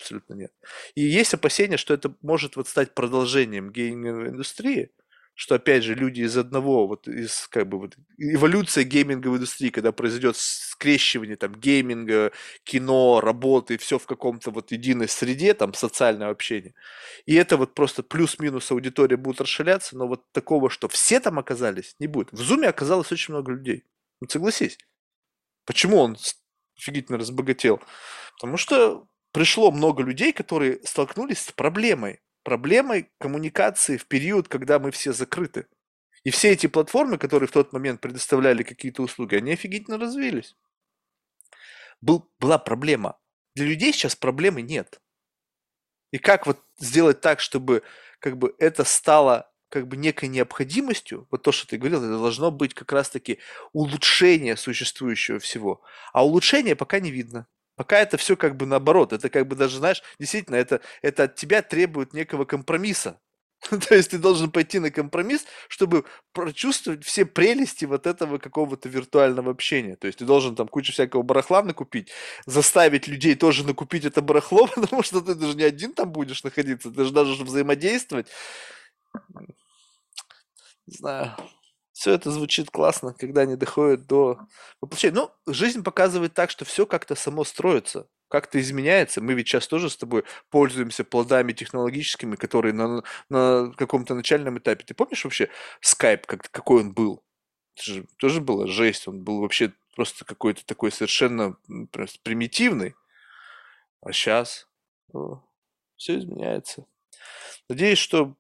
абсолютно 0.02 0.34
нет. 0.34 0.52
И 0.96 1.02
есть 1.02 1.34
опасения, 1.34 1.78
что 1.78 1.94
это 1.94 2.14
может 2.22 2.56
вот 2.56 2.68
стать 2.68 2.94
продолжением 2.94 3.72
гейминговой 3.72 4.30
индустрии, 4.30 4.92
что 5.34 5.56
опять 5.56 5.84
же 5.84 5.96
люди 5.96 6.22
из 6.22 6.38
одного, 6.38 6.88
вот 6.88 7.08
из 7.08 7.48
как 7.48 7.68
бы 7.68 7.80
вот 7.80 7.96
эволюция 8.18 8.84
гейминговой 8.84 9.38
индустрии, 9.38 9.70
когда 9.70 9.92
произойдет 9.92 10.36
скрещивание 10.38 11.38
там 11.38 11.56
гейминга, 11.56 12.32
кино, 12.64 13.22
работы, 13.22 13.78
все 13.78 13.98
в 13.98 14.06
каком-то 14.06 14.52
вот 14.52 14.72
единой 14.72 15.08
среде, 15.08 15.54
там 15.54 15.74
социальное 15.74 16.30
общение. 16.30 16.74
И 17.26 17.36
это 17.36 17.58
вот 17.58 17.74
просто 17.74 18.04
плюс-минус 18.04 18.72
аудитория 18.72 19.18
будет 19.18 19.42
расширяться, 19.42 19.98
но 19.98 20.08
вот 20.08 20.30
такого, 20.32 20.70
что 20.70 20.88
все 20.90 21.20
там 21.20 21.40
оказались, 21.40 21.96
не 22.00 22.08
будет. 22.08 22.32
В 22.32 22.38
Зуме 22.38 22.68
оказалось 22.68 23.12
очень 23.12 23.34
много 23.34 23.54
людей. 23.54 23.86
Ну, 24.20 24.28
согласись. 24.28 24.78
Почему 25.66 25.98
он 25.98 26.18
офигительно 26.82 27.18
разбогател. 27.18 27.80
Потому 28.36 28.58
что 28.58 29.08
пришло 29.32 29.72
много 29.72 30.04
людей, 30.04 30.34
которые 30.34 30.80
столкнулись 30.84 31.40
с 31.40 31.52
проблемой. 31.52 32.22
Проблемой 32.44 33.12
коммуникации 33.20 33.98
в 33.98 34.08
период, 34.08 34.48
когда 34.48 34.80
мы 34.80 34.92
все 34.92 35.14
закрыты. 35.14 35.68
И 36.24 36.30
все 36.30 36.52
эти 36.52 36.68
платформы, 36.68 37.18
которые 37.18 37.48
в 37.48 37.52
тот 37.52 37.74
момент 37.74 38.02
предоставляли 38.02 38.64
какие-то 38.64 39.04
услуги, 39.04 39.36
они 39.36 39.54
офигительно 39.54 39.98
развились. 39.98 40.56
Был, 42.00 42.32
была 42.40 42.58
проблема. 42.58 43.20
Для 43.56 43.66
людей 43.66 43.94
сейчас 43.94 44.16
проблемы 44.16 44.62
нет. 44.62 45.02
И 46.12 46.18
как 46.18 46.46
вот 46.46 46.60
сделать 46.80 47.22
так, 47.22 47.40
чтобы 47.40 47.84
как 48.20 48.38
бы 48.38 48.56
это 48.60 48.84
стало 48.84 49.52
как 49.70 49.88
бы 49.88 49.96
некой 49.96 50.28
необходимостью, 50.28 51.28
вот 51.32 51.44
то, 51.44 51.52
что 51.52 51.66
ты 51.66 51.78
говорил, 51.78 52.04
это 52.04 52.20
должно 52.20 52.52
быть 52.52 52.74
как 52.74 52.92
раз-таки 52.92 53.40
улучшение 53.72 54.58
существующего 54.58 55.40
всего. 55.40 55.82
А 56.12 56.26
улучшения 56.26 56.76
пока 56.76 57.00
не 57.00 57.10
видно. 57.10 57.48
Пока 57.76 58.00
это 58.00 58.18
все 58.18 58.36
как 58.36 58.58
бы 58.58 58.66
наоборот. 58.66 59.14
Это 59.14 59.30
как 59.30 59.48
бы 59.48 59.56
даже, 59.56 59.78
знаешь, 59.78 60.04
действительно, 60.20 60.56
это, 60.56 60.82
это 61.02 61.24
от 61.24 61.36
тебя 61.36 61.62
требует 61.62 62.14
некого 62.14 62.46
компромисса. 62.46 63.20
То 63.70 63.96
есть 63.96 64.12
ты 64.12 64.18
должен 64.18 64.52
пойти 64.52 64.80
на 64.80 64.90
компромисс, 64.90 65.46
чтобы 65.68 66.06
прочувствовать 66.34 67.04
все 67.04 67.26
прелести 67.26 67.86
вот 67.86 68.08
этого 68.08 68.40
какого-то 68.40 68.90
виртуального 68.90 69.52
общения. 69.52 69.96
То 69.96 70.08
есть 70.08 70.20
ты 70.20 70.26
должен 70.26 70.56
там 70.56 70.68
кучу 70.68 70.94
всякого 70.94 71.22
барахла 71.22 71.62
накупить, 71.62 72.12
заставить 72.46 73.08
людей 73.08 73.36
тоже 73.36 73.66
накупить 73.66 74.06
это 74.06 74.22
барахло, 74.22 74.68
потому 74.76 75.04
что 75.04 75.22
ты 75.22 75.36
даже 75.36 75.56
не 75.56 75.64
один 75.64 75.94
там 75.94 76.12
будешь 76.12 76.44
находиться, 76.44 76.92
ты 76.92 77.06
же 77.06 77.12
даже 77.12 77.44
взаимодействовать 77.44 78.28
не 80.88 80.98
знаю, 80.98 81.36
все 82.02 82.14
это 82.14 82.32
звучит 82.32 82.72
классно, 82.72 83.14
когда 83.14 83.42
они 83.42 83.56
доходят 83.56 84.08
до 84.08 84.40
воплощения. 84.82 85.14
Ну, 85.14 85.32
жизнь 85.54 85.84
показывает 85.84 86.34
так, 86.34 86.50
что 86.50 86.66
все 86.66 86.88
как-то 86.88 87.14
само 87.14 87.44
строится, 87.44 88.08
как-то 88.28 88.60
изменяется. 88.60 89.22
Мы 89.22 89.36
ведь 89.36 89.48
сейчас 89.48 89.68
тоже 89.68 89.88
с 89.88 89.98
тобой 89.98 90.24
пользуемся 90.50 91.04
плодами 91.04 91.54
технологическими, 91.54 92.36
которые 92.38 92.74
на, 92.74 93.04
на 93.30 93.72
каком-то 93.78 94.16
начальном 94.16 94.58
этапе. 94.58 94.84
Ты 94.84 94.96
помнишь 94.96 95.24
вообще 95.24 95.52
скайп, 95.80 96.26
как, 96.26 96.50
какой 96.50 96.82
он 96.82 96.92
был? 96.92 97.24
Это 97.76 97.84
же 97.84 98.08
тоже 98.18 98.42
была 98.42 98.66
жесть. 98.66 99.08
Он 99.08 99.24
был 99.24 99.40
вообще 99.42 99.72
просто 99.96 100.26
какой-то 100.26 100.66
такой 100.66 100.92
совершенно 100.92 101.56
просто 101.92 102.18
примитивный. 102.24 102.96
А 104.02 104.12
сейчас 104.12 104.68
все 105.98 106.18
изменяется. 106.18 106.88
Надеюсь, 107.70 108.00
что 108.00 108.36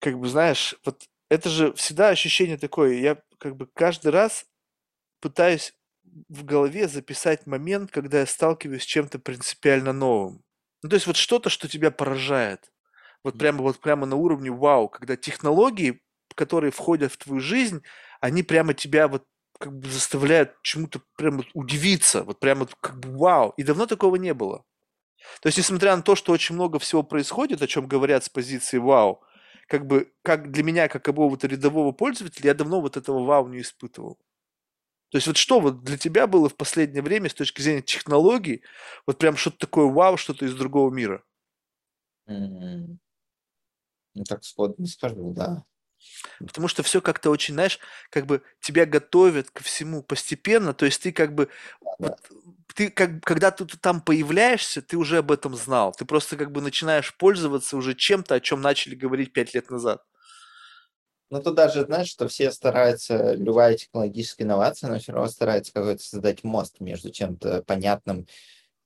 как 0.00 0.18
бы, 0.18 0.28
знаешь, 0.28 0.74
вот 0.84 1.08
это 1.32 1.48
же 1.48 1.72
всегда 1.72 2.10
ощущение 2.10 2.58
такое. 2.58 2.94
Я 2.94 3.16
как 3.38 3.56
бы 3.56 3.66
каждый 3.66 4.12
раз 4.12 4.44
пытаюсь 5.18 5.72
в 6.28 6.44
голове 6.44 6.88
записать 6.88 7.46
момент, 7.46 7.90
когда 7.90 8.20
я 8.20 8.26
сталкиваюсь 8.26 8.82
с 8.82 8.86
чем-то 8.86 9.18
принципиально 9.18 9.94
новым. 9.94 10.42
Ну, 10.82 10.90
то 10.90 10.94
есть 10.94 11.06
вот 11.06 11.16
что-то, 11.16 11.48
что 11.48 11.68
тебя 11.68 11.90
поражает. 11.90 12.70
Вот 13.24 13.38
прямо, 13.38 13.62
вот 13.62 13.80
прямо 13.80 14.04
на 14.04 14.16
уровне 14.16 14.50
вау, 14.50 14.90
когда 14.90 15.16
технологии, 15.16 16.02
которые 16.34 16.70
входят 16.70 17.10
в 17.12 17.16
твою 17.16 17.40
жизнь, 17.40 17.82
они 18.20 18.42
прямо 18.42 18.74
тебя 18.74 19.08
вот 19.08 19.24
как 19.58 19.72
бы 19.72 19.88
заставляют 19.88 20.60
чему-то 20.62 21.00
прямо 21.16 21.44
удивиться, 21.54 22.24
вот 22.24 22.40
прямо 22.40 22.68
как 22.80 23.00
бы 23.00 23.16
вау. 23.16 23.54
И 23.56 23.62
давно 23.62 23.86
такого 23.86 24.16
не 24.16 24.34
было. 24.34 24.64
То 25.40 25.46
есть, 25.46 25.56
несмотря 25.56 25.96
на 25.96 26.02
то, 26.02 26.14
что 26.14 26.32
очень 26.32 26.56
много 26.56 26.78
всего 26.78 27.02
происходит, 27.02 27.62
о 27.62 27.66
чем 27.66 27.88
говорят 27.88 28.22
с 28.24 28.28
позиции 28.28 28.76
вау, 28.76 29.22
как 29.72 29.86
бы, 29.86 30.12
как 30.20 30.50
для 30.52 30.62
меня, 30.62 30.86
как 30.86 31.02
какого-то 31.02 31.46
рядового 31.46 31.92
пользователя, 31.92 32.48
я 32.48 32.54
давно 32.54 32.82
вот 32.82 32.98
этого 32.98 33.24
вау 33.24 33.48
не 33.48 33.62
испытывал. 33.62 34.18
То 35.08 35.16
есть 35.16 35.26
вот 35.26 35.38
что 35.38 35.60
вот 35.60 35.82
для 35.82 35.96
тебя 35.96 36.26
было 36.26 36.50
в 36.50 36.56
последнее 36.56 37.02
время 37.02 37.30
с 37.30 37.34
точки 37.34 37.62
зрения 37.62 37.80
технологий, 37.80 38.62
вот 39.06 39.16
прям 39.16 39.34
что-то 39.34 39.60
такое 39.60 39.86
вау, 39.86 40.18
что-то 40.18 40.44
из 40.44 40.54
другого 40.54 40.92
мира? 40.92 41.24
Mm-hmm. 42.28 42.98
Ну 44.12 44.24
так 44.24 44.44
сходу 44.44 44.74
не 44.76 44.88
скажу, 44.88 45.32
да. 45.32 45.64
Потому 46.38 46.68
что 46.68 46.82
все 46.82 47.00
как-то 47.00 47.30
очень, 47.30 47.54
знаешь, 47.54 47.78
как 48.10 48.26
бы 48.26 48.42
тебя 48.60 48.86
готовят 48.86 49.50
ко 49.50 49.62
всему 49.62 50.02
постепенно, 50.02 50.74
то 50.74 50.84
есть 50.84 51.02
ты 51.02 51.12
как 51.12 51.34
бы, 51.34 51.48
вот, 51.98 52.18
ты 52.74 52.90
как, 52.90 53.22
когда 53.22 53.50
ты 53.50 53.66
там 53.66 54.00
появляешься, 54.00 54.82
ты 54.82 54.96
уже 54.96 55.18
об 55.18 55.30
этом 55.30 55.54
знал, 55.56 55.92
ты 55.92 56.04
просто 56.04 56.36
как 56.36 56.52
бы 56.52 56.60
начинаешь 56.60 57.14
пользоваться 57.16 57.76
уже 57.76 57.94
чем-то, 57.94 58.36
о 58.36 58.40
чем 58.40 58.60
начали 58.60 58.94
говорить 58.94 59.32
пять 59.32 59.54
лет 59.54 59.70
назад. 59.70 60.02
Ну, 61.30 61.42
тут 61.42 61.54
даже, 61.54 61.84
знаешь, 61.84 62.08
что 62.08 62.28
все 62.28 62.52
стараются, 62.52 63.32
любая 63.32 63.74
технологическая 63.74 64.44
инновация, 64.44 64.90
но 64.90 64.98
все 64.98 65.12
равно 65.12 65.30
старается 65.30 65.72
какой-то 65.72 66.02
создать 66.02 66.44
мост 66.44 66.78
между 66.80 67.10
чем-то 67.10 67.62
понятным, 67.62 68.26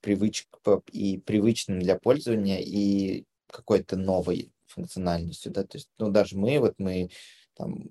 привыч... 0.01 0.47
и 0.93 1.19
привычным 1.19 1.81
для 1.81 1.99
пользования 1.99 2.61
и 2.61 3.25
какой-то 3.51 3.97
новой 3.97 4.53
функциональностью, 4.77 5.51
да, 5.51 5.64
то 5.64 5.77
есть, 5.77 5.91
ну, 5.99 6.11
даже 6.11 6.37
мы, 6.37 6.61
вот 6.61 6.74
мы 6.79 7.11
там 7.55 7.89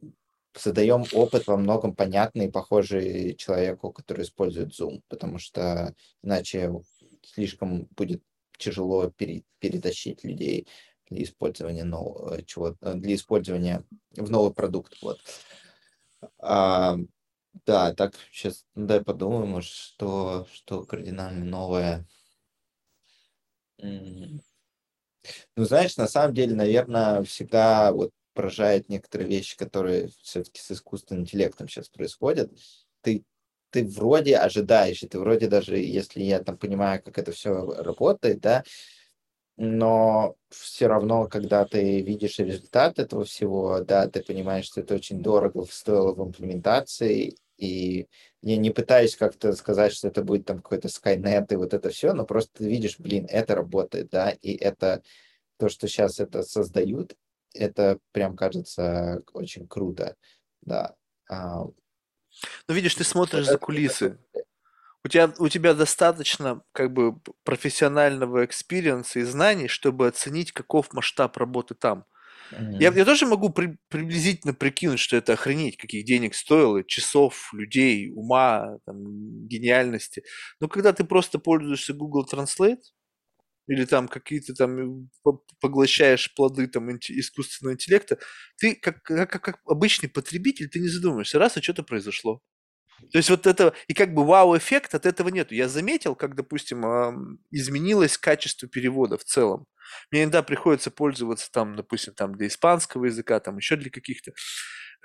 создаем 0.53 1.03
опыт 1.11 1.47
во 1.47 1.57
многом 1.57 1.95
понятный, 1.95 2.51
похожий 2.51 3.35
человеку, 3.35 3.91
который 3.91 4.23
использует 4.23 4.69
Zoom, 4.69 5.01
потому 5.09 5.37
что 5.37 5.93
иначе 6.23 6.71
слишком 7.23 7.87
будет 7.97 8.23
тяжело 8.57 9.09
пере, 9.09 9.43
перетащить 9.59 10.23
людей 10.23 10.67
для 11.09 11.23
использования 11.23 11.83
нового 11.83 12.41
чего 12.43 12.75
для 12.81 13.15
использования 13.15 13.83
в 14.15 14.31
новый 14.31 14.53
продукт. 14.53 14.95
Вот. 15.01 15.19
А, 16.39 16.97
да, 17.65 17.93
так 17.93 18.13
сейчас 18.31 18.65
ну, 18.75 18.87
дай 18.87 19.03
подумаем, 19.03 19.61
что, 19.61 20.47
что 20.51 20.83
кардинально 20.85 21.45
новое. 21.45 22.07
Ну, 25.55 25.65
знаешь, 25.65 25.97
на 25.97 26.07
самом 26.07 26.33
деле, 26.33 26.55
наверное, 26.55 27.23
всегда 27.23 27.91
вот 27.91 28.11
поражает 28.33 28.89
некоторые 28.89 29.29
вещи, 29.29 29.57
которые 29.57 30.09
все-таки 30.21 30.59
с 30.59 30.71
искусственным 30.71 31.23
интеллектом 31.23 31.67
сейчас 31.67 31.89
происходят. 31.89 32.51
Ты, 33.01 33.23
ты 33.71 33.85
вроде 33.85 34.37
ожидаешь, 34.37 35.03
и 35.03 35.07
ты 35.07 35.19
вроде 35.19 35.47
даже, 35.47 35.77
если 35.77 36.21
я 36.21 36.43
там 36.43 36.57
понимаю, 36.57 37.01
как 37.01 37.17
это 37.17 37.31
все 37.31 37.53
работает, 37.81 38.41
да, 38.41 38.63
но 39.57 40.35
все 40.49 40.87
равно, 40.87 41.27
когда 41.27 41.65
ты 41.65 42.01
видишь 42.01 42.39
результат 42.39 42.99
этого 42.99 43.23
всего, 43.23 43.79
да, 43.79 44.07
ты 44.09 44.21
понимаешь, 44.21 44.65
что 44.65 44.81
это 44.81 44.95
очень 44.95 45.21
дорого 45.21 45.65
стоило 45.69 46.13
в 46.13 46.21
имплементации, 46.21 47.37
и 47.57 48.07
я 48.41 48.57
не 48.57 48.69
пытаюсь 48.71 49.15
как-то 49.15 49.53
сказать, 49.53 49.93
что 49.93 50.07
это 50.07 50.23
будет 50.23 50.45
там 50.45 50.57
какой-то 50.57 50.87
Skynet 50.87 51.47
и 51.51 51.55
вот 51.55 51.73
это 51.73 51.89
все, 51.89 52.13
но 52.13 52.25
просто 52.25 52.63
видишь, 52.63 52.99
блин, 52.99 53.25
это 53.29 53.55
работает, 53.55 54.09
да, 54.09 54.31
и 54.31 54.55
это 54.55 55.01
то, 55.57 55.69
что 55.69 55.87
сейчас 55.87 56.19
это 56.19 56.43
создают, 56.43 57.15
это 57.53 57.99
прям 58.11 58.35
кажется 58.35 59.23
очень 59.33 59.67
круто, 59.67 60.15
да. 60.61 60.95
А, 61.29 61.65
ну, 62.67 62.75
видишь, 62.75 62.95
ты 62.95 63.03
смотришь 63.03 63.45
за 63.45 63.57
кулисы, 63.57 64.17
у 65.03 65.07
тебя, 65.07 65.31
у 65.37 65.47
тебя 65.49 65.73
достаточно 65.73 66.63
как 66.71 66.91
бы 66.91 67.19
профессионального 67.43 68.43
experience 68.43 69.12
а 69.12 69.19
и 69.19 69.23
знаний, 69.23 69.67
чтобы 69.67 70.07
оценить, 70.07 70.51
каков 70.51 70.91
масштаб 70.93 71.37
работы 71.37 71.75
там. 71.75 72.05
Mm-hmm. 72.51 72.77
Я, 72.79 72.93
я 72.93 73.05
тоже 73.05 73.25
могу 73.25 73.49
при, 73.49 73.77
приблизительно 73.89 74.53
прикинуть, 74.53 74.99
что 74.99 75.17
это 75.17 75.33
охренеть, 75.33 75.77
каких 75.77 76.05
денег 76.05 76.35
стоило, 76.35 76.83
часов, 76.83 77.49
людей, 77.53 78.11
ума, 78.13 78.77
там, 78.85 79.47
гениальности. 79.47 80.23
Но 80.59 80.67
когда 80.67 80.93
ты 80.93 81.03
просто 81.03 81.39
пользуешься 81.39 81.93
Google 81.93 82.27
Translate, 82.31 82.81
или 83.67 83.85
там 83.85 84.07
какие-то 84.07 84.53
там 84.53 85.09
поглощаешь 85.59 86.33
плоды 86.35 86.67
там 86.67 86.91
искусственного 86.91 87.73
интеллекта, 87.73 88.19
ты 88.57 88.75
как, 88.75 89.01
как, 89.01 89.29
как 89.29 89.59
обычный 89.65 90.07
потребитель, 90.07 90.69
ты 90.69 90.79
не 90.79 90.87
задумываешься, 90.87 91.39
раз, 91.39 91.57
и 91.57 91.61
что-то 91.61 91.83
произошло. 91.83 92.41
То 93.11 93.17
есть 93.17 93.29
вот 93.29 93.47
это, 93.47 93.73
и 93.87 93.93
как 93.93 94.13
бы 94.13 94.25
вау-эффект 94.25 94.95
от 94.95 95.05
этого 95.05 95.29
нету. 95.29 95.53
Я 95.53 95.67
заметил, 95.67 96.15
как, 96.15 96.35
допустим, 96.35 97.39
изменилось 97.51 98.17
качество 98.17 98.67
перевода 98.67 99.17
в 99.17 99.23
целом. 99.23 99.65
Мне 100.11 100.23
иногда 100.23 100.43
приходится 100.43 100.91
пользоваться 100.91 101.51
там, 101.51 101.75
допустим, 101.75 102.13
там 102.13 102.35
для 102.35 102.47
испанского 102.47 103.05
языка, 103.05 103.39
там 103.39 103.57
еще 103.57 103.75
для 103.75 103.89
каких-то. 103.89 104.31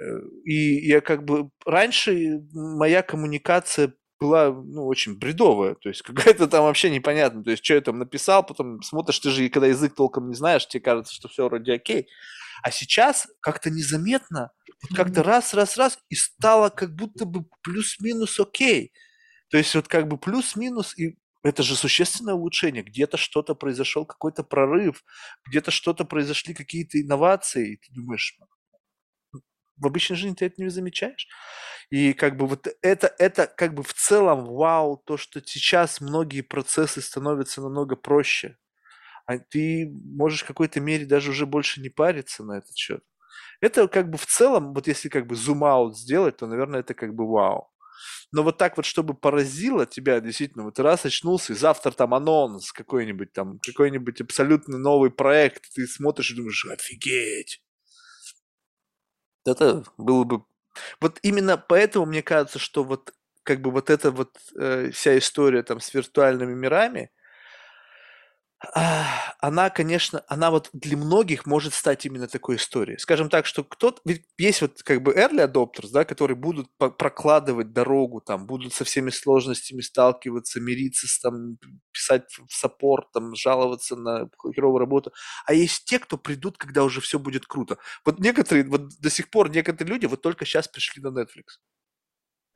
Э, 0.01 0.05
и 0.45 0.87
я 0.87 1.01
как 1.01 1.25
бы 1.25 1.51
раньше 1.65 2.41
моя 2.53 3.03
коммуникация 3.03 3.95
была, 4.21 4.51
ну, 4.53 4.87
очень 4.87 5.19
бредовая, 5.19 5.75
то 5.75 5.89
есть 5.89 6.03
какая-то 6.03 6.47
там 6.47 6.65
вообще 6.65 6.91
непонятно, 6.91 7.43
то 7.43 7.51
есть 7.51 7.65
что 7.65 7.75
я 7.75 7.81
там 7.81 7.99
написал, 7.99 8.45
потом 8.45 8.83
смотришь, 8.83 9.19
ты 9.19 9.31
же, 9.31 9.49
когда 9.49 9.67
язык 9.67 9.95
толком 9.95 10.29
не 10.29 10.35
знаешь, 10.35 10.67
тебе 10.69 10.83
кажется, 10.83 11.15
что 11.15 11.29
все 11.29 11.47
вроде 11.49 11.73
окей, 11.73 12.07
а 12.63 12.71
сейчас 12.71 13.29
как-то 13.41 13.71
незаметно, 13.71 14.51
вот 14.83 14.97
как-то 14.97 15.23
раз, 15.23 15.55
раз, 15.55 15.77
раз, 15.77 15.99
и 16.09 16.15
стало 16.15 16.71
как 16.71 16.95
будто 16.95 17.25
бы 17.25 17.45
плюс-минус 17.63 18.39
окей. 18.41 18.93
То 19.51 19.59
есть 19.59 19.75
вот 19.75 19.89
как 19.89 20.09
бы 20.09 20.17
плюс-минус, 20.17 20.97
и 20.97 21.19
это 21.43 21.63
же 21.63 21.75
существенное 21.77 22.35
улучшение. 22.35 22.83
Где-то 22.83 23.17
что-то 23.17 23.55
произошел, 23.55 24.07
какой-то 24.07 24.45
прорыв, 24.45 25.05
где-то 25.47 25.71
что-то 25.71 26.05
произошли, 26.05 26.55
какие-то 26.55 27.01
инновации. 27.01 27.75
И 27.75 27.77
ты 27.77 27.93
думаешь, 27.93 28.39
в 29.33 29.87
обычной 29.87 30.17
жизни 30.17 30.35
ты 30.35 30.47
это 30.47 30.63
не 30.63 30.69
замечаешь. 30.69 31.27
И 31.91 32.13
как 32.13 32.37
бы 32.37 32.47
вот 32.47 32.69
это, 32.83 33.15
это 33.19 33.47
как 33.47 33.75
бы 33.75 33.83
в 33.83 33.95
целом 33.95 34.45
вау, 34.45 35.03
то, 35.05 35.17
что 35.17 35.41
сейчас 35.45 36.01
многие 36.01 36.43
процессы 36.43 37.01
становятся 37.01 37.63
намного 37.63 37.97
проще 37.97 38.57
а 39.31 39.39
ты 39.39 39.89
можешь 39.89 40.43
в 40.43 40.47
какой-то 40.47 40.81
мере 40.81 41.07
даже 41.07 41.31
уже 41.31 41.47
больше 41.47 41.81
не 41.81 41.89
париться 41.89 42.43
на 42.43 42.59
этот 42.59 42.77
счет. 42.77 43.05
Это 43.61 43.87
как 43.87 44.11
бы 44.11 44.19
в 44.19 44.27
целом, 44.27 44.75
вот 44.75 44.89
если 44.89 45.09
как 45.09 45.29
бы 45.29 45.37
зум-аут 45.37 45.97
сделать, 45.97 46.39
то, 46.39 46.49
наверное, 46.49 46.81
это 46.81 46.95
как 46.95 47.15
бы 47.15 47.31
вау. 47.31 47.71
Но 48.33 48.43
вот 48.43 48.59
так 48.59 48.77
вот, 48.77 48.87
чтобы 48.87 49.15
поразило 49.15 49.87
тебя, 49.87 50.19
действительно, 50.21 50.65
вот 50.65 50.81
раз 50.81 51.07
очнулся, 51.07 51.53
и 51.53 51.57
завтра 51.57 51.93
там 51.93 52.13
анонс 52.13 52.73
какой-нибудь 52.73 53.33
там, 53.33 53.61
какой-нибудь 53.65 54.21
абсолютно 54.21 54.79
новый 54.79 55.13
проект, 55.13 55.75
ты 55.75 55.87
смотришь 55.87 56.33
и 56.33 56.35
думаешь, 56.35 56.67
офигеть. 56.67 57.63
Это 59.47 59.85
было 59.97 60.25
бы... 60.25 60.45
Вот 61.01 61.21
именно 61.23 61.57
поэтому 61.57 62.07
мне 62.07 62.23
кажется, 62.25 62.59
что 62.59 62.83
вот 62.83 63.13
как 63.45 63.63
бы 63.63 63.71
вот 63.71 63.91
эта 63.91 64.11
вот 64.11 64.37
э, 64.59 64.91
вся 64.91 65.17
история 65.17 65.63
там 65.63 65.79
с 65.79 65.95
виртуальными 65.95 66.55
мирами, 66.55 67.13
она, 68.63 69.71
конечно, 69.71 70.23
она 70.29 70.51
вот 70.51 70.69
для 70.75 70.97
многих 70.97 71.47
может 71.47 71.73
стать 71.73 72.05
именно 72.05 72.29
такой 72.29 72.57
историей. 72.57 72.99
Скажем 72.99 73.31
так, 73.31 73.47
что 73.47 73.65
кто-то, 73.65 74.03
ведь 74.05 74.27
есть 74.37 74.61
вот 74.61 74.83
как 74.83 75.03
бы 75.03 75.13
early 75.13 75.51
adopters, 75.51 75.91
да, 75.91 76.05
которые 76.05 76.37
будут 76.37 76.69
прокладывать 76.77 77.73
дорогу, 77.73 78.21
там, 78.21 78.47
будут 78.47 78.75
со 78.75 78.85
всеми 78.85 79.09
сложностями 79.09 79.81
сталкиваться, 79.81 80.61
мириться, 80.61 81.09
с, 81.09 81.19
там, 81.21 81.57
писать 81.91 82.25
в 82.35 82.53
саппорт, 82.53 83.11
там, 83.13 83.35
жаловаться 83.35 83.97
на 83.97 84.29
херовую 84.55 84.79
работу. 84.79 85.13
А 85.47 85.55
есть 85.55 85.87
те, 85.87 85.99
кто 85.99 86.19
придут, 86.19 86.59
когда 86.59 86.85
уже 86.85 87.01
все 87.01 87.19
будет 87.19 87.47
круто. 87.47 87.79
Вот 88.05 88.19
некоторые, 88.19 88.67
вот 88.67 88.91
до 89.01 89.09
сих 89.09 89.31
пор 89.31 89.49
некоторые 89.51 89.95
люди 89.95 90.05
вот 90.05 90.21
только 90.21 90.45
сейчас 90.45 90.69
пришли 90.69 91.03
на 91.03 91.09
Netflix. 91.09 91.61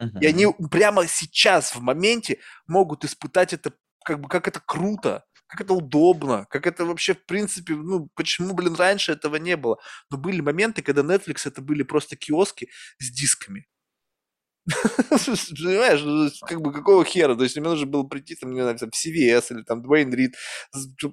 Uh-huh. 0.03 0.21
И 0.21 0.27
они 0.27 0.47
прямо 0.71 1.07
сейчас, 1.07 1.75
в 1.75 1.81
моменте, 1.81 2.41
могут 2.67 3.07
испытать 3.07 3.55
это, 3.55 3.73
как 4.05 4.21
бы, 4.21 4.29
как 4.29 4.49
это 4.49 4.61
круто 4.61 5.25
как 5.55 5.67
это 5.67 5.75
удобно, 5.75 6.47
как 6.51 6.67
это 6.67 6.85
вообще, 6.85 7.15
в 7.15 7.25
принципе, 7.27 7.75
ну, 7.75 8.09
почему, 8.15 8.55
блин, 8.55 8.75
раньше 8.75 9.13
этого 9.13 9.37
не 9.37 9.57
было. 9.57 9.79
Но 10.11 10.19
были 10.19 10.41
моменты, 10.41 10.83
когда 10.83 11.03
Netflix 11.03 11.47
это 11.47 11.63
были 11.63 11.85
просто 11.85 12.17
киоски 12.17 12.69
с 12.99 13.11
дисками. 13.11 13.67
Понимаешь, 14.67 16.03
ну, 16.03 16.31
как 16.49 16.61
бы 16.61 16.73
какого 16.73 17.05
хера? 17.05 17.37
То 17.37 17.45
есть 17.45 17.57
мне 17.57 17.69
нужно 17.69 17.87
было 17.87 18.03
прийти 18.03 18.35
там, 18.35 18.53
не 18.53 18.63
знаю, 18.63 18.79
там, 18.79 18.91
в 18.91 18.95
CVS 18.95 19.47
или 19.51 19.63
там 19.63 19.83
Дуэйн 19.83 20.13
Рид, 20.13 20.35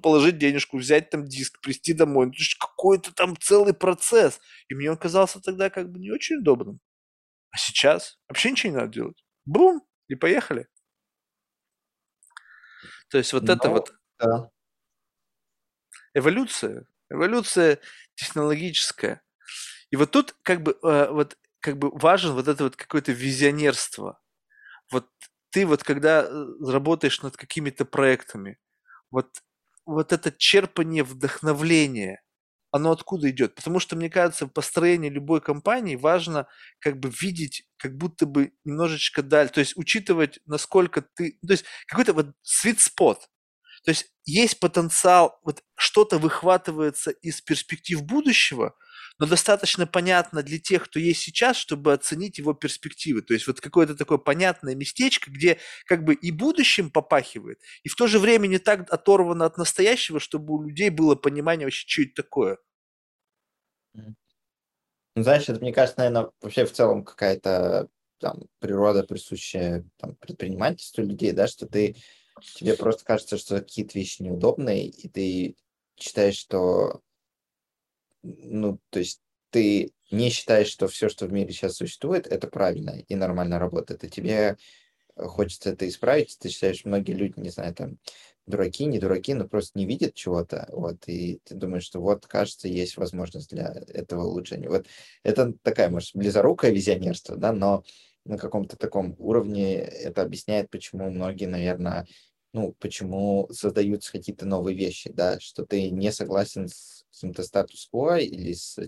положить 0.02 0.38
денежку, 0.38 0.78
взять 0.78 1.10
там 1.10 1.24
диск, 1.24 1.60
прийти 1.60 1.92
домой. 1.92 2.26
Ну, 2.26 2.32
какой-то 2.58 3.14
там 3.14 3.36
целый 3.38 3.74
процесс. 3.74 4.40
И 4.68 4.74
мне 4.74 4.90
он 4.90 4.96
казался 4.96 5.40
тогда 5.40 5.70
как 5.70 5.90
бы 5.90 6.00
не 6.00 6.10
очень 6.10 6.36
удобным. 6.36 6.80
А 7.50 7.58
сейчас 7.58 8.18
вообще 8.28 8.50
ничего 8.50 8.72
не 8.72 8.78
надо 8.78 8.92
делать. 8.92 9.24
Бум! 9.44 9.82
И 10.08 10.14
поехали. 10.14 10.66
То 13.10 13.18
есть 13.18 13.34
вот 13.34 13.42
Но... 13.42 13.52
это 13.52 13.68
вот 13.68 13.92
да. 14.22 14.50
Эволюция. 16.14 16.86
Эволюция 17.10 17.78
технологическая. 18.14 19.22
И 19.90 19.96
вот 19.96 20.10
тут 20.12 20.34
как 20.42 20.62
бы, 20.62 20.78
э, 20.84 21.10
вот, 21.10 21.38
как 21.60 21.78
бы 21.78 21.90
важен 21.92 22.32
вот 22.34 22.48
это 22.48 22.64
вот 22.64 22.76
какое-то 22.76 23.12
визионерство. 23.12 24.20
Вот 24.90 25.08
ты 25.50 25.66
вот 25.66 25.84
когда 25.84 26.24
э, 26.24 26.46
работаешь 26.68 27.22
над 27.22 27.36
какими-то 27.36 27.84
проектами, 27.86 28.58
вот, 29.10 29.28
вот 29.86 30.12
это 30.12 30.32
черпание 30.32 31.04
вдохновления, 31.04 32.22
оно 32.72 32.92
откуда 32.92 33.30
идет? 33.30 33.54
Потому 33.56 33.80
что, 33.80 33.96
мне 33.96 34.10
кажется, 34.10 34.46
в 34.46 34.50
построении 34.50 35.10
любой 35.10 35.40
компании 35.42 35.96
важно 35.96 36.48
как 36.80 36.98
бы 37.00 37.10
видеть 37.20 37.64
как 37.78 37.96
будто 37.98 38.26
бы 38.26 38.52
немножечко 38.64 39.22
даль, 39.22 39.50
то 39.50 39.60
есть 39.60 39.76
учитывать, 39.78 40.40
насколько 40.46 41.02
ты, 41.02 41.38
то 41.46 41.52
есть 41.52 41.66
какой-то 41.88 42.14
вот 42.14 42.28
sweet 42.44 42.78
spot, 42.78 43.18
то 43.84 43.90
есть 43.90 44.12
есть 44.24 44.60
потенциал, 44.60 45.38
вот 45.42 45.62
что-то 45.74 46.18
выхватывается 46.18 47.10
из 47.10 47.40
перспектив 47.40 48.02
будущего, 48.02 48.76
но 49.18 49.26
достаточно 49.26 49.86
понятно 49.86 50.42
для 50.42 50.58
тех, 50.58 50.84
кто 50.84 50.98
есть 50.98 51.20
сейчас, 51.20 51.56
чтобы 51.56 51.92
оценить 51.92 52.38
его 52.38 52.54
перспективы. 52.54 53.22
То 53.22 53.34
есть 53.34 53.46
вот 53.46 53.60
какое-то 53.60 53.94
такое 53.94 54.18
понятное 54.18 54.74
местечко, 54.74 55.30
где 55.30 55.58
как 55.86 56.04
бы 56.04 56.14
и 56.14 56.30
будущим 56.30 56.90
попахивает, 56.90 57.60
и 57.82 57.88
в 57.88 57.96
то 57.96 58.06
же 58.06 58.18
время 58.18 58.46
не 58.46 58.58
так 58.58 58.92
оторвано 58.92 59.44
от 59.44 59.58
настоящего, 59.58 60.20
чтобы 60.20 60.54
у 60.54 60.62
людей 60.62 60.90
было 60.90 61.14
понимание 61.14 61.66
вообще, 61.66 61.86
что 61.86 62.02
это 62.02 62.22
такое. 62.22 62.58
Ну, 65.14 65.22
знаешь, 65.22 65.48
это, 65.48 65.60
мне 65.60 65.72
кажется, 65.72 65.98
наверное, 65.98 66.30
вообще 66.40 66.64
в 66.64 66.72
целом 66.72 67.04
какая-то 67.04 67.88
там 68.18 68.44
природа, 68.60 69.02
присущая 69.02 69.84
там, 69.98 70.14
предпринимательству 70.16 71.02
людей, 71.02 71.32
да, 71.32 71.46
что 71.48 71.66
ты 71.66 71.96
тебе 72.54 72.76
просто 72.76 73.04
кажется, 73.04 73.38
что 73.38 73.58
какие-то 73.58 73.98
вещи 73.98 74.22
неудобные, 74.22 74.86
и 74.86 75.08
ты 75.08 75.56
считаешь, 75.96 76.36
что 76.36 77.02
ну, 78.22 78.78
то 78.90 78.98
есть 79.00 79.20
ты 79.50 79.92
не 80.10 80.30
считаешь, 80.30 80.68
что 80.68 80.88
все, 80.88 81.08
что 81.08 81.26
в 81.26 81.32
мире 81.32 81.52
сейчас 81.52 81.74
существует, 81.74 82.26
это 82.26 82.46
правильно 82.46 83.02
и 83.08 83.14
нормально 83.14 83.58
работает, 83.58 84.04
и 84.04 84.10
тебе 84.10 84.56
хочется 85.16 85.70
это 85.70 85.88
исправить, 85.88 86.38
ты 86.38 86.48
считаешь, 86.48 86.84
многие 86.84 87.12
люди, 87.12 87.34
не 87.36 87.50
знаю, 87.50 87.74
там, 87.74 87.98
дураки, 88.46 88.84
не 88.86 88.98
дураки, 88.98 89.34
но 89.34 89.46
просто 89.46 89.78
не 89.78 89.86
видят 89.86 90.14
чего-то, 90.14 90.68
вот, 90.72 91.06
и 91.06 91.40
ты 91.44 91.54
думаешь, 91.54 91.84
что 91.84 92.00
вот, 92.00 92.26
кажется, 92.26 92.68
есть 92.68 92.96
возможность 92.96 93.50
для 93.50 93.72
этого 93.88 94.24
улучшения. 94.24 94.68
Вот 94.68 94.86
это 95.22 95.52
такая, 95.62 95.90
может, 95.90 96.10
близорукое 96.14 96.70
визионерство, 96.70 97.36
да, 97.36 97.52
но 97.52 97.84
на 98.24 98.38
каком-то 98.38 98.76
таком 98.76 99.14
уровне 99.18 99.76
это 99.76 100.22
объясняет, 100.22 100.70
почему 100.70 101.10
многие, 101.10 101.46
наверное, 101.46 102.06
ну, 102.52 102.74
почему 102.78 103.48
создаются 103.50 104.12
какие-то 104.12 104.46
новые 104.46 104.76
вещи, 104.76 105.10
да, 105.10 105.40
что 105.40 105.64
ты 105.64 105.90
не 105.90 106.12
согласен 106.12 106.68
с 106.68 107.04
каким-то 107.10 107.42
статус-кво 107.42 108.18
или 108.18 108.52
с, 108.52 108.78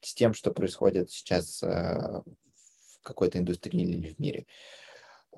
с 0.00 0.14
тем, 0.14 0.34
что 0.34 0.52
происходит 0.52 1.10
сейчас 1.10 1.62
э, 1.62 1.66
в 1.66 3.02
какой-то 3.02 3.38
индустрии 3.38 3.82
или 3.82 4.14
в 4.14 4.18
мире. 4.18 4.46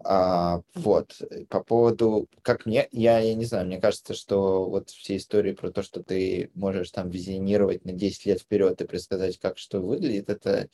А, 0.05 0.63
вот, 0.75 1.21
по 1.49 1.63
поводу, 1.63 2.29
как 2.43 2.67
мне, 2.67 2.89
я, 2.93 3.19
я 3.19 3.35
не 3.35 3.45
знаю, 3.45 3.67
мне 3.67 3.81
кажется, 3.81 4.15
что 4.15 4.69
вот 4.69 4.91
все 4.91 5.17
истории 5.17 5.53
про 5.53 5.71
то, 5.71 5.83
что 5.83 6.03
ты 6.03 6.51
можешь 6.55 6.91
там 6.91 7.11
визионировать 7.11 7.85
на 7.85 7.93
10 7.93 8.27
лет 8.27 8.41
вперед 8.41 8.81
и 8.81 8.87
предсказать, 8.87 9.39
как 9.39 9.59
что 9.59 9.81
выглядит, 9.81 10.31
это 10.31 10.69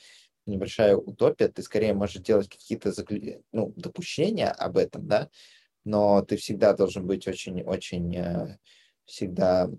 небольшая 0.47 0.97
утопия, 0.97 1.49
ты 1.49 1.63
скорее 1.63 1.95
можешь 1.95 2.23
делать 2.23 2.49
какие-то 2.49 2.93
ну, 3.53 3.73
допущения 3.77 4.51
об 4.51 4.77
этом, 4.77 5.07
да, 5.07 5.31
но 5.85 6.23
ты 6.23 6.37
всегда 6.37 6.73
должен 6.73 7.07
быть 7.07 7.27
очень-очень 7.27 8.17
э, 8.17 8.59
всегда 9.05 9.71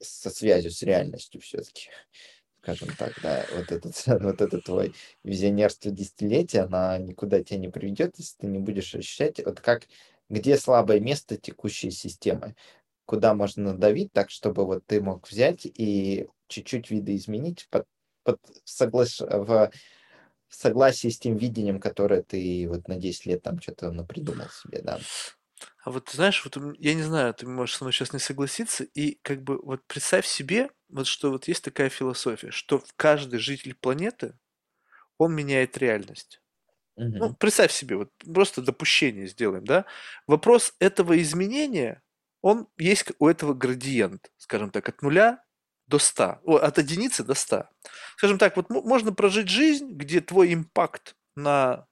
со 0.00 0.30
связью 0.30 0.70
с 0.70 0.82
реальностью 0.82 1.40
все-таки, 1.40 1.88
скажем 2.62 2.88
так, 2.98 3.12
да, 3.22 3.46
вот 3.54 3.72
этот, 3.72 4.02
вот 4.06 4.40
этот 4.40 4.64
твой 4.64 4.94
визионерство 5.22 5.90
десятилетия, 5.90 6.60
она 6.60 6.98
никуда 6.98 7.42
тебя 7.42 7.58
не 7.58 7.68
приведет, 7.68 8.14
если 8.18 8.38
ты 8.38 8.46
не 8.46 8.58
будешь 8.58 8.94
ощущать, 8.94 9.44
вот 9.44 9.60
как, 9.60 9.86
где 10.28 10.56
слабое 10.56 11.00
место 11.00 11.36
текущей 11.36 11.90
системы, 11.90 12.54
куда 13.06 13.34
можно 13.34 13.72
надавить 13.72 14.12
так, 14.12 14.30
чтобы 14.30 14.64
вот 14.64 14.84
ты 14.86 15.00
мог 15.00 15.28
взять 15.28 15.66
и 15.66 16.26
чуть-чуть 16.48 16.90
видоизменить 16.90 17.66
под, 17.70 17.86
под 18.22 18.40
соглаш... 18.64 19.20
в 19.20 19.70
в 20.54 20.60
согласии 20.60 21.08
с 21.08 21.18
тем 21.18 21.36
видением, 21.36 21.80
которое 21.80 22.22
ты 22.22 22.66
вот 22.68 22.86
на 22.86 22.96
10 22.96 23.26
лет 23.26 23.42
там 23.42 23.60
что-то 23.60 23.90
придумал 24.04 24.46
себе, 24.48 24.80
да. 24.82 25.00
А 25.84 25.90
вот 25.90 26.10
знаешь, 26.10 26.44
вот 26.44 26.56
я 26.78 26.94
не 26.94 27.02
знаю, 27.02 27.34
ты 27.34 27.46
можешь 27.46 27.76
со 27.76 27.84
мной 27.84 27.92
сейчас 27.92 28.12
не 28.12 28.18
согласиться, 28.18 28.84
и 28.84 29.18
как 29.22 29.42
бы 29.42 29.60
вот 29.60 29.84
представь 29.86 30.26
себе, 30.26 30.70
вот 30.88 31.06
что 31.06 31.30
вот 31.30 31.48
есть 31.48 31.64
такая 31.64 31.88
философия, 31.88 32.50
что 32.50 32.82
каждый 32.96 33.38
житель 33.38 33.74
планеты, 33.74 34.38
он 35.18 35.34
меняет 35.34 35.76
реальность. 35.76 36.40
Угу. 36.96 37.16
Ну, 37.16 37.34
представь 37.34 37.72
себе, 37.72 37.96
вот 37.96 38.10
просто 38.32 38.62
допущение 38.62 39.26
сделаем, 39.26 39.64
да? 39.64 39.84
Вопрос 40.26 40.74
этого 40.78 41.20
изменения, 41.20 42.02
он 42.40 42.68
есть 42.78 43.10
у 43.18 43.26
этого 43.26 43.54
градиент, 43.54 44.30
скажем 44.36 44.70
так, 44.70 44.88
от 44.88 45.02
нуля 45.02 45.42
до 45.86 45.98
100, 45.98 46.40
о, 46.44 46.56
от 46.56 46.78
единицы 46.78 47.24
до 47.24 47.34
100. 47.34 47.68
Скажем 48.16 48.38
так, 48.38 48.56
вот 48.56 48.70
можно 48.70 49.12
прожить 49.12 49.48
жизнь, 49.48 49.92
где 49.92 50.20
твой 50.20 50.54
импакт 50.54 51.14
на 51.36 51.86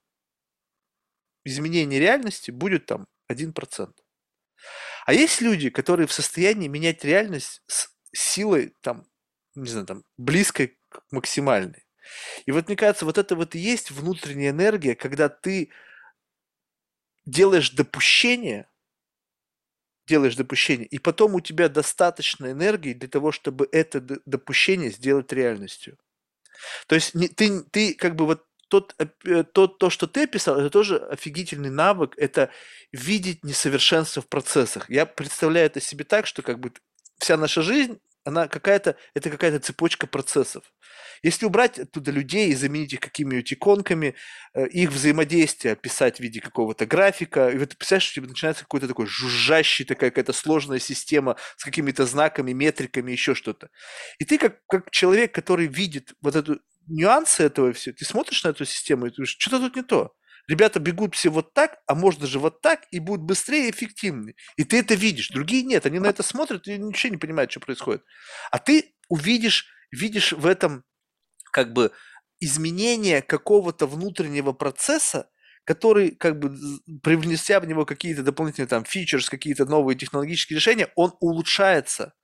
изменение 1.45 2.01
реальности 2.01 2.51
будет 2.51 2.87
там 2.87 3.07
1%. 3.31 3.93
А 5.05 5.13
есть 5.13 5.41
люди, 5.41 5.71
которые 5.71 6.07
в 6.07 6.13
состоянии 6.13 6.69
менять 6.69 7.05
реальность 7.05 7.63
с 7.67 7.91
силой 8.13 8.75
там, 8.81 9.07
не 9.55 9.69
знаю, 9.69 9.87
там, 9.87 10.05
близкой 10.17 10.79
к 10.89 11.03
максимальной. 11.11 11.85
И 12.47 12.53
вот 12.53 12.69
мне 12.69 12.77
кажется, 12.77 13.05
вот 13.05 13.19
это 13.19 13.35
вот 13.35 13.55
и 13.55 13.59
есть 13.59 13.91
внутренняя 13.91 14.51
энергия, 14.51 14.95
когда 14.95 15.29
ты 15.29 15.71
делаешь 17.25 17.71
допущение, 17.71 18.69
делаешь 20.13 20.37
допущение, 20.37 20.87
и 20.87 20.99
потом 20.99 21.35
у 21.35 21.41
тебя 21.41 21.69
достаточно 21.69 22.51
энергии 22.51 22.93
для 22.93 23.09
того, 23.09 23.33
чтобы 23.33 23.67
это 23.73 24.01
допущение 24.27 24.91
сделать 24.91 25.33
реальностью. 25.33 25.97
То 26.87 26.95
есть 26.97 27.15
не, 27.15 27.29
ты, 27.29 27.63
ты 27.71 27.95
как 27.95 28.15
бы 28.15 28.27
вот 28.27 28.45
тот, 28.69 28.95
э, 28.99 29.45
тот, 29.45 29.79
то, 29.79 29.89
что 29.89 30.07
ты 30.07 30.25
описал, 30.25 30.61
это 30.61 30.69
тоже 30.69 30.99
офигительный 30.99 31.71
навык, 31.71 32.15
это 32.19 32.51
видеть 32.93 33.43
несовершенство 33.43 34.21
в 34.23 34.29
процессах. 34.29 34.91
Я 34.91 35.07
представляю 35.07 35.67
это 35.67 35.81
себе 35.81 36.05
так, 36.05 36.27
что 36.27 36.43
как 36.43 36.61
бы 36.61 36.73
вся 37.19 37.39
наша 37.39 37.63
жизнь 37.63 37.99
она 38.25 38.49
какая-то, 38.49 38.97
это 39.15 39.31
какая-то 39.31 39.61
цепочка 39.61 40.07
процессов. 40.07 40.65
Если 41.23 41.47
убрать 41.47 41.79
оттуда 41.79 42.11
людей 42.11 42.51
и 42.51 42.55
заменить 42.55 42.93
их 42.93 43.01
какими-нибудь 43.01 43.53
иконками, 43.53 44.15
э, 44.55 44.67
их 44.69 44.91
взаимодействие 44.91 45.73
описать 45.73 46.19
в 46.19 46.21
виде 46.21 46.41
какого-то 46.41 46.87
графика, 46.87 47.49
и 47.49 47.59
вот 47.59 47.71
ты 47.71 47.77
представляешь, 47.77 48.05
что 48.05 48.21
у 48.21 48.23
тебя 48.23 48.31
начинается 48.31 48.65
какой-то 48.65 48.89
такой 48.89 49.07
жужжащий, 49.07 49.85
такая 49.85 50.11
какая-то 50.11 50.33
сложная 50.33 50.79
система 50.79 51.37
с 51.57 51.65
какими-то 51.65 52.07
знаками, 52.07 52.53
метриками, 52.53 53.13
еще 53.13 53.35
что-то. 53.35 53.69
И 54.19 54.25
ты 54.25 54.39
как, 54.39 54.65
как 54.67 54.91
человек, 54.91 55.33
который 55.35 55.67
видит 55.67 56.15
вот 56.21 56.37
эту 56.37 56.61
нюансы 56.89 57.45
этого 57.45 57.73
все, 57.73 57.93
ты 57.93 58.05
смотришь 58.05 58.43
на 58.45 58.49
эту 58.49 58.65
систему 58.65 59.07
и 59.07 59.11
думаешь, 59.11 59.37
что-то 59.39 59.61
тут 59.61 59.77
не 59.77 59.83
то 59.83 60.13
ребята 60.49 60.81
бегут 60.81 61.15
все 61.15 61.31
вот 61.31 61.55
так, 61.55 61.79
а 61.87 61.95
можно 61.95 62.27
же 62.27 62.39
вот 62.39 62.61
так, 62.61 62.87
и 62.91 62.99
будет 62.99 63.21
быстрее 63.21 63.69
и 63.69 63.71
эффективнее. 63.71 64.35
И 64.57 64.65
ты 64.65 64.79
это 64.79 64.95
видишь. 64.95 65.29
Другие 65.29 65.63
нет, 65.63 65.87
они 65.87 65.99
на 65.99 66.07
это 66.09 66.23
смотрят 66.23 66.67
и 66.69 66.79
ничего 66.79 67.13
не 67.13 67.19
понимают, 67.19 67.51
что 67.51 67.61
происходит. 67.61 68.03
А 68.51 68.59
ты 68.59 68.95
увидишь, 69.09 69.67
видишь 69.91 70.33
в 70.33 70.47
этом 70.47 70.85
как 71.53 71.73
бы 71.73 71.93
изменение 72.41 73.23
какого-то 73.23 73.87
внутреннего 73.87 74.53
процесса, 74.53 75.31
который, 75.65 76.11
как 76.11 76.39
бы, 76.41 76.57
привнеся 77.03 77.61
в 77.61 77.67
него 77.67 77.87
какие-то 77.87 78.23
дополнительные 78.23 78.69
там 78.69 78.85
фичерс, 78.85 79.31
какие-то 79.31 79.65
новые 79.65 79.97
технологические 79.97 80.57
решения, 80.57 80.89
он 80.97 81.15
улучшается. 81.21 82.15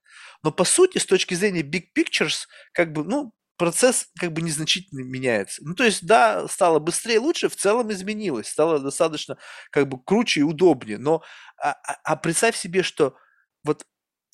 Но 0.43 0.51
по 0.53 0.65
сути, 0.65 0.99
с 0.99 1.07
точки 1.07 1.35
зрения 1.35 1.63
big 1.63 1.87
pictures, 1.97 2.47
как 2.73 2.93
бы, 2.93 3.05
ну, 3.05 3.33
процесс 3.59 4.09
как 4.19 4.33
бы 4.33 4.41
незначительно 4.41 5.01
меняется. 5.01 5.61
Ну, 5.65 5.75
то 5.75 5.85
есть, 5.85 6.07
да, 6.07 6.49
стало 6.49 6.79
быстрее, 6.79 7.19
лучше, 7.19 7.49
в 7.49 7.57
целом 7.57 7.93
изменилось, 7.93 8.49
стало 8.49 8.79
достаточно 8.79 9.37
как 9.71 9.89
бы 9.89 10.03
круче 10.03 10.41
и 10.41 10.45
удобнее. 10.45 10.99
Но 10.99 11.23
а, 11.61 11.73
а, 11.73 11.99
а 12.05 12.17
представь 12.17 12.57
себе, 12.57 12.83
что 12.83 13.17
вот 13.65 13.85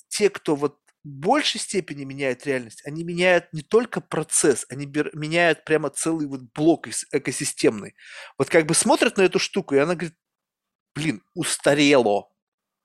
те, 0.09 0.31
кто 0.31 0.55
вот 0.55 0.79
в 1.03 1.09
большей 1.09 1.61
степени 1.61 2.05
меняет 2.05 2.47
реальность, 2.47 2.83
они 2.87 3.05
меняют 3.05 3.53
не 3.53 3.63
только 3.63 4.01
процесс, 4.01 4.67
они 4.69 4.87
меняют 4.87 5.65
прямо 5.65 5.91
целый 5.91 6.27
вот 6.27 6.43
блок 6.55 6.89
экосистемный. 7.13 7.95
Вот 8.39 8.49
как 8.49 8.67
бы 8.67 8.75
смотрят 8.75 9.17
на 9.17 9.23
эту 9.23 9.39
штуку, 9.39 9.75
и 9.75 9.79
она 9.79 9.95
говорит, 9.95 10.17
блин, 10.95 11.23
устарело. 11.35 12.31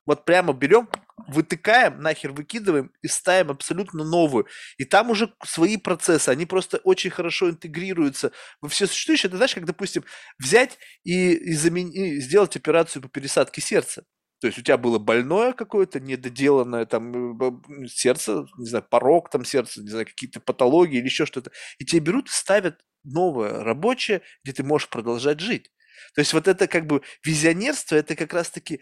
Вот 0.05 0.25
прямо 0.25 0.53
берем, 0.53 0.89
вытыкаем, 1.27 2.01
нахер 2.01 2.31
выкидываем 2.31 2.91
и 3.01 3.07
ставим 3.07 3.51
абсолютно 3.51 4.03
новую. 4.03 4.47
И 4.77 4.85
там 4.85 5.09
уже 5.09 5.33
свои 5.43 5.77
процессы, 5.77 6.29
они 6.29 6.45
просто 6.45 6.77
очень 6.77 7.09
хорошо 7.09 7.49
интегрируются 7.49 8.31
во 8.61 8.69
все 8.69 8.87
существующее. 8.87 9.27
Это 9.27 9.37
знаешь, 9.37 9.55
как, 9.55 9.65
допустим, 9.65 10.03
взять 10.37 10.77
и, 11.03 11.33
и, 11.33 11.53
замен... 11.53 11.89
и 11.89 12.19
сделать 12.19 12.55
операцию 12.55 13.01
по 13.01 13.09
пересадке 13.09 13.61
сердца. 13.61 14.05
То 14.41 14.47
есть 14.47 14.57
у 14.57 14.61
тебя 14.61 14.77
было 14.77 14.99
больное 14.99 15.51
какое-то, 15.51 15.99
недоделанное 15.99 16.85
там 16.85 17.37
э, 17.41 17.87
сердце, 17.87 18.45
не 18.57 18.67
знаю, 18.67 18.85
порог 18.89 19.29
там 19.29 19.43
сердца, 19.43 19.81
не 19.81 19.89
знаю, 19.89 20.05
какие-то 20.05 20.39
патологии 20.39 20.97
или 20.97 21.05
еще 21.05 21.25
что-то. 21.25 21.51
И 21.77 21.85
тебе 21.85 21.99
берут 21.99 22.29
и 22.29 22.31
ставят 22.31 22.79
новое 23.03 23.63
рабочее, 23.63 24.21
где 24.43 24.53
ты 24.53 24.63
можешь 24.63 24.87
продолжать 24.89 25.41
жить. 25.41 25.71
То 26.15 26.21
есть 26.21 26.33
вот 26.33 26.47
это 26.47 26.67
как 26.67 26.87
бы 26.87 27.01
визионерство, 27.23 27.95
это 27.95 28.15
как 28.15 28.33
раз-таки 28.33 28.81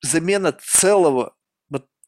замена 0.00 0.52
целого 0.52 1.36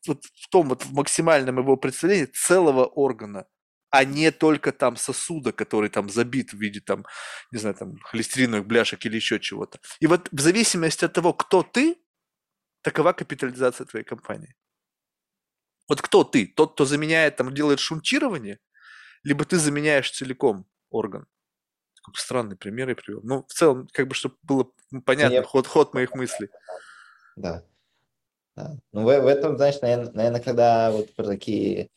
вот 0.08 0.24
в 0.24 0.48
том 0.48 0.68
вот 0.68 0.84
в 0.84 0.92
максимальном 0.92 1.58
его 1.58 1.76
представлении 1.76 2.26
целого 2.26 2.84
органа, 2.84 3.46
а 3.90 4.04
не 4.04 4.30
только 4.30 4.72
там 4.72 4.96
сосуда, 4.96 5.52
который 5.52 5.88
там 5.88 6.08
забит 6.10 6.52
в 6.52 6.58
виде 6.58 6.80
там, 6.80 7.06
не 7.52 7.58
знаю, 7.58 7.74
там 7.76 7.98
холестериновых 7.98 8.66
бляшек 8.66 9.04
или 9.06 9.16
еще 9.16 9.38
чего-то. 9.40 9.78
И 10.00 10.06
вот 10.06 10.28
в 10.32 10.40
зависимости 10.40 11.04
от 11.04 11.12
того, 11.12 11.32
кто 11.32 11.62
ты, 11.62 11.96
такова 12.82 13.12
капитализация 13.12 13.86
твоей 13.86 14.04
компании. 14.04 14.54
Вот 15.88 16.02
кто 16.02 16.24
ты? 16.24 16.46
Тот, 16.46 16.72
кто 16.74 16.84
заменяет, 16.84 17.36
там, 17.36 17.54
делает 17.54 17.80
шунтирование, 17.80 18.58
либо 19.22 19.44
ты 19.44 19.56
заменяешь 19.56 20.10
целиком 20.10 20.66
орган. 20.90 21.26
Как 22.04 22.16
странный 22.16 22.56
пример 22.56 22.88
я 22.88 22.94
привел. 22.94 23.20
Ну, 23.24 23.44
в 23.48 23.52
целом, 23.52 23.88
как 23.92 24.06
бы, 24.08 24.14
чтобы 24.14 24.36
было 24.42 24.70
понятно, 25.04 25.42
ход, 25.42 25.66
ход 25.66 25.94
моих 25.94 26.14
мыслей. 26.14 26.48
Да. 27.36 27.64
Да. 28.56 28.76
Ну, 28.92 29.02
в, 29.02 29.04
в 29.04 29.26
этом, 29.26 29.56
знаешь, 29.56 29.80
наверное, 29.80 30.12
наверное, 30.12 30.40
когда 30.40 30.90
вот 30.90 31.14
про 31.14 31.24
такие... 31.24 31.90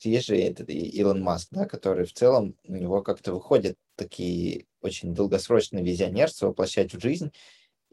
Есть 0.00 0.28
же 0.28 0.38
этот 0.38 0.70
Илон 0.70 1.22
Маск, 1.22 1.48
да, 1.50 1.66
который 1.66 2.06
в 2.06 2.12
целом 2.12 2.56
у 2.68 2.74
него 2.76 3.02
как-то 3.02 3.32
выходят 3.32 3.76
такие 3.96 4.66
очень 4.80 5.12
долгосрочные 5.12 5.84
визионерства 5.84 6.46
воплощать 6.46 6.94
в 6.94 7.00
жизнь, 7.00 7.32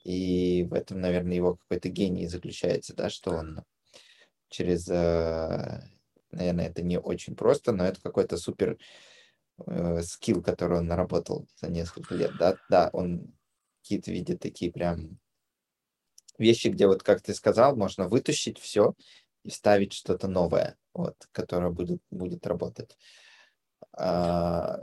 и 0.04 0.68
в 0.70 0.76
этом, 0.76 1.02
наверное, 1.02 1.36
его 1.36 1.56
какой-то 1.56 1.90
гений 1.90 2.28
заключается, 2.28 2.96
да, 2.96 3.10
что 3.10 3.32
он 3.32 3.64
через, 4.50 4.88
э, 4.88 5.82
наверное, 6.30 6.68
это 6.68 6.84
не 6.84 7.00
очень 7.00 7.36
просто, 7.36 7.72
но 7.72 7.86
это 7.86 8.00
какой-то 8.00 8.38
супер 8.38 8.78
э, 9.66 10.02
скилл, 10.04 10.44
который 10.44 10.78
он 10.78 10.86
наработал 10.86 11.48
за 11.56 11.72
несколько 11.72 12.14
лет, 12.14 12.34
да, 12.38 12.56
да, 12.70 12.92
он 12.94 13.34
какие-то 13.82 14.12
видит 14.12 14.42
такие 14.42 14.72
прям 14.72 15.18
вещи, 16.38 16.68
где 16.68 16.88
вот, 16.88 17.04
как 17.04 17.22
ты 17.22 17.34
сказал, 17.34 17.76
можно 17.76 18.08
вытащить 18.08 18.60
все 18.60 18.94
и 19.44 19.50
вставить 19.50 19.94
что-то 19.94 20.28
новое, 20.28 20.78
вот, 20.94 21.16
которое 21.32 21.72
будет, 21.72 22.02
будет 22.12 22.46
работать. 22.48 22.98
А, 23.98 24.80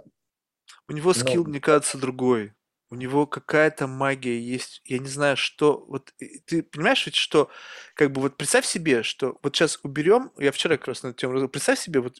У 0.88 0.92
него 0.92 1.12
скилл, 1.12 1.44
ну, 1.44 1.50
мне 1.50 1.60
кажется, 1.60 1.98
другой 1.98 2.52
у 2.92 2.94
него 2.94 3.26
какая-то 3.26 3.86
магия 3.86 4.38
есть, 4.38 4.82
я 4.84 4.98
не 4.98 5.08
знаю, 5.08 5.38
что, 5.38 5.82
вот 5.88 6.12
ты 6.44 6.62
понимаешь 6.62 7.06
ведь, 7.06 7.14
что, 7.14 7.50
как 7.94 8.12
бы 8.12 8.20
вот 8.20 8.36
представь 8.36 8.66
себе, 8.66 9.02
что 9.02 9.38
вот 9.42 9.56
сейчас 9.56 9.80
уберем, 9.82 10.30
я 10.36 10.52
вчера 10.52 10.76
как 10.76 10.88
раз 10.88 11.02
на 11.02 11.08
эту 11.08 11.16
тему 11.16 11.48
представь 11.48 11.78
себе 11.78 12.00
вот 12.00 12.18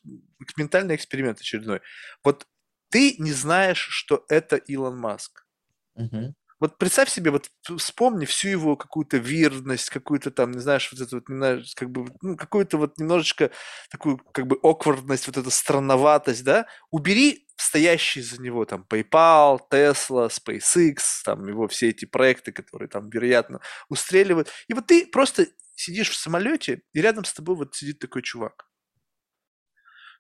ментальный 0.57 0.95
эксперимент 0.95 1.41
очередной, 1.41 1.83
вот 2.25 2.47
ты 2.89 3.17
не 3.19 3.33
знаешь, 3.33 3.87
что 3.91 4.25
это 4.31 4.57
Илон 4.57 4.99
Маск. 4.99 5.47
Угу. 5.95 6.35
Вот 6.63 6.79
представь 6.79 7.11
себе, 7.11 7.33
вот 7.33 7.51
вспомни 7.77 8.25
всю 8.25 8.47
его 8.47 8.77
какую-то 8.77 9.17
верность, 9.17 9.91
какую-то 9.91 10.31
там, 10.31 10.53
не 10.53 10.61
знаешь, 10.61 10.93
вот 10.93 11.01
эту 11.01 11.17
вот, 11.17 11.29
не 11.29 11.35
знаю, 11.35 11.65
как 11.75 11.91
бы, 11.91 12.07
ну, 12.23 12.37
какую-то 12.37 12.79
вот 12.79 12.99
немножечко 12.99 13.51
такую, 13.91 14.19
как 14.31 14.47
бы, 14.47 14.61
awkwardность, 14.63 15.27
вот 15.27 15.37
эту 15.37 15.51
странноватость, 15.51 16.45
да, 16.45 16.69
убери 16.93 17.49
стоящие 17.57 18.23
за 18.23 18.41
него 18.41 18.65
там 18.65 18.87
PayPal, 18.89 19.59
Tesla, 19.73 20.31
SpaceX, 20.31 20.99
там 21.25 21.49
его 21.49 21.67
все 21.67 21.89
эти 21.89 22.05
проекты, 22.05 22.53
которые 22.53 22.89
там, 22.89 23.11
вероятно, 23.11 23.61
устреливают. 23.89 24.49
И 24.69 24.75
вот 24.75 24.87
ты 24.87 25.09
просто 25.09 25.49
сидишь 25.75 26.11
в 26.11 26.17
самолете, 26.17 26.83
и 26.93 27.01
рядом 27.01 27.25
с 27.25 27.35
тобой 27.35 27.57
вот 27.57 27.75
сидит 27.75 27.99
такой 27.99 28.23
чувак. 28.23 28.69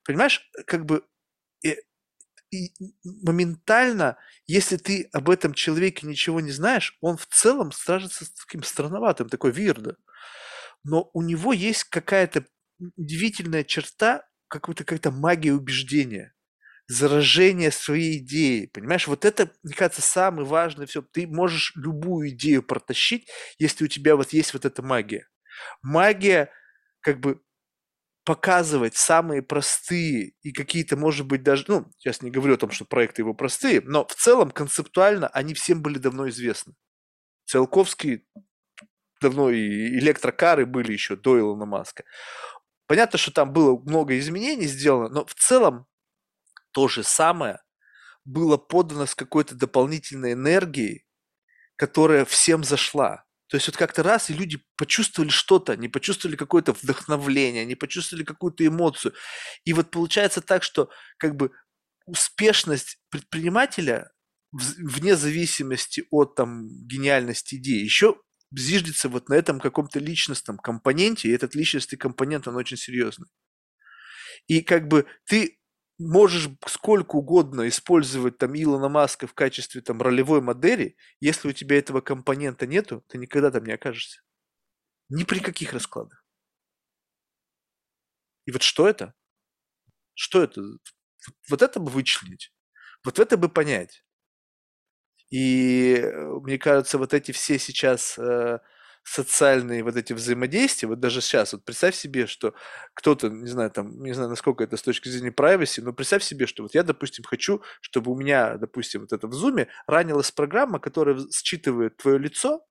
Понимаешь, 0.05 0.51
как 0.66 0.86
бы 0.86 1.05
и 1.62 1.77
моментально, 3.05 4.16
если 4.47 4.77
ты 4.77 5.09
об 5.12 5.31
этом 5.31 5.55
человеке 5.55 6.07
ничего 6.07 6.41
не 6.41 6.51
знаешь, 6.51 6.97
он 7.01 7.16
в 7.16 7.27
целом 7.27 7.73
стражится 7.73 8.27
таким 8.47 8.62
странноватым, 8.62 9.29
такой 9.29 9.53
вирдо. 9.53 9.97
Но 10.85 11.11
у 11.15 11.23
него 11.23 11.53
есть 11.53 11.85
какая-то 11.85 12.45
удивительная 12.97 13.65
черта, 13.65 14.27
какая-то 14.49 14.85
какая-то 14.85 15.11
магия 15.11 15.53
убеждения, 15.53 16.35
заражение 16.89 17.70
своей 17.73 18.19
идеи. 18.19 18.66
Понимаешь, 18.66 19.07
вот 19.09 19.24
это, 19.24 19.53
мне 19.62 19.74
кажется, 19.74 20.03
самое 20.03 20.47
важное 20.47 20.87
все. 20.87 21.03
Ты 21.03 21.27
можешь 21.27 21.73
любую 21.77 22.31
идею 22.31 22.62
протащить, 22.62 23.29
если 23.59 23.85
у 23.85 23.89
тебя 23.89 24.16
вот 24.16 24.33
есть 24.33 24.55
вот 24.55 24.65
эта 24.65 24.83
магия. 24.83 25.29
Магия 25.83 26.51
как 27.01 27.20
бы 27.20 27.41
показывать 28.24 28.97
самые 28.97 29.43
простые 29.43 30.35
и 30.43 30.53
какие-то, 30.53 30.97
может 30.97 31.27
быть, 31.27 31.43
даже, 31.43 31.65
ну, 31.69 31.90
сейчас 31.99 32.23
не 32.23 32.31
говорю 32.31 32.55
о 32.55 32.59
том, 32.59 32.70
что 32.70 32.85
проекты 32.85 33.23
его 33.23 33.35
простые, 33.35 33.81
но 33.82 34.07
в 34.07 34.15
целом 34.15 34.51
концептуально 34.51 35.28
они 35.28 35.55
всем 35.55 35.82
были 35.82 35.99
давно 35.99 36.28
известны. 36.28 36.74
Циолковский 37.47 38.24
давно 39.20 39.51
и 39.51 39.59
электрокары 39.99 40.66
были 40.66 40.93
еще 40.93 41.16
до 41.16 41.39
Илона 41.39 41.66
Маска. 41.66 42.05
Понятно, 42.86 43.19
что 43.19 43.32
там 43.32 43.53
было 43.53 43.78
много 43.78 44.19
изменений 44.19 44.66
сделано, 44.66 45.09
но 45.09 45.24
в 45.24 45.35
целом 45.35 45.86
то 46.73 46.89
же 46.89 47.03
самое 47.03 47.61
было 48.24 48.57
подано 48.57 49.07
с 49.07 49.15
какой-то 49.15 49.55
дополнительной 49.55 50.35
энергией, 50.35 51.07
которая 51.77 52.24
всем 52.24 52.65
зашла. 52.65 53.24
То 53.53 53.57
есть 53.57 53.66
вот 53.66 53.77
как-то 53.77 54.03
раз, 54.03 54.31
и 54.31 54.33
люди 54.33 54.62
почувствовали 54.79 55.29
что-то, 55.29 55.77
не 55.77 55.91
почувствовали 55.91 56.37
какое-то 56.37 56.73
вдохновление, 56.73 57.66
не 57.66 57.74
почувствовали 57.74 58.24
какую-то 58.24 58.66
эмоцию. 58.66 59.12
И 59.66 59.74
вот 59.74 59.91
получается 59.91 60.41
так, 60.41 60.62
что 60.62 60.89
как 61.19 61.37
бы 61.37 61.51
успешность 62.07 62.97
предпринимателя 63.11 64.11
вне 64.53 65.16
зависимости 65.16 66.05
от 66.11 66.35
там 66.35 66.66
гениальности 66.87 67.57
идеи 67.57 67.85
еще 67.85 68.16
зиждется 68.53 69.11
вот 69.11 69.29
на 69.29 69.35
этом 69.35 69.61
каком-то 69.61 69.99
личностном 69.99 70.57
компоненте, 70.57 71.29
и 71.29 71.33
этот 71.33 71.55
личностный 71.55 71.99
компонент, 71.99 72.49
он 72.49 72.57
очень 72.57 72.79
серьезный. 72.79 73.29
И 74.47 74.62
как 74.62 74.89
бы 74.89 75.05
ты 75.27 75.59
можешь 76.03 76.51
сколько 76.66 77.16
угодно 77.16 77.69
использовать 77.69 78.39
там 78.39 78.55
Илона 78.55 78.89
Маска 78.89 79.27
в 79.27 79.35
качестве 79.35 79.81
там 79.81 80.03
ролевой 80.03 80.41
модели, 80.41 80.97
если 81.20 81.49
у 81.49 81.53
тебя 81.53 81.79
этого 81.79 82.01
компонента 82.01 82.66
нету, 82.66 83.05
ты 83.09 83.19
никогда 83.19 83.51
там 83.51 83.65
не 83.65 83.73
окажешься. 83.73 84.20
Ни 85.09 85.24
при 85.24 85.41
каких 85.41 85.73
раскладах. 85.73 86.24
И 88.47 88.53
вот 88.53 88.62
что 88.62 88.89
это? 88.89 89.15
Что 90.15 90.43
это? 90.43 90.62
Вот 91.49 91.62
это 91.62 91.81
бы 91.81 91.91
вычленить. 91.91 92.53
Вот 93.05 93.19
это 93.19 93.37
бы 93.37 93.49
понять. 93.49 94.05
И 95.31 95.95
э, 95.97 96.27
мне 96.43 96.59
кажется, 96.59 96.99
вот 96.99 97.15
эти 97.15 97.33
все 97.33 97.59
сейчас 97.59 98.19
э, 98.19 98.59
социальные 99.05 99.83
вот 99.85 99.97
эти 99.97 100.12
взаимодействия, 100.12 100.89
вот 100.89 101.01
даже 101.01 101.20
сейчас, 101.20 101.53
вот 101.53 101.65
представь 101.65 101.95
себе, 101.95 102.27
что 102.27 102.55
кто-то, 102.95 103.29
не 103.29 103.49
знаю, 103.49 103.70
там, 103.70 104.03
не 104.03 104.12
знаю, 104.12 104.31
насколько 104.31 104.65
это 104.65 104.77
с 104.77 104.83
точки 104.83 105.09
зрения 105.09 105.31
privacy, 105.31 105.83
но 105.83 105.93
представь 105.93 106.23
себе, 106.23 106.47
что 106.47 106.62
вот 106.62 106.74
я, 106.74 106.83
допустим, 106.83 107.24
хочу, 107.24 107.62
чтобы 107.81 108.12
у 108.12 108.16
меня, 108.16 108.57
допустим, 108.59 109.03
вот 109.03 109.12
это 109.12 109.27
в 109.27 109.33
зуме 109.35 109.69
ранилась 109.87 110.31
программа, 110.31 110.79
которая 110.79 111.19
считывает 111.33 111.97
твое 111.97 112.19
лицо, 112.19 112.65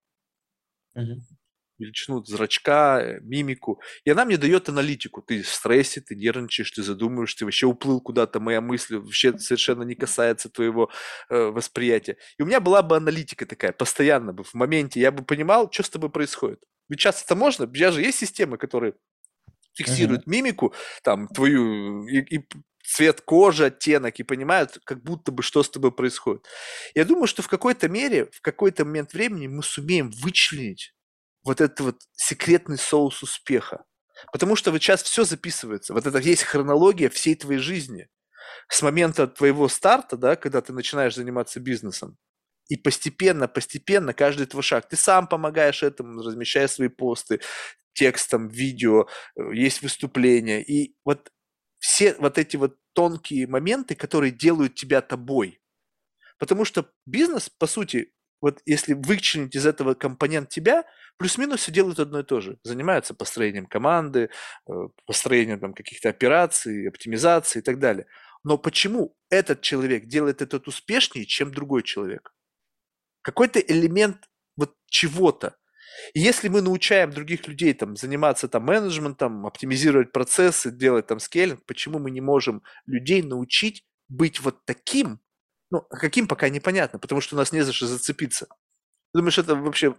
величину 1.81 2.23
зрачка, 2.23 3.01
э, 3.01 3.19
мимику. 3.21 3.81
И 4.05 4.09
она 4.11 4.25
мне 4.25 4.37
дает 4.37 4.69
аналитику. 4.69 5.21
Ты 5.21 5.41
в 5.41 5.49
стрессе, 5.49 6.01
ты 6.01 6.15
нервничаешь, 6.15 6.71
ты 6.71 6.83
задумываешь, 6.83 7.33
ты 7.33 7.45
вообще 7.45 7.67
уплыл 7.67 8.01
куда-то, 8.01 8.39
моя 8.39 8.61
мысль 8.61 8.97
вообще 8.97 9.37
совершенно 9.37 9.83
не 9.83 9.95
касается 9.95 10.49
твоего 10.49 10.89
э, 11.29 11.35
восприятия. 11.45 12.17
И 12.37 12.43
у 12.43 12.45
меня 12.45 12.59
была 12.59 12.81
бы 12.81 12.95
аналитика 12.95 13.45
такая, 13.45 13.71
постоянно 13.71 14.33
бы, 14.33 14.43
в 14.43 14.53
моменте. 14.53 14.99
Я 14.99 15.11
бы 15.11 15.23
понимал, 15.23 15.71
что 15.71 15.83
с 15.83 15.89
тобой 15.89 16.09
происходит. 16.09 16.63
Ведь 16.89 16.99
часто 16.99 17.23
это 17.25 17.35
можно. 17.35 17.69
Я 17.73 17.91
же 17.91 18.01
есть 18.01 18.19
системы, 18.19 18.57
которые 18.57 18.93
фиксируют 19.73 20.23
uh-huh. 20.23 20.31
мимику, 20.31 20.73
там, 21.03 21.27
твою, 21.27 22.05
и, 22.05 22.19
и 22.19 22.45
цвет 22.83 23.21
кожи, 23.21 23.65
оттенок, 23.65 24.19
и 24.19 24.23
понимают, 24.23 24.79
как 24.83 25.03
будто 25.03 25.31
бы 25.31 25.43
что 25.43 25.63
с 25.63 25.69
тобой 25.69 25.91
происходит. 25.91 26.45
Я 26.93 27.05
думаю, 27.05 27.27
что 27.27 27.41
в 27.41 27.47
какой-то 27.47 27.87
мере, 27.87 28.27
в 28.31 28.41
какой-то 28.41 28.85
момент 28.85 29.13
времени 29.13 29.47
мы 29.47 29.63
сумеем 29.63 30.11
вычленить 30.11 30.93
вот 31.43 31.61
этот 31.61 31.79
вот 31.79 32.01
секретный 32.13 32.77
соус 32.77 33.23
успеха. 33.23 33.85
Потому 34.31 34.55
что 34.55 34.71
вот 34.71 34.81
сейчас 34.81 35.03
все 35.03 35.23
записывается. 35.23 35.93
Вот 35.93 36.05
это 36.05 36.19
есть 36.19 36.43
хронология 36.43 37.09
всей 37.09 37.35
твоей 37.35 37.59
жизни. 37.59 38.07
С 38.69 38.81
момента 38.81 39.27
твоего 39.27 39.67
старта, 39.67 40.17
да, 40.17 40.35
когда 40.35 40.61
ты 40.61 40.73
начинаешь 40.73 41.15
заниматься 41.15 41.59
бизнесом, 41.59 42.17
и 42.69 42.77
постепенно, 42.77 43.47
постепенно 43.47 44.13
каждый 44.13 44.45
твой 44.45 44.63
шаг. 44.63 44.87
Ты 44.87 44.95
сам 44.95 45.27
помогаешь 45.27 45.83
этому, 45.83 46.21
размещая 46.21 46.67
свои 46.67 46.87
посты, 46.87 47.41
текстом, 47.93 48.47
видео, 48.47 49.07
э, 49.35 49.53
есть 49.53 49.81
выступления. 49.81 50.63
И 50.63 50.95
вот 51.03 51.31
все 51.79 52.15
вот 52.19 52.37
эти 52.37 52.55
вот 52.57 52.77
тонкие 52.93 53.47
моменты, 53.47 53.95
которые 53.95 54.31
делают 54.31 54.75
тебя 54.75 55.01
тобой. 55.01 55.59
Потому 56.39 56.63
что 56.63 56.89
бизнес, 57.05 57.49
по 57.49 57.67
сути, 57.67 58.13
вот 58.41 58.61
если 58.65 58.93
вычленить 58.93 59.55
из 59.55 59.65
этого 59.65 59.93
компонент 59.93 60.49
тебя, 60.49 60.83
плюс-минус 61.17 61.61
все 61.61 61.71
делают 61.71 61.99
одно 61.99 62.19
и 62.19 62.23
то 62.23 62.41
же. 62.41 62.57
Занимаются 62.63 63.13
построением 63.13 63.67
команды, 63.67 64.29
э, 64.67 64.73
построением 65.05 65.59
там, 65.59 65.73
каких-то 65.73 66.09
операций, 66.09 66.87
оптимизации 66.87 67.59
и 67.59 67.61
так 67.61 67.79
далее. 67.79 68.07
Но 68.43 68.57
почему 68.57 69.15
этот 69.29 69.61
человек 69.61 70.07
делает 70.07 70.41
этот 70.41 70.67
успешнее, 70.67 71.25
чем 71.25 71.53
другой 71.53 71.83
человек? 71.83 72.33
Какой-то 73.21 73.59
элемент 73.59 74.29
вот 74.57 74.75
чего-то. 74.87 75.55
И 76.13 76.19
если 76.19 76.47
мы 76.47 76.61
научаем 76.61 77.11
других 77.11 77.47
людей 77.47 77.73
там, 77.73 77.95
заниматься 77.95 78.47
там, 78.47 78.63
менеджментом, 78.63 79.45
оптимизировать 79.45 80.11
процессы, 80.11 80.71
делать 80.71 81.07
там 81.07 81.19
скейлинг, 81.19 81.63
почему 81.65 81.99
мы 81.99 82.11
не 82.11 82.21
можем 82.21 82.63
людей 82.85 83.21
научить 83.21 83.83
быть 84.09 84.39
вот 84.39 84.65
таким, 84.65 85.19
ну, 85.71 85.87
а 85.89 85.97
каким 85.97 86.27
пока 86.27 86.49
непонятно, 86.49 86.99
потому 86.99 87.21
что 87.21 87.35
у 87.35 87.37
нас 87.37 87.51
не 87.51 87.61
за 87.61 87.73
что 87.73 87.87
зацепиться. 87.87 88.47
Думаешь, 89.13 89.37
это 89.37 89.55
вообще 89.55 89.95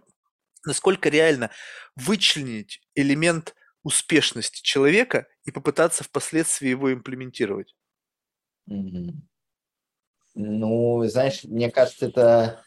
насколько 0.65 1.09
реально 1.09 1.51
вычленить 1.95 2.81
элемент 2.95 3.55
успешности 3.83 4.61
человека 4.61 5.27
и 5.43 5.51
попытаться 5.51 6.03
впоследствии 6.03 6.69
его 6.69 6.93
имплементировать? 6.93 7.75
Мгм. 8.67 9.27
Ну, 10.35 11.03
знаешь, 11.07 11.43
мне 11.43 11.69
кажется, 11.69 12.07
это 12.07 12.63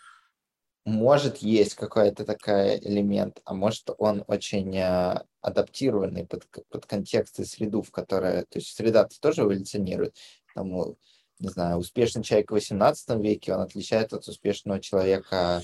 может 0.84 1.38
есть 1.38 1.74
какой-то 1.74 2.24
такой 2.24 2.78
элемент, 2.78 3.40
а 3.44 3.54
может 3.54 3.90
он 3.98 4.22
очень 4.28 4.78
а, 4.78 5.24
адаптированный 5.40 6.26
под, 6.26 6.46
под 6.68 6.86
контекст 6.86 7.40
и 7.40 7.44
среду, 7.44 7.82
в 7.82 7.90
которой... 7.90 8.42
То 8.44 8.58
есть 8.58 8.76
среда 8.76 9.08
тоже 9.20 9.42
эволюционирует. 9.42 10.16
Там, 10.54 10.96
не 11.38 11.48
знаю, 11.48 11.78
успешный 11.78 12.22
человек 12.22 12.50
в 12.50 12.54
18 12.54 13.20
веке, 13.20 13.54
он 13.54 13.60
отличается 13.60 14.16
от 14.16 14.26
успешного 14.26 14.80
человека 14.80 15.62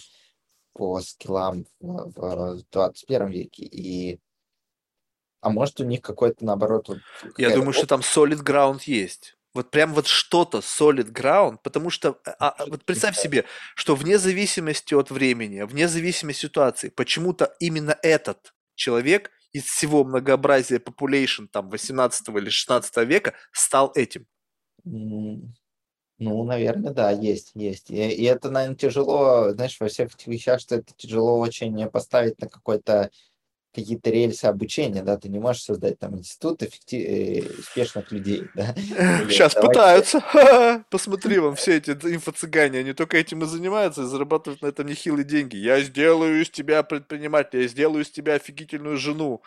по 0.75 1.01
скиллам 1.01 1.67
в, 1.81 2.13
в 2.15 2.65
21 2.71 3.29
веке. 3.29 3.65
И, 3.65 4.21
а 5.41 5.51
может 5.51 5.81
у 5.81 5.85
них 5.85 6.03
какой-то, 6.03 6.45
наоборот, 6.45 6.89
вот 6.89 6.99
Я 7.39 7.55
думаю, 7.55 7.73
что 7.73 7.87
там 7.87 8.01
solid 8.01 8.43
ground 8.43 8.83
есть. 8.87 9.37
Вот 9.55 9.71
прям 9.71 9.93
вот 9.93 10.07
что-то 10.07 10.59
solid 10.59 11.13
ground, 11.13 11.59
потому 11.63 11.91
что, 11.91 12.19
а, 12.25 12.49
а, 12.49 12.67
вот 12.67 12.85
представь 12.85 13.19
себе, 13.19 13.45
что 13.75 13.95
вне 13.95 14.19
зависимости 14.19 14.95
от 14.95 15.11
времени, 15.11 15.61
вне 15.63 15.89
зависимости 15.89 16.47
от 16.47 16.51
ситуации, 16.51 16.89
почему-то 16.89 17.55
именно 17.61 17.99
этот 18.03 18.55
человек 18.75 19.31
из 19.53 19.65
всего 19.65 20.05
многообразия 20.05 20.79
population 20.79 21.49
там 21.49 21.69
18 21.69 22.29
или 22.29 22.49
16 22.49 22.97
века 23.07 23.35
стал 23.53 23.93
этим. 23.95 24.27
Ну, 26.23 26.45
наверное, 26.45 26.93
да, 26.93 27.11
есть, 27.11 27.51
есть. 27.55 27.91
И, 27.91 27.97
и 27.97 28.25
это, 28.25 28.51
наверное, 28.51 28.77
тяжело, 28.77 29.51
знаешь, 29.51 29.77
во 29.81 29.89
всех 29.89 30.15
этих 30.15 30.29
вещах, 30.29 30.61
что 30.61 30.77
это 30.77 30.93
тяжело 30.97 31.39
очень 31.39 31.87
поставить 31.91 32.41
на 32.41 32.49
какой-то 32.49 33.11
какие-то 33.75 34.11
рельсы 34.11 34.45
обучения, 34.45 35.03
да, 35.03 35.17
ты 35.17 35.29
не 35.29 35.39
можешь 35.39 35.63
создать 35.63 35.99
там 35.99 36.19
институт 36.19 36.63
эффекти- 36.63 37.41
э, 37.41 37.59
успешных 37.59 38.13
людей, 38.13 38.45
да. 38.55 38.75
Сейчас 39.29 39.55
давайте- 39.55 39.69
пытаются. 39.69 40.85
Посмотри, 40.91 41.39
вон 41.39 41.57
все 41.57 41.79
эти 41.79 41.91
инфо-цыгане, 41.91 42.81
они 42.81 42.93
только 42.93 43.17
этим 43.17 43.43
и 43.43 43.47
занимаются 43.47 44.03
и 44.03 44.07
зарабатывают 44.07 44.63
на 44.63 44.67
этом 44.67 44.87
нехилые 44.87 45.25
деньги. 45.25 45.57
Я 45.57 45.81
сделаю 45.81 46.43
из 46.43 46.51
тебя 46.51 46.83
предпринимателя, 46.83 47.63
я 47.63 47.69
сделаю 47.69 48.05
из 48.05 48.11
тебя 48.11 48.35
офигительную 48.35 48.99
жену. 48.99 49.43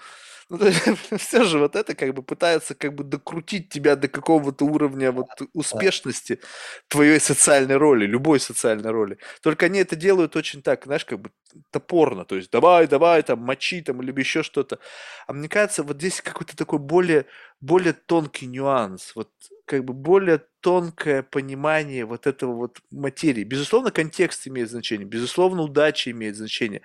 Ну, 0.50 0.60
то 0.60 0.68
есть, 0.68 0.80
все 1.18 1.44
же 1.44 1.58
вот 1.60 1.76
это 1.76 1.96
как 1.96 2.14
бы 2.14 2.22
пытаются 2.22 2.76
как 2.76 2.94
бы 2.94 3.04
докрутить 3.04 3.70
тебя 3.70 3.96
до 3.96 4.08
какого-то 4.08 4.66
уровня 4.66 5.12
вот 5.12 5.28
успешности 5.54 6.40
твоей 6.88 7.20
социальной 7.20 7.78
роли, 7.78 8.06
любой 8.06 8.40
социальной 8.40 8.92
роли. 8.92 9.18
Только 9.42 9.66
они 9.66 9.80
это 9.80 9.96
делают 9.96 10.36
очень 10.36 10.62
так, 10.62 10.86
знаешь, 10.86 11.04
как 11.06 11.20
бы 11.20 11.32
топорно. 11.72 12.26
То 12.26 12.36
есть 12.36 12.52
давай, 12.52 12.88
давай, 12.88 13.24
там, 13.24 13.40
мочи 13.40 13.82
там 13.82 14.02
или 14.04 14.18
еще 14.20 14.44
что-то. 14.44 14.78
А 15.26 15.34
мне 15.34 15.50
кажется, 15.50 15.82
вот 15.84 15.98
здесь 15.98 16.22
какой-то 16.22 16.56
такой 16.56 16.78
более, 16.80 17.26
более 17.60 17.94
тонкий 17.94 18.46
нюанс. 18.46 19.14
Вот 19.16 19.32
как 19.66 19.84
бы 19.84 19.94
более 19.94 20.44
тонкое 20.62 21.24
понимание 21.24 22.06
вот 22.06 22.28
этого 22.28 22.54
вот 22.54 22.80
материи. 22.92 23.44
Безусловно, 23.44 23.90
контекст 23.90 24.48
имеет 24.48 24.70
значение, 24.70 25.08
безусловно, 25.08 25.64
удача 25.64 26.12
имеет 26.12 26.36
значение. 26.36 26.82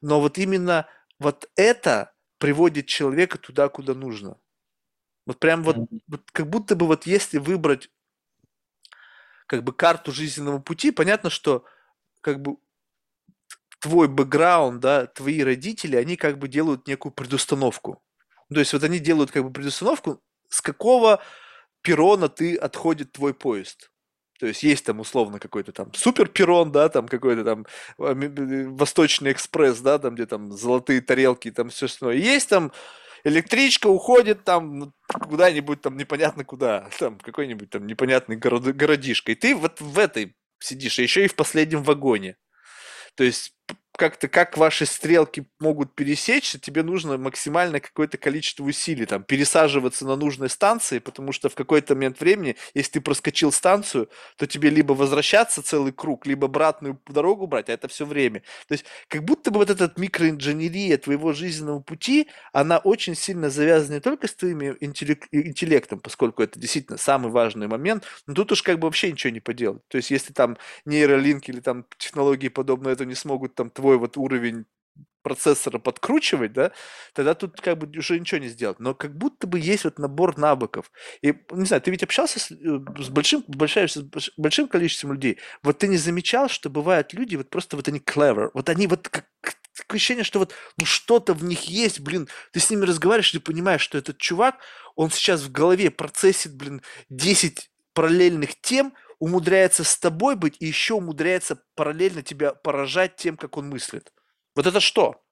Но 0.00 0.20
вот 0.20 0.38
именно 0.38 0.86
вот 1.20 1.48
это 1.56 2.12
приводит 2.38 2.86
человека 2.86 3.38
туда, 3.38 3.68
куда 3.68 3.94
нужно. 3.94 4.38
Вот 5.26 5.40
прям 5.40 5.62
вот, 5.64 5.76
вот 6.08 6.30
как 6.32 6.48
будто 6.48 6.76
бы 6.76 6.86
вот 6.86 7.06
если 7.06 7.38
выбрать 7.38 7.90
как 9.46 9.64
бы 9.64 9.72
карту 9.72 10.12
жизненного 10.12 10.58
пути, 10.58 10.90
понятно, 10.90 11.30
что 11.30 11.64
как 12.20 12.40
бы 12.42 12.56
твой 13.80 14.08
бэкграунд, 14.08 14.80
да, 14.80 15.06
твои 15.06 15.42
родители, 15.42 15.96
они 15.96 16.16
как 16.16 16.38
бы 16.38 16.48
делают 16.48 16.86
некую 16.88 17.12
предустановку. 17.12 18.02
То 18.52 18.60
есть 18.60 18.72
вот 18.72 18.82
они 18.82 18.98
делают 18.98 19.30
как 19.30 19.44
бы 19.44 19.52
предустановку, 19.52 20.22
с 20.48 20.60
какого 20.60 21.22
перона 21.82 22.28
ты 22.28 22.56
отходит 22.56 23.12
твой 23.12 23.34
поезд. 23.34 23.90
То 24.38 24.46
есть 24.46 24.62
есть 24.62 24.84
там 24.84 25.00
условно 25.00 25.38
какой-то 25.38 25.72
там 25.72 25.92
супер 25.94 26.28
перрон, 26.28 26.72
да, 26.72 26.88
там 26.88 27.08
какой-то 27.08 27.44
там 27.44 27.66
а, 27.98 28.12
м- 28.12 28.76
Восточный 28.76 29.32
экспресс, 29.32 29.80
да, 29.80 29.98
там 29.98 30.14
где 30.14 30.26
там 30.26 30.52
золотые 30.52 31.00
тарелки, 31.00 31.50
там 31.50 31.70
все 31.70 31.86
остальное. 31.86 32.16
Есть 32.16 32.48
там 32.48 32.72
электричка 33.24 33.88
уходит 33.88 34.44
там 34.44 34.78
ну, 34.78 34.92
куда-нибудь 35.08 35.80
там 35.80 35.96
непонятно 35.96 36.44
куда, 36.44 36.88
там 36.98 37.18
какой-нибудь 37.18 37.70
там 37.70 37.86
непонятный 37.86 38.36
город, 38.36 38.64
городишко. 38.64 39.32
И 39.32 39.34
ты 39.34 39.54
вот 39.54 39.80
в 39.80 39.98
этой 39.98 40.36
сидишь, 40.58 40.98
а 40.98 41.02
еще 41.02 41.24
и 41.24 41.28
в 41.28 41.34
последнем 41.34 41.82
вагоне. 41.82 42.36
То 43.14 43.24
есть 43.24 43.54
как-то 43.96 44.28
как 44.28 44.56
ваши 44.56 44.86
стрелки 44.86 45.46
могут 45.60 45.94
пересечься, 45.94 46.58
тебе 46.58 46.82
нужно 46.82 47.18
максимальное 47.18 47.80
какое-то 47.80 48.18
количество 48.18 48.64
усилий, 48.64 49.06
там, 49.06 49.22
пересаживаться 49.24 50.06
на 50.06 50.16
нужной 50.16 50.50
станции, 50.50 50.98
потому 50.98 51.32
что 51.32 51.48
в 51.48 51.54
какой-то 51.54 51.94
момент 51.94 52.20
времени, 52.20 52.56
если 52.74 52.92
ты 52.92 53.00
проскочил 53.00 53.52
станцию, 53.52 54.08
то 54.36 54.46
тебе 54.46 54.70
либо 54.70 54.92
возвращаться 54.92 55.62
целый 55.62 55.92
круг, 55.92 56.26
либо 56.26 56.46
обратную 56.46 57.00
дорогу 57.08 57.46
брать, 57.46 57.68
а 57.68 57.72
это 57.72 57.88
все 57.88 58.04
время. 58.06 58.40
То 58.68 58.72
есть 58.72 58.84
как 59.08 59.24
будто 59.24 59.50
бы 59.50 59.58
вот 59.58 59.70
эта 59.70 59.92
микроинженерия 59.96 60.98
твоего 60.98 61.32
жизненного 61.32 61.80
пути, 61.80 62.28
она 62.52 62.78
очень 62.78 63.14
сильно 63.14 63.50
завязана 63.50 63.94
не 63.94 64.00
только 64.00 64.28
с 64.28 64.34
твоим 64.34 64.60
интеллек- 64.60 65.26
интеллектом, 65.32 66.00
поскольку 66.00 66.42
это 66.42 66.58
действительно 66.58 66.98
самый 66.98 67.30
важный 67.30 67.66
момент, 67.68 68.04
но 68.26 68.34
тут 68.34 68.52
уж 68.52 68.62
как 68.62 68.78
бы 68.78 68.86
вообще 68.86 69.10
ничего 69.12 69.32
не 69.32 69.40
поделать. 69.40 69.82
То 69.88 69.96
есть 69.96 70.10
если 70.10 70.32
там 70.32 70.56
нейролинк 70.84 71.48
или 71.48 71.60
там 71.60 71.86
технологии 71.98 72.48
подобные 72.48 72.92
это 72.92 73.04
не 73.04 73.14
смогут 73.14 73.54
там 73.54 73.70
твой 73.70 73.85
вот 73.94 74.16
уровень 74.16 74.66
процессора 75.22 75.78
подкручивать, 75.80 76.52
да, 76.52 76.70
тогда 77.12 77.34
тут 77.34 77.60
как 77.60 77.78
бы 77.78 77.98
уже 77.98 78.20
ничего 78.20 78.40
не 78.40 78.46
сделать. 78.48 78.78
Но 78.78 78.94
как 78.94 79.16
будто 79.18 79.48
бы 79.48 79.58
есть 79.58 79.82
вот 79.82 79.98
набор 79.98 80.38
навыков. 80.38 80.92
И, 81.20 81.34
не 81.50 81.66
знаю, 81.66 81.82
ты 81.82 81.90
ведь 81.90 82.04
общался 82.04 82.38
с, 82.38 82.52
э, 82.52 82.78
с 83.00 83.08
большим, 83.08 83.42
большая- 83.48 83.88
с 83.88 83.96
больш- 83.96 84.30
большим 84.36 84.68
количеством 84.68 85.14
людей. 85.14 85.38
Вот 85.64 85.78
ты 85.78 85.88
не 85.88 85.96
замечал, 85.96 86.48
что 86.48 86.70
бывают 86.70 87.12
люди, 87.12 87.34
вот 87.34 87.50
просто 87.50 87.74
вот 87.76 87.88
они 87.88 87.98
clever, 87.98 88.50
вот 88.54 88.68
они 88.68 88.86
вот 88.86 89.08
как, 89.08 89.24
такое 89.76 89.96
ощущение, 89.96 90.22
что 90.24 90.38
вот 90.38 90.54
ну 90.78 90.86
что-то 90.86 91.34
в 91.34 91.42
них 91.42 91.64
есть, 91.64 91.98
блин, 92.00 92.28
ты 92.52 92.60
с 92.60 92.70
ними 92.70 92.84
разговариваешь, 92.84 93.32
ты 93.32 93.40
понимаешь, 93.40 93.82
что 93.82 93.98
этот 93.98 94.18
чувак, 94.18 94.56
он 94.94 95.10
сейчас 95.10 95.42
в 95.42 95.50
голове 95.50 95.90
процессит, 95.90 96.54
блин, 96.54 96.82
10 97.10 97.70
параллельных 97.94 98.60
тем, 98.60 98.92
умудряется 99.18 99.84
с 99.84 99.96
тобой 99.98 100.36
быть 100.36 100.56
и 100.60 100.66
еще 100.66 100.94
умудряется 100.94 101.62
параллельно 101.74 102.22
тебя 102.22 102.52
поражать 102.52 103.16
тем, 103.16 103.36
как 103.36 103.56
он 103.56 103.68
мыслит. 103.68 104.12
Вот 104.54 104.66
это 104.66 104.80
что? 104.80 105.22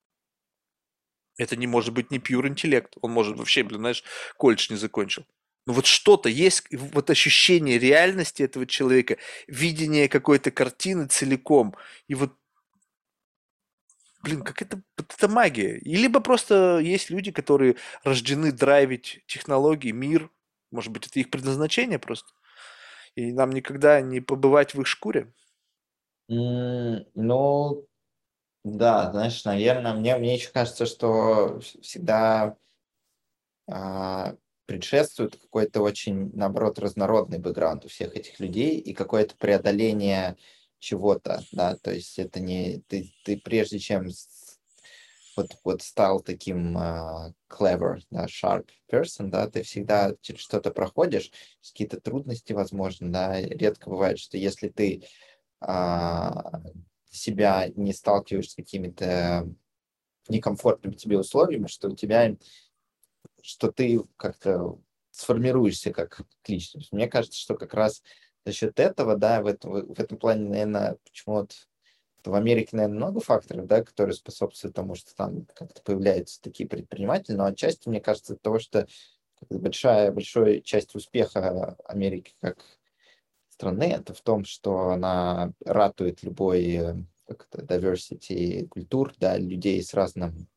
Это 1.37 1.57
не 1.57 1.67
может 1.67 1.93
быть 1.93 2.11
не 2.11 2.19
pure 2.19 2.47
интеллект. 2.49 2.95
Он 3.01 3.11
может 3.11 3.37
вообще, 3.37 3.63
блин, 3.63 3.81
знаешь, 3.81 4.05
колледж 4.37 4.71
не 4.71 4.77
закончил. 4.77 5.27
Но 5.67 5.73
вот 5.73 5.87
что-то 5.87 6.29
есть, 6.29 6.67
вот 6.71 7.11
ощущение 7.11 7.79
реальности 7.79 8.43
этого 8.43 8.67
человека, 8.67 9.17
видение 9.47 10.09
какой-то 10.09 10.51
картины 10.51 11.07
целиком. 11.07 11.75
И 12.07 12.15
вот, 12.15 12.37
блин, 14.23 14.43
как 14.43 14.61
это, 14.63 14.83
это 14.97 15.29
магия. 15.29 15.79
И 15.79 15.97
либо 15.97 16.21
просто 16.21 16.79
есть 16.79 17.11
люди, 17.11 17.33
которые 17.33 17.77
рождены 18.05 18.53
драйвить 18.53 19.23
технологии, 19.27 19.91
мир. 19.91 20.31
Может 20.71 20.93
быть, 20.93 21.07
это 21.07 21.19
их 21.19 21.31
предназначение 21.31 21.99
просто. 21.99 22.33
И 23.17 23.33
нам 23.33 23.51
никогда 23.51 24.01
не 24.01 24.21
побывать 24.21 24.75
в 24.75 24.81
их 24.81 24.87
шкуре. 24.87 25.33
М, 26.29 27.05
Ну, 27.15 27.87
да, 28.65 29.11
знаешь, 29.13 29.45
наверное, 29.45 29.95
мне, 29.95 30.17
мне 30.19 30.35
еще 30.37 30.51
кажется, 30.53 30.87
что 30.87 31.59
вс- 31.61 31.81
всегда 31.83 32.57
а, 33.69 34.35
предшествует 34.67 35.37
какой-то 35.37 35.81
очень, 35.83 36.31
наоборот, 36.35 36.79
разнородный 36.79 37.39
бэкграунд 37.39 37.85
у 37.85 37.89
всех 37.89 38.17
этих 38.17 38.41
людей 38.41 38.79
и 38.79 38.95
какое-то 38.95 39.37
преодоление 39.37 40.37
чего-то, 40.79 41.43
да, 41.53 41.77
то 41.77 41.93
есть 41.93 42.19
это 42.19 42.41
не 42.41 42.83
ты, 42.89 43.11
ты 43.25 43.39
прежде 43.39 43.79
чем 43.79 44.09
вот, 45.37 45.57
вот 45.65 45.83
стал 45.83 46.21
таким 46.21 46.77
а, 46.77 47.33
clever, 47.51 48.01
да, 48.11 48.27
sharp 48.27 48.69
person, 48.91 49.29
да, 49.29 49.49
ты 49.49 49.63
всегда 49.63 50.15
через 50.21 50.41
что-то 50.41 50.71
проходишь, 50.71 51.31
какие-то 51.63 52.01
трудности, 52.01 52.53
возможно, 52.53 53.13
да, 53.13 53.41
редко 53.41 53.91
бывает, 53.91 54.19
что 54.19 54.37
если 54.37 54.69
ты 54.69 55.05
а, 55.61 56.63
себя 57.11 57.69
не 57.77 57.93
сталкиваешь 57.93 58.51
с 58.51 58.55
какими-то 58.55 59.49
некомфортными 60.29 60.95
тебе 60.95 61.19
условиями, 61.19 61.67
что 61.67 61.89
у 61.89 61.97
тебя 61.97 62.37
что 63.43 63.71
ты 63.71 64.01
как-то 64.17 64.79
сформируешься 65.11 65.93
как 65.93 66.23
личность. 66.47 66.93
Мне 66.93 67.09
кажется, 67.09 67.39
что 67.39 67.55
как 67.55 67.75
раз 67.75 68.03
за 68.45 68.53
счет 68.53 68.81
этого, 68.81 69.17
да, 69.17 69.43
в 69.43 69.47
этом, 69.47 69.95
в 69.95 70.01
этом 70.01 70.19
плане, 70.19 70.49
наверное, 70.49 70.97
почему 71.05 71.37
вот 71.37 71.69
в 72.31 72.35
Америке, 72.35 72.71
наверное, 72.73 72.97
много 72.97 73.21
факторов, 73.21 73.67
да, 73.67 73.83
которые 73.83 74.15
способствуют 74.15 74.75
тому, 74.75 74.95
что 74.95 75.15
там 75.15 75.47
как-то 75.55 75.83
появляются 75.83 76.41
такие 76.41 76.69
предприниматели, 76.69 77.35
но 77.35 77.45
отчасти, 77.45 77.89
мне 77.89 78.01
кажется, 78.01 78.37
того, 78.37 78.59
что 78.59 78.87
большая, 79.51 80.11
большая 80.11 80.61
часть 80.61 80.95
успеха 80.95 81.77
Америки 81.85 82.35
как 82.41 82.59
страны, 83.49 83.85
это 83.85 84.15
в 84.15 84.21
том, 84.21 84.45
что 84.45 84.91
она 84.91 85.53
ратует 85.65 86.23
любой 86.23 86.65
э, 86.73 86.95
как 87.27 87.47
это, 87.51 87.63
diversity 87.63 88.67
культур, 88.69 89.15
да, 89.19 89.39
людей 89.39 89.83
с 89.83 89.95
разным, 89.95 90.49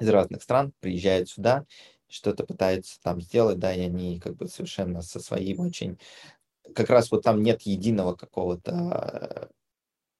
из 0.00 0.08
разных 0.08 0.42
стран 0.42 0.72
приезжают 0.80 1.28
сюда, 1.28 1.66
что-то 2.08 2.44
пытаются 2.44 3.00
там 3.02 3.20
сделать, 3.20 3.58
да, 3.58 3.74
и 3.74 3.80
они 3.80 4.20
как 4.20 4.36
бы 4.36 4.48
совершенно 4.48 5.02
со 5.02 5.20
своим 5.20 5.60
очень 5.60 5.98
как 6.74 6.90
раз 6.90 7.10
вот 7.10 7.22
там 7.22 7.42
нет 7.42 7.62
единого 7.62 8.14
какого-то 8.14 9.50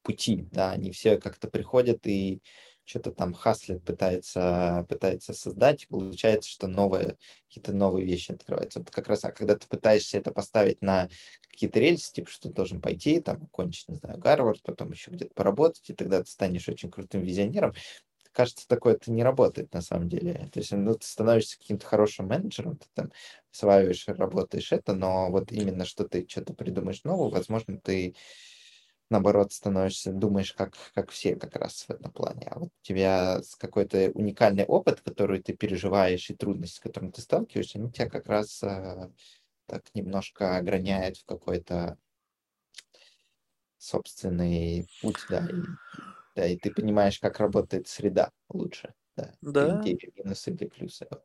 пути, 0.07 0.47
да, 0.53 0.71
они 0.71 0.93
все 0.93 1.19
как-то 1.19 1.49
приходят 1.49 2.07
и 2.07 2.41
что-то 2.85 3.11
там 3.11 3.35
хаслит, 3.35 3.85
пытается, 3.85 4.87
пытается 4.89 5.35
создать, 5.35 5.89
получается, 5.89 6.49
что 6.49 6.69
новые, 6.69 7.17
какие-то 7.49 7.73
новые 7.73 8.07
вещи 8.07 8.31
открываются. 8.31 8.79
Вот 8.79 8.91
как 8.91 9.09
раз, 9.09 9.25
а 9.25 9.33
когда 9.33 9.57
ты 9.57 9.67
пытаешься 9.67 10.19
это 10.19 10.31
поставить 10.31 10.81
на 10.83 11.09
какие-то 11.51 11.81
рельсы, 11.81 12.13
типа, 12.13 12.31
что 12.31 12.49
ты 12.49 12.55
должен 12.55 12.81
пойти, 12.81 13.21
там, 13.21 13.43
окончить, 13.43 13.89
не 13.89 13.97
знаю, 13.97 14.19
Гарвард, 14.19 14.63
потом 14.63 14.93
еще 14.93 15.11
где-то 15.11 15.35
поработать, 15.35 15.91
и 15.91 15.95
тогда 15.95 16.23
ты 16.23 16.31
станешь 16.31 16.69
очень 16.69 16.91
крутым 16.91 17.23
визионером, 17.23 17.75
кажется, 18.31 18.69
такое 18.69 18.95
это 18.95 19.11
не 19.11 19.25
работает 19.25 19.73
на 19.73 19.81
самом 19.81 20.09
деле. 20.09 20.49
То 20.53 20.61
есть, 20.61 20.71
ну, 20.71 20.95
ты 20.95 21.07
становишься 21.07 21.59
каким-то 21.59 21.87
хорошим 21.87 22.29
менеджером, 22.29 22.77
ты 22.77 22.87
там 22.95 23.11
осваиваешь, 23.53 24.07
работаешь 24.07 24.71
это, 24.71 24.95
но 24.95 25.31
вот 25.31 25.51
именно 25.51 25.85
что 25.87 26.05
ты 26.07 26.25
что-то 26.29 26.55
придумаешь 26.55 27.03
новое, 27.03 27.31
возможно, 27.31 27.79
ты 27.79 28.15
наоборот, 29.11 29.53
становишься, 29.53 30.13
думаешь, 30.13 30.53
как, 30.53 30.75
как 30.95 31.11
все 31.11 31.37
как 31.37 31.57
раз 31.57 31.85
в 31.85 31.91
этом 31.91 32.13
плане. 32.13 32.49
А 32.51 32.59
вот 32.61 32.69
у 32.69 32.83
тебя 32.87 33.41
какой-то 33.59 34.11
уникальный 34.15 34.65
опыт, 34.65 35.01
который 35.03 35.43
ты 35.43 35.55
переживаешь, 35.57 36.31
и 36.31 36.35
трудности, 36.35 36.77
с 36.77 36.81
которыми 36.81 37.11
ты 37.13 37.21
сталкиваешься, 37.23 37.79
они 37.79 37.91
тебя 37.93 38.09
как 38.11 38.27
раз 38.27 38.63
э, 38.63 39.11
так 39.67 39.85
немножко 39.95 40.57
ограняют 40.59 41.19
в 41.19 41.27
какой-то 41.27 41.99
собственный 43.79 44.87
путь, 45.01 45.27
да, 45.29 45.47
и, 45.51 45.67
да, 46.37 46.47
и 46.47 46.59
ты 46.59 46.73
понимаешь, 46.73 47.21
как 47.21 47.41
работает 47.41 47.89
среда 47.89 48.33
лучше, 48.49 48.95
да, 49.17 49.35
Да. 49.43 49.93
где 49.93 49.99
минусы, 50.17 50.53
где 50.53 50.69
плюсы. 50.69 51.07
Вот. 51.11 51.25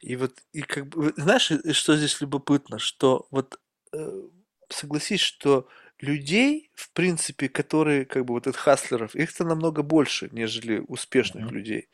И 0.00 0.16
вот, 0.16 0.42
и 0.52 0.62
как 0.62 0.88
бы, 0.88 1.12
знаешь, 1.16 1.50
что 1.76 1.96
здесь 1.96 2.20
любопытно, 2.20 2.78
что 2.78 3.26
вот 3.30 3.60
э, 3.92 4.22
согласись, 4.68 5.20
что 5.20 5.68
людей, 6.00 6.70
в 6.74 6.90
принципе, 6.92 7.48
которые, 7.48 8.04
как 8.04 8.24
бы, 8.24 8.34
вот 8.34 8.46
этих 8.46 8.58
хаслеров, 8.58 9.14
их-то 9.14 9.44
намного 9.44 9.82
больше, 9.82 10.28
нежели 10.32 10.84
успешных 10.86 11.46
mm-hmm. 11.46 11.54
людей. 11.54 11.88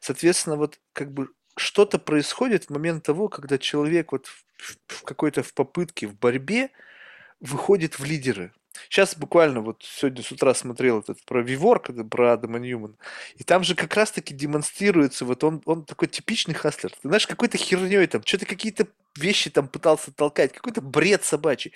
Соответственно, 0.00 0.56
вот, 0.56 0.78
как 0.92 1.12
бы, 1.12 1.28
что-то 1.56 1.98
происходит 1.98 2.64
в 2.64 2.70
момент 2.70 3.04
того, 3.04 3.28
когда 3.28 3.58
человек 3.58 4.12
вот 4.12 4.26
в, 4.26 4.76
в 4.86 5.02
какой-то 5.02 5.42
в 5.42 5.52
попытке, 5.52 6.06
в 6.06 6.18
борьбе 6.18 6.70
выходит 7.40 7.98
в 7.98 8.04
лидеры. 8.04 8.52
Сейчас 8.88 9.16
буквально 9.16 9.60
вот 9.60 9.82
сегодня 9.82 10.22
с 10.22 10.32
утра 10.32 10.54
смотрел 10.54 11.00
этот 11.00 11.22
про 11.24 11.42
Виворк, 11.42 11.90
про 12.08 12.32
Адама 12.32 12.58
Ньюман, 12.58 12.96
и 13.36 13.44
там 13.44 13.64
же 13.64 13.74
как 13.74 13.94
раз-таки 13.94 14.32
демонстрируется, 14.32 15.24
вот 15.24 15.44
он, 15.44 15.60
он 15.64 15.84
такой 15.84 16.08
типичный 16.08 16.54
хаслер. 16.54 16.90
Ты 16.90 17.08
знаешь, 17.08 17.26
какой-то 17.26 17.58
херней 17.58 18.06
там, 18.06 18.22
что-то 18.24 18.46
какие-то 18.46 18.86
вещи 19.16 19.50
там 19.50 19.68
пытался 19.68 20.12
толкать, 20.12 20.52
какой-то 20.52 20.80
бред 20.80 21.24
собачий. 21.24 21.72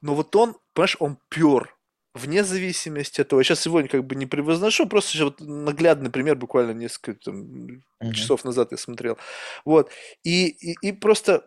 Но 0.00 0.14
вот 0.14 0.34
он, 0.36 0.56
понимаешь, 0.74 0.96
он 1.00 1.18
пер, 1.28 1.76
вне 2.14 2.44
зависимости 2.44 3.20
от 3.20 3.28
того. 3.28 3.40
Я 3.40 3.44
сейчас 3.44 3.60
сегодня 3.60 3.88
как 3.88 4.04
бы 4.04 4.14
не 4.14 4.26
превозношу, 4.26 4.86
просто 4.86 5.12
сейчас 5.12 5.24
вот 5.24 5.40
наглядный 5.40 6.10
пример, 6.10 6.36
буквально 6.36 6.72
несколько 6.72 7.14
там, 7.14 7.66
mm-hmm. 8.02 8.12
часов 8.12 8.44
назад 8.44 8.72
я 8.72 8.78
смотрел. 8.78 9.18
Вот. 9.64 9.90
И, 10.22 10.48
и, 10.48 10.76
и 10.82 10.92
просто 10.92 11.46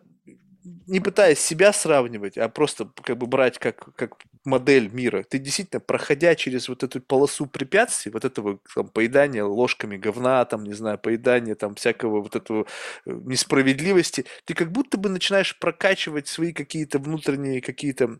не 0.86 1.00
пытаясь 1.00 1.38
себя 1.38 1.72
сравнивать, 1.72 2.36
а 2.36 2.48
просто 2.48 2.90
как 3.02 3.18
бы 3.18 3.26
брать 3.26 3.58
как, 3.58 3.94
как 3.94 4.16
модель 4.46 4.88
мира, 4.92 5.22
ты 5.22 5.38
действительно, 5.38 5.80
проходя 5.80 6.34
через 6.34 6.68
вот 6.68 6.82
эту 6.82 7.00
полосу 7.00 7.46
препятствий, 7.46 8.12
вот 8.12 8.24
этого 8.24 8.58
там, 8.74 8.88
поедания 8.88 9.44
ложками 9.44 9.96
говна, 9.96 10.44
там, 10.44 10.64
не 10.64 10.74
знаю, 10.74 10.98
поедания 10.98 11.54
там 11.54 11.74
всякого 11.74 12.22
вот 12.22 12.36
этого 12.36 12.66
э, 13.04 13.10
несправедливости, 13.24 14.24
ты 14.44 14.54
как 14.54 14.72
будто 14.72 14.98
бы 14.98 15.08
начинаешь 15.08 15.58
прокачивать 15.58 16.28
свои 16.28 16.52
какие-то 16.52 16.98
внутренние 16.98 17.60
какие-то 17.60 18.18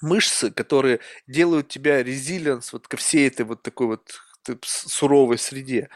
мышцы, 0.00 0.50
которые 0.50 1.00
делают 1.26 1.68
тебя 1.68 2.02
резилиенс 2.02 2.72
вот 2.72 2.88
ко 2.88 2.96
всей 2.96 3.28
этой 3.28 3.44
вот 3.44 3.62
такой 3.62 3.88
вот 3.88 4.14
суровой 4.62 5.38
среде. 5.38 5.90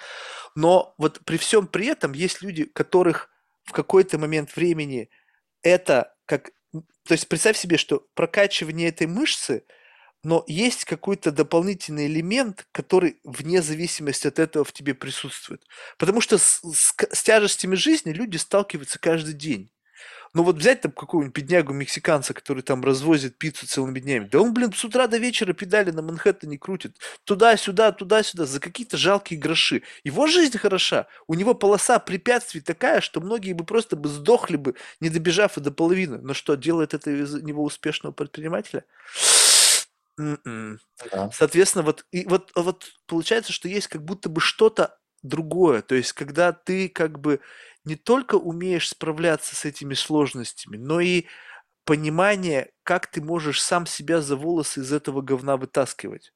Но 0.55 0.95
вот 0.99 1.21
при 1.25 1.39
всем 1.39 1.67
при 1.67 1.87
этом 1.87 2.13
есть 2.13 2.43
люди, 2.43 2.65
которых 2.65 3.31
в 3.65 3.73
какой-то 3.73 4.19
момент 4.19 4.55
времени– 4.57 5.09
это 5.63 6.15
как... 6.27 6.51
То 7.07 7.13
есть 7.13 7.29
представь 7.29 7.57
себе, 7.57 7.77
что 7.77 8.07
прокачивание 8.15 8.89
этой 8.89 9.07
мышцы, 9.07 9.65
но 10.25 10.45
есть 10.47 10.85
какой-то 10.85 11.33
дополнительный 11.33 12.07
элемент, 12.07 12.67
который 12.71 13.19
вне 13.25 13.61
зависимости 13.61 14.29
от 14.29 14.39
этого 14.39 14.65
в 14.65 14.73
тебе 14.73 14.95
присутствует. 14.95 15.65
Потому 15.99 16.21
что 16.21 16.39
с, 16.39 16.61
с, 16.63 16.95
с 17.13 17.23
тяжестями 17.23 17.75
жизни 17.75 18.13
люди 18.13 18.37
сталкиваются 18.37 19.01
каждый 19.01 19.35
день. 19.35 19.71
Ну 20.35 20.45
вот 20.45 20.57
взять 20.57 20.81
там 20.81 20.93
какого-нибудь 20.93 21.35
беднягу 21.37 21.75
мексиканца, 21.75 22.33
который 22.33 22.63
там 22.63 22.83
развозит 22.83 23.37
пиццу 23.37 23.67
целыми 23.67 24.01
днями. 24.01 24.29
Да 24.31 24.41
он, 24.41 24.55
блин, 24.55 24.73
с 24.73 24.83
утра 24.83 25.07
до 25.07 25.19
вечера 25.19 25.53
педали 25.53 25.91
на 25.91 26.01
Манхэттене 26.01 26.57
крутит. 26.59 26.97
Туда-сюда, 27.25 27.93
туда-сюда, 27.93 28.47
за 28.47 28.59
какие-то 28.59 28.97
жалкие 28.97 29.39
гроши. 29.39 29.83
Его 30.05 30.27
жизнь 30.27 30.57
хороша. 30.57 31.07
У 31.27 31.35
него 31.35 31.53
полоса 31.55 31.99
препятствий 31.99 32.63
такая, 32.63 33.03
что 33.03 33.21
многие 33.21 33.53
бы 33.53 33.65
просто 33.65 33.95
бы 33.95 34.09
сдохли 34.09 34.57
бы, 34.57 34.75
не 35.01 35.11
добежав 35.11 35.59
и 35.59 35.61
до 35.61 35.71
половины. 35.71 36.19
Но 36.19 36.33
что, 36.33 36.55
делает 36.55 36.95
это 36.95 37.11
из 37.11 37.35
него 37.43 37.63
успешного 37.63 38.15
предпринимателя? 38.15 38.85
М-м. 40.19 40.79
Да. 41.11 41.31
Соответственно, 41.33 41.85
вот, 41.85 42.05
и 42.13 42.27
вот, 42.27 42.53
вот 42.55 42.93
получается, 43.07 43.53
что 43.53 43.69
есть 43.69 43.89
как 43.89 44.05
будто 44.05 44.29
бы 44.29 44.41
что-то 44.41 44.99
другое. 45.23 45.83
То 45.83 45.95
есть, 45.95 46.13
когда 46.13 46.53
ты 46.53 46.89
как 46.89 47.19
бы 47.21 47.41
не 47.85 47.97
только 47.97 48.37
умеешь 48.37 48.89
справляться 48.89 49.57
с 49.57 49.65
этими 49.65 49.95
сложностями, 49.95 50.77
но 50.77 51.01
и 51.01 51.27
понимание, 51.85 52.73
как 52.85 53.09
ты 53.09 53.23
можешь 53.23 53.63
сам 53.63 53.87
себя 53.87 54.21
за 54.21 54.37
волосы 54.37 54.81
из 54.81 54.93
этого 54.93 55.23
говна 55.23 55.57
вытаскивать. 55.57 56.33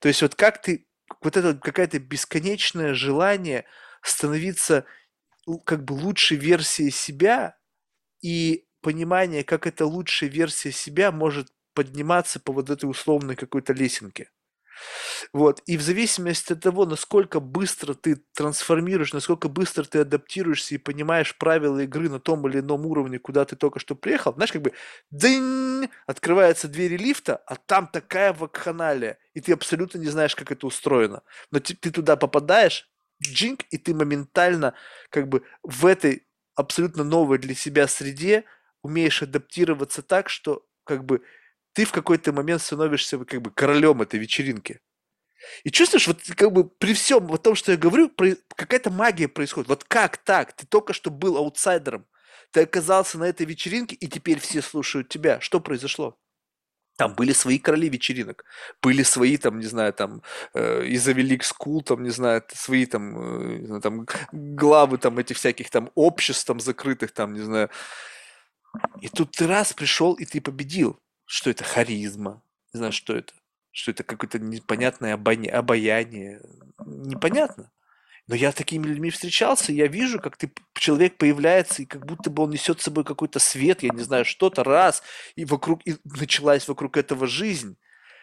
То 0.00 0.08
есть 0.08 0.22
вот 0.22 0.34
как 0.34 0.60
ты, 0.62 0.86
вот 1.22 1.36
это 1.36 1.54
какое-то 1.54 1.98
бесконечное 1.98 2.94
желание 2.94 3.64
становиться 4.02 4.84
как 5.64 5.84
бы 5.84 5.94
лучшей 5.94 6.36
версией 6.36 6.90
себя 6.90 7.56
и 8.22 8.66
понимание, 8.82 9.44
как 9.44 9.66
эта 9.66 9.86
лучшая 9.86 10.30
версия 10.30 10.72
себя 10.72 11.12
может 11.12 11.48
подниматься 11.74 12.40
по 12.40 12.52
вот 12.52 12.70
этой 12.70 12.90
условной 12.90 13.36
какой-то 13.36 13.72
лесенке. 13.72 14.30
Вот. 15.32 15.62
И 15.66 15.76
в 15.76 15.82
зависимости 15.82 16.52
от 16.52 16.60
того, 16.60 16.86
насколько 16.86 17.40
быстро 17.40 17.94
ты 17.94 18.16
трансформируешь, 18.34 19.12
насколько 19.12 19.48
быстро 19.48 19.84
ты 19.84 20.00
адаптируешься 20.00 20.74
и 20.74 20.78
понимаешь 20.78 21.36
правила 21.36 21.80
игры 21.80 22.08
на 22.08 22.20
том 22.20 22.46
или 22.48 22.60
ином 22.60 22.86
уровне, 22.86 23.18
куда 23.18 23.44
ты 23.44 23.56
только 23.56 23.78
что 23.78 23.94
приехал, 23.94 24.34
знаешь, 24.34 24.52
как 24.52 24.62
бы 24.62 24.72
дынь, 25.10 25.88
открываются 26.06 26.68
двери 26.68 26.96
лифта, 26.96 27.36
а 27.46 27.56
там 27.56 27.86
такая 27.88 28.32
вакханалия, 28.32 29.18
и 29.34 29.40
ты 29.40 29.52
абсолютно 29.52 29.98
не 29.98 30.08
знаешь, 30.08 30.34
как 30.34 30.52
это 30.52 30.66
устроено. 30.66 31.22
Но 31.50 31.60
ты, 31.60 31.74
ты 31.74 31.90
туда 31.90 32.16
попадаешь, 32.16 32.88
джинк, 33.22 33.62
и 33.70 33.78
ты 33.78 33.94
моментально 33.94 34.74
как 35.10 35.28
бы 35.28 35.42
в 35.62 35.86
этой 35.86 36.26
абсолютно 36.54 37.04
новой 37.04 37.38
для 37.38 37.54
себя 37.54 37.86
среде 37.86 38.44
умеешь 38.82 39.22
адаптироваться 39.22 40.02
так, 40.02 40.28
что 40.28 40.64
как 40.84 41.04
бы 41.04 41.22
ты 41.78 41.84
в 41.84 41.92
какой-то 41.92 42.32
момент 42.32 42.60
становишься 42.60 43.24
как 43.24 43.40
бы 43.40 43.52
королем 43.52 44.02
этой 44.02 44.18
вечеринки. 44.18 44.80
И 45.62 45.70
чувствуешь, 45.70 46.08
вот 46.08 46.18
как 46.36 46.50
бы 46.50 46.68
при 46.68 46.92
всем 46.92 47.28
вот 47.28 47.44
том, 47.44 47.54
что 47.54 47.70
я 47.70 47.78
говорю, 47.78 48.10
какая-то 48.56 48.90
магия 48.90 49.28
происходит. 49.28 49.68
Вот 49.68 49.84
как 49.84 50.16
так? 50.16 50.52
Ты 50.54 50.66
только 50.66 50.92
что 50.92 51.12
был 51.12 51.36
аутсайдером. 51.36 52.04
Ты 52.50 52.62
оказался 52.62 53.16
на 53.16 53.28
этой 53.28 53.46
вечеринке, 53.46 53.94
и 53.94 54.08
теперь 54.08 54.40
все 54.40 54.60
слушают 54.60 55.08
тебя. 55.08 55.40
Что 55.40 55.60
произошло? 55.60 56.18
Там 56.96 57.14
были 57.14 57.32
свои 57.32 57.60
короли 57.60 57.88
вечеринок, 57.88 58.44
были 58.82 59.04
свои, 59.04 59.36
там, 59.36 59.60
не 59.60 59.66
знаю, 59.66 59.92
там, 59.92 60.22
э, 60.54 60.84
school, 61.42 61.82
там, 61.82 62.02
не 62.02 62.10
знаю, 62.10 62.42
свои, 62.52 62.86
там, 62.86 63.76
э, 63.76 63.80
там, 63.80 64.04
главы, 64.32 64.98
там, 64.98 65.16
этих 65.20 65.36
всяких, 65.36 65.70
там, 65.70 65.92
обществ, 65.94 66.44
там, 66.44 66.58
закрытых, 66.58 67.12
там, 67.12 67.34
не 67.34 67.40
знаю. 67.40 67.70
И 69.00 69.08
тут 69.08 69.30
ты 69.30 69.46
раз 69.46 69.72
пришел, 69.72 70.14
и 70.14 70.24
ты 70.24 70.40
победил 70.40 70.98
что 71.28 71.50
это 71.50 71.62
харизма, 71.62 72.42
не 72.72 72.78
знаю, 72.78 72.92
что 72.92 73.14
это, 73.14 73.34
что 73.70 73.90
это 73.90 74.02
какое-то 74.02 74.38
непонятное 74.38 75.12
обаяние, 75.12 76.40
непонятно. 76.86 77.70
Но 78.26 78.34
я 78.34 78.50
с 78.50 78.54
такими 78.54 78.86
людьми 78.86 79.10
встречался, 79.10 79.72
я 79.72 79.88
вижу, 79.88 80.20
как 80.20 80.38
ты, 80.38 80.50
человек 80.74 81.18
появляется, 81.18 81.82
и 81.82 81.86
как 81.86 82.06
будто 82.06 82.30
бы 82.30 82.44
он 82.44 82.50
несет 82.50 82.80
с 82.80 82.84
собой 82.84 83.04
какой-то 83.04 83.38
свет, 83.40 83.82
я 83.82 83.90
не 83.90 84.02
знаю, 84.02 84.24
что-то, 84.24 84.64
раз, 84.64 85.02
и 85.36 85.44
вокруг, 85.44 85.86
и 85.86 85.96
началась 86.04 86.66
вокруг 86.66 86.96
этого 86.96 87.26
жизнь. 87.26 87.76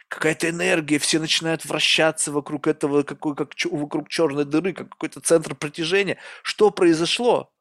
Какая-то 0.08 0.50
энергия, 0.50 0.98
все 0.98 1.20
начинают 1.20 1.64
вращаться 1.64 2.32
вокруг 2.32 2.66
этого, 2.66 3.04
какой, 3.04 3.36
как 3.36 3.54
вокруг 3.72 4.10
черной 4.10 4.46
дыры, 4.46 4.74
как 4.74 4.90
какой-то 4.90 5.22
центр 5.22 5.54
притяжения. 5.54 6.18
Что 6.42 6.72
произошло? 6.72 7.52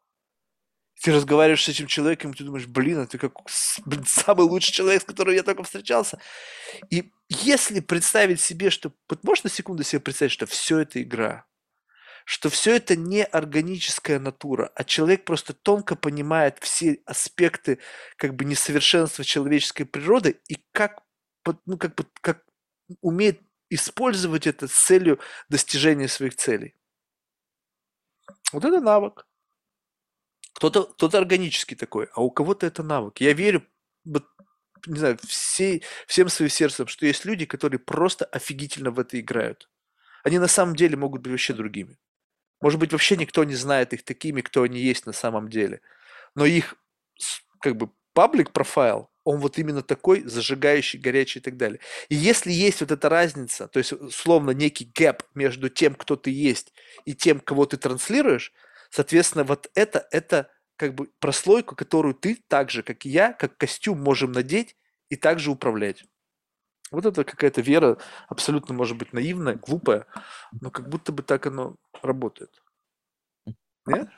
Ты 1.01 1.11
разговариваешь 1.11 1.63
с 1.63 1.69
этим 1.69 1.87
человеком, 1.87 2.31
и 2.31 2.35
ты 2.35 2.43
думаешь, 2.43 2.67
блин, 2.67 2.99
это 2.99 3.17
как 3.17 3.33
блин, 3.85 4.05
самый 4.05 4.47
лучший 4.47 4.71
человек, 4.71 5.01
с 5.01 5.05
которым 5.05 5.35
я 5.35 5.43
только 5.43 5.63
встречался. 5.63 6.19
И 6.89 7.11
если 7.29 7.79
представить 7.79 8.41
себе, 8.41 8.69
что... 8.69 8.91
Вот 9.09 9.23
можешь 9.23 9.43
на 9.43 9.49
секунду 9.49 9.83
себе 9.83 9.99
представить, 9.99 10.31
что 10.31 10.45
все 10.45 10.79
это 10.79 11.01
игра, 11.01 11.45
что 12.25 12.49
все 12.49 12.75
это 12.75 12.95
не 12.95 13.23
органическая 13.23 14.19
натура, 14.19 14.71
а 14.75 14.83
человек 14.83 15.25
просто 15.25 15.53
тонко 15.53 15.95
понимает 15.95 16.57
все 16.59 16.99
аспекты 17.05 17.79
как 18.17 18.35
бы 18.35 18.45
несовершенства 18.45 19.23
человеческой 19.23 19.85
природы 19.85 20.39
и 20.47 20.57
как, 20.71 21.03
ну, 21.65 21.77
как 21.77 21.95
бы, 21.95 22.05
как 22.21 22.43
умеет 23.01 23.41
использовать 23.69 24.47
это 24.47 24.67
с 24.67 24.73
целью 24.73 25.19
достижения 25.49 26.07
своих 26.07 26.35
целей. 26.35 26.75
Вот 28.51 28.63
это 28.63 28.79
навык. 28.79 29.27
Кто-то 30.55 30.85
кто 30.85 31.17
органический 31.17 31.75
такой, 31.75 32.07
а 32.13 32.21
у 32.21 32.31
кого-то 32.31 32.65
это 32.65 32.81
навык. 32.81 33.19
Я 33.19 33.33
верю, 33.33 33.63
не 34.87 34.99
знаю, 34.99 35.17
всей, 35.27 35.83
всем 36.07 36.29
своим 36.29 36.49
сердцем, 36.49 36.87
что 36.87 37.05
есть 37.05 37.25
люди, 37.25 37.45
которые 37.45 37.79
просто 37.79 38.25
офигительно 38.25 38.91
в 38.91 38.99
это 38.99 39.19
играют. 39.19 39.69
Они 40.23 40.39
на 40.39 40.47
самом 40.47 40.75
деле 40.75 40.95
могут 40.95 41.21
быть 41.21 41.31
вообще 41.31 41.53
другими. 41.53 41.97
Может 42.61 42.79
быть, 42.79 42.93
вообще 42.93 43.17
никто 43.17 43.43
не 43.43 43.55
знает 43.55 43.93
их 43.93 44.03
такими, 44.03 44.41
кто 44.41 44.63
они 44.63 44.79
есть 44.79 45.05
на 45.05 45.13
самом 45.13 45.49
деле. 45.49 45.81
Но 46.35 46.45
их 46.45 46.75
как 47.59 47.75
бы 47.75 47.89
паблик 48.13 48.51
профайл, 48.51 49.09
он 49.23 49.39
вот 49.39 49.57
именно 49.57 49.81
такой, 49.81 50.21
зажигающий, 50.23 50.99
горячий 50.99 51.39
и 51.39 51.41
так 51.41 51.57
далее. 51.57 51.79
И 52.09 52.15
если 52.15 52.51
есть 52.51 52.81
вот 52.81 52.91
эта 52.91 53.09
разница, 53.09 53.67
то 53.67 53.79
есть 53.79 53.93
словно 54.13 54.51
некий 54.51 54.85
гэп 54.85 55.23
между 55.33 55.69
тем, 55.69 55.95
кто 55.95 56.15
ты 56.15 56.31
есть, 56.31 56.73
и 57.05 57.13
тем, 57.13 57.39
кого 57.39 57.65
ты 57.65 57.77
транслируешь, 57.77 58.53
соответственно, 58.89 59.43
вот 59.43 59.69
это, 59.75 60.07
это 60.11 60.49
как 60.75 60.93
бы 60.95 61.09
прослойку, 61.19 61.75
которую 61.75 62.15
ты 62.15 62.43
так 62.47 62.69
же, 62.69 62.83
как 62.83 63.05
и 63.05 63.09
я, 63.09 63.33
как 63.33 63.57
костюм 63.57 64.01
можем 64.01 64.31
надеть 64.31 64.75
и 65.09 65.15
также 65.15 65.51
управлять. 65.51 66.03
Вот 66.91 67.05
это 67.05 67.23
какая-то 67.23 67.61
вера, 67.61 67.97
абсолютно 68.27 68.73
может 68.75 68.97
быть 68.97 69.13
наивная, 69.13 69.55
глупая, 69.55 70.05
но 70.61 70.69
как 70.69 70.89
будто 70.89 71.11
бы 71.11 71.23
так 71.23 71.47
оно 71.47 71.75
работает. 72.01 72.61
Нет? 73.87 74.09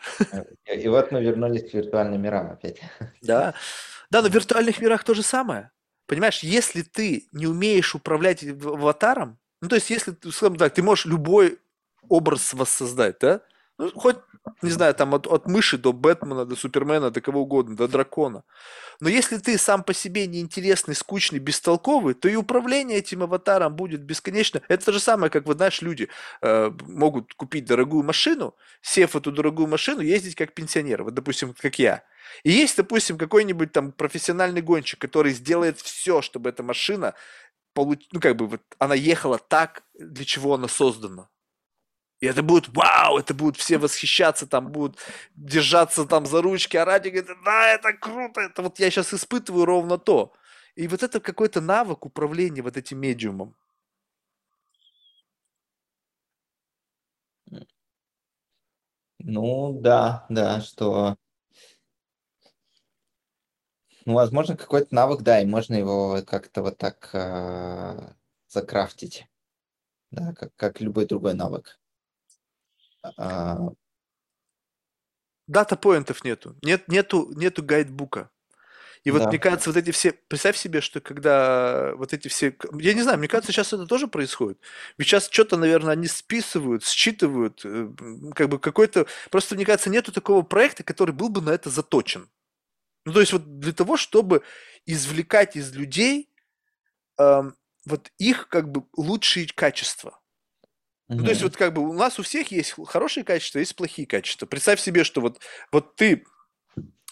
И 0.66 0.88
вот 0.88 1.12
мы 1.12 1.22
вернулись 1.22 1.70
к 1.70 1.74
виртуальным 1.74 2.22
мирам 2.22 2.52
опять. 2.52 2.82
Да. 3.22 3.54
Да, 4.10 4.22
но 4.22 4.30
в 4.30 4.34
виртуальных 4.34 4.80
мирах 4.80 5.04
то 5.04 5.14
же 5.14 5.24
самое. 5.24 5.72
Понимаешь, 6.06 6.40
если 6.40 6.82
ты 6.84 7.28
не 7.34 7.48
умеешь 7.48 7.94
управлять 7.94 8.44
аватаром, 8.44 9.38
ну, 9.62 9.68
то 9.68 9.76
есть, 9.76 9.90
если, 9.90 10.16
скажем 10.32 10.56
так, 10.56 10.74
ты 10.74 10.84
можешь 10.84 11.06
любой 11.06 11.60
образ 12.08 12.54
воссоздать, 12.54 13.18
да? 13.20 13.42
Ну, 13.80 13.92
хоть, 13.92 14.18
не 14.64 14.72
знаю, 14.72 14.96
там 14.96 15.14
от, 15.14 15.28
от 15.28 15.46
мыши 15.46 15.78
до 15.78 15.94
Бэтмена, 15.94 16.46
до 16.46 16.56
Супермена, 16.56 17.12
до 17.12 17.22
кого 17.22 17.42
угодно, 17.42 17.76
до 17.76 17.88
дракона. 17.88 18.44
Но 19.00 19.08
если 19.08 19.38
ты 19.38 19.56
сам 19.60 19.84
по 19.84 19.94
себе 19.94 20.26
неинтересный, 20.26 20.96
скучный, 20.96 21.38
бестолковый, 21.38 22.16
то 22.16 22.28
и 22.28 22.36
управление 22.36 22.98
этим 22.98 23.22
аватаром 23.22 23.76
будет 23.76 24.02
бесконечно. 24.02 24.62
Это 24.68 24.86
то 24.86 24.92
же 24.92 25.00
самое, 25.00 25.30
как, 25.30 25.46
вот, 25.46 25.58
знаешь, 25.58 25.84
люди 25.84 26.10
э, 26.42 26.72
могут 26.88 27.36
купить 27.36 27.66
дорогую 27.66 28.04
машину, 28.04 28.56
сев 28.82 29.16
эту 29.16 29.32
дорогую 29.32 29.68
машину, 29.68 30.02
ездить 30.02 30.34
как 30.34 30.54
пенсионер. 30.54 31.04
Вот, 31.04 31.14
допустим, 31.14 31.54
как 31.54 31.78
я. 31.78 32.04
И 32.44 32.52
есть, 32.52 32.78
допустим, 32.78 33.18
какой-нибудь 33.20 33.72
там 33.72 33.92
профессиональный 33.92 34.62
гонщик, 34.62 35.00
который 35.00 35.34
сделает 35.34 35.80
все, 35.80 36.24
чтобы 36.24 36.50
эта 36.50 36.64
машина, 36.64 37.14
получ... 37.74 38.08
ну, 38.12 38.20
как 38.20 38.36
бы, 38.36 38.48
вот, 38.48 38.62
она 38.80 38.96
ехала 38.96 39.38
так, 39.38 39.84
для 39.94 40.26
чего 40.26 40.56
она 40.56 40.68
создана. 40.68 41.30
И 42.20 42.26
это 42.26 42.42
будет 42.42 42.70
вау, 42.70 43.20
это 43.20 43.34
будут 43.34 43.58
все 43.58 43.78
восхищаться, 43.78 44.48
там 44.48 44.72
будут 44.72 44.98
держаться 45.36 46.06
там 46.06 46.26
за 46.26 46.42
ручки, 46.42 46.76
а 46.76 46.86
ради 46.86 47.10
говорит, 47.10 47.38
да, 47.46 47.68
это 47.74 47.94
круто, 47.94 48.42
это 48.42 48.64
вот 48.64 48.80
я 48.80 48.90
сейчас 48.90 49.14
испытываю 49.14 49.66
ровно 49.66 49.98
то. 50.00 50.34
И 50.76 50.88
вот 50.88 51.04
это 51.04 51.20
какой-то 51.20 51.62
навык 51.62 52.06
управления 52.06 52.62
вот 52.64 52.78
этим 52.78 53.00
медиумом. 53.00 53.56
Ну, 59.20 59.80
да, 59.82 60.26
да, 60.30 60.62
что... 60.62 61.18
Ну, 64.06 64.14
возможно, 64.14 64.56
какой-то 64.56 64.96
навык, 64.96 65.22
да, 65.22 65.42
и 65.42 65.46
можно 65.46 65.76
его 65.76 66.22
как-то 66.26 66.62
вот 66.62 66.78
так 66.78 67.10
э, 67.14 68.14
закрафтить. 68.48 69.28
Да, 70.12 70.34
как, 70.34 70.56
как 70.56 70.82
любой 70.82 71.06
другой 71.06 71.34
навык. 71.34 71.78
А, 73.18 73.58
Дата 75.48 75.76
поинтов 75.78 76.24
нету. 76.24 76.56
Нет, 76.62 76.88
нету, 76.88 77.32
нету 77.36 77.64
гайдбука. 77.64 78.30
И 79.04 79.12
вот, 79.12 79.22
да. 79.24 79.30
мне 79.30 79.40
кажется, 79.40 79.70
вот 79.70 79.78
эти 79.78 79.92
все... 79.92 80.12
Представь 80.12 80.58
себе, 80.58 80.82
что 80.82 81.00
когда 81.00 81.94
вот 81.96 82.14
эти 82.14 82.28
все... 82.28 82.54
Я 82.74 82.94
не 82.94 83.04
знаю, 83.04 83.18
мне 83.18 83.30
кажется, 83.30 83.54
сейчас 83.54 83.72
это 83.72 83.86
тоже 83.86 84.08
происходит. 84.08 84.60
Ведь 84.98 85.08
сейчас 85.08 85.30
что-то, 85.30 85.56
наверное, 85.56 85.94
они 85.94 86.08
списывают, 86.08 86.84
считывают. 86.84 87.62
Э, 87.64 87.90
как 88.36 88.50
бы 88.50 88.60
какой-то... 88.60 89.08
Просто, 89.32 89.56
мне 89.56 89.66
кажется, 89.66 89.90
нету 89.90 90.12
такого 90.12 90.42
проекта, 90.42 90.84
который 90.84 91.12
был 91.12 91.30
бы 91.30 91.42
на 91.42 91.52
это 91.52 91.70
заточен. 91.70 92.30
Ну, 93.06 93.14
то 93.14 93.22
есть 93.22 93.32
вот 93.32 93.60
для 93.60 93.72
того, 93.72 93.96
чтобы 93.96 94.44
извлекать 94.86 95.56
из 95.56 95.74
людей 95.74 96.30
эм, 97.18 97.56
вот 97.86 98.12
их 98.18 98.50
как 98.50 98.70
бы 98.70 98.84
лучшие 98.98 99.48
качества. 99.48 100.20
Ну, 101.10 101.24
то 101.24 101.30
есть 101.30 101.42
вот 101.42 101.56
как 101.56 101.74
бы 101.74 101.88
у 101.88 101.94
нас 101.94 102.20
у 102.20 102.24
всех 102.24 102.52
есть 102.52 102.76
хорошие 102.86 103.24
качества, 103.24 103.60
есть 103.60 103.76
плохие 103.76 104.06
качества. 104.06 104.46
Представь 104.46 104.80
себе, 104.82 105.06
что 105.06 105.22
вот, 105.22 105.40
вот 105.72 105.96
ты, 105.96 106.26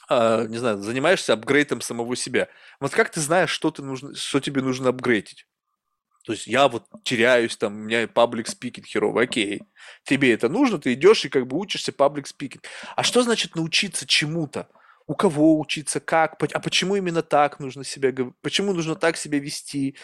э, 0.09 0.45
не 0.49 0.57
знаю, 0.57 0.79
занимаешься 0.79 1.33
апгрейдом 1.33 1.79
самого 1.79 2.15
себя. 2.17 2.49
Вот 2.81 2.91
как 2.91 3.09
ты 3.09 3.21
знаешь, 3.21 3.51
что, 3.51 3.71
ты 3.71 3.83
нужно, 3.83 4.13
что 4.13 4.41
тебе 4.41 4.61
нужно 4.61 4.89
апгрейдить? 4.89 5.47
То 6.25 6.33
есть 6.33 6.47
я 6.47 6.67
вот 6.67 6.85
теряюсь, 7.03 7.55
там, 7.55 7.73
у 7.73 7.83
меня 7.83 8.07
паблик 8.07 8.47
спикинг 8.47 8.87
херовый, 8.87 9.25
окей. 9.25 9.61
Тебе 10.03 10.33
это 10.33 10.49
нужно, 10.49 10.79
ты 10.79 10.93
идешь 10.93 11.23
и 11.23 11.29
как 11.29 11.47
бы 11.47 11.57
учишься 11.57 11.93
паблик 11.93 12.27
спикинг. 12.27 12.63
А 12.95 13.03
что 13.03 13.21
значит 13.21 13.55
научиться 13.55 14.07
чему-то? 14.07 14.67
У 15.07 15.13
кого 15.13 15.59
учиться, 15.59 15.99
как, 15.99 16.35
а 16.41 16.59
почему 16.59 16.95
именно 16.95 17.21
так 17.21 17.59
нужно 17.59 17.83
себя, 17.83 18.11
почему 18.41 18.73
нужно 18.73 18.95
так 18.95 19.17
себя 19.17 19.37
вести? 19.37 19.95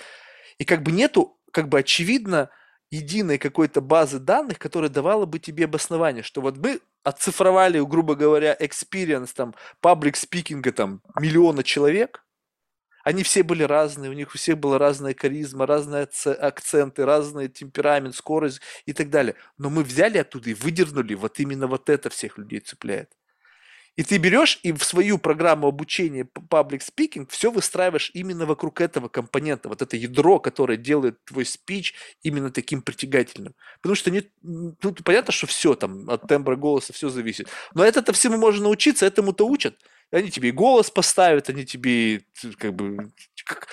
И 0.59 0.63
как 0.63 0.83
бы 0.83 0.91
нету, 0.91 1.39
как 1.51 1.69
бы 1.69 1.79
очевидно, 1.79 2.51
единой 2.91 3.37
какой-то 3.37 3.81
базы 3.81 4.19
данных, 4.19 4.59
которая 4.59 4.89
давала 4.89 5.25
бы 5.25 5.39
тебе 5.39 5.65
обоснование, 5.65 6.23
что 6.23 6.41
вот 6.41 6.57
мы 6.57 6.81
оцифровали, 7.03 7.79
грубо 7.79 8.15
говоря, 8.15 8.55
experience 8.59 9.31
там 9.33 9.55
паблик 9.79 10.17
спикинга 10.17 10.71
там 10.71 11.01
миллиона 11.19 11.63
человек, 11.63 12.23
они 13.03 13.23
все 13.23 13.43
были 13.43 13.63
разные, 13.63 14.11
у 14.11 14.13
них 14.13 14.35
у 14.35 14.37
всех 14.37 14.59
была 14.59 14.77
разная 14.77 15.15
харизма, 15.15 15.65
разные 15.65 16.07
акценты, 16.25 17.05
разный 17.05 17.49
темперамент, 17.49 18.15
скорость 18.15 18.61
и 18.85 18.93
так 18.93 19.09
далее. 19.09 19.35
Но 19.57 19.69
мы 19.69 19.83
взяли 19.83 20.19
оттуда 20.19 20.51
и 20.51 20.53
выдернули, 20.53 21.15
вот 21.15 21.39
именно 21.39 21.67
вот 21.67 21.89
это 21.89 22.09
всех 22.09 22.37
людей 22.37 22.59
цепляет. 22.59 23.09
И 23.97 24.03
ты 24.03 24.17
берешь 24.17 24.59
и 24.63 24.71
в 24.71 24.83
свою 24.83 25.17
программу 25.17 25.67
обучения 25.67 26.27
public 26.49 26.81
speaking 26.81 27.27
все 27.29 27.51
выстраиваешь 27.51 28.09
именно 28.13 28.45
вокруг 28.45 28.79
этого 28.79 29.09
компонента, 29.09 29.67
вот 29.67 29.81
это 29.81 29.97
ядро, 29.97 30.39
которое 30.39 30.77
делает 30.77 31.23
твой 31.25 31.45
спич 31.45 31.93
именно 32.23 32.51
таким 32.51 32.81
притягательным. 32.81 33.53
Потому 33.81 33.95
что 33.95 34.09
не, 34.09 34.23
ну, 34.41 34.95
понятно, 35.03 35.33
что 35.33 35.47
все 35.47 35.75
там 35.75 36.09
от 36.09 36.27
тембра 36.27 36.55
голоса 36.55 36.93
все 36.93 37.09
зависит. 37.09 37.49
Но 37.73 37.83
это-то 37.83 38.13
всему 38.13 38.37
можно 38.37 38.63
научиться, 38.63 39.05
этому-то 39.05 39.45
учат. 39.45 39.77
Они 40.11 40.29
тебе 40.29 40.49
и 40.49 40.53
голос 40.53 40.89
поставят, 40.89 41.49
они 41.49 41.65
тебе 41.65 42.23
как 42.57 42.73
бы 42.73 43.11
как, 43.45 43.67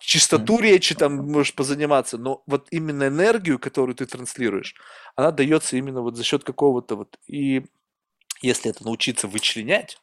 чистоту 0.00 0.58
речи 0.58 0.94
там 0.94 1.16
можешь 1.16 1.54
позаниматься, 1.54 2.16
но 2.18 2.42
вот 2.46 2.68
именно 2.70 3.08
энергию, 3.08 3.58
которую 3.58 3.94
ты 3.94 4.06
транслируешь, 4.06 4.74
она 5.16 5.30
дается 5.32 5.76
именно 5.76 6.00
вот 6.00 6.16
за 6.16 6.24
счет 6.24 6.44
какого-то 6.44 6.96
вот 6.96 7.18
и 7.26 7.64
если 8.42 8.70
это 8.70 8.84
научиться 8.84 9.28
вычленять, 9.28 9.98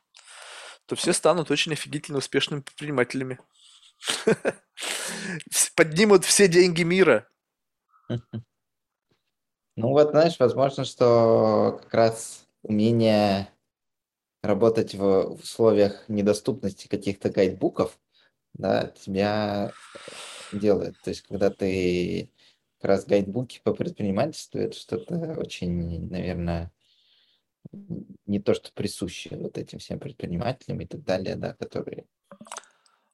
то 0.85 0.95
все 0.95 1.13
станут 1.13 1.51
очень 1.51 1.73
офигительно 1.73 2.19
успешными 2.19 2.61
предпринимателями. 2.61 3.39
Поднимут 5.75 6.25
все 6.25 6.47
деньги 6.47 6.83
мира. 6.83 7.27
Ну 8.09 9.89
вот, 9.89 10.11
знаешь, 10.11 10.39
возможно, 10.39 10.85
что 10.85 11.79
как 11.83 11.93
раз 11.93 12.47
умение 12.63 13.49
работать 14.41 14.95
в 14.95 15.33
условиях 15.33 16.07
недоступности 16.07 16.87
каких-то 16.87 17.29
гайдбуков, 17.29 17.99
да, 18.53 18.87
тебя 18.87 19.71
делает. 20.51 20.95
То 21.03 21.09
есть, 21.09 21.21
когда 21.23 21.49
ты 21.49 22.31
как 22.79 22.89
раз 22.89 23.05
гайдбуки 23.05 23.61
по 23.63 23.73
предпринимательству, 23.73 24.59
это 24.59 24.75
что-то 24.75 25.35
очень, 25.37 26.09
наверное, 26.09 26.71
не 28.25 28.39
то, 28.39 28.53
что 28.53 28.71
присущее 28.73 29.37
вот 29.39 29.57
этим 29.57 29.79
всем 29.79 29.99
предпринимателям 29.99 30.79
и 30.81 30.85
так 30.85 31.03
далее, 31.03 31.35
да, 31.35 31.53
которые... 31.53 32.05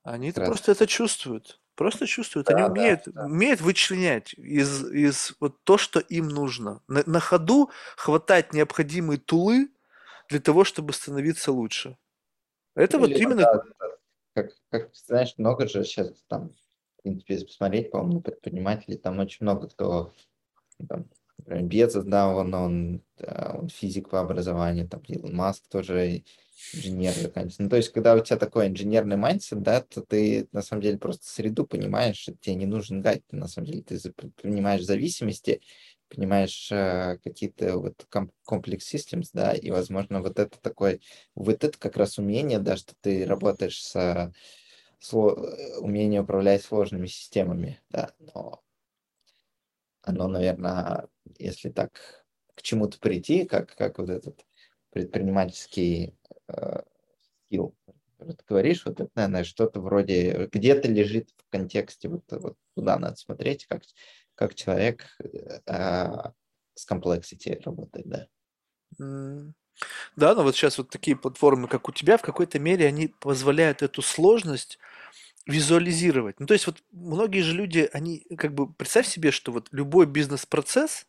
Они 0.04 0.30
это 0.30 0.46
просто 0.46 0.72
это 0.72 0.86
чувствуют. 0.88 1.60
Просто 1.76 2.06
чувствуют. 2.06 2.48
Да, 2.48 2.56
Они 2.56 2.64
умеют, 2.66 3.04
да, 3.06 3.12
да. 3.14 3.26
умеют 3.26 3.62
вычленять 3.62 4.34
из, 4.34 4.86
из 4.92 5.36
вот 5.40 5.64
то, 5.64 5.78
что 5.78 6.00
им 6.00 6.28
нужно. 6.28 6.82
На, 6.88 7.04
на 7.06 7.20
ходу 7.20 7.72
хватать 7.96 8.54
необходимые 8.54 9.20
тулы 9.20 9.70
для 10.30 10.40
того, 10.40 10.66
чтобы 10.66 10.94
становиться 10.94 11.52
лучше. 11.52 11.98
Это 12.76 12.98
Или, 12.98 13.02
вот 13.02 13.12
именно... 13.20 13.42
Да, 13.42 13.64
как, 14.34 14.52
как, 14.70 14.96
знаешь, 14.96 15.34
много 15.38 15.68
же 15.68 15.84
сейчас 15.84 16.12
там, 16.28 16.52
в 16.98 17.02
принципе, 17.02 17.46
посмотреть, 17.46 17.92
по-моему, 17.92 18.22
предпринимателей, 18.22 18.98
там 18.98 19.20
очень 19.20 19.40
много 19.42 19.70
кто 19.70 20.14
там, 20.88 21.10
например, 21.46 21.66
Безос, 21.66 22.06
да, 22.06 22.28
он, 22.28 22.54
он, 22.54 23.02
он 23.20 23.70
физик 23.70 24.10
по 24.10 24.22
образованию, 24.22 24.88
там, 24.88 25.02
Илон 25.08 25.36
Маск 25.36 25.68
тоже 25.68 26.24
инженер 26.74 27.14
заканчивается. 27.14 27.64
Ну, 27.64 27.70
то 27.70 27.76
есть, 27.76 27.92
когда 27.92 28.16
у 28.16 28.20
тебя 28.20 28.38
такой 28.38 28.68
инженерный 28.68 29.18
mindset, 29.18 29.62
да, 29.62 29.82
то 29.82 30.02
ты, 30.02 30.48
на 30.52 30.62
самом 30.62 30.82
деле, 30.82 30.98
просто 30.98 31.28
среду 31.28 31.66
понимаешь, 31.66 32.18
что 32.18 32.34
тебе 32.34 32.56
не 32.56 32.66
нужен 32.66 33.02
гайд, 33.02 33.24
на 33.32 33.48
самом 33.48 33.68
деле, 33.68 33.84
ты 33.84 34.00
понимаешь 34.42 34.84
зависимости, 34.84 35.62
понимаешь 36.10 36.70
э, 36.72 37.18
какие-то 37.24 37.78
вот 37.78 38.08
complex 38.46 38.94
systems, 38.94 39.30
да, 39.34 39.54
и, 39.54 39.72
возможно, 39.72 40.22
вот 40.22 40.40
это 40.40 40.58
такой, 40.62 41.02
вот 41.36 41.64
это 41.64 41.78
как 41.78 41.98
раз 41.98 42.18
умение, 42.18 42.60
да, 42.60 42.78
что 42.78 42.94
ты 43.02 43.26
работаешь 43.26 43.82
с, 43.84 44.32
с 45.00 45.14
умение 45.14 46.22
управлять 46.22 46.64
сложными 46.64 47.08
системами, 47.08 47.82
да, 47.90 48.12
но 48.34 48.63
оно, 50.04 50.28
наверное, 50.28 51.08
если 51.40 51.70
так 51.70 52.26
к 52.56 52.62
чему-то 52.62 53.00
прийти, 53.00 53.46
как, 53.46 53.76
как 53.76 53.98
вот 53.98 54.10
этот 54.10 54.46
предпринимательский 54.92 56.16
э, 56.48 56.82
скилл, 57.46 57.76
ты 58.20 58.38
говоришь, 58.48 58.86
вот 58.86 59.00
это, 59.00 59.10
наверное, 59.16 59.44
что-то 59.44 59.82
вроде, 59.82 60.50
где-то 60.52 60.88
лежит 60.88 61.30
в 61.38 61.50
контексте, 61.50 62.10
вот, 62.10 62.24
вот 62.30 62.58
туда 62.76 62.98
надо 63.00 63.16
смотреть, 63.16 63.66
как, 63.66 63.84
как 64.36 64.56
человек 64.56 65.06
э, 65.66 66.32
с 66.76 66.90
complexity 66.90 67.62
работает, 67.64 68.08
да. 68.08 68.28
Да, 70.16 70.36
но 70.36 70.44
вот 70.44 70.56
сейчас 70.56 70.78
вот 70.78 70.90
такие 70.90 71.18
платформы, 71.18 71.68
как 71.68 71.90
у 71.90 71.92
тебя, 71.92 72.18
в 72.18 72.22
какой-то 72.22 72.60
мере 72.60 72.86
они 72.86 73.08
позволяют 73.08 73.82
эту 73.82 74.02
сложность 74.02 74.78
визуализировать. 75.48 76.40
Ну, 76.40 76.46
то 76.48 76.54
есть 76.54 76.68
вот 76.68 76.78
многие 76.92 77.42
же 77.42 77.54
люди, 77.56 77.90
они 77.94 78.26
как 78.38 78.54
бы, 78.54 78.72
представь 78.74 79.08
себе, 79.08 79.32
что 79.32 79.52
вот 79.52 79.68
любой 79.72 80.06
бизнес-процесс, 80.06 81.06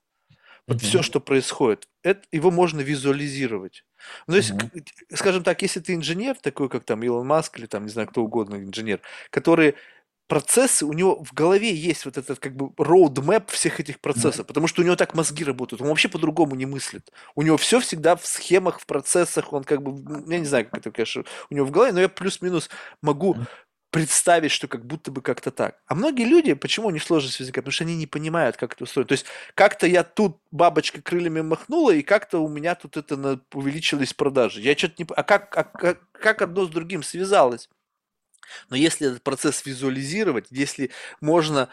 вот 0.68 0.80
все, 0.82 1.02
что 1.02 1.20
происходит, 1.20 1.88
это, 2.02 2.22
его 2.32 2.50
можно 2.50 2.80
визуализировать. 2.80 3.84
Ну, 4.26 4.32
то 4.34 4.38
есть, 4.38 4.54
Мгм. 4.54 4.70
скажем 5.14 5.42
так, 5.44 5.62
если 5.62 5.80
ты 5.80 5.94
инженер, 5.94 6.36
такой 6.40 6.68
как 6.70 6.84
там 6.84 7.02
Илон 7.02 7.26
Маск 7.26 7.58
или 7.58 7.66
там, 7.66 7.84
не 7.84 7.90
знаю, 7.90 8.08
кто 8.08 8.22
угодно 8.24 8.56
инженер, 8.56 9.00
который 9.30 9.76
процессы, 10.26 10.86
у 10.86 10.92
него 10.94 11.22
в 11.22 11.34
голове 11.34 11.74
есть 11.74 12.06
вот 12.06 12.16
этот 12.18 12.38
как 12.38 12.56
бы 12.56 12.68
roadmap 12.82 13.50
всех 13.50 13.80
этих 13.80 14.00
процессов, 14.00 14.46
потому 14.46 14.66
что 14.68 14.80
у 14.82 14.84
него 14.84 14.96
так 14.96 15.14
мозги 15.14 15.44
работают, 15.44 15.82
он 15.82 15.88
вообще 15.88 16.08
по-другому 16.08 16.54
не 16.56 16.66
мыслит. 16.66 17.10
У 17.34 17.42
него 17.42 17.58
все 17.58 17.78
всегда 17.80 18.16
в 18.16 18.26
схемах, 18.26 18.80
в 18.80 18.86
процессах, 18.86 19.52
он 19.52 19.64
как 19.64 19.82
бы, 19.82 19.92
я 20.32 20.38
не 20.38 20.46
знаю, 20.46 20.64
как 20.66 20.78
это, 20.78 20.90
конечно, 20.92 21.24
у 21.50 21.54
него 21.54 21.66
в 21.66 21.70
голове, 21.70 21.92
но 21.92 22.00
я 22.00 22.08
плюс-минус 22.08 22.70
могу 23.02 23.38
Мгм. 23.38 23.44
Представить, 23.94 24.50
что 24.50 24.66
как 24.66 24.84
будто 24.84 25.12
бы 25.12 25.22
как-то 25.22 25.52
так. 25.52 25.78
А 25.86 25.94
многие 25.94 26.24
люди, 26.24 26.52
почему 26.54 26.88
они 26.88 26.98
сложность 26.98 27.38
возникает? 27.38 27.64
Потому 27.64 27.72
что 27.72 27.84
они 27.84 27.94
не 27.94 28.08
понимают, 28.08 28.56
как 28.56 28.72
это 28.72 28.82
устроено. 28.82 29.06
То 29.06 29.12
есть 29.12 29.24
как-то 29.54 29.86
я 29.86 30.02
тут 30.02 30.40
бабочкой 30.50 31.00
крыльями 31.00 31.42
махнула, 31.42 31.92
и 31.92 32.02
как-то 32.02 32.40
у 32.40 32.48
меня 32.48 32.74
тут 32.74 32.96
это 32.96 33.16
на, 33.16 33.40
увеличились 33.52 34.12
продажи. 34.12 34.60
Я 34.60 34.76
что-то 34.76 34.94
не... 34.98 35.06
А 35.14 35.22
как, 35.22 35.56
а 35.56 35.62
как, 35.62 36.10
как 36.10 36.42
одно 36.42 36.64
с 36.66 36.70
другим 36.70 37.04
связалось? 37.04 37.70
Но 38.68 38.74
если 38.74 39.06
этот 39.06 39.22
процесс 39.22 39.64
визуализировать, 39.64 40.46
если 40.50 40.90
можно 41.20 41.68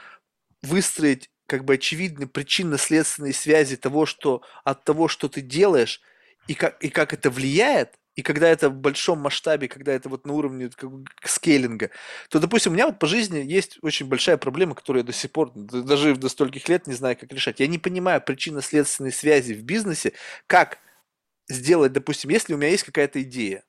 выстроить 0.61 1.31
как 1.47 1.65
бы 1.65 1.73
очевидные 1.73 2.27
причинно-следственные 2.27 3.33
связи 3.33 3.77
того, 3.77 4.05
что 4.05 4.43
от 4.63 4.83
того, 4.83 5.07
что 5.07 5.27
ты 5.27 5.41
делаешь, 5.41 6.01
и 6.47 6.53
как, 6.53 6.83
и 6.83 6.89
как 6.89 7.13
это 7.13 7.31
влияет, 7.31 7.95
и 8.15 8.21
когда 8.21 8.49
это 8.49 8.69
в 8.69 8.75
большом 8.75 9.19
масштабе, 9.19 9.67
когда 9.69 9.93
это 9.93 10.09
вот 10.09 10.25
на 10.25 10.33
уровне 10.33 10.69
как 10.75 10.89
скейлинга, 11.25 11.91
то, 12.29 12.39
допустим, 12.39 12.71
у 12.71 12.75
меня 12.75 12.87
вот 12.87 12.99
по 12.99 13.07
жизни 13.07 13.39
есть 13.39 13.77
очень 13.81 14.07
большая 14.07 14.37
проблема, 14.37 14.75
которую 14.75 15.01
я 15.03 15.07
до 15.07 15.13
сих 15.13 15.31
пор, 15.31 15.51
даже 15.55 16.15
до 16.15 16.29
стольких 16.29 16.67
лет, 16.69 16.87
не 16.87 16.93
знаю, 16.93 17.17
как 17.17 17.31
решать. 17.31 17.59
Я 17.59 17.67
не 17.67 17.77
понимаю 17.79 18.21
причинно-следственные 18.21 19.11
связи 19.13 19.53
в 19.53 19.63
бизнесе, 19.63 20.13
как 20.47 20.79
сделать, 21.49 21.93
допустим, 21.93 22.31
если 22.31 22.53
у 22.53 22.57
меня 22.57 22.69
есть 22.69 22.83
какая-то 22.83 23.21
идея, 23.23 23.63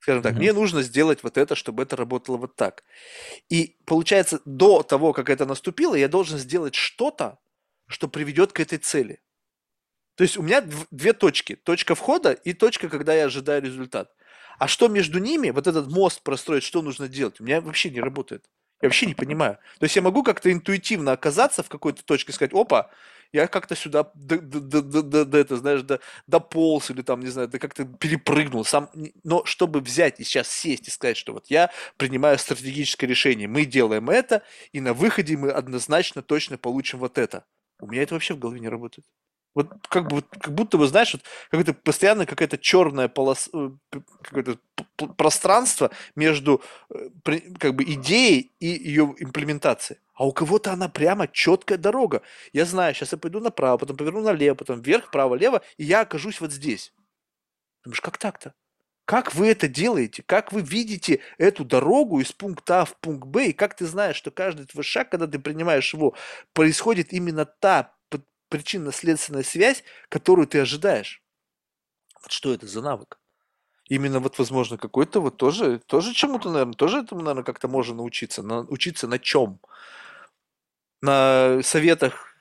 Скажем 0.00 0.22
так, 0.22 0.36
Мгм. 0.36 0.38
мне 0.38 0.52
нужно 0.52 0.82
сделать 0.82 1.22
вот 1.24 1.36
это, 1.36 1.54
чтобы 1.56 1.82
это 1.82 1.96
работало 1.96 2.36
вот 2.36 2.56
так. 2.56 2.84
И 3.50 3.76
получается, 3.86 4.40
до 4.44 4.82
того, 4.82 5.12
как 5.12 5.30
это 5.30 5.46
наступило, 5.46 5.94
я 5.94 6.08
должен 6.08 6.38
сделать 6.38 6.74
что-то, 6.74 7.38
что 7.88 8.08
приведет 8.08 8.52
к 8.52 8.60
этой 8.60 8.78
цели. 8.78 9.20
То 10.18 10.24
есть 10.24 10.36
у 10.36 10.42
меня 10.42 10.60
дв- 10.60 10.88
две 10.90 11.12
точки. 11.12 11.54
Точка 11.54 11.94
входа 11.94 12.32
и 12.32 12.52
точка, 12.52 12.88
когда 12.88 13.14
я 13.14 13.26
ожидаю 13.26 13.62
результат. 13.62 14.12
А 14.58 14.66
что 14.66 14.88
между 14.88 15.20
ними, 15.20 15.50
вот 15.50 15.68
этот 15.68 15.86
мост 15.86 16.22
простроить, 16.22 16.64
что 16.64 16.82
нужно 16.82 17.06
делать, 17.06 17.40
у 17.40 17.44
меня 17.44 17.60
вообще 17.60 17.88
не 17.88 18.00
работает. 18.00 18.50
Я 18.82 18.88
вообще 18.88 19.06
не 19.06 19.14
понимаю. 19.14 19.58
То 19.78 19.84
есть 19.84 19.94
я 19.94 20.02
могу 20.02 20.24
как-то 20.24 20.50
интуитивно 20.50 21.12
оказаться 21.12 21.62
в 21.62 21.68
какой-то 21.68 22.04
точке 22.04 22.32
и 22.32 22.34
сказать, 22.34 22.52
опа, 22.52 22.90
я 23.30 23.46
как-то 23.46 23.76
сюда 23.76 24.10
до, 24.14 24.40
до, 24.40 25.38
это, 25.38 25.56
знаешь, 25.56 25.82
до, 25.82 26.00
дополз 26.26 26.90
или 26.90 27.02
там, 27.02 27.20
не 27.20 27.28
знаю, 27.28 27.46
да 27.46 27.60
как-то 27.60 27.84
перепрыгнул 27.84 28.64
сам. 28.64 28.90
Но 29.22 29.44
чтобы 29.44 29.78
взять 29.78 30.18
и 30.18 30.24
сейчас 30.24 30.48
сесть 30.48 30.88
и 30.88 30.90
сказать, 30.90 31.16
что 31.16 31.32
вот 31.32 31.46
я 31.46 31.70
принимаю 31.96 32.38
стратегическое 32.38 33.06
решение, 33.06 33.46
мы 33.46 33.64
делаем 33.64 34.10
это, 34.10 34.42
и 34.72 34.80
на 34.80 34.94
выходе 34.94 35.36
мы 35.36 35.50
однозначно 35.50 36.22
точно 36.22 36.58
получим 36.58 36.98
вот 36.98 37.18
это. 37.18 37.44
У 37.78 37.86
меня 37.86 38.02
это 38.02 38.14
вообще 38.14 38.34
в 38.34 38.40
голове 38.40 38.58
не 38.58 38.68
работает. 38.68 39.06
Вот 39.58 39.88
как 39.88 40.06
бы, 40.06 40.22
как 40.22 40.54
будто 40.54 40.78
бы, 40.78 40.86
знаешь, 40.86 41.14
вот 41.14 41.22
какое-то 41.50 41.74
постоянно 41.74 42.26
какая-то 42.26 42.58
черная 42.58 43.08
полоса, 43.08 43.50
э, 43.52 43.70
какое-то 44.22 44.58
пространство 45.16 45.90
между 46.14 46.62
э, 46.94 47.40
как 47.58 47.74
бы 47.74 47.82
идеей 47.82 48.52
и 48.60 48.68
ее 48.68 49.16
имплементацией. 49.18 49.98
А 50.14 50.28
у 50.28 50.32
кого-то 50.32 50.72
она 50.72 50.88
прямо 50.88 51.26
четкая 51.26 51.76
дорога. 51.76 52.22
Я 52.52 52.66
знаю, 52.66 52.94
сейчас 52.94 53.10
я 53.10 53.18
пойду 53.18 53.40
направо, 53.40 53.78
потом 53.78 53.96
поверну 53.96 54.20
налево, 54.20 54.54
потом 54.54 54.80
вверх, 54.80 55.10
право, 55.10 55.34
лево, 55.34 55.62
и 55.76 55.82
я 55.82 56.02
окажусь 56.02 56.40
вот 56.40 56.52
здесь. 56.52 56.92
Думаешь, 57.82 58.00
как 58.00 58.16
так-то? 58.16 58.54
Как 59.06 59.34
вы 59.34 59.48
это 59.48 59.66
делаете? 59.66 60.22
Как 60.24 60.52
вы 60.52 60.60
видите 60.60 61.18
эту 61.36 61.64
дорогу 61.64 62.20
из 62.20 62.30
пункта 62.30 62.82
А 62.82 62.84
в 62.84 62.96
пункт 62.98 63.26
Б? 63.26 63.48
И 63.48 63.52
как 63.52 63.74
ты 63.74 63.86
знаешь, 63.86 64.14
что 64.14 64.30
каждый 64.30 64.66
твой 64.66 64.84
шаг, 64.84 65.10
когда 65.10 65.26
ты 65.26 65.40
принимаешь 65.40 65.92
его, 65.94 66.14
происходит 66.52 67.12
именно 67.12 67.44
та 67.44 67.97
причинно-следственная 68.48 69.42
связь, 69.42 69.84
которую 70.08 70.46
ты 70.46 70.60
ожидаешь? 70.60 71.22
Вот 72.22 72.32
что 72.32 72.52
это 72.52 72.66
за 72.66 72.82
навык? 72.82 73.18
Именно 73.88 74.20
вот, 74.20 74.38
возможно, 74.38 74.76
какой-то 74.76 75.20
вот 75.20 75.38
тоже, 75.38 75.78
тоже 75.86 76.12
чему-то, 76.12 76.50
наверное, 76.50 76.74
тоже 76.74 76.98
этому, 76.98 77.22
наверное, 77.22 77.44
как-то 77.44 77.68
можно 77.68 77.96
научиться. 77.96 78.42
На, 78.42 78.60
учиться 78.60 79.08
на 79.08 79.18
чем? 79.18 79.60
На 81.00 81.60
советах 81.62 82.36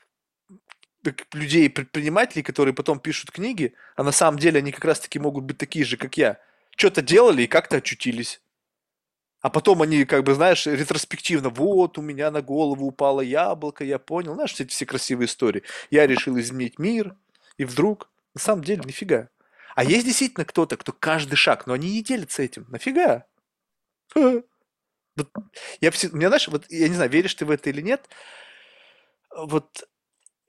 людей, 1.32 1.70
предпринимателей, 1.70 2.44
которые 2.44 2.74
потом 2.74 3.00
пишут 3.00 3.32
книги, 3.32 3.74
а 3.96 4.04
на 4.04 4.12
самом 4.12 4.40
деле 4.40 4.60
они 4.60 4.72
как 4.74 4.84
раз-таки 4.84 5.20
могут 5.20 5.46
быть 5.46 5.58
такие 5.58 5.86
же, 5.86 5.96
как 5.96 6.18
я. 6.18 6.38
Что-то 6.76 7.02
делали 7.02 7.44
и 7.44 7.48
как-то 7.48 7.78
очутились. 7.78 8.42
А 9.42 9.50
потом 9.50 9.82
они, 9.84 10.06
как 10.06 10.24
бы, 10.24 10.34
знаешь, 10.34 10.66
ретроспективно, 10.66 11.50
вот, 11.50 11.98
у 11.98 12.02
меня 12.02 12.32
на 12.32 12.42
голову 12.42 12.88
упало 12.88 13.22
яблоко, 13.22 13.84
я 13.84 14.00
понял, 14.00 14.34
знаешь, 14.34 14.54
эти 14.60 14.70
все 14.72 14.86
красивые 14.86 15.28
истории. 15.28 15.64
Я 15.92 16.08
решил 16.08 16.40
изменить 16.40 16.80
мир, 16.80 17.16
и 17.58 17.66
вдруг, 17.66 18.10
на 18.34 18.42
самом 18.42 18.64
деле, 18.64 18.82
нифига. 18.86 19.30
А 19.76 19.84
есть 19.84 20.06
действительно 20.06 20.44
кто-то, 20.46 20.76
кто 20.78 20.92
каждый 20.92 21.36
шаг, 21.36 21.68
но 21.68 21.74
они 21.74 21.92
не 21.92 22.04
делятся 22.04 22.42
этим. 22.44 22.66
Нафига? 22.70 23.26
Вот 25.18 25.30
я, 25.82 25.92
меня, 26.14 26.30
знаешь, 26.30 26.48
вот 26.48 26.66
я 26.70 26.88
не 26.90 26.96
знаю, 26.96 27.10
веришь 27.12 27.36
ты 27.36 27.46
в 27.46 27.52
это 27.52 27.70
или 27.72 27.82
нет, 27.82 28.08
вот 29.36 29.88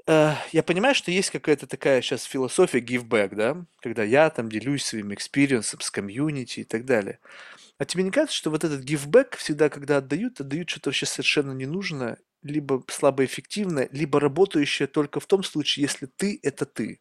я 0.09 0.63
понимаю, 0.65 0.95
что 0.95 1.11
есть 1.11 1.31
какая-то 1.31 1.67
такая 1.67 2.01
сейчас 2.01 2.25
философия 2.25 2.81
give 2.81 3.07
back, 3.07 3.35
да, 3.35 3.65
когда 3.81 4.03
я 4.03 4.31
там 4.31 4.49
делюсь 4.49 4.85
своим 4.85 5.13
experience 5.13 5.69
ом 5.69 5.81
с 5.81 5.91
комьюнити 5.91 6.61
и 6.61 6.65
так 6.65 6.87
далее. 6.87 7.19
А 7.79 7.85
тебе 7.85 8.03
не 8.03 8.11
кажется, 8.11 8.37
что 8.37 8.51
вот 8.51 8.65
этот 8.65 8.85
give 8.85 9.07
back 9.07 9.37
всегда, 9.37 9.69
когда 9.69 9.99
отдают, 9.99 10.41
отдают 10.41 10.71
что-то 10.71 10.91
вообще 10.91 11.07
совершенно 11.07 11.53
ненужное, 11.53 12.19
либо 12.43 12.83
слабоэффективное, 12.89 13.89
либо 13.93 14.21
работающее 14.21 14.89
только 14.89 15.21
в 15.21 15.27
том 15.27 15.43
случае, 15.43 15.83
если 15.83 16.07
ты– 16.07 16.41
это 16.43 16.65
ты. 16.65 17.01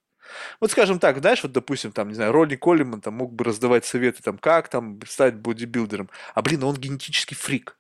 Вот 0.60 0.72
скажем 0.72 1.00
так, 1.00 1.20
знаешь, 1.20 1.42
вот 1.44 1.54
допустим, 1.54 1.92
там, 1.94 2.10
не 2.10 2.16
знаю, 2.16 2.34
Ронни 2.34 2.56
Колеман 2.56 3.02
там 3.02 3.14
мог 3.14 3.34
бы 3.34 3.46
раздавать 3.46 3.86
советы, 3.86 4.22
там, 4.22 4.38
как 4.38 4.68
там 4.70 5.00
стать 5.08 5.36
бодибилдером, 5.36 6.10
а, 6.36 6.42
блин, 6.42 6.64
он 6.64 6.76
генетический 6.76 7.36
фрик. 7.38 7.78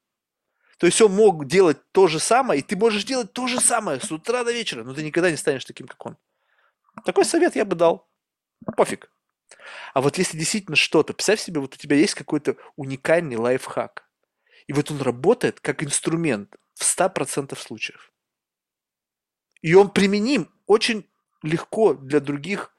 То 0.77 0.85
есть 0.85 1.01
он 1.01 1.13
мог 1.13 1.47
делать 1.47 1.77
то 1.91 2.07
же 2.07 2.19
самое, 2.19 2.59
и 2.59 2.63
ты 2.63 2.75
можешь 2.75 3.03
делать 3.03 3.33
то 3.33 3.47
же 3.47 3.59
самое 3.59 3.99
с 3.99 4.11
утра 4.11 4.43
до 4.43 4.51
вечера, 4.51 4.83
но 4.83 4.93
ты 4.93 5.03
никогда 5.03 5.31
не 5.31 5.37
станешь 5.37 5.65
таким, 5.65 5.87
как 5.87 6.05
он. 6.05 6.17
Такой 7.03 7.25
совет 7.25 7.55
я 7.55 7.65
бы 7.65 7.75
дал. 7.75 8.07
Пофиг. 8.75 9.11
А 9.93 10.01
вот 10.01 10.17
если 10.17 10.37
действительно 10.37 10.75
что-то, 10.75 11.13
представь 11.13 11.39
себе, 11.39 11.59
вот 11.59 11.73
у 11.73 11.77
тебя 11.77 11.95
есть 11.95 12.13
какой-то 12.13 12.57
уникальный 12.75 13.37
лайфхак, 13.37 14.07
и 14.67 14.73
вот 14.73 14.91
он 14.91 15.01
работает 15.01 15.59
как 15.59 15.83
инструмент 15.83 16.55
в 16.75 16.83
100% 16.83 17.57
случаев. 17.57 18.11
И 19.61 19.73
он 19.73 19.89
применим 19.89 20.51
очень 20.67 21.09
легко 21.41 21.93
для 21.93 22.19
других 22.19 22.73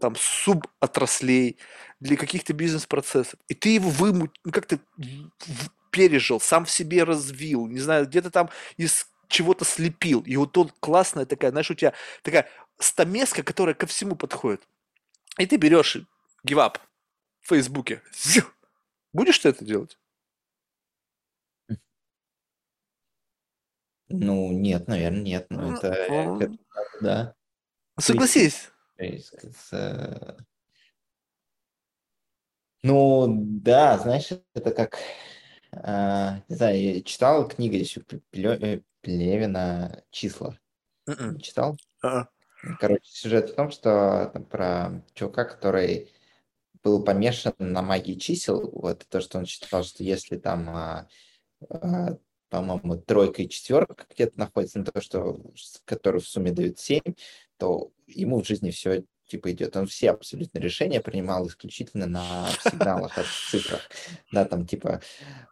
там 0.00 0.14
суботраслей, 0.16 1.58
для 1.98 2.16
каких-то 2.16 2.52
бизнес-процессов. 2.52 3.38
И 3.48 3.54
ты 3.54 3.70
его 3.70 3.90
выму... 3.90 4.30
ну, 4.44 4.52
как-то 4.52 4.78
пережил, 5.90 6.40
сам 6.40 6.64
в 6.64 6.70
себе 6.70 7.04
развил, 7.04 7.66
не 7.66 7.80
знаю, 7.80 8.06
где-то 8.06 8.30
там 8.30 8.50
из 8.76 9.08
чего-то 9.28 9.64
слепил. 9.64 10.22
И 10.22 10.36
вот 10.36 10.56
он 10.58 10.70
классная 10.80 11.26
такая, 11.26 11.50
знаешь, 11.50 11.70
у 11.70 11.74
тебя 11.74 11.92
такая 12.22 12.48
стамеска, 12.78 13.42
которая 13.42 13.74
ко 13.74 13.86
всему 13.86 14.16
подходит. 14.16 14.66
И 15.38 15.46
ты 15.46 15.56
берешь 15.56 15.98
гивап 16.42 16.78
в 17.40 17.48
Фейсбуке. 17.48 18.02
Будешь 19.12 19.38
ты 19.38 19.50
это 19.50 19.64
делать? 19.64 19.98
Ну, 24.08 24.50
нет, 24.52 24.88
наверное, 24.88 25.20
нет. 25.20 25.46
Ну, 25.50 25.76
это, 25.76 25.88
это 25.88 26.56
да. 27.00 27.34
Согласись. 27.98 28.70
Ну, 32.82 33.26
да, 33.28 33.98
знаешь, 33.98 34.30
это 34.54 34.70
как, 34.72 34.98
не 35.72 36.56
знаю, 36.56 36.82
я 36.82 37.02
читал 37.02 37.48
книгу 37.48 37.76
еще 37.76 38.02
э, 38.32 38.80
Плевина 39.02 40.02
«Числа». 40.10 40.58
М-м. 41.06 41.38
Читал? 41.40 41.76
А-а. 42.02 42.28
Короче, 42.78 43.04
сюжет 43.04 43.50
в 43.50 43.54
том, 43.54 43.70
что 43.70 44.30
там 44.32 44.44
про 44.44 45.02
чувака, 45.14 45.44
который 45.44 46.10
был 46.82 47.02
помешан 47.02 47.54
на 47.58 47.82
магии 47.82 48.14
чисел, 48.14 48.70
вот 48.72 49.06
то, 49.08 49.20
что 49.20 49.38
он 49.38 49.46
считал, 49.46 49.82
что 49.82 50.02
если 50.02 50.36
там, 50.36 50.68
а, 50.70 51.08
а, 51.68 52.16
по-моему, 52.48 52.96
тройка 52.96 53.42
и 53.42 53.48
четверка 53.48 54.06
где-то 54.10 54.38
находится, 54.38 54.78
на 54.78 54.86
то, 54.86 55.00
что, 55.00 55.40
который 55.84 56.20
в 56.20 56.28
сумме 56.28 56.52
дают 56.52 56.78
7, 56.78 57.00
то 57.56 57.92
ему 58.06 58.42
в 58.42 58.46
жизни 58.46 58.70
все 58.70 59.04
типа 59.30 59.52
идет. 59.52 59.76
Он 59.76 59.86
все 59.86 60.10
абсолютно 60.10 60.58
решения 60.58 61.00
принимал 61.00 61.46
исключительно 61.46 62.06
на 62.06 62.48
сигналах 62.64 63.16
от 63.16 63.26
цифрах. 63.26 63.88
Да, 64.32 64.44
там 64.44 64.66
типа 64.66 65.00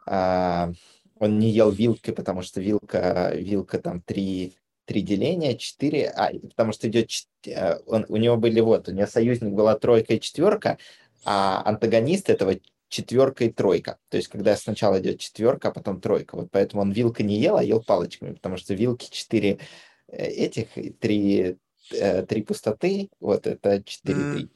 а, 0.05 0.71
он 1.17 1.39
не 1.39 1.49
ел 1.49 1.71
вилкой, 1.71 2.13
потому 2.13 2.41
что 2.41 2.61
вилка, 2.61 3.31
вилка 3.35 3.79
там 3.79 4.01
три 4.01 4.55
три 4.85 5.01
деления, 5.03 5.53
четыре, 5.53 6.09
а, 6.09 6.31
потому 6.33 6.71
что 6.71 6.87
идет, 6.87 7.11
э, 7.45 7.77
он, 7.85 8.07
у 8.09 8.17
него 8.17 8.37
были 8.37 8.59
вот, 8.59 8.89
у 8.89 8.91
него 8.91 9.05
союзник 9.05 9.53
была 9.53 9.77
тройка 9.77 10.15
и 10.15 10.19
четверка, 10.19 10.79
а 11.23 11.61
антагонист 11.63 12.31
этого 12.31 12.55
четверка 12.89 13.45
и 13.45 13.51
тройка. 13.51 13.99
То 14.09 14.17
есть, 14.17 14.29
когда 14.29 14.55
сначала 14.55 14.99
идет 14.99 15.19
четверка, 15.19 15.67
а 15.67 15.71
потом 15.71 16.01
тройка. 16.01 16.35
Вот 16.35 16.49
поэтому 16.49 16.81
он 16.81 16.91
вилка 16.91 17.21
не 17.21 17.39
ел, 17.39 17.57
а 17.57 17.63
ел 17.63 17.83
палочками, 17.83 18.33
потому 18.33 18.57
что 18.57 18.73
вилки 18.73 19.09
четыре 19.11 19.59
э, 20.07 20.25
этих, 20.25 20.69
три, 20.99 21.41
э, 21.41 21.55
три 21.89 22.43
пустоты, 22.43 23.09
вот 23.19 23.47
это 23.47 23.83
четыре 23.83 24.19
mm. 24.19 24.49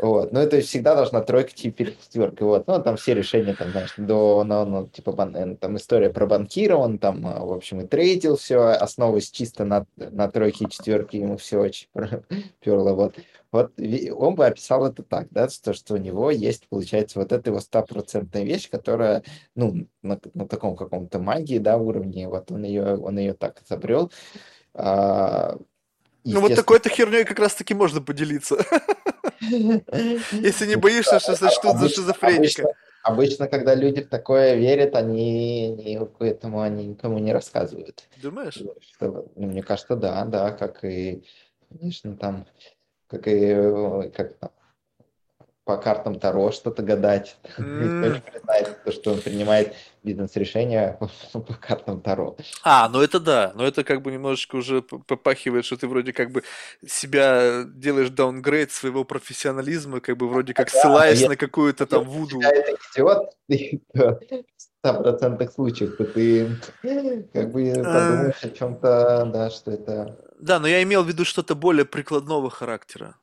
Вот. 0.00 0.32
Но 0.32 0.40
это 0.40 0.60
всегда 0.62 0.94
должна 0.94 1.20
тройка 1.20 1.50
идти 1.50 1.70
перед 1.70 2.00
четверкой. 2.00 2.46
Вот. 2.46 2.66
Ну, 2.66 2.82
там 2.82 2.96
все 2.96 3.14
решения, 3.14 3.54
там, 3.54 3.70
знаешь, 3.70 3.92
до, 3.98 4.44
ну, 4.44 4.64
ну, 4.64 4.86
типа, 4.86 5.12
бан, 5.12 5.36
э, 5.36 5.56
там 5.56 5.76
история 5.76 6.08
про 6.08 6.26
банкира, 6.26 6.76
он 6.76 6.98
там, 6.98 7.26
э, 7.26 7.38
в 7.38 7.52
общем, 7.52 7.82
и 7.82 7.86
трейдил 7.86 8.36
все, 8.36 8.60
основываясь 8.60 9.30
чисто 9.30 9.66
на, 9.66 9.86
на 9.96 10.30
тройке 10.30 10.64
и 10.64 10.70
четверке, 10.70 11.18
ему 11.18 11.36
все 11.36 11.60
очень 11.60 11.88
перло. 12.60 12.94
Вот. 12.94 13.16
Вот 13.52 13.72
он 14.16 14.36
бы 14.36 14.46
описал 14.46 14.86
это 14.86 15.02
так, 15.02 15.26
да, 15.32 15.48
то, 15.48 15.74
что 15.74 15.94
у 15.94 15.98
него 15.98 16.30
есть, 16.30 16.68
получается, 16.68 17.18
вот 17.18 17.32
эта 17.32 17.50
его 17.50 17.60
стопроцентная 17.60 18.44
вещь, 18.44 18.70
которая, 18.70 19.22
ну, 19.54 19.86
на, 20.02 20.18
на 20.32 20.46
таком 20.46 20.76
каком-то 20.76 21.18
магии, 21.18 21.58
да, 21.58 21.76
уровне, 21.76 22.28
вот 22.28 22.50
он 22.52 22.62
ее, 22.62 22.96
он 22.96 23.18
ее 23.18 23.34
так 23.34 23.60
изобрел. 23.62 24.10
А, 24.72 25.58
ну 26.24 26.40
вот 26.40 26.54
такой-то 26.54 26.88
херней 26.88 27.24
как 27.24 27.38
раз-таки 27.38 27.74
можно 27.74 28.00
поделиться. 28.00 28.56
Если 29.40 30.66
не 30.66 30.76
боишься, 30.76 31.18
что 31.20 31.36
сочтут 31.36 31.78
за 31.78 31.88
шизофреника. 31.88 32.68
Обычно, 33.02 33.48
когда 33.48 33.74
люди 33.74 34.02
в 34.02 34.08
такое 34.08 34.56
верят, 34.56 34.94
они 34.94 35.70
не, 35.70 35.98
этому 36.18 36.60
они 36.60 36.88
никому 36.88 37.18
не 37.18 37.32
рассказывают. 37.32 38.04
Думаешь? 38.22 38.62
Что, 38.94 39.26
ну, 39.36 39.46
мне 39.46 39.62
кажется, 39.62 39.96
да, 39.96 40.22
да, 40.26 40.50
как 40.50 40.84
и, 40.84 41.24
конечно, 41.70 42.14
там, 42.16 42.46
как 43.06 43.26
и 43.26 43.54
как 44.14 44.34
там, 44.34 44.50
по 45.70 45.76
картам 45.76 46.18
Таро 46.18 46.50
что-то 46.50 46.82
гадать. 46.82 47.36
Mm. 47.60 48.20
То, 48.84 48.92
что 48.92 49.12
он 49.12 49.20
принимает 49.20 49.74
бизнес-решения 50.02 50.98
по 51.32 51.54
картам 51.54 52.00
Таро. 52.00 52.36
А, 52.64 52.88
ну 52.88 53.00
это 53.00 53.20
да, 53.20 53.52
но 53.54 53.64
это 53.64 53.84
как 53.84 54.02
бы 54.02 54.10
немножечко 54.10 54.56
уже 54.56 54.82
попахивает, 54.82 55.64
что 55.64 55.76
ты 55.76 55.86
вроде 55.86 56.12
как 56.12 56.30
бы 56.30 56.42
себя 56.86 57.64
делаешь 57.64 58.10
даунгрейд 58.10 58.72
своего 58.72 59.04
профессионализма, 59.04 60.00
как 60.00 60.16
бы 60.16 60.28
вроде 60.28 60.54
как 60.54 60.70
да, 60.72 60.80
ссылаясь 60.80 61.26
на 61.28 61.36
какую-то 61.36 61.86
там 61.86 62.04
вуду. 62.04 62.40
это 62.40 62.76
идиот, 62.94 63.34
100% 64.84 65.52
случаев, 65.52 65.96
то 65.96 66.04
ты 66.04 66.56
как 67.32 67.52
бы 67.52 67.70
а. 67.70 67.84
подумаешь 67.84 68.42
о 68.42 68.50
чем-то, 68.50 69.30
да, 69.32 69.50
что 69.50 69.70
это... 69.70 70.18
Да, 70.40 70.58
но 70.58 70.66
я 70.66 70.82
имел 70.82 71.04
в 71.04 71.08
виду 71.08 71.24
что-то 71.24 71.54
более 71.54 71.84
прикладного 71.84 72.50
характера. 72.50 73.16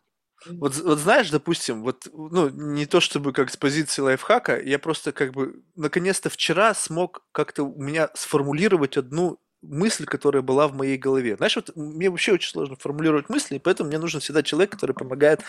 Вот, 0.59 0.75
вот 0.77 0.99
знаешь, 0.99 1.29
допустим, 1.29 1.83
вот, 1.83 2.07
ну, 2.13 2.49
не 2.49 2.85
то 2.85 2.99
чтобы 2.99 3.33
как 3.33 3.49
с 3.51 3.57
позиции 3.57 4.01
лайфхака, 4.01 4.59
я 4.59 4.79
просто 4.79 5.11
как 5.11 5.33
бы 5.33 5.61
наконец-то 5.75 6.29
вчера 6.29 6.73
смог 6.73 7.23
как-то 7.31 7.63
у 7.63 7.81
меня 7.81 8.09
сформулировать 8.13 8.97
одну 8.97 9.39
мысль, 9.61 10.05
которая 10.05 10.43
была 10.43 10.67
в 10.67 10.73
моей 10.73 10.97
голове. 10.97 11.35
Знаешь, 11.35 11.55
вот 11.55 11.75
мне 11.75 12.09
вообще 12.09 12.33
очень 12.33 12.49
сложно 12.51 12.75
формулировать 12.75 13.29
мысли, 13.29 13.55
и 13.55 13.59
поэтому 13.59 13.89
мне 13.89 13.97
нужен 13.97 14.21
всегда 14.21 14.43
человек, 14.43 14.71
который 14.71 14.93
помогает 14.93 15.41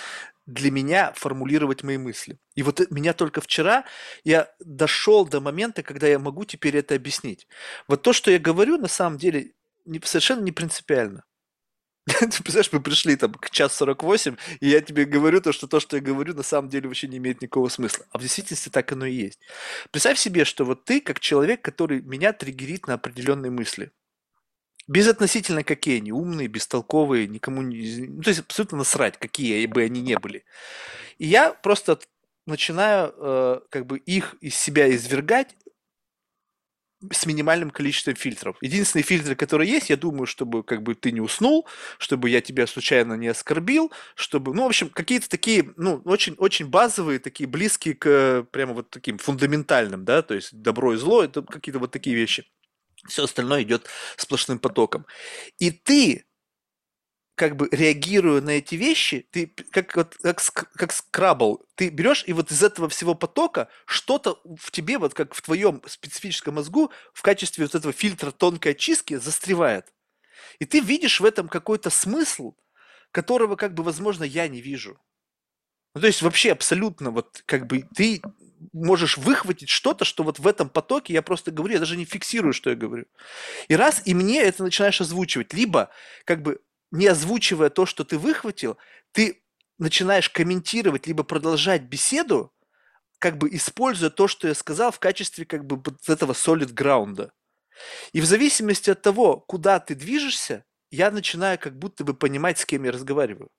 для 0.47 0.71
меня 0.71 1.13
формулировать 1.15 1.83
мои 1.83 1.99
мысли. 1.99 2.39
И 2.55 2.63
вот 2.63 2.81
меня 2.91 3.13
только 3.13 3.41
вчера 3.41 3.85
я 4.25 4.49
дошел 4.61 5.27
до 5.27 5.41
момента, 5.41 5.83
когда 5.83 6.07
я 6.07 6.19
могу 6.19 6.45
теперь 6.45 6.77
это 6.77 6.95
объяснить. 6.95 7.47
Вот 7.87 8.03
то, 8.03 8.13
что 8.13 8.31
я 8.31 8.39
говорю, 8.39 8.79
на 8.79 8.89
самом 8.89 9.19
деле 9.19 9.53
не, 9.85 10.01
совершенно 10.03 10.43
не 10.43 10.53
принципиально. 10.53 11.25
Ты 12.21 12.43
представляешь, 12.43 12.73
мы 12.73 12.81
пришли 12.81 13.17
там 13.17 13.35
к 13.35 13.51
час 13.51 13.77
48, 13.77 14.37
и 14.61 14.69
я 14.69 14.81
тебе 14.81 15.05
говорю 15.05 15.41
то, 15.41 15.53
что 15.53 15.67
то, 15.67 15.79
что 15.79 15.97
я 15.97 16.03
говорю, 16.03 16.35
на 16.35 16.43
самом 16.43 16.69
деле 16.71 16.89
вообще 16.89 17.07
не 17.07 17.19
имеет 17.19 17.43
никакого 17.43 17.69
смысла. 17.69 18.07
А 18.13 18.19
в 18.19 18.23
действительности 18.23 18.71
так 18.71 18.91
оно 18.93 19.05
и 19.07 19.13
есть. 19.13 19.41
Представь 19.91 20.19
себе, 20.19 20.45
что 20.45 20.65
вот 20.65 20.85
ты 20.85 21.01
как 21.01 21.21
человек, 21.21 21.61
который 21.61 22.01
меня 22.01 22.33
триггерит 22.33 22.87
на 22.87 22.95
определенные 22.95 23.51
мысли. 23.51 23.91
Безотносительно 24.87 25.65
какие 25.65 25.99
они, 25.99 26.13
умные, 26.13 26.49
бестолковые, 26.49 27.27
никому 27.27 27.61
не... 27.63 28.07
Ну, 28.07 28.23
то 28.23 28.31
есть 28.31 28.41
абсолютно 28.41 28.79
насрать, 28.79 29.19
какие 29.19 29.67
бы 29.67 29.83
они 29.83 30.01
ни 30.01 30.15
были. 30.15 30.45
И 31.19 31.27
я 31.27 31.53
просто 31.53 31.99
начинаю 32.47 33.13
э, 33.19 33.61
как 33.69 33.85
бы 33.85 33.99
их 33.99 34.37
из 34.41 34.55
себя 34.55 34.91
извергать 34.91 35.55
с 37.13 37.27
минимальным 37.27 37.71
количеством 37.71 38.15
фильтров. 38.17 38.57
Единственный 38.61 39.03
фильтр, 39.03 39.37
который 39.37 39.69
есть, 39.69 39.91
я 39.91 39.97
думаю, 39.97 40.27
чтобы 40.27 40.63
как 40.63 40.83
бы 40.83 40.95
ты 40.95 41.13
не 41.13 41.21
уснул, 41.21 41.67
чтобы 41.99 42.29
я 42.31 42.41
тебя 42.41 42.67
случайно 42.67 43.15
не 43.15 43.29
оскорбил, 43.29 43.93
чтобы, 44.15 44.55
ну, 44.55 44.65
в 44.65 44.67
общем, 44.67 44.89
какие-то 44.89 45.29
такие, 45.29 45.73
ну, 45.77 46.03
очень, 46.05 46.35
очень 46.35 46.67
базовые, 46.67 47.19
такие 47.19 47.49
близкие 47.49 47.95
к 47.95 48.47
прямо 48.51 48.75
вот 48.75 48.91
таким 48.91 49.19
фундаментальным, 49.19 50.05
да, 50.05 50.23
то 50.23 50.35
есть 50.35 50.53
добро 50.53 50.95
и 50.95 50.97
зло, 50.97 51.23
это 51.23 51.43
какие-то 51.43 51.79
вот 51.79 51.93
такие 51.93 52.17
вещи. 52.17 52.45
Все 53.07 53.25
остальное 53.25 53.63
идет 53.63 53.87
сплошным 54.17 54.59
потоком. 54.59 55.07
И 55.59 55.71
ты 55.71 56.28
как 57.39 57.57
бы 57.57 57.69
реагируя 57.71 58.41
на 58.43 58.51
эти 58.51 58.75
вещи, 58.75 59.27
ты 59.31 59.47
как, 59.71 59.97
вот, 59.97 60.17
как, 60.21 60.43
как 60.75 60.93
скрабл, 60.93 61.65
ты 61.77 61.89
берешь 61.89 62.25
и 62.27 62.33
вот 62.33 62.51
из 62.51 62.63
этого 62.63 62.89
всего 62.89 63.15
потока 63.15 63.69
что-то 63.87 64.41
в 64.45 64.71
тебе, 64.73 64.99
вот 64.99 65.15
как 65.15 65.35
в 65.35 65.41
твоем 65.41 65.81
специфическом 65.87 66.57
мозгу, 66.57 66.91
в 67.15 67.23
качестве 67.23 67.65
вот 67.65 67.75
этого 67.75 67.93
фильтра 67.93 68.33
тонкой 68.33 68.73
очистки 68.73 69.17
застревает. 69.17 69.87
И 70.59 70.65
ты 70.65 70.81
видишь 70.81 71.21
в 71.21 71.25
этом 71.25 71.49
какой-то 71.49 71.91
смысл, 71.91 72.55
которого, 73.13 73.55
как 73.55 73.73
бы, 73.73 73.85
возможно, 73.85 74.25
я 74.25 74.49
не 74.49 74.61
вижу. 74.61 74.99
Ну, 75.95 76.01
то 76.01 76.07
есть 76.09 76.21
вообще 76.21 76.53
абсолютно 76.53 77.11
вот 77.11 77.43
как 77.47 77.67
бы 77.67 77.85
ты 77.95 78.21
можешь 78.73 79.17
выхватить 79.17 79.69
что-то, 79.69 80.05
что 80.05 80.25
вот 80.25 80.41
в 80.41 80.47
этом 80.47 80.69
потоке 80.69 81.13
я 81.13 81.23
просто 81.23 81.53
говорю, 81.53 81.75
я 81.75 81.81
даже 81.81 81.97
не 81.97 82.05
фиксирую, 82.05 82.53
что 82.53 82.71
я 82.71 82.77
говорю. 82.77 83.07
И 83.69 83.77
раз, 83.77 84.03
и 84.05 84.15
мне 84.15 84.43
это 84.43 84.65
начинаешь 84.65 85.01
озвучивать. 85.01 85.55
Либо 85.55 85.91
как 86.25 86.43
бы 86.43 86.61
не 86.91 87.07
озвучивая 87.07 87.71
то, 87.71 87.87
что 87.87 88.05
ты 88.05 88.19
выхватил, 88.19 88.79
ты 89.13 89.43
начинаешь 89.79 90.31
комментировать, 90.31 91.07
либо 91.07 91.23
продолжать 91.23 91.83
беседу, 91.83 92.53
как 93.19 93.39
бы 93.39 93.49
используя 93.55 94.11
то, 94.11 94.29
что 94.29 94.49
я 94.49 94.55
сказал 94.55 94.91
в 94.93 94.99
качестве 94.99 95.45
как 95.45 95.65
бы 95.65 95.77
вот 95.77 96.09
этого 96.09 96.33
solid 96.33 96.73
ground. 96.73 97.31
И 98.13 98.21
в 98.21 98.25
зависимости 98.25 98.91
от 98.91 99.03
того, 99.03 99.39
куда 99.39 99.79
ты 99.81 99.95
движешься, 99.95 100.65
я 100.91 101.11
начинаю 101.11 101.59
как 101.59 101.79
будто 101.79 102.05
бы 102.05 102.15
понимать, 102.15 102.59
с 102.59 102.67
кем 102.67 102.85
я 102.85 102.93
разговариваю. 102.93 103.51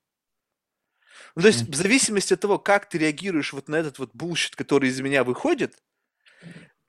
Ну, 1.35 1.43
то 1.43 1.47
есть 1.47 1.67
в 1.67 1.75
зависимости 1.75 2.33
от 2.33 2.39
того, 2.39 2.57
как 2.57 2.89
ты 2.89 2.97
реагируешь 2.97 3.53
вот 3.53 3.67
на 3.67 3.75
этот 3.75 3.99
вот 3.99 4.11
bullshit, 4.13 4.55
который 4.55 4.89
из 4.89 4.99
меня 4.99 5.23
выходит, 5.23 5.77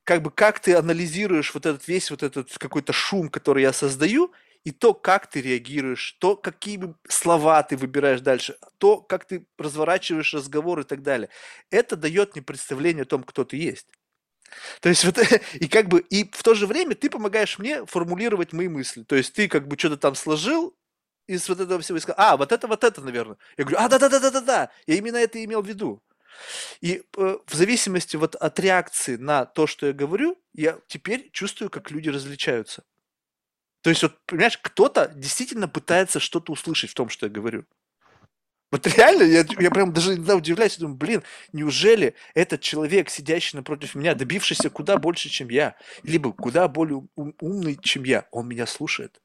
как 0.04 0.22
бы 0.22 0.30
как 0.30 0.60
ты 0.60 0.74
анализируешь 0.74 1.52
вот 1.54 1.66
этот 1.66 1.86
весь 1.86 2.10
вот 2.10 2.22
этот 2.22 2.56
какой-то 2.58 2.92
шум, 2.92 3.28
который 3.28 3.62
я 3.62 3.72
создаю, 3.72 4.32
и 4.64 4.70
то, 4.70 4.94
как 4.94 5.28
ты 5.28 5.40
реагируешь, 5.40 6.12
то, 6.20 6.36
какие 6.36 6.94
слова 7.08 7.62
ты 7.62 7.76
выбираешь 7.76 8.20
дальше, 8.20 8.56
то, 8.78 9.00
как 9.00 9.24
ты 9.24 9.46
разворачиваешь 9.58 10.34
разговор 10.34 10.80
и 10.80 10.84
так 10.84 11.02
далее. 11.02 11.30
Это 11.70 11.96
дает 11.96 12.34
мне 12.34 12.42
представление 12.42 13.02
о 13.02 13.06
том, 13.06 13.22
кто 13.22 13.44
ты 13.44 13.56
есть. 13.56 13.88
То 14.80 14.88
есть 14.88 15.04
вот, 15.04 15.18
и 15.54 15.68
как 15.68 15.88
бы, 15.88 16.00
и 16.00 16.28
в 16.30 16.42
то 16.42 16.54
же 16.54 16.66
время 16.66 16.94
ты 16.94 17.08
помогаешь 17.08 17.58
мне 17.58 17.86
формулировать 17.86 18.52
мои 18.52 18.68
мысли. 18.68 19.02
То 19.04 19.16
есть 19.16 19.32
ты 19.32 19.48
как 19.48 19.66
бы 19.68 19.78
что-то 19.78 19.96
там 19.96 20.14
сложил, 20.14 20.76
из 21.30 21.48
вот 21.48 21.60
этого 21.60 21.80
всего 21.80 21.96
и 21.96 22.00
сказал, 22.00 22.16
а, 22.18 22.36
вот 22.36 22.50
это, 22.50 22.66
вот 22.66 22.82
это, 22.82 23.00
наверное. 23.02 23.36
Я 23.56 23.64
говорю, 23.64 23.78
а, 23.78 23.88
да-да-да-да-да-да, 23.88 24.70
я 24.86 24.94
именно 24.96 25.16
это 25.16 25.42
имел 25.44 25.62
в 25.62 25.66
виду. 25.68 26.02
И 26.80 27.04
э, 27.16 27.38
в 27.46 27.54
зависимости 27.54 28.16
вот 28.16 28.34
от 28.34 28.58
реакции 28.58 29.14
на 29.14 29.44
то, 29.44 29.68
что 29.68 29.86
я 29.86 29.92
говорю, 29.92 30.36
я 30.54 30.78
теперь 30.88 31.30
чувствую, 31.30 31.70
как 31.70 31.92
люди 31.92 32.08
различаются. 32.08 32.82
То 33.82 33.90
есть, 33.90 34.02
вот, 34.02 34.14
понимаешь, 34.26 34.58
кто-то 34.58 35.10
действительно 35.14 35.68
пытается 35.68 36.20
что-то 36.20 36.52
услышать 36.52 36.90
в 36.90 36.94
том, 36.94 37.08
что 37.08 37.26
я 37.26 37.32
говорю. 37.32 37.64
Вот 38.70 38.86
реально, 38.86 39.24
я, 39.24 39.44
я 39.58 39.70
прям 39.70 39.92
даже 39.92 40.14
иногда 40.14 40.36
удивляюсь, 40.36 40.76
думаю, 40.76 40.96
блин, 40.96 41.22
неужели 41.52 42.14
этот 42.34 42.60
человек, 42.60 43.10
сидящий 43.10 43.56
напротив 43.56 43.96
меня, 43.96 44.14
добившийся 44.14 44.70
куда 44.70 44.96
больше, 44.96 45.28
чем 45.28 45.48
я, 45.48 45.76
либо 46.04 46.32
куда 46.32 46.68
более 46.68 47.02
ум, 47.16 47.34
умный, 47.40 47.76
чем 47.82 48.04
я, 48.04 48.28
он 48.30 48.48
меня 48.48 48.66
слушает. 48.66 49.20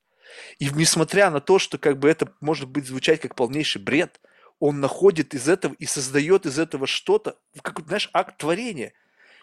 И 0.57 0.69
несмотря 0.69 1.29
на 1.29 1.41
то, 1.41 1.59
что 1.59 1.77
как 1.77 1.99
бы 1.99 2.09
это 2.09 2.33
может 2.41 2.69
быть 2.69 2.87
звучать 2.87 3.21
как 3.21 3.35
полнейший 3.35 3.81
бред, 3.81 4.19
он 4.59 4.79
находит 4.79 5.35
из 5.35 5.47
этого 5.47 5.75
и 5.77 5.85
создает 5.85 6.47
из 6.47 6.57
этого 6.57 6.87
что-то, 6.87 7.37
как, 7.61 7.85
знаешь, 7.85 8.09
акт 8.13 8.37
творения. 8.37 8.93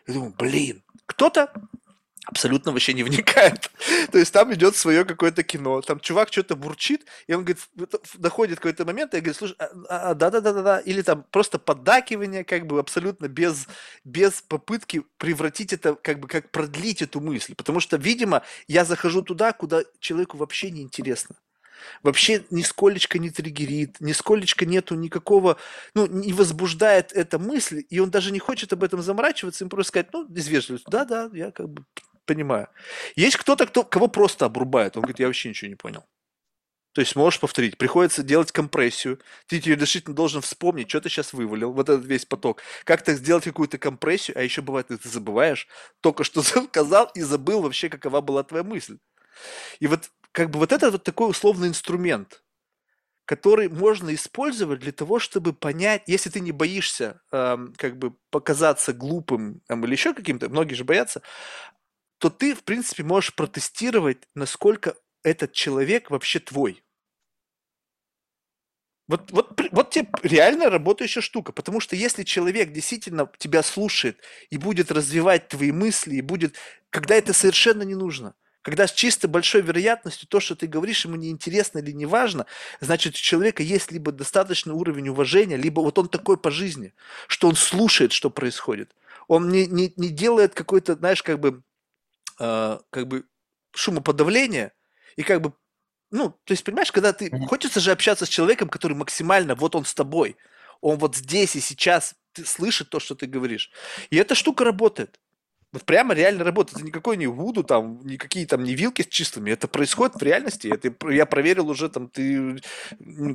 Я 0.09 0.15
думаю, 0.15 0.35
блин, 0.37 0.83
кто-то 1.07 1.53
абсолютно 2.25 2.73
вообще 2.73 2.93
не 2.93 3.03
вникает. 3.03 3.71
То 4.13 4.19
есть 4.19 4.33
там 4.33 4.53
идет 4.55 4.77
свое 4.77 5.05
какое-то 5.05 5.43
кино, 5.43 5.81
там 5.83 6.01
чувак 6.01 6.33
что-то 6.33 6.57
бурчит, 6.57 7.07
и 7.27 7.35
он 7.35 7.45
говорит, 7.45 7.59
доходит 8.15 8.59
какой-то 8.59 8.85
момент, 8.85 9.15
и 9.15 9.19
говорит, 9.19 9.37
слушай, 9.37 9.57
а, 9.59 10.11
а, 10.11 10.15
да-да-да-да, 10.15 10.79
или 10.81 11.03
там 11.03 11.25
просто 11.31 11.59
поддакивание, 11.59 12.45
как 12.45 12.67
бы 12.67 12.79
абсолютно 12.79 13.29
без, 13.29 13.67
без 14.05 14.43
попытки 14.43 15.03
превратить 15.19 15.73
это, 15.73 15.95
как 15.95 16.21
бы, 16.21 16.29
как 16.29 16.51
продлить 16.51 17.03
эту 17.03 17.21
мысль. 17.21 17.55
Потому 17.55 17.81
что, 17.81 17.97
видимо, 17.97 18.43
я 18.69 18.85
захожу 18.85 19.23
туда, 19.23 19.53
куда 19.53 19.83
человеку 20.01 20.37
вообще 20.37 20.71
не 20.71 20.83
интересно 20.83 21.37
вообще 22.03 22.45
нисколечко 22.51 23.19
не 23.19 23.31
триггерит, 23.31 24.01
нисколечко 24.01 24.67
нету 24.67 24.95
никакого, 24.95 25.57
ну, 25.95 26.07
не 26.07 26.33
возбуждает 26.33 27.13
эта 27.13 27.41
мысль, 27.41 27.85
и 27.91 27.99
он 27.99 28.11
даже 28.11 28.31
не 28.31 28.39
хочет 28.39 28.73
об 28.73 28.85
этом 28.85 29.03
заморачиваться, 29.03 29.65
им 29.65 29.71
просто 29.71 29.89
сказать, 29.89 30.09
ну, 30.13 30.27
из 30.27 30.83
да-да, 30.87 31.29
я 31.33 31.51
как 31.51 31.69
бы 31.69 31.85
понимаю. 32.27 32.69
Есть 33.17 33.37
кто-то, 33.37 33.67
кто, 33.67 33.85
кого 33.85 34.09
просто 34.09 34.47
обрубает, 34.47 34.97
он 34.97 35.03
говорит, 35.03 35.21
я 35.21 35.27
вообще 35.27 35.49
ничего 35.49 35.69
не 35.69 35.77
понял. 35.77 36.05
То 36.93 37.01
есть 37.01 37.17
можешь 37.17 37.41
повторить, 37.41 37.79
приходится 37.79 38.23
делать 38.23 38.53
компрессию, 38.53 39.19
ты 39.47 39.61
тебе 39.61 39.77
решительно 39.77 40.15
должен 40.15 40.43
вспомнить, 40.43 40.91
что 40.91 41.01
ты 41.01 41.09
сейчас 41.09 41.33
вывалил, 41.33 41.73
вот 41.73 41.89
этот 41.89 42.05
весь 42.05 42.27
поток, 42.27 42.61
как-то 42.85 43.15
сделать 43.15 43.45
какую-то 43.45 43.79
компрессию, 43.79 44.39
а 44.39 44.43
еще 44.43 44.61
бывает, 44.61 44.89
ты 44.89 44.99
забываешь, 45.09 45.69
только 46.03 46.23
что 46.23 46.43
сказал 46.69 47.11
и 47.15 47.23
забыл 47.23 47.63
вообще, 47.63 47.89
какова 47.89 48.21
была 48.21 48.43
твоя 48.43 48.63
мысль. 48.63 48.99
И 49.81 49.87
вот 49.87 50.11
как 50.33 50.51
бы 50.51 50.59
вот 50.59 50.73
это 50.73 50.91
вот 50.91 51.03
такой 51.03 51.31
условный 51.31 51.69
инструмент, 51.69 52.43
который 53.25 53.69
можно 53.69 54.15
использовать 54.15 54.81
для 54.81 54.93
того, 54.93 55.19
чтобы 55.19 55.55
понять, 55.55 56.03
если 56.07 56.29
ты 56.29 56.41
не 56.41 56.53
боишься 56.53 57.23
э, 57.31 57.57
как 57.77 57.97
бы 57.97 58.15
показаться 58.31 58.93
глупым 58.93 59.63
там, 59.67 59.85
или 59.85 59.93
еще 59.93 60.13
каким-то, 60.13 60.51
многие 60.51 60.75
же 60.75 60.85
боятся, 60.85 61.23
то 62.23 62.31
ты, 62.31 62.55
в 62.55 62.63
принципе, 62.63 63.03
можешь 63.03 63.35
протестировать, 63.35 64.29
насколько 64.37 64.95
этот 65.25 65.55
человек 65.55 66.09
вообще 66.09 66.39
твой. 66.39 66.85
Вот, 69.09 69.33
вот, 69.33 69.61
вот 69.73 69.91
тебе 69.91 70.07
реально 70.23 70.71
работающая 70.71 71.21
штука, 71.21 71.51
потому 71.51 71.81
что 71.81 71.97
если 71.97 72.23
человек 72.23 72.71
действительно 72.71 73.29
тебя 73.39 73.65
слушает 73.65 74.21
и 74.51 74.57
будет 74.57 74.93
развивать 74.93 75.49
твои 75.49 75.73
мысли, 75.73 76.15
и 76.15 76.21
будет, 76.21 76.55
когда 76.91 77.17
это 77.17 77.33
совершенно 77.33 77.83
не 77.83 77.97
нужно, 77.97 78.35
когда 78.63 78.87
с 78.87 78.93
чисто 78.93 79.27
большой 79.27 79.63
вероятностью 79.63 80.29
то, 80.29 80.39
что 80.39 80.55
ты 80.55 80.69
говоришь, 80.69 81.05
ему 81.05 81.17
неинтересно 81.17 81.81
или 81.81 81.91
не 81.91 82.07
важно, 82.07 82.47
значит, 82.81 83.15
у 83.15 83.19
человека 83.19 83.65
есть 83.65 83.91
либо 83.91 84.13
достаточный 84.13 84.75
уровень 84.75 85.09
уважения, 85.09 85.57
либо 85.57 85.81
вот 85.81 85.99
он 85.99 86.09
такой 86.09 86.37
по 86.37 86.53
жизни, 86.53 86.95
что 87.27 87.49
он 87.49 87.57
слушает, 87.57 88.13
что 88.13 88.31
происходит. 88.31 88.95
Он 89.27 89.49
не, 89.49 89.67
не, 89.67 89.93
не 89.97 90.11
делает 90.11 90.55
какой-то, 90.55 90.95
знаешь, 90.95 91.25
как 91.25 91.41
бы, 91.41 91.65
э, 92.43 92.79
как 92.91 93.07
бы 93.07 93.25
шумоподавление 93.75 94.73
и 95.17 95.23
как 95.23 95.41
бы, 95.41 95.53
ну, 96.11 96.31
то 96.45 96.53
есть, 96.53 96.65
понимаешь, 96.65 96.93
когда 96.93 97.13
ты, 97.13 97.31
хочется 97.47 97.81
же 97.81 97.93
общаться 97.93 98.27
с 98.27 98.29
человеком, 98.29 98.69
который 98.69 98.95
максимально, 98.95 99.55
вот 99.55 99.75
он 99.75 99.85
с 99.85 99.95
тобой, 99.95 100.37
он 100.81 100.99
вот 100.99 101.17
здесь 101.17 101.57
и 101.57 101.61
сейчас 101.61 102.15
ты 102.33 102.45
слышит 102.45 102.91
то, 102.91 102.99
что 102.99 103.15
ты 103.15 103.27
говоришь. 103.27 103.71
И 104.11 104.17
эта 104.17 104.35
штука 104.35 104.65
работает. 104.65 105.21
Вот 105.73 105.85
прямо 105.85 106.13
реально 106.13 106.45
работает. 106.45 106.79
Это 106.79 106.87
никакой 106.87 107.17
не 107.17 107.27
Вуду, 107.27 107.63
там, 107.63 108.05
никакие 108.05 108.47
там 108.47 108.63
не 108.63 108.75
вилки 108.75 109.03
с 109.03 109.07
чистыми. 109.07 109.51
Это 109.51 109.69
происходит 109.69 110.17
в 110.17 110.23
реальности. 110.23 110.69
Это 110.69 110.93
я 111.11 111.25
проверил 111.25 111.71
уже, 111.71 111.89
там, 111.89 112.09
ты 112.09 112.61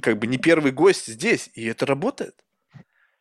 как 0.01 0.19
бы 0.19 0.27
не 0.27 0.37
первый 0.37 0.71
гость 0.71 1.07
здесь, 1.07 1.49
и 1.53 1.65
это 1.65 1.85
работает. 1.85 2.43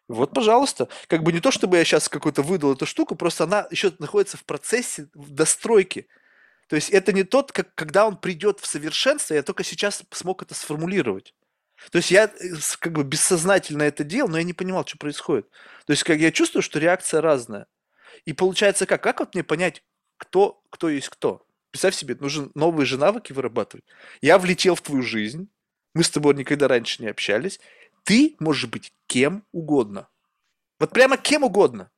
Вот, 0.09 0.33
пожалуйста. 0.33 0.89
Как 1.09 1.23
бы 1.23 1.33
не 1.33 1.41
то, 1.41 1.51
чтобы 1.51 1.77
я 1.77 1.85
сейчас 1.85 2.09
какой-то 2.09 2.43
выдал 2.43 2.75
эту 2.75 2.87
штуку, 2.87 3.17
просто 3.17 3.45
она 3.45 3.67
еще 3.71 3.93
находится 3.99 4.37
в 4.37 4.45
процессе 4.45 5.09
достройки. 5.15 6.07
То 6.69 6.77
есть 6.77 6.91
это 6.91 7.13
не 7.13 7.25
тот, 7.25 7.53
как, 7.53 7.75
когда 7.75 8.07
он 8.07 8.17
придет 8.17 8.61
в 8.61 8.67
совершенство, 8.67 9.35
я 9.35 9.43
только 9.43 9.65
сейчас 9.65 10.03
смог 10.11 10.43
это 10.43 10.55
сформулировать. 10.55 11.35
То 11.91 11.99
есть 11.99 12.11
я 12.11 12.25
э, 12.25 12.55
как 12.79 12.93
бы 12.93 13.05
бессознательно 13.05 13.83
это 13.83 14.05
делал, 14.05 14.29
но 14.29 14.39
я 14.39 14.45
не 14.45 14.53
понимал, 14.53 14.87
что 14.87 14.99
происходит. 14.99 15.49
То 15.87 15.93
есть 15.93 16.03
как 16.05 16.19
я 16.19 16.33
чувствую, 16.33 16.63
что 16.63 16.79
реакция 16.79 17.21
разная. 17.21 17.67
И 18.25 18.33
получается 18.33 18.87
как? 18.87 19.03
Как 19.03 19.21
вот 19.21 19.35
мне 19.35 19.45
понять, 19.45 19.83
кто, 20.17 20.63
кто 20.71 20.89
есть 20.89 21.09
кто? 21.09 21.47
Представь 21.71 21.95
себе, 21.95 22.17
нужно 22.19 22.51
новые 22.55 22.87
же 22.87 22.97
навыки 22.97 23.33
вырабатывать. 23.33 23.85
Я 24.21 24.39
влетел 24.39 24.75
в 24.75 24.81
твою 24.81 25.03
жизнь, 25.03 25.51
мы 25.95 26.03
с 26.03 26.11
тобой 26.11 26.35
никогда 26.35 26.69
раньше 26.69 27.03
не 27.03 27.09
общались. 27.09 27.61
Ты 28.07 28.37
можешь 28.39 28.71
быть 28.71 28.93
кем 29.09 29.43
угодно. 29.51 30.09
Вот 30.79 30.91
прямо 30.91 31.17
кем 31.17 31.43
угодно. 31.43 31.91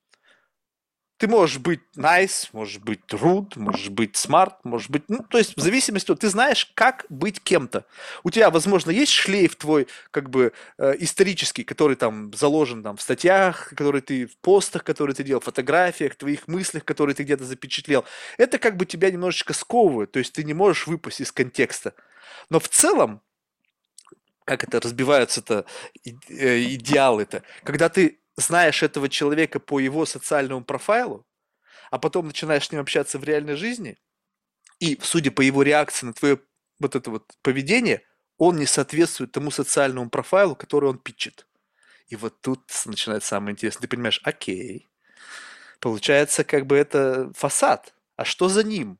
Ты 1.18 1.28
можешь 1.28 1.58
быть 1.58 1.80
nice, 1.96 2.48
можешь 2.52 2.78
быть 2.78 3.00
rude, 3.10 3.58
можешь 3.58 3.90
быть 3.90 4.14
smart, 4.14 4.54
можешь 4.64 4.88
быть... 4.88 5.02
Ну, 5.08 5.18
то 5.28 5.36
есть 5.36 5.54
в 5.54 5.60
зависимости 5.60 6.10
от... 6.10 6.20
Ты 6.20 6.28
знаешь, 6.28 6.70
как 6.74 7.04
быть 7.10 7.42
кем-то. 7.42 7.84
У 8.22 8.30
тебя, 8.30 8.50
возможно, 8.50 8.90
есть 8.90 9.12
шлейф 9.12 9.56
твой, 9.56 9.86
как 10.10 10.30
бы, 10.30 10.52
э, 10.78 10.94
исторический, 11.00 11.64
который 11.64 11.96
там 11.96 12.32
заложен 12.32 12.82
там 12.82 12.96
в 12.96 13.02
статьях, 13.02 13.68
который 13.70 14.00
ты 14.00 14.26
в 14.28 14.38
постах, 14.38 14.84
которые 14.84 15.14
ты 15.14 15.24
делал, 15.24 15.40
в 15.40 15.44
фотографиях, 15.44 16.14
твоих 16.14 16.48
мыслях, 16.48 16.86
которые 16.86 17.16
ты 17.16 17.24
где-то 17.24 17.44
запечатлел. 17.44 18.06
Это 18.38 18.58
как 18.58 18.78
бы 18.78 18.86
тебя 18.86 19.10
немножечко 19.10 19.52
сковывает, 19.52 20.12
то 20.12 20.20
есть 20.20 20.32
ты 20.32 20.42
не 20.44 20.54
можешь 20.54 20.86
выпасть 20.86 21.20
из 21.20 21.32
контекста. 21.32 21.92
Но 22.48 22.60
в 22.60 22.68
целом, 22.68 23.20
как 24.48 24.64
это 24.64 24.80
разбиваются-то 24.80 25.66
э, 26.04 26.62
идеалы-то, 26.74 27.42
когда 27.64 27.90
ты 27.90 28.18
знаешь 28.36 28.82
этого 28.82 29.10
человека 29.10 29.60
по 29.60 29.78
его 29.78 30.06
социальному 30.06 30.64
профайлу, 30.64 31.26
а 31.90 31.98
потом 31.98 32.28
начинаешь 32.28 32.66
с 32.66 32.72
ним 32.72 32.80
общаться 32.80 33.18
в 33.18 33.24
реальной 33.24 33.56
жизни, 33.56 33.98
и, 34.80 34.98
судя 35.02 35.30
по 35.32 35.42
его 35.42 35.62
реакции 35.62 36.06
на 36.06 36.14
твое 36.14 36.40
вот 36.78 36.96
это 36.96 37.10
вот 37.10 37.30
поведение, 37.42 38.02
он 38.38 38.56
не 38.56 38.64
соответствует 38.64 39.32
тому 39.32 39.50
социальному 39.50 40.08
профайлу, 40.08 40.56
который 40.56 40.88
он 40.88 40.98
питчит. 40.98 41.46
И 42.06 42.16
вот 42.16 42.40
тут 42.40 42.62
начинается 42.86 43.28
самое 43.28 43.52
интересное. 43.52 43.82
Ты 43.82 43.88
понимаешь, 43.88 44.22
окей, 44.24 44.88
получается, 45.78 46.42
как 46.42 46.64
бы 46.64 46.76
это 46.78 47.30
фасад. 47.34 47.94
А 48.16 48.24
что 48.24 48.48
за 48.48 48.64
ним? 48.64 48.98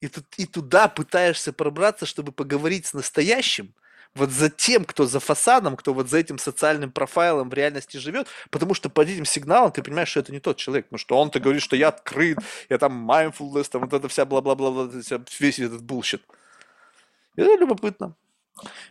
И, 0.00 0.08
тут, 0.08 0.26
и 0.38 0.46
туда 0.46 0.88
пытаешься 0.88 1.52
пробраться, 1.52 2.04
чтобы 2.04 2.32
поговорить 2.32 2.86
с 2.86 2.94
настоящим– 2.94 3.72
вот 4.16 4.30
за 4.30 4.50
тем, 4.50 4.84
кто 4.84 5.06
за 5.06 5.20
фасадом, 5.20 5.76
кто 5.76 5.94
вот 5.94 6.08
за 6.08 6.18
этим 6.18 6.38
социальным 6.38 6.90
профайлом 6.90 7.50
в 7.50 7.54
реальности 7.54 7.98
живет, 7.98 8.26
потому 8.50 8.74
что 8.74 8.90
под 8.90 9.08
этим 9.08 9.24
сигналом 9.24 9.70
ты 9.72 9.82
понимаешь, 9.82 10.08
что 10.08 10.20
это 10.20 10.32
не 10.32 10.40
тот 10.40 10.56
человек, 10.56 10.86
потому 10.86 10.98
что 10.98 11.18
он-то 11.18 11.38
говорит, 11.38 11.62
что 11.62 11.76
я 11.76 11.88
открыт, 11.88 12.38
я 12.68 12.78
там 12.78 13.08
mindfulness, 13.10 13.68
там 13.70 13.82
вот 13.82 13.92
это 13.92 14.08
вся 14.08 14.24
бла-бла-бла, 14.24 14.90
весь 15.38 15.58
этот 15.58 15.82
bullshit. 15.82 16.22
Это 17.36 17.54
любопытно. 17.56 18.16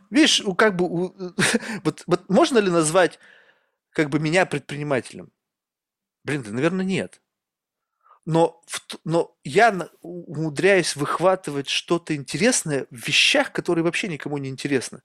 Видишь, 0.10 0.44
как 0.58 0.76
бы, 0.76 0.88
вот, 1.84 2.04
вот 2.06 2.30
можно 2.30 2.60
ли 2.60 2.70
назвать 2.70 3.20
как 3.92 4.10
бы 4.10 4.20
меня 4.20 4.46
предпринимателем? 4.46 5.32
Блин, 6.24 6.44
да, 6.44 6.52
наверное, 6.52 6.86
нет. 6.86 7.22
Но, 8.26 8.62
но 9.04 9.36
я 9.44 9.90
умудряюсь 10.02 10.96
выхватывать 10.96 11.70
что-то 11.70 12.16
интересное 12.16 12.88
в 12.90 13.08
вещах, 13.08 13.52
которые 13.52 13.84
вообще 13.84 14.08
никому 14.08 14.38
не 14.40 14.50
интересны. 14.50 15.02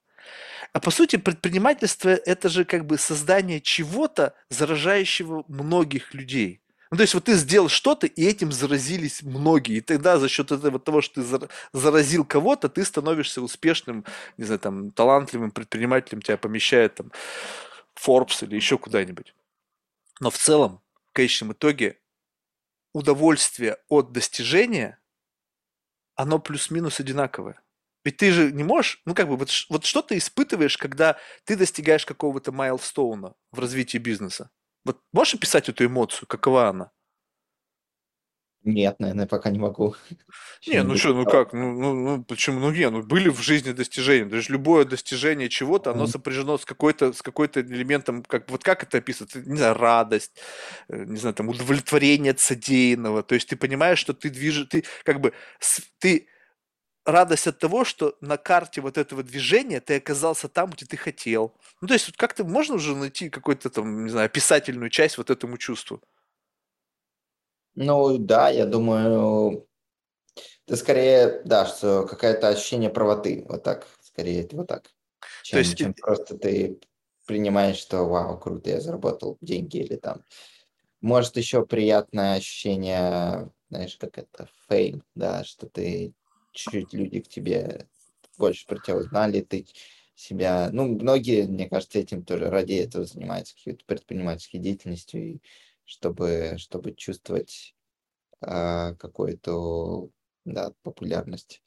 А 0.73 0.79
по 0.79 0.91
сути 0.91 1.17
предпринимательство– 1.17 2.09
это 2.25 2.49
же 2.49 2.65
как 2.65 2.85
бы 2.85 2.97
создание 2.97 3.59
чего-то, 3.59 4.33
заражающего 4.49 5.43
многих 5.47 6.13
людей. 6.13 6.61
Ну, 6.91 6.97
то 6.97 7.03
есть 7.03 7.13
вот 7.13 7.23
ты 7.25 7.35
сделал 7.35 7.69
что-то, 7.69 8.05
и 8.05 8.25
этим 8.25 8.51
заразились 8.51 9.21
многие. 9.21 9.77
И 9.77 9.81
тогда 9.81 10.19
за 10.19 10.27
счет 10.27 10.51
этого, 10.51 10.77
того, 10.77 11.01
что 11.01 11.21
ты 11.21 11.47
заразил 11.71 12.25
кого-то, 12.25 12.67
ты 12.67 12.83
становишься 12.83 13.41
успешным, 13.41 14.03
не 14.37 14.43
знаю, 14.43 14.59
там, 14.59 14.91
талантливым 14.91 15.51
предпринимателем, 15.51 16.21
тебя 16.21 16.37
помещает 16.37 16.95
там 16.95 17.11
Forbes 17.95 18.43
или 18.45 18.55
еще 18.55 18.77
куда-нибудь. 18.77 19.33
Но 20.19 20.29
в 20.29 20.37
целом, 20.37 20.81
в 21.11 21.13
конечном 21.13 21.53
итоге, 21.53 21.97
удовольствие 22.93 23.77
от 23.87 24.11
достижения, 24.11 24.99
оно 26.15 26.39
плюс-минус 26.39 26.99
одинаковое. 26.99 27.60
Ведь 28.03 28.17
ты 28.17 28.31
же 28.31 28.51
не 28.51 28.63
можешь, 28.63 29.01
ну 29.05 29.13
как 29.15 29.27
бы, 29.27 29.37
вот, 29.37 29.49
вот 29.69 29.85
что 29.85 30.01
ты 30.01 30.17
испытываешь, 30.17 30.77
когда 30.77 31.17
ты 31.45 31.55
достигаешь 31.55 32.05
какого-то 32.05 32.51
майлстоуна 32.51 33.33
в 33.51 33.59
развитии 33.59 33.97
бизнеса? 33.97 34.49
Вот 34.85 35.01
можешь 35.13 35.35
описать 35.35 35.69
эту 35.69 35.85
эмоцию, 35.85 36.27
какова 36.27 36.69
она? 36.69 36.91
Нет, 38.63 38.99
наверное, 38.99 39.25
пока 39.25 39.49
не 39.49 39.57
могу. 39.57 39.95
Не, 40.67 40.83
ну 40.83 40.95
что, 40.95 41.13
ну 41.15 41.25
как, 41.25 41.51
ну, 41.53 41.71
ну, 41.71 41.93
ну 41.95 42.23
почему, 42.23 42.59
ну 42.59 42.71
не, 42.71 42.87
ну 42.91 43.01
были 43.01 43.29
в 43.29 43.41
жизни 43.41 43.71
достижения, 43.71 44.25
даже 44.25 44.51
любое 44.51 44.85
достижение 44.85 45.49
чего-то, 45.49 45.91
оно 45.91 46.05
сопряжено 46.05 46.59
с 46.59 46.65
какой-то, 46.65 47.11
с 47.11 47.23
какой-то 47.23 47.61
элементом, 47.61 48.23
как, 48.23 48.49
вот 48.51 48.63
как 48.63 48.83
это 48.83 48.99
описывается, 48.99 49.41
не 49.41 49.57
знаю, 49.57 49.73
радость, 49.73 50.39
э, 50.89 51.05
не 51.05 51.17
знаю, 51.17 51.33
там, 51.33 51.49
удовлетворение 51.49 52.31
от 52.33 52.39
содеянного, 52.39 53.23
то 53.23 53.33
есть 53.33 53.49
ты 53.49 53.55
понимаешь, 53.55 53.97
что 53.97 54.13
ты 54.13 54.29
движешь, 54.29 54.67
ты 54.69 54.83
как 55.03 55.21
бы, 55.21 55.33
ты 55.99 56.27
радость 57.05 57.47
от 57.47 57.59
того, 57.59 57.83
что 57.83 58.15
на 58.21 58.37
карте 58.37 58.81
вот 58.81 58.97
этого 58.97 59.23
движения 59.23 59.79
ты 59.79 59.97
оказался 59.97 60.47
там, 60.47 60.69
где 60.69 60.85
ты 60.85 60.97
хотел. 60.97 61.53
Ну, 61.81 61.87
то 61.87 61.93
есть 61.93 62.07
вот 62.07 62.17
как-то 62.17 62.43
можно 62.43 62.75
уже 62.75 62.95
найти 62.95 63.29
какую-то 63.29 63.69
там, 63.69 64.05
не 64.05 64.09
знаю, 64.09 64.27
описательную 64.27 64.89
часть 64.89 65.17
вот 65.17 65.29
этому 65.29 65.57
чувству? 65.57 66.01
Ну, 67.75 68.17
да, 68.17 68.49
я 68.49 68.65
думаю, 68.65 69.67
это 70.67 70.75
скорее, 70.75 71.41
да, 71.45 71.65
что 71.65 72.05
какое-то 72.05 72.49
ощущение 72.49 72.89
правоты, 72.89 73.45
вот 73.47 73.63
так, 73.63 73.87
скорее, 74.01 74.47
вот 74.51 74.67
так, 74.67 74.91
чем, 75.43 75.55
то 75.55 75.59
есть... 75.59 75.77
чем 75.77 75.93
просто 75.93 76.37
ты 76.37 76.79
принимаешь, 77.25 77.77
что 77.77 78.03
вау, 78.03 78.37
круто, 78.37 78.69
я 78.69 78.81
заработал 78.81 79.37
деньги 79.41 79.77
или 79.77 79.95
там. 79.95 80.23
Может, 80.99 81.37
еще 81.37 81.65
приятное 81.65 82.35
ощущение, 82.35 83.49
знаешь, 83.69 83.97
как 83.97 84.17
это, 84.17 84.49
фейм, 84.67 85.03
да, 85.15 85.43
что 85.43 85.67
ты 85.67 86.13
чуть-чуть 86.51 86.93
люди 86.93 87.21
к 87.21 87.27
тебе 87.27 87.87
больше 88.37 88.65
про 88.65 88.79
тебя 88.79 88.97
узнали, 88.97 89.41
ты 89.41 89.65
себя... 90.15 90.69
Ну, 90.71 90.87
многие, 90.87 91.47
мне 91.47 91.69
кажется, 91.69 91.99
этим 91.99 92.23
тоже 92.23 92.49
ради 92.49 92.73
этого 92.73 93.05
занимаются, 93.05 93.55
какой-то 93.55 93.85
предпринимательской 93.85 94.57
деятельностью, 94.57 95.21
и 95.21 95.41
чтобы, 95.85 96.55
чтобы 96.57 96.93
чувствовать 96.93 97.75
а, 98.41 98.93
какую-то 98.95 100.09
да, 100.45 100.71
популярность. 100.83 101.61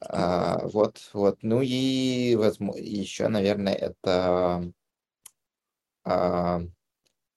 А, 0.00 0.66
вот, 0.66 1.10
вот. 1.12 1.38
Ну 1.42 1.60
и 1.62 2.34
возможно, 2.36 2.80
еще, 2.80 3.28
наверное, 3.28 3.74
это, 3.74 4.72
а, 6.04 6.60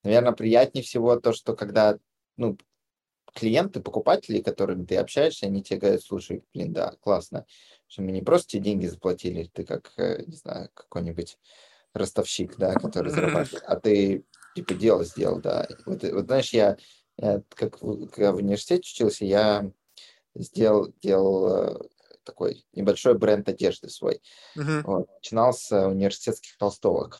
наверное, 0.04 0.32
приятнее 0.34 0.84
всего 0.84 1.18
то, 1.18 1.34
что 1.34 1.56
когда, 1.56 1.98
ну, 2.36 2.58
клиенты, 3.38 3.80
покупатели, 3.80 4.42
которыми 4.42 4.86
ты 4.86 4.98
общаешься, 4.98 5.46
они 5.46 5.64
тебе 5.64 5.80
говорят, 5.80 6.02
слушай, 6.02 6.44
блин, 6.54 6.74
да, 6.74 6.96
классно, 7.02 7.46
что 7.88 8.02
мы 8.02 8.12
не 8.12 8.22
просто 8.22 8.50
тебе 8.50 8.64
деньги 8.64 8.88
заплатили, 8.88 9.50
ты 9.54 9.64
как, 9.64 9.92
э, 9.98 10.24
не 10.26 10.36
знаю, 10.36 10.70
какой-нибудь 10.74 11.38
ростовщик, 11.94 12.58
да, 12.58 12.74
который 12.74 13.12
зарабатывает, 13.12 13.64
а 13.66 13.80
ты, 13.80 14.26
типа, 14.56 14.74
дело 14.74 15.04
сделал, 15.04 15.40
да. 15.40 15.68
Вот, 15.86 16.04
вот 16.04 16.26
знаешь, 16.26 16.52
я, 16.52 16.78
я 17.18 17.42
как 17.50 17.80
когда 17.80 18.32
в 18.32 18.38
университете 18.38 18.82
учился, 18.82 19.26
я 19.26 19.72
сделал, 20.36 20.94
делал 21.02 21.48
э, 21.48 21.78
такой 22.24 22.66
небольшой 22.74 23.18
бренд 23.18 23.48
одежды 23.50 23.90
свой. 23.90 24.22
Uh-huh. 24.56 24.82
Вот. 24.84 25.10
Начинал 25.16 25.54
с 25.54 25.72
университетских 25.72 26.58
толстовок. 26.58 27.20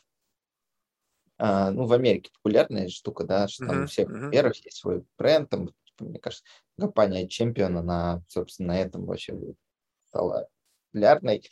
А, 1.38 1.70
ну, 1.70 1.86
в 1.86 1.92
Америке 1.92 2.30
популярная 2.34 2.88
штука, 2.88 3.24
да, 3.24 3.48
что 3.48 3.66
там 3.66 3.80
uh-huh. 3.80 3.84
у 3.84 3.86
всех 3.86 4.08
uh-huh. 4.08 4.52
есть 4.64 4.76
свой 4.76 5.04
бренд, 5.16 5.48
там 5.48 5.70
мне 6.04 6.18
кажется, 6.18 6.44
компания 6.78 7.26
Champion, 7.26 7.78
она, 7.78 8.22
собственно, 8.28 8.74
на 8.74 8.80
этом 8.80 9.06
вообще 9.06 9.36
стала 10.08 10.48
популярной. 10.92 11.48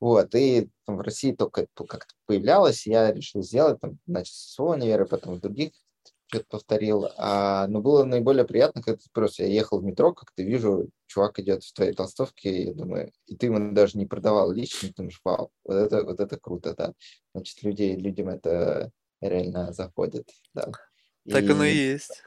Вот, 0.00 0.34
и 0.34 0.70
там, 0.86 0.96
в 0.96 1.00
России 1.02 1.32
только 1.32 1.66
как-то 1.74 2.14
появлялась, 2.26 2.86
я 2.86 3.12
решил 3.12 3.42
сделать, 3.42 3.80
там, 3.80 3.98
значит, 4.06 4.34
с 4.34 4.58
универа, 4.58 5.04
потом 5.04 5.34
в 5.34 5.40
других 5.40 5.72
что-то 6.30 6.46
повторил. 6.48 7.08
А, 7.18 7.66
но 7.66 7.80
было 7.80 8.04
наиболее 8.04 8.46
приятно, 8.46 8.82
когда 8.82 9.00
просто 9.12 9.42
я 9.42 9.50
ехал 9.50 9.80
в 9.80 9.84
метро, 9.84 10.14
как-то 10.14 10.42
вижу, 10.42 10.88
чувак 11.06 11.38
идет 11.40 11.64
в 11.64 11.72
твоей 11.74 11.92
толстовке, 11.92 12.50
и 12.50 12.66
я 12.68 12.74
думаю, 12.74 13.12
и 13.26 13.36
ты 13.36 13.46
ему 13.46 13.74
даже 13.74 13.98
не 13.98 14.06
продавал 14.06 14.50
лично, 14.52 14.88
ты 14.88 14.94
думаешь, 14.94 15.20
вау, 15.24 15.50
вот 15.64 15.74
это, 15.74 16.04
вот 16.04 16.20
это 16.20 16.38
круто, 16.38 16.74
да. 16.74 16.94
Значит, 17.34 17.62
людей, 17.62 17.96
людям 17.96 18.28
это 18.28 18.92
реально 19.20 19.72
заходит, 19.72 20.30
да. 20.54 20.70
Так 21.28 21.42
и... 21.42 21.50
оно 21.50 21.64
и 21.64 21.74
есть 21.74 22.22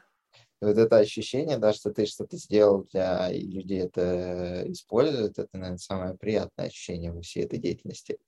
вот 0.60 0.78
это 0.78 0.98
ощущение, 0.98 1.58
да, 1.58 1.72
что 1.72 1.90
ты 1.92 2.06
что-то 2.06 2.36
сделал 2.36 2.86
для 2.92 3.30
и 3.30 3.40
люди 3.40 3.74
это 3.74 4.64
используют, 4.68 5.38
это, 5.38 5.48
наверное, 5.52 5.78
самое 5.78 6.16
приятное 6.16 6.66
ощущение 6.66 7.12
во 7.12 7.20
всей 7.20 7.44
этой 7.44 7.58
деятельности. 7.58 8.18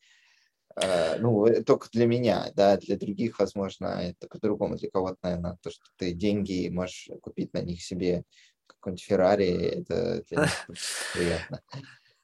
Uh, 0.79 1.17
ну, 1.21 1.47
э, 1.47 1.63
только 1.63 1.89
для 1.91 2.05
меня, 2.05 2.53
да, 2.55 2.77
для 2.77 2.99
других, 2.99 3.39
возможно, 3.39 3.87
это 3.87 4.29
по-другому, 4.29 4.77
для 4.77 4.91
кого-то, 4.91 5.17
наверное, 5.23 5.57
то, 5.63 5.71
что 5.71 5.85
ты 5.97 6.13
деньги 6.13 6.69
можешь 6.69 7.09
купить 7.23 7.55
на 7.55 7.63
них 7.63 7.83
себе 7.83 8.25
какой-нибудь 8.67 9.03
Феррари, 9.03 9.47
это 9.47 10.23
для 10.29 10.43
них 10.43 10.69
приятно. 11.15 11.63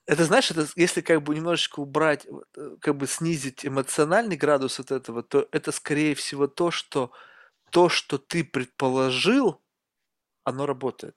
Это, 0.05 0.25
знаешь, 0.25 0.51
это, 0.51 0.67
если 0.77 1.01
как 1.01 1.23
бы 1.23 1.35
немножечко 1.35 1.81
убрать, 1.81 2.27
э, 2.57 2.77
как 2.81 2.97
бы 2.97 3.07
снизить 3.07 3.65
эмоциональный 3.65 4.37
градус 4.37 4.79
от 4.81 4.91
этого, 4.91 5.23
то 5.23 5.49
это, 5.51 5.73
скорее 5.73 6.15
всего, 6.15 6.47
то, 6.47 6.71
что 6.71 7.11
то, 7.71 7.89
что 7.89 8.19
ты 8.19 8.45
предположил, 8.45 9.62
оно 10.45 10.67
работает. 10.67 11.17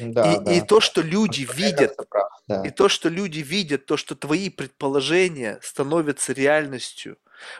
Да, 0.00 0.34
и, 0.34 0.44
да. 0.44 0.52
и 0.52 0.60
то, 0.60 0.80
что 0.80 1.02
люди 1.02 1.44
Просто 1.44 1.62
видят, 1.62 1.96
прав, 2.08 2.30
да. 2.46 2.62
и 2.64 2.70
то, 2.70 2.88
что 2.88 3.08
люди 3.08 3.40
видят, 3.40 3.86
то, 3.86 3.96
что 3.96 4.14
твои 4.14 4.48
предположения 4.48 5.58
становятся 5.62 6.32
реальностью. 6.32 7.16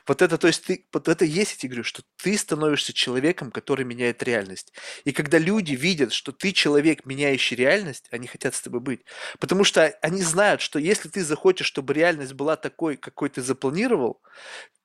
Вот 0.07 0.21
это, 0.23 0.37
то 0.39 0.47
есть 0.47 0.65
ты, 0.65 0.87
вот 0.93 1.09
это 1.09 1.25
есть, 1.25 1.53
я 1.53 1.59
тебе 1.59 1.71
говорю, 1.71 1.85
что 1.85 2.03
ты 2.17 2.37
становишься 2.37 2.93
человеком, 2.93 3.51
который 3.51 3.85
меняет 3.85 4.23
реальность. 4.23 4.73
И 5.05 5.13
когда 5.13 5.39
люди 5.39 5.73
видят, 5.73 6.13
что 6.13 6.33
ты 6.33 6.53
человек, 6.53 7.07
меняющий 7.07 7.57
реальность, 7.57 8.07
они 8.11 8.27
хотят 8.27 8.55
с 8.55 8.61
тобой 8.61 8.81
быть. 8.81 9.01
Потому 9.39 9.65
что 9.65 9.87
они 10.03 10.23
знают, 10.23 10.61
что 10.61 10.79
если 10.79 11.09
ты 11.09 11.25
захочешь, 11.25 11.67
чтобы 11.67 11.95
реальность 11.95 12.35
была 12.35 12.57
такой, 12.57 12.97
какой 12.97 13.31
ты 13.31 13.41
запланировал, 13.43 14.21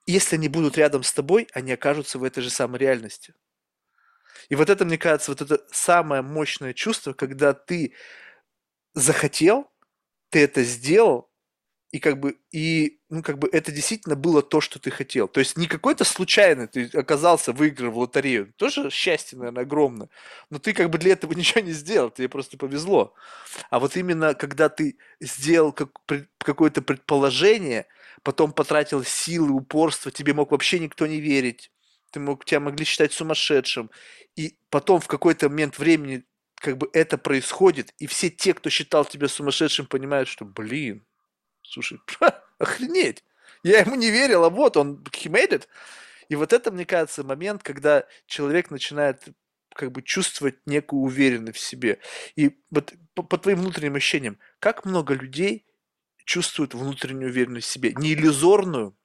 если 0.06 0.36
они 0.36 0.48
будут 0.48 0.78
рядом 0.78 1.04
с 1.04 1.12
тобой, 1.12 1.48
они 1.54 1.74
окажутся 1.74 2.20
в 2.20 2.24
этой 2.24 2.42
же 2.42 2.50
самой 2.50 2.80
реальности. 2.80 3.34
И 4.50 4.56
вот 4.56 4.70
это, 4.70 4.86
мне 4.86 4.98
кажется, 4.98 5.32
вот 5.32 5.42
это 5.42 5.64
самое 5.72 6.22
мощное 6.22 6.74
чувство, 6.74 7.14
когда 7.14 7.54
ты 7.54 7.94
захотел, 8.94 9.72
ты 10.30 10.40
это 10.40 10.64
сделал, 10.64 11.30
и 11.96 12.00
как 12.00 12.20
бы, 12.20 12.38
и, 12.52 13.00
ну, 13.10 13.24
как 13.24 13.40
бы 13.40 13.48
это 13.54 13.72
действительно 13.72 14.18
было 14.18 14.42
то, 14.42 14.60
что 14.60 14.80
ты 14.80 14.92
хотел. 14.92 15.30
То 15.30 15.40
есть 15.40 15.58
не 15.58 15.66
какой-то 15.66 16.04
случайный 16.04 16.68
ты 16.68 16.90
оказался, 16.94 17.54
выиграл 17.54 17.92
в 17.92 17.98
лотерею. 17.98 18.54
Тоже 18.58 18.90
счастье, 18.90 19.38
наверное, 19.38 19.64
огромное. 19.64 20.10
Но 20.50 20.60
ты 20.60 20.74
как 20.74 20.90
бы 20.90 20.98
для 20.98 21.14
этого 21.14 21.32
ничего 21.36 21.62
не 21.62 21.72
сделал, 21.72 22.10
тебе 22.10 22.28
просто 22.28 22.58
повезло. 22.58 23.14
А 23.70 23.80
вот 23.80 23.96
именно 23.96 24.34
когда 24.34 24.68
ты 24.68 24.98
сделал 25.22 25.72
как, 25.72 25.92
какое-то 26.38 26.82
предположение, 26.82 27.86
потом 28.24 28.52
потратил 28.52 29.04
силы, 29.06 29.54
упорство, 29.54 30.12
тебе 30.12 30.34
мог 30.34 30.52
вообще 30.52 30.80
никто 30.80 31.08
не 31.08 31.22
верить, 31.22 31.72
ты 32.16 32.22
мог, 32.22 32.46
тебя 32.46 32.62
могли 32.62 32.86
считать 32.86 33.12
сумасшедшим, 33.12 33.92
и 34.38 34.58
потом 34.70 35.02
в 35.02 35.08
какой-то 35.08 35.50
момент 35.50 35.78
времени 35.78 36.24
как 36.56 36.78
бы 36.78 36.90
это 36.94 37.18
происходит, 37.18 37.94
и 37.98 38.08
все 38.08 38.30
те, 38.30 38.54
кто 38.54 38.70
считал 38.70 39.04
тебя 39.04 39.28
сумасшедшим, 39.28 39.86
понимают, 39.86 40.30
что, 40.30 40.46
блин, 40.46 41.06
слушай, 41.62 42.00
охренеть, 42.58 43.26
я 43.64 43.80
ему 43.80 43.96
не 43.96 44.12
верил, 44.12 44.46
а 44.46 44.50
вот 44.50 44.78
он, 44.78 45.04
he 45.12 45.30
made 45.30 45.50
it. 45.50 45.68
И 46.30 46.36
вот 46.38 46.54
это, 46.54 46.72
мне 46.72 46.86
кажется, 46.86 47.26
момент, 47.26 47.64
когда 47.64 48.06
человек 48.28 48.72
начинает 48.72 49.22
как 49.74 49.92
бы 49.92 50.02
чувствовать 50.02 50.66
некую 50.66 51.02
уверенность 51.02 51.58
в 51.58 51.68
себе. 51.68 52.00
И 52.38 52.58
вот 52.72 52.94
по, 53.14 53.24
по 53.24 53.38
твоим 53.38 53.60
внутренним 53.60 53.96
ощущениям, 53.96 54.40
как 54.60 54.86
много 54.86 55.14
людей 55.16 55.66
чувствуют 56.24 56.76
внутреннюю 56.76 57.30
уверенность 57.30 57.68
в 57.68 57.72
себе? 57.72 57.94
Не 57.98 58.14
иллюзорную, 58.14 58.98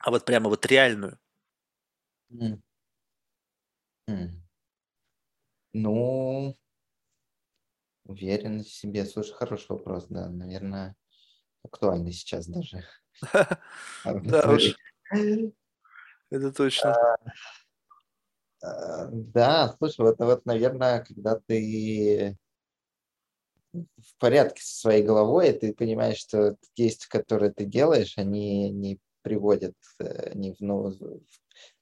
а 0.00 0.10
вот 0.10 0.26
прямо 0.26 0.50
вот 0.50 0.66
реальную. 0.66 1.18
Ну, 5.74 6.56
уверенность 8.04 8.70
в 8.70 8.74
себе. 8.74 9.04
Слушай, 9.04 9.34
хороший 9.34 9.70
вопрос, 9.70 10.06
да, 10.08 10.28
наверное, 10.28 10.96
актуальный 11.62 12.12
сейчас 12.12 12.46
даже. 12.46 12.84
Да 14.04 14.50
уж, 14.50 14.74
это 16.30 16.52
точно. 16.52 16.92
А, 16.92 17.16
а, 18.62 19.08
да, 19.12 19.74
слушай, 19.78 20.00
вот, 20.00 20.18
вот, 20.18 20.44
наверное, 20.44 21.04
когда 21.04 21.38
ты 21.38 22.36
в 23.72 24.16
порядке 24.18 24.60
со 24.62 24.80
своей 24.80 25.04
головой, 25.04 25.50
и 25.50 25.58
ты 25.58 25.72
понимаешь, 25.72 26.18
что 26.18 26.56
действия, 26.76 27.08
которые 27.08 27.52
ты 27.52 27.64
делаешь, 27.64 28.18
они 28.18 28.70
не 28.70 28.98
приводят 29.22 29.74
э, 29.98 30.32
не 30.34 30.54
ну, 30.60 30.92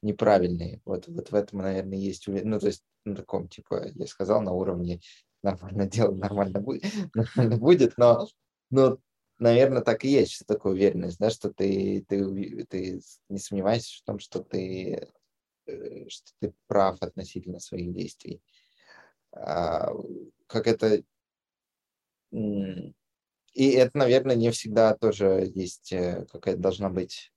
неправильные. 0.02 0.80
Вот, 0.84 1.08
вот 1.08 1.30
в 1.30 1.34
этом, 1.34 1.60
наверное, 1.60 1.98
есть 1.98 2.26
Ну, 2.28 2.58
то 2.58 2.66
есть 2.66 2.84
на 3.04 3.16
таком, 3.16 3.48
типа, 3.48 3.88
я 3.94 4.06
сказал, 4.06 4.42
на 4.42 4.52
уровне 4.52 5.00
нормально 5.42 5.86
дело, 5.86 6.14
нормально 6.14 6.60
будет, 6.60 6.84
будет, 7.60 7.96
но, 7.96 8.28
но 8.70 8.98
наверное, 9.38 9.82
так 9.82 10.04
и 10.04 10.08
есть, 10.08 10.32
что 10.32 10.44
такое 10.44 10.74
уверенность, 10.74 11.18
да, 11.18 11.30
что 11.30 11.52
ты, 11.52 12.04
ты, 12.08 12.66
ты 12.66 13.00
не 13.28 13.38
сомневаешься 13.38 13.98
в 13.98 14.04
том, 14.04 14.18
что 14.18 14.40
ты, 14.42 15.08
э, 15.66 16.08
что 16.08 16.30
ты 16.40 16.54
прав 16.66 17.02
относительно 17.02 17.58
своих 17.58 17.92
действий. 17.92 18.40
А, 19.32 19.92
как 20.46 20.66
это... 20.66 21.02
И 23.52 23.70
это, 23.70 23.98
наверное, 23.98 24.36
не 24.36 24.50
всегда 24.50 24.94
тоже 24.94 25.50
есть 25.54 25.92
э, 25.92 26.26
какая-то 26.30 26.60
должна 26.60 26.88
быть 26.88 27.32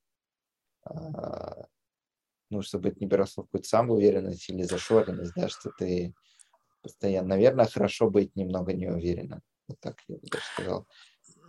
а, 0.85 1.65
ну, 2.49 2.61
чтобы 2.61 2.90
это 2.90 2.98
не 2.99 3.07
переросло 3.07 3.44
в 3.44 3.48
какую-то 3.48 3.68
самоуверенность 3.68 4.49
или 4.49 4.64
зашоренность, 4.64 5.34
да, 5.35 5.49
что 5.49 5.72
ты 5.77 6.14
постоянно, 6.81 7.30
наверное, 7.30 7.65
хорошо 7.65 8.10
быть 8.10 8.35
немного 8.35 8.73
неуверенным. 8.73 9.41
Вот 9.68 9.80
так 9.80 9.95
я 10.07 10.18
бы 10.18 10.27
даже 10.30 10.44
сказал. 10.53 10.88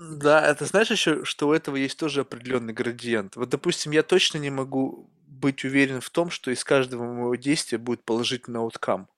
Да, 0.00 0.44
это 0.46 0.64
знаешь 0.64 0.90
еще, 0.90 1.24
что 1.24 1.48
у 1.48 1.52
этого 1.52 1.76
есть 1.76 1.98
тоже 1.98 2.22
определенный 2.22 2.72
градиент. 2.72 3.36
Вот, 3.36 3.48
допустим, 3.48 3.92
я 3.92 4.02
точно 4.02 4.38
не 4.38 4.50
могу 4.50 5.10
быть 5.26 5.64
уверен 5.64 6.00
в 6.00 6.10
том, 6.10 6.30
что 6.30 6.50
из 6.50 6.64
каждого 6.64 7.04
моего 7.04 7.34
действия 7.34 7.78
будет 7.78 8.04
положительный 8.04 8.60
ауткам. 8.60 9.08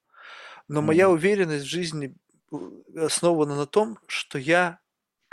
Но 0.68 0.80
mm-hmm. 0.80 0.84
моя 0.84 1.10
уверенность 1.10 1.66
в 1.66 1.70
жизни 1.70 2.16
э, 2.50 3.04
основана 3.04 3.54
на 3.54 3.66
том, 3.66 3.98
что 4.06 4.38
я 4.38 4.80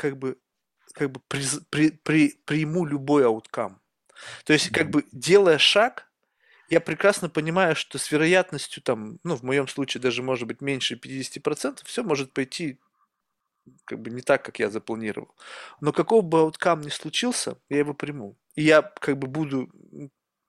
как 0.04 0.18
бы 0.18 0.38
как 0.94 1.12
бы 1.12 1.22
при, 1.30 1.44
при, 1.70 1.92
при, 1.92 2.30
приму 2.46 2.86
любой 2.86 3.26
ауткам. 3.26 3.82
То 4.44 4.54
есть, 4.54 4.70
как 4.70 4.90
бы 4.90 5.06
делая 5.12 5.58
шаг, 5.58 6.12
я 6.70 6.82
прекрасно 6.82 7.30
понимаю, 7.30 7.76
что 7.76 7.98
с 7.98 8.12
вероятностью 8.12 8.84
там, 8.84 9.18
ну, 9.24 9.36
в 9.36 9.44
моем 9.44 9.68
случае 9.68 10.02
даже 10.02 10.22
может 10.22 10.48
быть 10.48 10.62
меньше 10.62 10.96
50%, 10.96 11.80
все 11.86 12.04
может 12.04 12.34
пойти 12.34 12.80
как 13.86 14.02
бы 14.02 14.12
не 14.12 14.22
так, 14.22 14.44
как 14.44 14.60
я 14.60 14.70
запланировал. 14.70 15.34
Но 15.80 15.94
какого 15.94 16.22
бы 16.22 16.40
ауткам 16.40 16.82
ни 16.82 16.90
случился, 16.90 17.58
я 17.70 17.80
его 17.80 17.94
приму. 17.94 18.38
И 18.56 18.64
я 18.64 18.82
как 18.82 19.18
бы 19.18 19.28
буду 19.28 19.72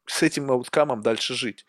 с 0.07 0.23
этим 0.23 0.51
ауткамом 0.51 1.03
дальше 1.03 1.35
жить. 1.35 1.65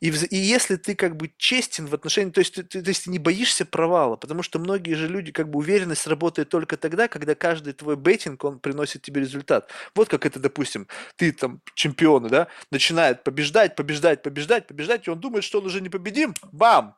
И, 0.00 0.08
и 0.08 0.36
если 0.36 0.76
ты 0.76 0.94
как 0.94 1.16
бы 1.16 1.32
честен 1.36 1.86
в 1.86 1.94
отношении, 1.94 2.30
то 2.30 2.40
есть 2.40 2.54
ты, 2.54 2.62
ты, 2.62 2.82
то 2.82 2.88
есть 2.88 3.04
ты 3.04 3.10
не 3.10 3.18
боишься 3.18 3.66
провала, 3.66 4.16
потому 4.16 4.42
что 4.42 4.58
многие 4.58 4.94
же 4.94 5.08
люди, 5.08 5.32
как 5.32 5.50
бы 5.50 5.58
уверенность 5.58 6.06
работает 6.06 6.48
только 6.48 6.76
тогда, 6.76 7.08
когда 7.08 7.34
каждый 7.34 7.72
твой 7.72 7.96
бейтинг, 7.96 8.42
он 8.44 8.58
приносит 8.58 9.02
тебе 9.02 9.20
результат. 9.20 9.70
Вот 9.94 10.08
как 10.08 10.24
это, 10.26 10.38
допустим, 10.38 10.88
ты 11.16 11.32
там 11.32 11.60
чемпионы, 11.74 12.28
да, 12.28 12.48
начинает 12.70 13.22
побеждать, 13.24 13.76
побеждать, 13.76 14.22
побеждать, 14.22 14.66
побеждать, 14.66 15.06
и 15.06 15.10
он 15.10 15.20
думает, 15.20 15.44
что 15.44 15.58
он 15.58 15.66
уже 15.66 15.80
не 15.80 15.88
победим, 15.88 16.34
бам, 16.52 16.96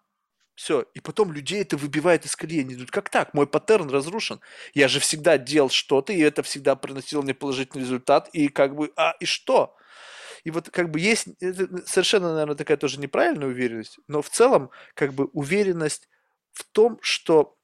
все. 0.57 0.87
И 0.95 1.01
потом 1.01 1.33
людей 1.33 1.61
это 1.61 1.77
выбивает 1.77 2.25
из 2.25 2.35
колеи. 2.35 2.63
Они 2.63 2.75
идут, 2.75 2.91
как 2.91 3.11
так? 3.11 3.35
Мой 3.35 3.47
паттерн 3.47 3.91
разрушен. 3.91 4.41
Я 4.73 4.89
же 4.89 5.01
всегда 5.01 5.37
делал 5.37 5.69
что-то, 5.69 6.15
и 6.15 6.21
это 6.21 6.43
всегда 6.43 6.75
приносило 6.77 7.21
мне 7.21 7.35
положительный 7.35 7.83
результат. 7.83 8.31
И 8.33 8.49
как 8.49 8.75
бы, 8.75 8.91
а, 8.97 9.15
и 9.21 9.27
что? 9.27 9.77
И 10.47 10.51
вот 10.53 10.71
как 10.71 10.93
бы 10.93 11.01
есть 11.01 11.27
совершенно, 11.87 12.31
наверное, 12.31 12.55
такая 12.55 12.77
тоже 12.77 13.01
неправильная 13.01 13.49
уверенность, 13.49 13.99
но 14.07 14.23
в 14.23 14.31
целом 14.31 14.71
как 14.95 15.13
бы 15.13 15.25
уверенность 15.33 16.09
в 16.53 16.63
том, 16.63 17.01
что 17.03 17.57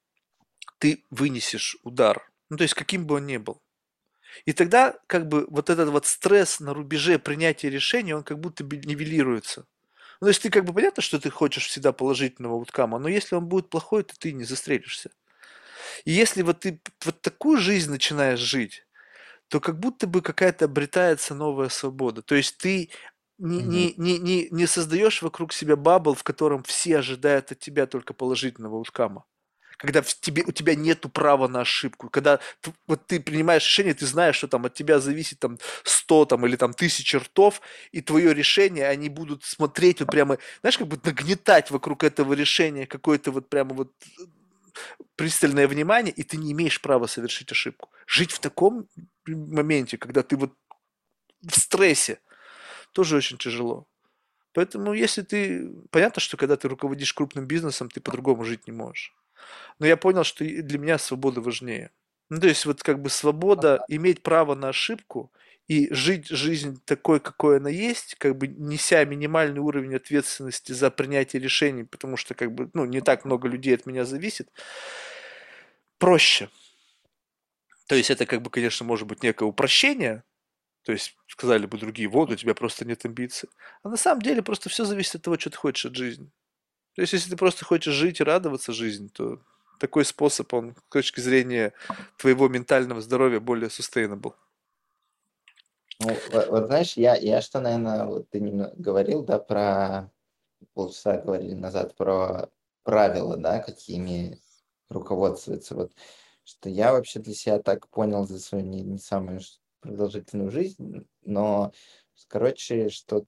ты 0.79 1.05
вынесешь 1.09 1.77
удар, 1.85 2.29
ну 2.51 2.57
то 2.57 2.65
есть 2.65 2.75
каким 2.75 3.07
бы 3.07 3.15
он 3.15 3.27
ни 3.29 3.37
был. 3.37 3.63
И 4.47 4.53
тогда 4.53 4.97
как 5.07 5.29
бы 5.29 5.47
вот 5.49 5.71
этот 5.71 5.91
вот 5.91 6.07
стресс 6.07 6.59
на 6.59 6.75
рубеже 6.75 7.21
принятия 7.21 7.71
решения, 7.71 8.17
он 8.17 8.25
как 8.25 8.41
будто 8.41 8.65
бы 8.65 8.77
нивелируется. 8.79 9.65
Ну, 10.21 10.25
то 10.25 10.31
есть 10.31 10.43
ты 10.43 10.51
как 10.51 10.65
бы 10.65 10.75
понятно, 10.75 11.05
что 11.05 11.21
ты 11.21 11.31
хочешь 11.31 11.69
всегда 11.69 11.93
положительного 11.93 12.57
уткама, 12.57 12.99
но 12.99 13.07
если 13.09 13.37
он 13.37 13.47
будет 13.47 13.71
плохой, 13.71 14.03
то 14.03 14.19
ты 14.19 14.33
не 14.33 14.43
застрелишься. 14.43 15.13
И 16.05 16.11
если 16.11 16.43
вот 16.43 16.59
ты 16.59 16.81
вот 17.05 17.23
такую 17.23 17.59
жизнь 17.59 17.93
начинаешь 17.93 18.41
жить, 18.41 18.85
то 19.53 19.61
как 19.61 19.79
будто 19.79 20.07
бы 20.07 20.23
какая-то 20.23 20.65
обретается 20.65 21.35
новая 21.35 21.69
свобода. 21.69 22.23
То 22.23 22.35
есть 22.35 22.57
ты 22.57 22.89
не, 23.37 23.61
mm-hmm. 23.61 23.67
не, 23.67 23.95
не, 23.99 24.19
не, 24.19 24.49
не 24.51 24.67
создаешь 24.67 25.21
вокруг 25.21 25.53
себя 25.53 25.77
бабл, 25.77 26.15
в 26.15 26.23
котором 26.23 26.63
все 26.63 26.97
ожидают 26.97 27.53
от 27.53 27.59
тебя 27.59 27.87
только 27.87 28.15
положительного 28.15 28.77
уткама. 28.77 29.27
Когда 29.77 30.01
в 30.01 30.07
тебе, 30.07 30.43
у 30.47 30.53
тебя 30.53 30.75
нет 30.75 31.05
права 31.13 31.49
на 31.49 31.61
ошибку. 31.61 32.09
Когда 32.09 32.39
ты, 32.63 32.73
вот 32.87 33.07
ты 33.07 33.21
принимаешь 33.21 33.67
решение, 33.67 33.93
ты 33.93 34.07
знаешь, 34.07 34.37
что 34.37 34.49
там 34.49 34.65
от 34.65 34.73
тебя 34.73 35.01
зависит 35.01 35.39
там 35.39 35.59
100 35.85 36.25
там, 36.25 36.47
или 36.47 36.57
там 36.57 36.71
1000 36.71 37.19
ртов, 37.19 37.61
и 37.91 38.01
твое 38.01 38.33
решение, 38.33 38.89
они 38.89 39.11
будут 39.11 39.45
смотреть 39.45 40.01
вот 40.01 40.11
прямо, 40.11 40.39
знаешь, 40.63 40.79
как 40.79 40.89
бы 40.89 40.99
нагнетать 41.05 41.71
вокруг 41.71 42.05
этого 42.05 42.33
решения 42.33 42.87
какое-то 42.87 43.33
вот 43.33 43.51
прямо 43.51 43.75
вот 43.75 43.93
пристальное 45.17 45.69
внимание, 45.69 46.13
и 46.13 46.23
ты 46.23 46.37
не 46.37 46.53
имеешь 46.53 46.81
права 46.81 47.07
совершить 47.07 47.53
ошибку. 47.53 47.91
Жить 48.07 48.33
в 48.33 48.39
таком 48.39 48.89
моменте, 49.27 49.99
когда 49.99 50.23
ты 50.23 50.37
вот 50.37 50.53
в 51.43 51.59
стрессе, 51.59 52.21
тоже 52.93 53.17
очень 53.17 53.39
тяжело. 53.39 53.87
Поэтому 54.53 54.93
если 54.93 55.23
ты... 55.23 55.71
Понятно, 55.91 56.21
что 56.21 56.37
когда 56.37 56.57
ты 56.57 56.69
руководишь 56.69 57.13
крупным 57.15 57.47
бизнесом, 57.47 57.89
ты 57.89 58.01
по-другому 58.01 58.45
жить 58.45 58.67
не 58.67 58.73
можешь. 58.73 59.15
Но 59.79 59.87
я 59.87 59.97
понял, 59.97 60.25
что 60.25 60.45
для 60.45 60.79
меня 60.79 60.99
свобода 60.99 61.41
важнее. 61.41 61.91
Ну, 62.29 62.41
то 62.41 62.47
есть 62.47 62.65
вот 62.67 62.83
как 62.83 63.01
бы 63.01 63.11
свобода 63.11 63.85
иметь 63.89 64.23
право 64.23 64.55
на 64.55 64.69
ошибку 64.69 65.33
и 65.73 65.89
жить 65.95 66.29
жизнь 66.29 66.83
такой, 66.85 67.19
какой 67.19 67.57
она 67.57 67.71
есть, 67.71 68.17
как 68.17 68.37
бы 68.37 68.47
неся 68.47 69.03
минимальный 69.07 69.61
уровень 69.61 69.95
ответственности 69.97 70.73
за 70.73 70.91
принятие 70.91 71.41
решений, 71.41 71.85
потому 71.85 72.19
что 72.19 72.35
как 72.35 72.53
бы, 72.53 72.71
ну, 72.75 72.85
не 72.85 73.01
так 73.01 73.25
много 73.25 73.49
людей 73.49 73.75
от 73.75 73.87
меня 73.87 74.05
зависит, 74.05 74.51
проще. 75.97 76.51
То 77.87 77.95
есть 77.95 78.11
это 78.11 78.27
как 78.27 78.43
бы, 78.43 78.51
конечно, 78.51 78.85
может 78.85 79.09
быть 79.09 79.23
некое 79.23 79.47
упрощение, 79.47 80.25
то 80.83 80.93
есть 80.93 81.17
сказали 81.27 81.65
бы 81.65 81.79
другие, 81.79 82.07
вот 82.07 82.31
у 82.31 82.37
тебя 82.37 82.55
просто 82.55 82.85
нет 82.85 83.07
амбиций. 83.07 83.49
А 83.83 83.89
на 83.89 83.97
самом 83.97 84.21
деле 84.21 84.43
просто 84.43 84.69
все 84.69 84.85
зависит 84.85 85.15
от 85.15 85.23
того, 85.23 85.39
что 85.39 85.49
ты 85.49 85.57
хочешь 85.57 85.87
от 85.87 85.97
жизни. 85.97 86.31
То 86.95 87.01
есть 87.01 87.15
если 87.15 87.31
ты 87.31 87.37
просто 87.37 87.65
хочешь 87.65 87.95
жить 87.95 88.21
и 88.21 88.25
радоваться 88.25 88.75
жизни, 88.75 89.09
то 89.09 89.41
такой 89.81 90.05
способ, 90.05 90.53
он 90.53 90.77
с 90.77 90.93
точки 90.93 91.21
зрения 91.21 91.73
твоего 92.19 92.49
ментального 92.49 93.01
здоровья 93.01 93.41
более 93.41 93.69
sustainable. 93.69 94.35
Ну, 96.03 96.17
вот, 96.33 96.49
вот 96.49 96.67
знаешь, 96.67 96.97
я, 96.97 97.15
я 97.17 97.41
что, 97.41 97.61
наверное, 97.61 98.07
вот 98.07 98.29
ты 98.31 98.41
говорил, 98.77 99.23
да, 99.23 99.39
про 99.39 100.11
полчаса 100.75 101.19
говорили 101.19 101.55
назад 101.55 101.97
про 101.97 102.49
правила, 102.83 103.37
да, 103.37 103.61
какими 103.61 104.41
руководствуется. 104.89 105.75
Вот 105.75 105.93
что 106.45 106.69
я 106.69 106.93
вообще 106.93 107.21
для 107.21 107.35
себя 107.35 107.59
так 107.61 107.89
понял 107.89 108.27
за 108.27 108.39
свою 108.41 108.65
не, 108.65 108.83
не 108.83 108.99
самую 108.99 109.41
продолжительную 109.81 110.51
жизнь, 110.51 111.07
но, 111.23 111.73
короче, 112.29 112.89
что 112.89 113.25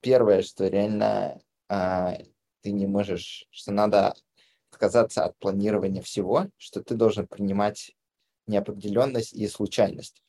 первое, 0.00 0.42
что 0.42 0.68
реально 0.68 1.40
а, 1.68 2.18
ты 2.62 2.72
не 2.72 2.86
можешь, 2.86 3.46
что 3.50 3.72
надо 3.72 4.14
отказаться 4.70 5.24
от 5.24 5.36
планирования 5.38 6.02
всего, 6.02 6.46
что 6.56 6.82
ты 6.82 6.94
должен 6.94 7.26
принимать 7.26 7.92
неопределенность 8.46 9.32
и 9.32 9.48
случайность. 9.48 10.22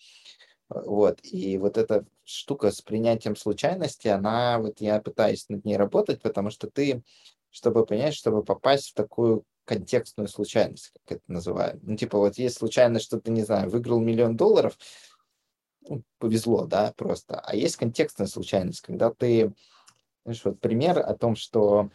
Вот. 0.70 1.20
И 1.24 1.58
вот 1.58 1.78
эта 1.78 2.06
штука 2.24 2.72
с 2.72 2.82
принятием 2.82 3.36
случайности, 3.36 4.08
она, 4.08 4.60
вот 4.60 4.82
я 4.82 5.02
пытаюсь 5.02 5.48
над 5.50 5.64
ней 5.66 5.78
работать, 5.78 6.22
потому 6.22 6.50
что 6.50 6.70
ты, 6.70 7.04
чтобы 7.50 7.86
понять, 7.86 8.14
чтобы 8.14 8.44
попасть 8.44 8.90
в 8.90 8.94
такую 8.94 9.44
контекстную 9.66 10.28
случайность, 10.28 10.92
как 10.94 11.18
это 11.18 11.32
называют. 11.32 11.82
Ну, 11.84 11.96
типа, 11.96 12.18
вот 12.18 12.38
есть 12.38 12.58
случайность, 12.58 13.06
что 13.06 13.20
ты, 13.20 13.32
не 13.32 13.44
знаю, 13.44 13.70
выиграл 13.70 14.00
миллион 14.00 14.36
долларов, 14.36 14.78
ну, 15.90 16.04
повезло, 16.20 16.66
да, 16.66 16.94
просто. 16.96 17.40
А 17.40 17.56
есть 17.56 17.78
контекстная 17.78 18.28
случайность, 18.28 18.82
когда 18.82 19.10
ты, 19.10 19.54
знаешь, 20.24 20.44
вот 20.44 20.60
пример 20.60 21.00
о 21.00 21.16
том, 21.16 21.36
что 21.36 21.90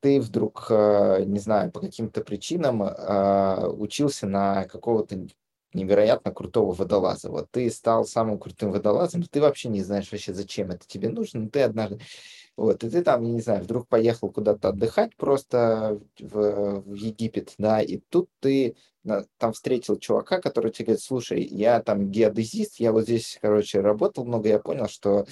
ты 0.00 0.20
вдруг, 0.20 0.66
э, 0.70 1.24
не 1.26 1.38
знаю, 1.38 1.70
по 1.70 1.80
каким-то 1.80 2.22
причинам 2.22 2.82
э, 2.82 3.66
учился 3.68 4.26
на 4.26 4.64
какого-то 4.64 5.26
невероятно 5.72 6.32
крутого 6.32 6.72
водолаза. 6.72 7.30
Вот 7.30 7.50
ты 7.50 7.70
стал 7.70 8.04
самым 8.04 8.38
крутым 8.38 8.72
водолазом, 8.72 9.22
ты 9.22 9.40
вообще 9.40 9.68
не 9.68 9.82
знаешь 9.82 10.10
вообще, 10.10 10.34
зачем 10.34 10.70
это 10.70 10.86
тебе 10.86 11.08
нужно, 11.08 11.40
но 11.40 11.48
ты 11.48 11.62
однажды... 11.62 12.00
Вот, 12.56 12.84
и 12.84 12.90
ты 12.90 13.02
там, 13.02 13.22
не 13.22 13.40
знаю, 13.40 13.62
вдруг 13.62 13.88
поехал 13.88 14.30
куда-то 14.30 14.68
отдыхать 14.68 15.16
просто 15.16 15.98
в, 16.18 16.82
в 16.82 16.94
Египет, 16.94 17.54
да, 17.56 17.80
и 17.80 17.98
тут 18.10 18.28
ты 18.40 18.76
там 19.38 19.52
встретил 19.54 19.96
чувака, 19.98 20.42
который 20.42 20.70
тебе 20.70 20.86
говорит, 20.86 21.02
слушай, 21.02 21.42
я 21.42 21.80
там 21.80 22.10
геодезист, 22.10 22.78
я 22.78 22.92
вот 22.92 23.04
здесь, 23.04 23.38
короче, 23.40 23.80
работал 23.80 24.26
много, 24.26 24.50
я 24.50 24.58
понял, 24.58 24.88
что 24.88 25.24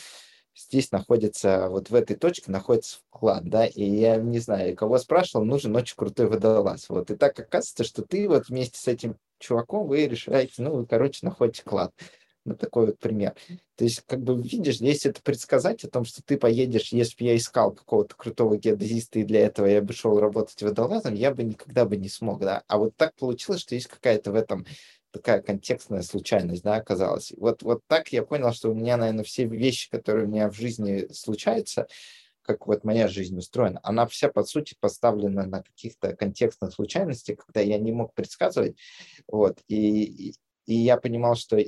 здесь 0.57 0.91
находится, 0.91 1.69
вот 1.69 1.91
в 1.91 1.95
этой 1.95 2.17
точке 2.17 2.51
находится 2.51 2.99
вклад, 3.11 3.45
да, 3.45 3.67
и 3.67 3.85
я 3.85 4.17
не 4.17 4.39
знаю, 4.39 4.75
кого 4.75 4.97
спрашивал, 4.97 5.45
нужен 5.45 5.77
очень 5.77 5.97
крутой 5.97 6.29
водолаз, 6.29 6.89
вот, 6.89 7.11
и 7.11 7.17
так 7.17 7.39
оказывается, 7.39 7.85
что 7.85 8.03
ты 8.03 8.27
вот 8.27 8.49
вместе 8.49 8.79
с 8.79 8.89
этим 8.89 9.19
чуваком 9.39 9.87
вы 9.87 10.07
решаете, 10.07 10.63
ну, 10.63 10.77
вы, 10.77 10.87
короче, 10.87 11.21
находите 11.27 11.63
клад. 11.65 11.93
Ну, 12.45 12.55
такой 12.57 12.87
вот 12.87 12.99
пример. 12.99 13.35
То 13.77 13.85
есть, 13.85 14.03
как 14.07 14.21
бы, 14.21 14.41
видишь, 14.41 14.77
если 14.77 15.11
это 15.11 15.21
предсказать 15.23 15.85
о 15.85 15.91
том, 15.91 16.05
что 16.05 16.23
ты 16.23 16.39
поедешь, 16.39 16.93
если 16.93 17.17
бы 17.19 17.25
я 17.25 17.37
искал 17.37 17.73
какого-то 17.73 18.15
крутого 18.17 18.57
геодезиста, 18.57 19.19
и 19.19 19.25
для 19.25 19.41
этого 19.41 19.67
я 19.67 19.83
бы 19.83 19.93
шел 19.93 20.19
работать 20.19 20.63
водолазом, 20.63 21.15
я 21.15 21.35
бы 21.35 21.43
никогда 21.43 21.85
бы 21.85 21.97
не 21.97 22.09
смог, 22.09 22.41
да. 22.41 22.63
А 22.67 22.79
вот 22.79 22.97
так 22.97 23.15
получилось, 23.17 23.61
что 23.61 23.75
есть 23.75 23.89
какая-то 23.89 24.33
в 24.33 24.35
этом 24.35 24.65
такая 25.11 25.43
контекстная 25.43 26.03
случайность, 26.03 26.63
да, 26.63 26.77
оказалась. 26.77 27.33
Вот, 27.37 27.63
вот 27.63 27.83
так 27.87 28.09
я 28.13 28.23
понял, 28.23 28.53
что 28.53 28.71
у 28.71 28.75
меня, 28.75 28.97
наверное, 28.97 29.25
все 29.25 29.45
вещи, 29.45 29.91
которые 29.91 30.27
у 30.27 30.31
меня 30.31 30.51
в 30.51 30.55
жизни 30.55 31.07
случаются, 31.13 31.87
как 32.49 32.67
вот 32.67 32.83
моя 32.83 33.09
жизнь 33.09 33.37
устроена, 33.37 33.79
она 33.83 34.07
вся, 34.07 34.31
по 34.31 34.43
сути, 34.43 34.75
поставлена 34.81 35.45
на 35.45 35.63
каких-то 35.63 36.17
контекстных 36.17 36.73
случайностях, 36.73 37.45
когда 37.45 37.61
я 37.61 37.77
не 37.77 37.93
мог 37.93 38.15
предсказывать. 38.15 38.79
Вот, 39.27 39.61
и, 39.69 40.31
и, 40.31 40.35
и 40.65 40.75
я 40.75 40.97
понимал, 40.97 41.35
что 41.35 41.59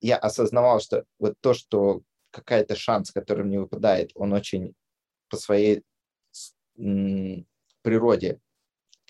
я 0.00 0.16
осознавал, 0.16 0.80
что 0.80 1.04
вот 1.20 1.34
то, 1.40 1.54
что 1.54 2.02
какая-то 2.32 2.74
шанс, 2.74 3.12
который 3.12 3.44
мне 3.44 3.60
выпадает, 3.60 4.10
он 4.16 4.32
очень 4.32 4.74
по 5.28 5.36
своей 5.36 5.84
природе 6.74 8.40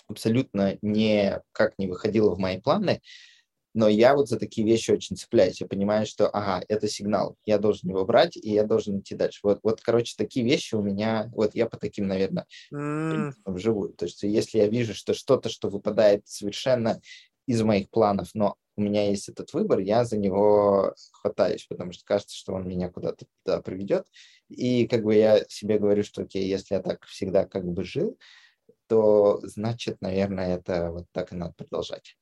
абсолютно 0.07 0.77
никак 0.83 1.73
не 1.79 1.87
выходило 1.87 2.35
в 2.35 2.39
мои 2.39 2.61
планы, 2.61 3.01
но 3.75 3.89
я 3.89 4.15
вот 4.15 4.29
за 4.29 4.39
такие 4.39 4.67
вещи 4.67 4.93
очень 4.93 5.17
цепляюсь. 5.17 5.61
Я 5.61 5.67
понимаю, 5.67 6.07
что, 6.07 6.29
ага, 6.29 6.65
это 6.69 6.89
сигнал, 6.89 7.37
я 7.45 7.59
должен 7.59 7.91
его 7.91 8.05
брать, 8.05 8.37
и 8.37 8.51
я 8.51 8.65
должен 8.65 9.01
идти 9.01 9.17
дальше. 9.17 9.41
Вот, 9.43 9.59
вот 9.63 9.81
короче, 9.81 10.15
такие 10.17 10.47
вещи 10.47 10.77
у 10.77 10.83
меня, 10.83 11.31
вот 11.35 11.55
я 11.55 11.67
по 11.67 11.77
таким, 11.77 12.07
наверное, 12.07 12.47
mm. 12.73 13.33
вживую. 13.45 13.93
То 13.93 14.07
есть 14.07 14.23
если 14.23 14.59
я 14.59 14.69
вижу, 14.69 14.95
что 14.95 15.13
что-то, 15.13 15.49
что 15.49 15.69
выпадает 15.69 16.27
совершенно 16.27 17.01
из 17.47 17.63
моих 17.63 17.91
планов, 17.91 18.29
но 18.33 18.57
у 18.77 18.83
меня 18.83 19.09
есть 19.09 19.29
этот 19.29 19.53
выбор, 19.53 19.81
я 19.81 20.05
за 20.05 20.19
него 20.19 20.95
хватаюсь, 21.13 21.67
потому 21.69 21.93
что 21.93 22.05
кажется, 22.05 22.37
что 22.37 22.55
он 22.55 22.69
меня 22.69 22.91
куда-то 22.91 23.27
туда 23.45 23.61
приведет. 23.61 24.07
И 24.49 24.87
как 24.87 25.03
бы 25.03 25.15
я 25.15 25.45
себе 25.49 25.79
говорю, 25.79 26.05
что 26.05 26.23
окей, 26.23 26.47
если 26.47 26.75
я 26.75 26.81
так 26.81 27.05
всегда 27.07 27.45
как 27.45 27.65
бы 27.65 27.85
жил, 27.85 28.19
то 28.87 29.41
значит, 29.43 30.01
наверное, 30.01 30.57
это 30.57 30.91
вот 30.91 31.07
так 31.13 31.33
и 31.33 31.37
надо 31.37 31.55
продолжать. 31.55 32.17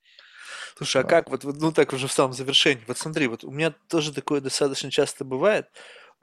Слушай, 0.76 1.02
а 1.02 1.04
как 1.04 1.30
вот, 1.30 1.44
ну 1.44 1.72
так 1.72 1.92
уже 1.92 2.06
в 2.08 2.12
самом 2.12 2.32
завершении, 2.32 2.82
вот 2.86 2.98
смотри, 2.98 3.26
вот 3.28 3.44
у 3.44 3.50
меня 3.50 3.74
тоже 3.88 4.12
такое 4.12 4.40
достаточно 4.40 4.90
часто 4.90 5.24
бывает, 5.24 5.68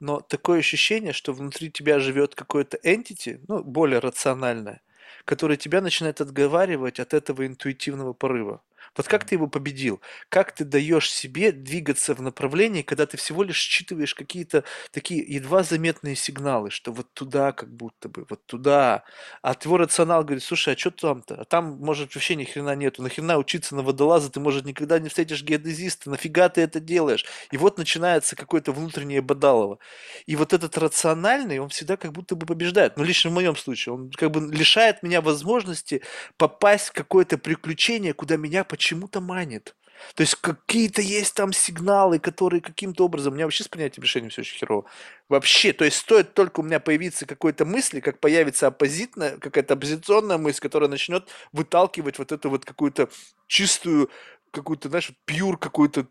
но 0.00 0.20
такое 0.20 0.60
ощущение, 0.60 1.12
что 1.12 1.32
внутри 1.32 1.70
тебя 1.70 2.00
живет 2.00 2.34
какое-то 2.34 2.78
entity, 2.84 3.40
ну, 3.48 3.62
более 3.62 3.98
рациональное, 4.00 4.82
которое 5.24 5.56
тебя 5.56 5.80
начинает 5.80 6.20
отговаривать 6.20 7.00
от 7.00 7.14
этого 7.14 7.46
интуитивного 7.46 8.12
порыва. 8.12 8.62
Вот 8.96 9.06
как 9.08 9.24
ты 9.24 9.34
его 9.36 9.46
победил? 9.46 10.00
Как 10.28 10.52
ты 10.52 10.64
даешь 10.64 11.10
себе 11.10 11.52
двигаться 11.52 12.14
в 12.14 12.22
направлении, 12.22 12.82
когда 12.82 13.06
ты 13.06 13.16
всего 13.16 13.42
лишь 13.42 13.58
считываешь 13.58 14.14
какие-то 14.14 14.64
такие 14.92 15.20
едва 15.26 15.62
заметные 15.62 16.16
сигналы, 16.16 16.70
что 16.70 16.92
вот 16.92 17.12
туда 17.14 17.52
как 17.52 17.72
будто 17.74 18.08
бы, 18.08 18.26
вот 18.28 18.44
туда. 18.46 19.04
А 19.42 19.54
твой 19.54 19.80
рационал 19.80 20.24
говорит, 20.24 20.42
слушай, 20.42 20.74
а 20.74 20.78
что 20.78 20.90
там-то? 20.90 21.36
А 21.36 21.44
там, 21.44 21.78
может, 21.80 22.14
вообще 22.14 22.36
ни 22.36 22.44
хрена 22.44 22.74
нету. 22.74 23.02
Нахрена 23.02 23.38
учиться 23.38 23.74
на 23.76 23.82
водолаза? 23.82 24.30
Ты, 24.30 24.40
может, 24.40 24.64
никогда 24.64 24.98
не 24.98 25.08
встретишь 25.08 25.42
геодезиста. 25.42 26.10
Нафига 26.10 26.48
ты 26.48 26.60
это 26.62 26.80
делаешь? 26.80 27.24
И 27.50 27.56
вот 27.56 27.78
начинается 27.78 28.36
какое-то 28.36 28.72
внутреннее 28.72 29.22
бодалово. 29.22 29.78
И 30.26 30.36
вот 30.36 30.52
этот 30.52 30.76
рациональный, 30.78 31.58
он 31.58 31.68
всегда 31.68 31.96
как 31.96 32.12
будто 32.12 32.34
бы 32.36 32.46
побеждает. 32.46 32.96
Ну, 32.96 33.04
лично 33.04 33.30
в 33.30 33.34
моем 33.34 33.56
случае. 33.56 33.94
Он 33.94 34.10
как 34.10 34.30
бы 34.30 34.40
лишает 34.54 35.02
меня 35.02 35.20
возможности 35.20 36.02
попасть 36.36 36.88
в 36.88 36.92
какое-то 36.92 37.38
приключение, 37.38 38.12
куда 38.14 38.36
меня 38.36 38.64
почему-то 38.80 39.20
манит. 39.20 39.76
То 40.14 40.22
есть 40.22 40.36
какие-то 40.36 41.02
есть 41.02 41.34
там 41.34 41.52
сигналы, 41.52 42.18
которые 42.18 42.62
каким-то 42.62 43.04
образом... 43.04 43.34
У 43.34 43.36
меня 43.36 43.44
вообще 43.44 43.62
с 43.62 43.68
принятием 43.68 44.02
решений 44.02 44.30
все 44.30 44.40
очень 44.40 44.56
херово. 44.56 44.86
Вообще, 45.28 45.74
то 45.74 45.84
есть 45.84 45.98
стоит 45.98 46.32
только 46.32 46.60
у 46.60 46.62
меня 46.62 46.80
появиться 46.80 47.26
какой-то 47.26 47.66
мысли, 47.66 48.00
как 48.00 48.18
появится 48.20 48.68
оппозитная, 48.68 49.36
какая-то 49.36 49.74
оппозиционная 49.74 50.38
мысль, 50.38 50.60
которая 50.60 50.88
начнет 50.88 51.28
выталкивать 51.52 52.18
вот 52.18 52.32
эту 52.32 52.48
вот 52.48 52.64
какую-то 52.64 53.10
чистую, 53.46 54.08
какую-то, 54.50 54.88
знаешь, 54.88 55.12
пьюр 55.26 55.58
какое-то 55.58 56.06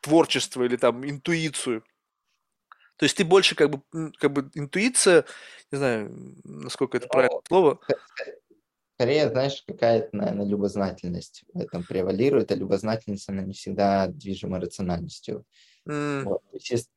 творчество 0.00 0.62
или 0.62 0.76
там 0.76 1.06
интуицию. 1.06 1.84
То 2.96 3.04
есть 3.04 3.18
ты 3.18 3.24
больше 3.24 3.54
как 3.54 3.70
бы, 3.70 4.12
как 4.18 4.32
бы 4.32 4.50
интуиция, 4.54 5.26
не 5.70 5.76
знаю, 5.76 6.10
насколько 6.44 6.96
это 6.96 7.08
правильное 7.08 7.42
слово. 7.46 7.78
Скорее, 8.96 9.28
знаешь, 9.28 9.64
какая-то, 9.66 10.16
наверное, 10.16 10.46
любознательность 10.46 11.44
в 11.52 11.58
этом 11.58 11.82
превалирует, 11.82 12.52
а 12.52 12.54
любознательность, 12.54 13.28
она 13.28 13.42
не 13.42 13.52
всегда 13.52 14.06
движима 14.06 14.60
рациональностью. 14.60 15.44
Mm. 15.88 16.22
Вот, 16.22 16.42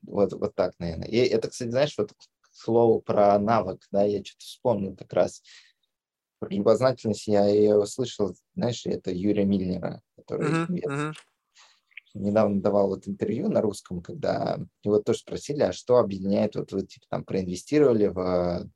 вот, 0.04 0.34
вот 0.34 0.56
так, 0.56 0.76
наверное. 0.78 1.08
И 1.08 1.18
это, 1.18 1.50
кстати, 1.50 1.72
знаешь, 1.72 1.98
вот 1.98 2.14
к 2.14 2.50
слову 2.52 3.02
про 3.02 3.40
навык, 3.40 3.88
да, 3.92 4.04
я 4.04 4.24
что-то 4.24 4.46
вспомнил 4.46 4.96
как 4.96 5.12
раз. 5.12 5.42
Про 6.40 6.50
любознательность 6.50 7.28
я 7.28 7.48
ее 7.48 7.78
услышал, 7.78 8.36
знаешь, 8.56 8.86
это 8.86 9.12
Юрия 9.12 9.46
Мильнера, 9.46 10.04
который 10.16 10.50
uh-huh, 10.50 10.68
uh-huh. 10.70 11.14
недавно 12.14 12.62
давал 12.62 12.90
вот 12.90 13.08
интервью 13.08 13.50
на 13.50 13.62
русском, 13.62 14.04
когда 14.04 14.60
его 14.84 15.00
тоже 15.00 15.20
спросили, 15.20 15.64
а 15.64 15.74
что 15.74 15.98
объединяет, 15.98 16.56
вот 16.56 16.72
вы 16.72 16.84
типа 16.86 17.08
там 17.10 17.24
проинвестировали 17.24 18.06
в 18.06 18.70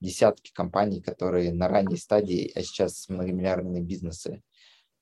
десятки 0.00 0.52
компаний, 0.52 1.00
которые 1.00 1.52
на 1.52 1.68
ранней 1.68 1.96
стадии, 1.96 2.52
а 2.54 2.62
сейчас 2.62 3.08
многомиллиардные 3.08 3.82
бизнесы. 3.82 4.42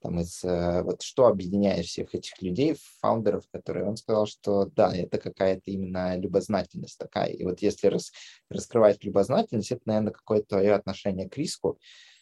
Там 0.01 0.21
из, 0.21 0.45
э, 0.45 0.83
вот 0.83 1.03
что 1.03 1.27
объединяет 1.27 1.87
всех 1.87 2.15
этих 2.15 2.41
людей, 2.43 2.77
фаундеров, 3.01 3.49
которые 3.51 3.87
он 3.87 3.97
сказал, 3.97 4.27
что 4.27 4.67
да, 4.67 4.95
это 4.95 5.19
какая-то 5.19 5.71
именно 5.71 6.17
любознательность 6.17 6.99
такая. 6.99 7.31
И 7.31 7.45
вот 7.45 7.61
если 7.61 7.89
рас, 7.89 8.13
раскрывать 8.51 9.03
любознательность, 9.05 9.73
это, 9.73 9.83
наверное, 9.87 10.13
какое-то 10.13 10.49
твое 10.49 10.75
отношение 10.75 11.29
к 11.29 11.37
риску, 11.37 11.79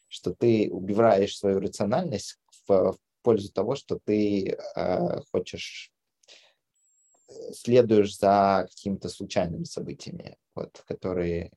что 0.08 0.32
ты 0.32 0.68
убиваешь 0.70 1.36
свою 1.36 1.60
рациональность 1.60 2.38
в, 2.66 2.92
в 2.92 2.98
пользу 3.22 3.52
того, 3.52 3.74
что 3.74 3.98
ты 4.04 4.56
э, 4.76 5.20
хочешь 5.32 5.92
э, 7.28 7.52
следуешь 7.52 8.16
за 8.16 8.68
какими-то 8.70 9.08
случайными 9.08 9.64
событиями, 9.64 10.36
вот, 10.54 10.82
которые 10.86 11.50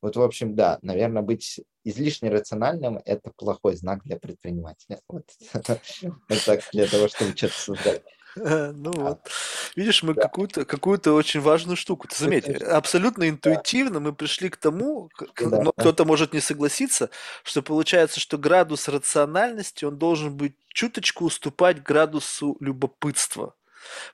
вот, 0.00 0.16
в 0.16 0.22
общем, 0.22 0.54
да, 0.54 0.78
наверное, 0.82 1.22
быть 1.22 1.60
излишне 1.84 2.30
рациональным– 2.30 3.00
это 3.04 3.30
плохой 3.36 3.76
знак 3.76 4.02
для 4.04 4.16
предпринимателя. 4.16 5.00
Вот. 5.08 6.44
так, 6.44 6.60
для 6.72 6.86
того, 6.86 7.08
чтобы 7.08 7.36
что-то 7.36 7.54
создать. 7.54 8.02
Ну 8.36 8.92
а. 8.96 9.00
вот, 9.00 9.30
видишь, 9.74 10.02
мы 10.02 10.14
какую-то 10.14 10.64
какую-то 10.64 11.12
очень 11.12 11.40
важную 11.40 11.76
штуку. 11.76 12.08
Ты 12.08 12.16
заметь, 12.16 12.48
абсолютно 12.62 13.28
интуитивно 13.28 14.00
мы 14.00 14.12
пришли 14.12 14.48
к 14.48 14.56
тому, 14.56 15.10
но 15.40 15.72
кто-то 15.72 16.04
может 16.04 16.32
не 16.32 16.40
согласиться, 16.40 17.10
что 17.42 17.62
получается, 17.62 18.20
что 18.20 18.38
градус 18.38 18.88
рациональности 18.88 19.84
он 19.84 19.98
должен 19.98 20.36
быть 20.36 20.54
чуточку 20.68 21.24
уступать 21.24 21.82
градусу 21.82 22.56
любопытства. 22.60 23.54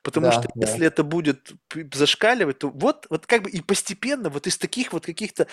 Потому 0.03 0.27
да, 0.27 0.33
что 0.33 0.49
да. 0.55 0.67
если 0.67 0.87
это 0.87 1.03
будет 1.05 1.53
зашкаливать, 1.93 2.59
то 2.59 2.69
вот, 2.69 3.07
вот 3.11 3.27
как 3.27 3.43
бы 3.43 3.51
и 3.51 3.61
постепенно 3.61 4.31
вот 4.31 4.47
из 4.47 4.59
таких 4.59 4.93
вот 4.93 5.07
каких-то 5.07 5.47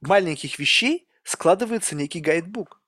маленьких 0.00 0.58
вещей 0.58 1.08
складывается 1.22 1.94
некий 1.94 2.20
гайдбук. 2.20 2.80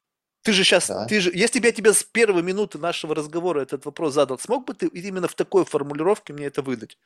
Ты 0.42 0.52
же 0.52 0.64
сейчас, 0.64 0.88
да. 0.88 1.06
ты 1.06 1.20
же, 1.20 1.30
если 1.32 1.60
бы 1.60 1.66
я 1.66 1.72
тебе 1.72 1.92
с 1.92 2.02
первой 2.02 2.42
минуты 2.42 2.78
нашего 2.78 3.14
разговора 3.14 3.60
этот 3.60 3.84
вопрос 3.84 4.14
задал, 4.14 4.38
смог 4.38 4.66
бы 4.66 4.74
ты 4.74 4.88
именно 4.88 5.28
в 5.28 5.34
такой 5.34 5.64
формулировке 5.64 6.32
мне 6.32 6.46
это 6.46 6.62
выдать? 6.62 6.98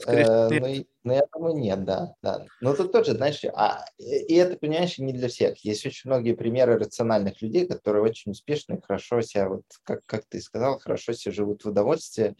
Скорее 0.00 0.24
э, 0.24 0.48
ну, 0.48 0.86
ну, 1.04 1.12
я 1.12 1.26
думаю, 1.32 1.56
нет, 1.56 1.84
да, 1.84 2.14
да. 2.22 2.46
Но 2.60 2.74
тут 2.74 2.92
тоже, 2.92 3.12
знаешь, 3.12 3.44
а, 3.52 3.84
и 3.98 4.34
это, 4.34 4.56
понимаешь, 4.56 4.96
не 4.98 5.12
для 5.12 5.28
всех. 5.28 5.58
Есть 5.58 5.84
очень 5.84 6.08
многие 6.08 6.34
примеры 6.34 6.78
рациональных 6.78 7.42
людей, 7.42 7.66
которые 7.66 8.02
очень 8.02 8.32
успешно 8.32 8.74
и 8.74 8.80
хорошо 8.80 9.20
себя, 9.20 9.48
вот 9.48 9.64
как, 9.82 10.00
как 10.06 10.24
ты 10.24 10.40
сказал, 10.40 10.78
хорошо 10.78 11.12
себя 11.12 11.32
живут 11.32 11.64
в 11.64 11.68
удовольствии 11.68 12.34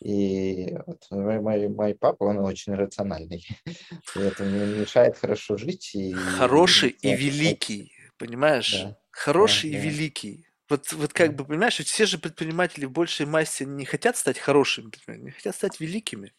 и 0.00 0.76
вот 0.86 1.06
мой, 1.10 1.68
мой, 1.68 1.94
папа, 1.94 2.24
он 2.24 2.38
очень 2.38 2.74
рациональный. 2.74 3.46
И 4.16 4.18
это 4.18 4.44
мне 4.44 4.80
мешает 4.80 5.18
хорошо 5.18 5.56
жить. 5.56 5.94
И, 5.94 6.12
Хороший 6.12 6.90
и, 6.90 7.12
и 7.12 7.16
великий, 7.16 7.92
понимаешь? 8.16 8.82
Да. 8.82 8.98
Хороший 9.10 9.70
да, 9.70 9.76
и 9.76 9.80
да. 9.80 9.86
великий. 9.86 10.46
Вот, 10.70 10.92
вот 10.92 11.12
как 11.12 11.34
бы, 11.34 11.44
понимаешь, 11.44 11.78
все 11.78 12.06
же 12.06 12.16
предприниматели 12.16 12.86
в 12.86 12.92
большей 12.92 13.26
массе 13.26 13.66
не 13.66 13.84
хотят 13.84 14.16
стать 14.16 14.38
хорошими, 14.38 14.90
не 15.08 15.30
хотят 15.32 15.54
стать 15.54 15.80
великими. 15.80 16.32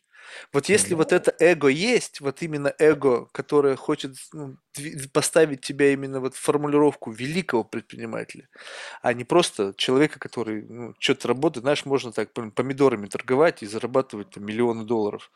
Вот 0.53 0.69
если 0.69 0.93
вот 0.93 1.11
это 1.11 1.35
эго 1.39 1.67
есть, 1.67 2.21
вот 2.21 2.41
именно 2.41 2.73
эго, 2.79 3.25
которое 3.31 3.75
хочет 3.75 4.15
ну, 4.33 4.57
поставить 5.13 5.61
тебя 5.61 5.91
именно 5.93 6.19
вот 6.19 6.35
в 6.35 6.39
формулировку 6.39 7.11
великого 7.11 7.63
предпринимателя, 7.63 8.47
а 9.01 9.13
не 9.13 9.23
просто 9.23 9.73
человека, 9.75 10.19
который 10.19 10.63
ну, 10.63 10.93
что-то 10.99 11.27
работает, 11.27 11.63
знаешь, 11.63 11.85
можно 11.85 12.11
так 12.11 12.31
помидорами 12.33 13.07
торговать 13.07 13.63
и 13.63 13.67
зарабатывать 13.67 14.29
там, 14.31 14.45
миллионы 14.45 14.85
долларов. 14.85 15.31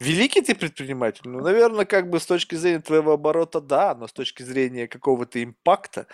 Великий 0.00 0.42
ты 0.42 0.54
предприниматель? 0.54 1.22
Ну, 1.24 1.40
наверное, 1.40 1.86
как 1.86 2.10
бы 2.10 2.20
с 2.20 2.26
точки 2.26 2.54
зрения 2.54 2.80
твоего 2.80 3.12
оборота, 3.12 3.62
да, 3.62 3.94
но 3.94 4.06
с 4.06 4.12
точки 4.12 4.42
зрения 4.42 4.88
какого-то 4.88 5.42
импакта, 5.42 6.06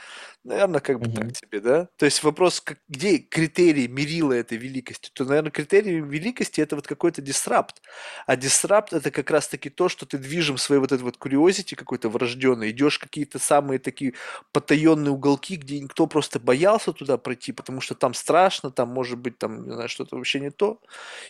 наверное, 0.44 0.80
как 0.80 1.00
бы 1.00 1.08
так 1.08 1.26
Мгм. 1.26 1.34
себе, 1.34 1.58
да? 1.60 1.88
То 1.96 2.04
есть 2.04 2.22
вопрос, 2.22 2.62
где 2.88 3.18
критерии 3.18 3.88
мерила 3.88 4.34
этой 4.34 4.56
великости? 4.56 5.10
То, 5.12 5.24
наверное, 5.24 5.50
критерий 5.50 6.00
великости 6.00 6.60
это 6.60 6.76
вот 6.76 6.86
какой-то 6.86 7.22
дисрапт. 7.22 7.82
А 8.26 8.36
дисрапт 8.36 8.92
это 8.92 9.10
как 9.10 9.28
раз-таки 9.32 9.68
то, 9.68 9.88
что 9.88 10.06
ты 10.06 10.16
движем 10.16 10.58
своей 10.58 10.80
вот 10.80 10.92
этой 10.92 11.02
вот 11.02 11.16
curiosity 11.18 11.74
какой-то 11.74 12.08
врожденной, 12.08 12.70
идешь 12.70 12.98
в 12.98 13.00
какие-то 13.00 13.40
самые 13.40 13.80
такие 13.80 14.14
потаенные 14.52 15.10
уголки, 15.10 15.56
где 15.56 15.80
никто 15.80 16.06
просто 16.06 16.38
боялся 16.38 16.92
туда 16.92 17.18
пройти, 17.18 17.50
потому 17.50 17.80
что 17.80 17.96
там 17.96 18.14
страшно, 18.14 18.70
там 18.70 18.90
может 18.90 19.18
быть 19.18 19.38
там, 19.38 19.64
не 19.66 19.72
знаю, 19.74 19.88
что-то 19.88 20.14
вообще 20.16 20.38
не 20.38 20.50
то. 20.50 20.78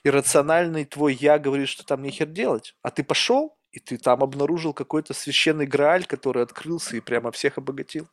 Иррациональный 0.04 0.84
твой 0.84 1.14
я 1.14 1.38
говорит, 1.38 1.68
что 1.68 1.84
там 1.84 2.02
нехер 2.02 2.26
делать. 2.42 2.74
А 2.82 2.90
ты 2.90 3.04
пошел, 3.04 3.56
и 3.70 3.78
ты 3.78 3.98
там 3.98 4.22
обнаружил 4.22 4.72
какой-то 4.72 5.14
священный 5.14 5.66
грааль, 5.66 6.04
который 6.04 6.42
открылся 6.42 6.96
и 6.96 7.00
прямо 7.00 7.30
всех 7.30 7.58
обогатил. 7.58 8.08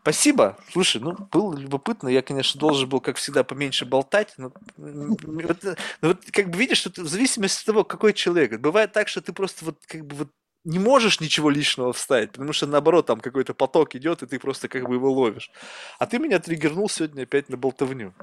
Спасибо. 0.00 0.56
Слушай, 0.72 1.02
ну, 1.02 1.16
было 1.32 1.54
любопытно. 1.54 2.08
Я, 2.08 2.22
конечно, 2.22 2.60
должен 2.60 2.88
был, 2.88 3.00
как 3.00 3.16
всегда, 3.16 3.42
поменьше 3.44 3.84
болтать. 3.84 4.34
Но, 4.38 4.52
вот, 4.76 5.64
э, 5.64 5.76
ну, 6.00 6.08
вот 6.08 6.18
как 6.32 6.48
бы 6.50 6.58
видишь, 6.58 6.78
что 6.78 6.90
в 7.02 7.08
зависимости 7.08 7.60
от 7.60 7.66
того, 7.66 7.84
какой 7.84 8.12
человек. 8.12 8.60
Бывает 8.60 8.92
так, 8.92 9.08
что 9.08 9.20
ты 9.20 9.32
просто 9.32 9.64
вот 9.64 9.76
как 9.86 10.06
бы 10.06 10.16
вот 10.16 10.28
не 10.64 10.78
можешь 10.78 11.20
ничего 11.20 11.50
личного 11.50 11.92
вставить, 11.92 12.32
потому 12.32 12.52
что 12.52 12.66
наоборот 12.66 13.06
там 13.06 13.20
какой-то 13.20 13.54
поток 13.54 13.94
идет, 13.96 14.22
и 14.22 14.26
ты 14.26 14.38
просто 14.38 14.68
как 14.68 14.88
бы 14.88 14.94
его 14.94 15.12
ловишь. 15.12 15.50
А 15.98 16.06
ты 16.06 16.18
меня 16.18 16.38
триггернул 16.38 16.88
сегодня 16.88 17.22
опять 17.22 17.48
на 17.48 17.56
болтовню. 17.56 18.14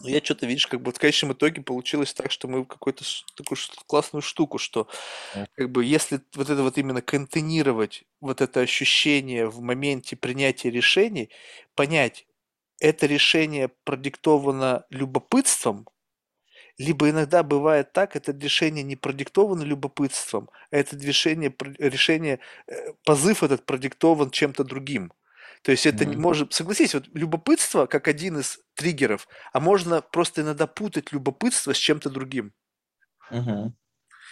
Но 0.00 0.10
я 0.10 0.20
что-то, 0.22 0.46
видишь, 0.46 0.66
как 0.66 0.82
бы 0.82 0.92
в 0.92 0.98
конечном 0.98 1.32
итоге 1.32 1.62
получилось 1.62 2.12
так, 2.12 2.30
что 2.30 2.48
мы 2.48 2.62
в 2.62 2.66
какую-то 2.66 3.04
такую 3.34 3.58
классную 3.86 4.22
штуку, 4.22 4.58
что 4.58 4.88
как 5.56 5.70
бы 5.70 5.84
если 5.84 6.20
вот 6.34 6.50
это 6.50 6.62
вот 6.62 6.78
именно 6.78 7.02
контейнировать 7.02 8.04
вот 8.20 8.40
это 8.42 8.60
ощущение 8.60 9.46
в 9.48 9.60
моменте 9.60 10.16
принятия 10.16 10.70
решений, 10.70 11.30
понять, 11.74 12.26
это 12.80 13.06
решение 13.06 13.70
продиктовано 13.84 14.84
любопытством, 14.90 15.86
либо 16.78 17.10
иногда 17.10 17.42
бывает 17.42 17.92
так, 17.92 18.16
это 18.16 18.32
решение 18.32 18.84
не 18.84 18.96
продиктовано 18.96 19.62
любопытством, 19.62 20.50
а 20.70 20.76
это 20.76 20.96
решение, 20.98 21.54
решение, 21.78 22.40
э, 22.66 22.92
позыв 23.04 23.42
этот 23.42 23.64
продиктован 23.66 24.30
чем-то 24.30 24.64
другим. 24.64 25.12
То 25.66 25.72
есть 25.72 25.86
это 25.86 26.06
не 26.06 26.16
Мгм. 26.16 26.22
может, 26.22 26.54
согласись, 26.54 26.94
вот 26.94 27.08
любопытство 27.14 27.86
как 27.88 28.08
один 28.08 28.38
из 28.38 28.60
триггеров, 28.76 29.28
а 29.52 29.60
можно 29.60 30.00
просто 30.00 30.42
иногда 30.42 30.68
путать 30.68 31.12
любопытство 31.12 31.74
с 31.74 31.78
чем-то 31.78 32.10
другим. 32.10 32.54
Мгм. 33.30 33.74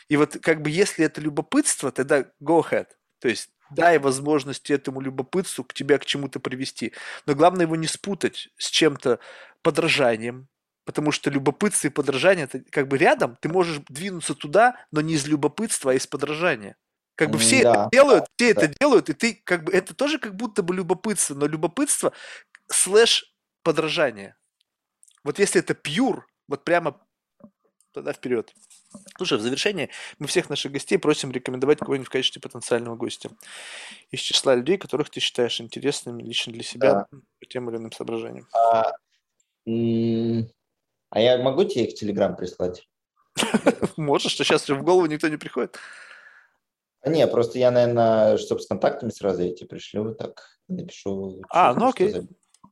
И 0.09 0.17
вот 0.17 0.39
как 0.43 0.63
бы 0.63 0.71
если 0.71 1.05
это 1.05 1.21
любопытство, 1.21 1.91
тогда 1.93 2.21
go 2.43 2.63
ahead. 2.63 2.89
То 3.21 3.29
есть 3.29 3.51
дай 3.71 3.99
возможность 3.99 4.71
этому 4.71 5.01
любопытству 5.01 5.65
к 5.65 5.75
тебя 5.75 5.99
к 5.99 6.05
чему-то 6.05 6.41
привести. 6.41 6.93
Но 7.27 7.35
главное 7.35 7.67
его 7.67 7.77
не 7.77 7.87
спутать 7.87 8.49
с 8.59 8.69
чем-то 8.69 9.19
подражанием, 9.63 10.49
потому 10.85 11.11
что 11.13 11.31
любопытство 11.31 11.89
и 11.89 11.91
подражание 11.91 12.45
это 12.45 12.61
как 12.71 12.89
бы 12.89 12.99
рядом, 12.99 13.37
ты 13.41 13.49
можешь 13.49 13.81
двинуться 13.89 14.35
туда, 14.35 14.87
но 14.93 15.01
не 15.01 15.15
из 15.15 15.27
любопытства, 15.27 15.93
а 15.93 15.95
из 15.95 16.07
подражания. 16.07 16.77
Как 17.17 17.31
бы 17.31 17.39
все 17.39 17.61
М, 17.61 17.63
это 17.63 17.73
Да, 17.73 17.89
делают, 17.93 18.25
все 18.37 18.55
да. 18.55 18.63
это 18.63 18.75
делают, 18.81 19.11
и 19.11 19.13
ты 19.15 19.35
как 19.45 19.65
бы 19.65 19.73
это 19.73 19.95
тоже 19.95 20.19
как 20.19 20.35
будто 20.35 20.63
бы 20.63 20.75
любопытство, 20.75 21.35
но 21.35 21.47
любопытство 21.47 22.13
слэш 22.69 23.33
подражание. 23.63 24.37
Вот 25.23 25.39
если 25.39 25.61
это 25.61 25.75
пьюр, 25.75 26.27
вот 26.49 26.65
прямо 26.65 27.01
тогда 27.93 28.13
вперед. 28.13 28.53
Слушай, 29.17 29.39
в 29.39 29.43
завершение 29.43 29.91
мы 30.19 30.27
всех 30.27 30.51
наших 30.51 30.73
гостей 30.73 30.99
просим 30.99 31.31
рекомендовать 31.31 31.79
кого-нибудь 31.79 32.09
в 32.09 32.11
качестве 32.11 32.43
потенциального 32.43 32.97
гостя 32.97 33.31
из 34.11 34.21
числа 34.21 34.57
людей, 34.57 34.79
которых 34.79 35.11
ты 35.11 35.21
считаешь 35.21 35.61
интересными 35.61 36.23
лично 36.23 36.53
для 36.53 36.63
себя 36.63 37.07
Да. 37.13 37.19
по 37.41 37.47
тем 37.47 37.71
или 37.71 37.77
иным 37.77 37.93
соображениям. 37.93 38.49
А, 38.53 38.93
а 41.11 41.21
я 41.21 41.39
могу 41.39 41.65
тебе 41.65 41.85
их 41.85 41.93
в 41.93 41.95
Телеграм 41.95 42.37
прислать? 42.37 42.89
Можешь, 43.97 44.33
что 44.33 44.45
сейчас 44.45 44.69
в 44.69 44.83
голову 44.83 45.07
никто 45.07 45.29
не 45.29 45.37
приходит? 45.37 45.79
А 47.05 47.11
не, 47.11 47.27
просто 47.27 47.59
я, 47.59 47.71
наверное, 47.71 48.39
чтобы 48.39 48.63
с 48.63 48.67
контактами 48.67 49.11
сразу 49.11 49.43
я 49.43 49.55
тебе 49.55 49.69
пришлю, 49.69 50.15
так 50.15 50.59
напишу. 50.69 51.43
А, 51.51 51.75
ну 51.75 51.89
окей. 51.89 52.09
за- 52.11 52.27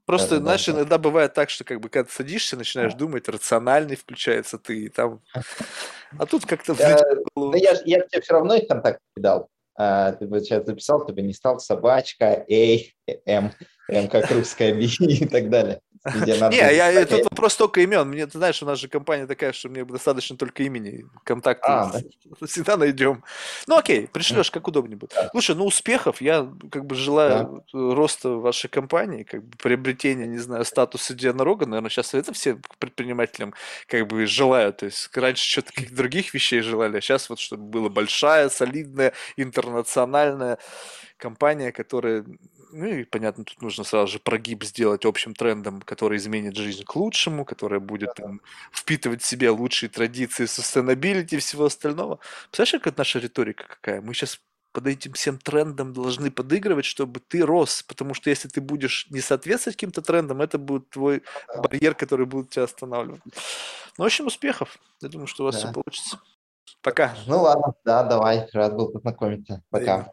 Просто, 0.06 0.30
Да-да-да, 0.30 0.44
знаешь, 0.44 0.66
да. 0.66 0.72
иногда 0.72 0.98
бывает 0.98 1.34
так, 1.34 1.48
что 1.50 1.64
как 1.64 1.80
бы 1.80 1.88
когда 1.88 2.08
ты 2.08 2.14
садишься, 2.14 2.56
начинаешь 2.56 2.94
думать, 2.94 3.28
рациональный 3.28 3.94
включается 3.94 4.58
ты, 4.58 4.84
и 4.84 4.88
там... 4.88 5.20
А 6.18 6.26
тут 6.26 6.44
как-то 6.44 6.74
Я-. 6.78 7.04
Ну, 7.36 7.54
я, 7.54 7.72
я 7.84 8.00
тебе 8.00 8.20
все 8.20 8.34
равно 8.34 8.54
их 8.54 8.68
контакты 8.68 9.00
кидал. 9.16 9.48
А, 9.74 10.12
ты 10.12 10.26
бы 10.26 10.40
сейчас 10.40 10.66
записал, 10.66 11.06
ты 11.06 11.12
бы 11.12 11.22
не 11.22 11.32
стал 11.32 11.58
собачка, 11.58 12.44
эй, 12.48 12.94
М, 13.26 13.52
М 13.88 14.08
как 14.08 14.30
русская, 14.30 14.74
Би 14.74 14.86
и 15.00 15.26
так 15.26 15.48
далее. 15.50 15.80
Не, 16.26 16.58
я, 16.58 17.06
тут 17.06 17.24
вопрос 17.24 17.56
только 17.56 17.80
имен. 17.80 18.08
Мне, 18.08 18.26
ты 18.26 18.38
знаешь, 18.38 18.60
у 18.62 18.66
нас 18.66 18.78
же 18.78 18.88
компания 18.88 19.26
такая, 19.26 19.52
что 19.52 19.68
мне 19.68 19.84
достаточно 19.84 20.36
только 20.36 20.64
имени. 20.64 21.06
Контакты 21.22 21.68
А, 21.68 21.92
всегда 22.46 22.76
найдем. 22.76 23.22
Ну 23.68 23.76
окей, 23.76 24.08
пришлешь, 24.08 24.50
как 24.50 24.66
удобнее 24.66 24.96
будет. 24.96 25.12
Да. 25.14 25.28
Слушай, 25.30 25.54
ну 25.54 25.64
успехов. 25.64 26.20
Я 26.20 26.50
как 26.72 26.86
бы 26.86 26.96
желаю 26.96 27.64
роста 27.72 28.30
вашей 28.30 28.68
компании, 28.68 29.22
как 29.22 29.44
бы 29.44 29.56
приобретения, 29.56 30.26
не 30.26 30.38
знаю, 30.38 30.64
статуса 30.64 31.12
единорога. 31.12 31.66
Наверное, 31.66 31.90
сейчас 31.90 32.14
это 32.14 32.32
все 32.32 32.58
предпринимателям 32.78 33.54
как 33.86 34.08
бы 34.08 34.26
желают. 34.26 34.78
То 34.78 34.86
есть 34.86 35.08
раньше 35.16 35.48
что-то 35.48 35.72
каких-то 35.72 35.94
других 35.94 36.34
вещей 36.34 36.62
желали, 36.62 36.96
а 36.96 37.00
сейчас 37.00 37.30
вот 37.30 37.38
чтобы 37.38 37.62
была 37.62 37.88
большая, 37.88 38.48
солидная, 38.48 39.12
интернациональная 39.36 40.58
компания, 41.16 41.70
которая, 41.70 42.24
ну 42.72 42.86
и 42.86 43.04
понятно, 43.04 43.44
тут 43.44 43.62
нужно 43.62 43.84
сразу 43.84 44.12
же 44.12 44.18
прогиб 44.18 44.64
сделать 44.64 45.04
общим 45.04 45.34
трендом, 45.34 45.80
который 45.82 46.18
изменит 46.18 46.56
жизнь 46.56 46.84
к 46.84 46.96
лучшему, 46.96 47.44
которая 47.44 47.80
будет 47.80 48.14
там, 48.14 48.40
впитывать 48.72 49.22
в 49.22 49.26
себя 49.26 49.52
лучшие 49.52 49.90
традиции 49.90 50.44
sustainability 50.44 51.36
и 51.36 51.38
всего 51.38 51.66
остального. 51.66 52.18
Представляешь, 52.50 52.82
как 52.82 52.96
наша 52.96 53.18
риторика 53.18 53.64
какая? 53.68 54.00
Мы 54.00 54.14
сейчас 54.14 54.40
под 54.72 54.86
этим 54.86 55.12
всем 55.12 55.38
трендом 55.38 55.92
должны 55.92 56.30
подыгрывать, 56.30 56.86
чтобы 56.86 57.20
ты 57.20 57.42
рос, 57.44 57.82
потому 57.82 58.14
что 58.14 58.30
если 58.30 58.48
ты 58.48 58.60
будешь 58.60 59.06
не 59.10 59.20
соответствовать 59.20 59.76
каким-то 59.76 60.00
трендам, 60.00 60.40
это 60.40 60.56
будет 60.58 60.88
твой 60.88 61.22
барьер, 61.58 61.94
который 61.94 62.24
будет 62.26 62.50
тебя 62.50 62.64
останавливать. 62.64 63.20
Ну, 63.98 64.04
в 64.04 64.06
общем, 64.06 64.26
успехов. 64.26 64.78
Я 65.02 65.10
думаю, 65.10 65.26
что 65.26 65.44
у 65.44 65.46
вас 65.46 65.56
Да. 65.56 65.60
все 65.60 65.72
получится. 65.72 66.20
Пока. 66.80 67.14
Ну 67.26 67.42
ладно, 67.42 67.74
да, 67.84 68.02
давай, 68.02 68.48
рад 68.52 68.74
был 68.74 68.88
познакомиться. 68.88 69.62
Пока. 69.70 70.12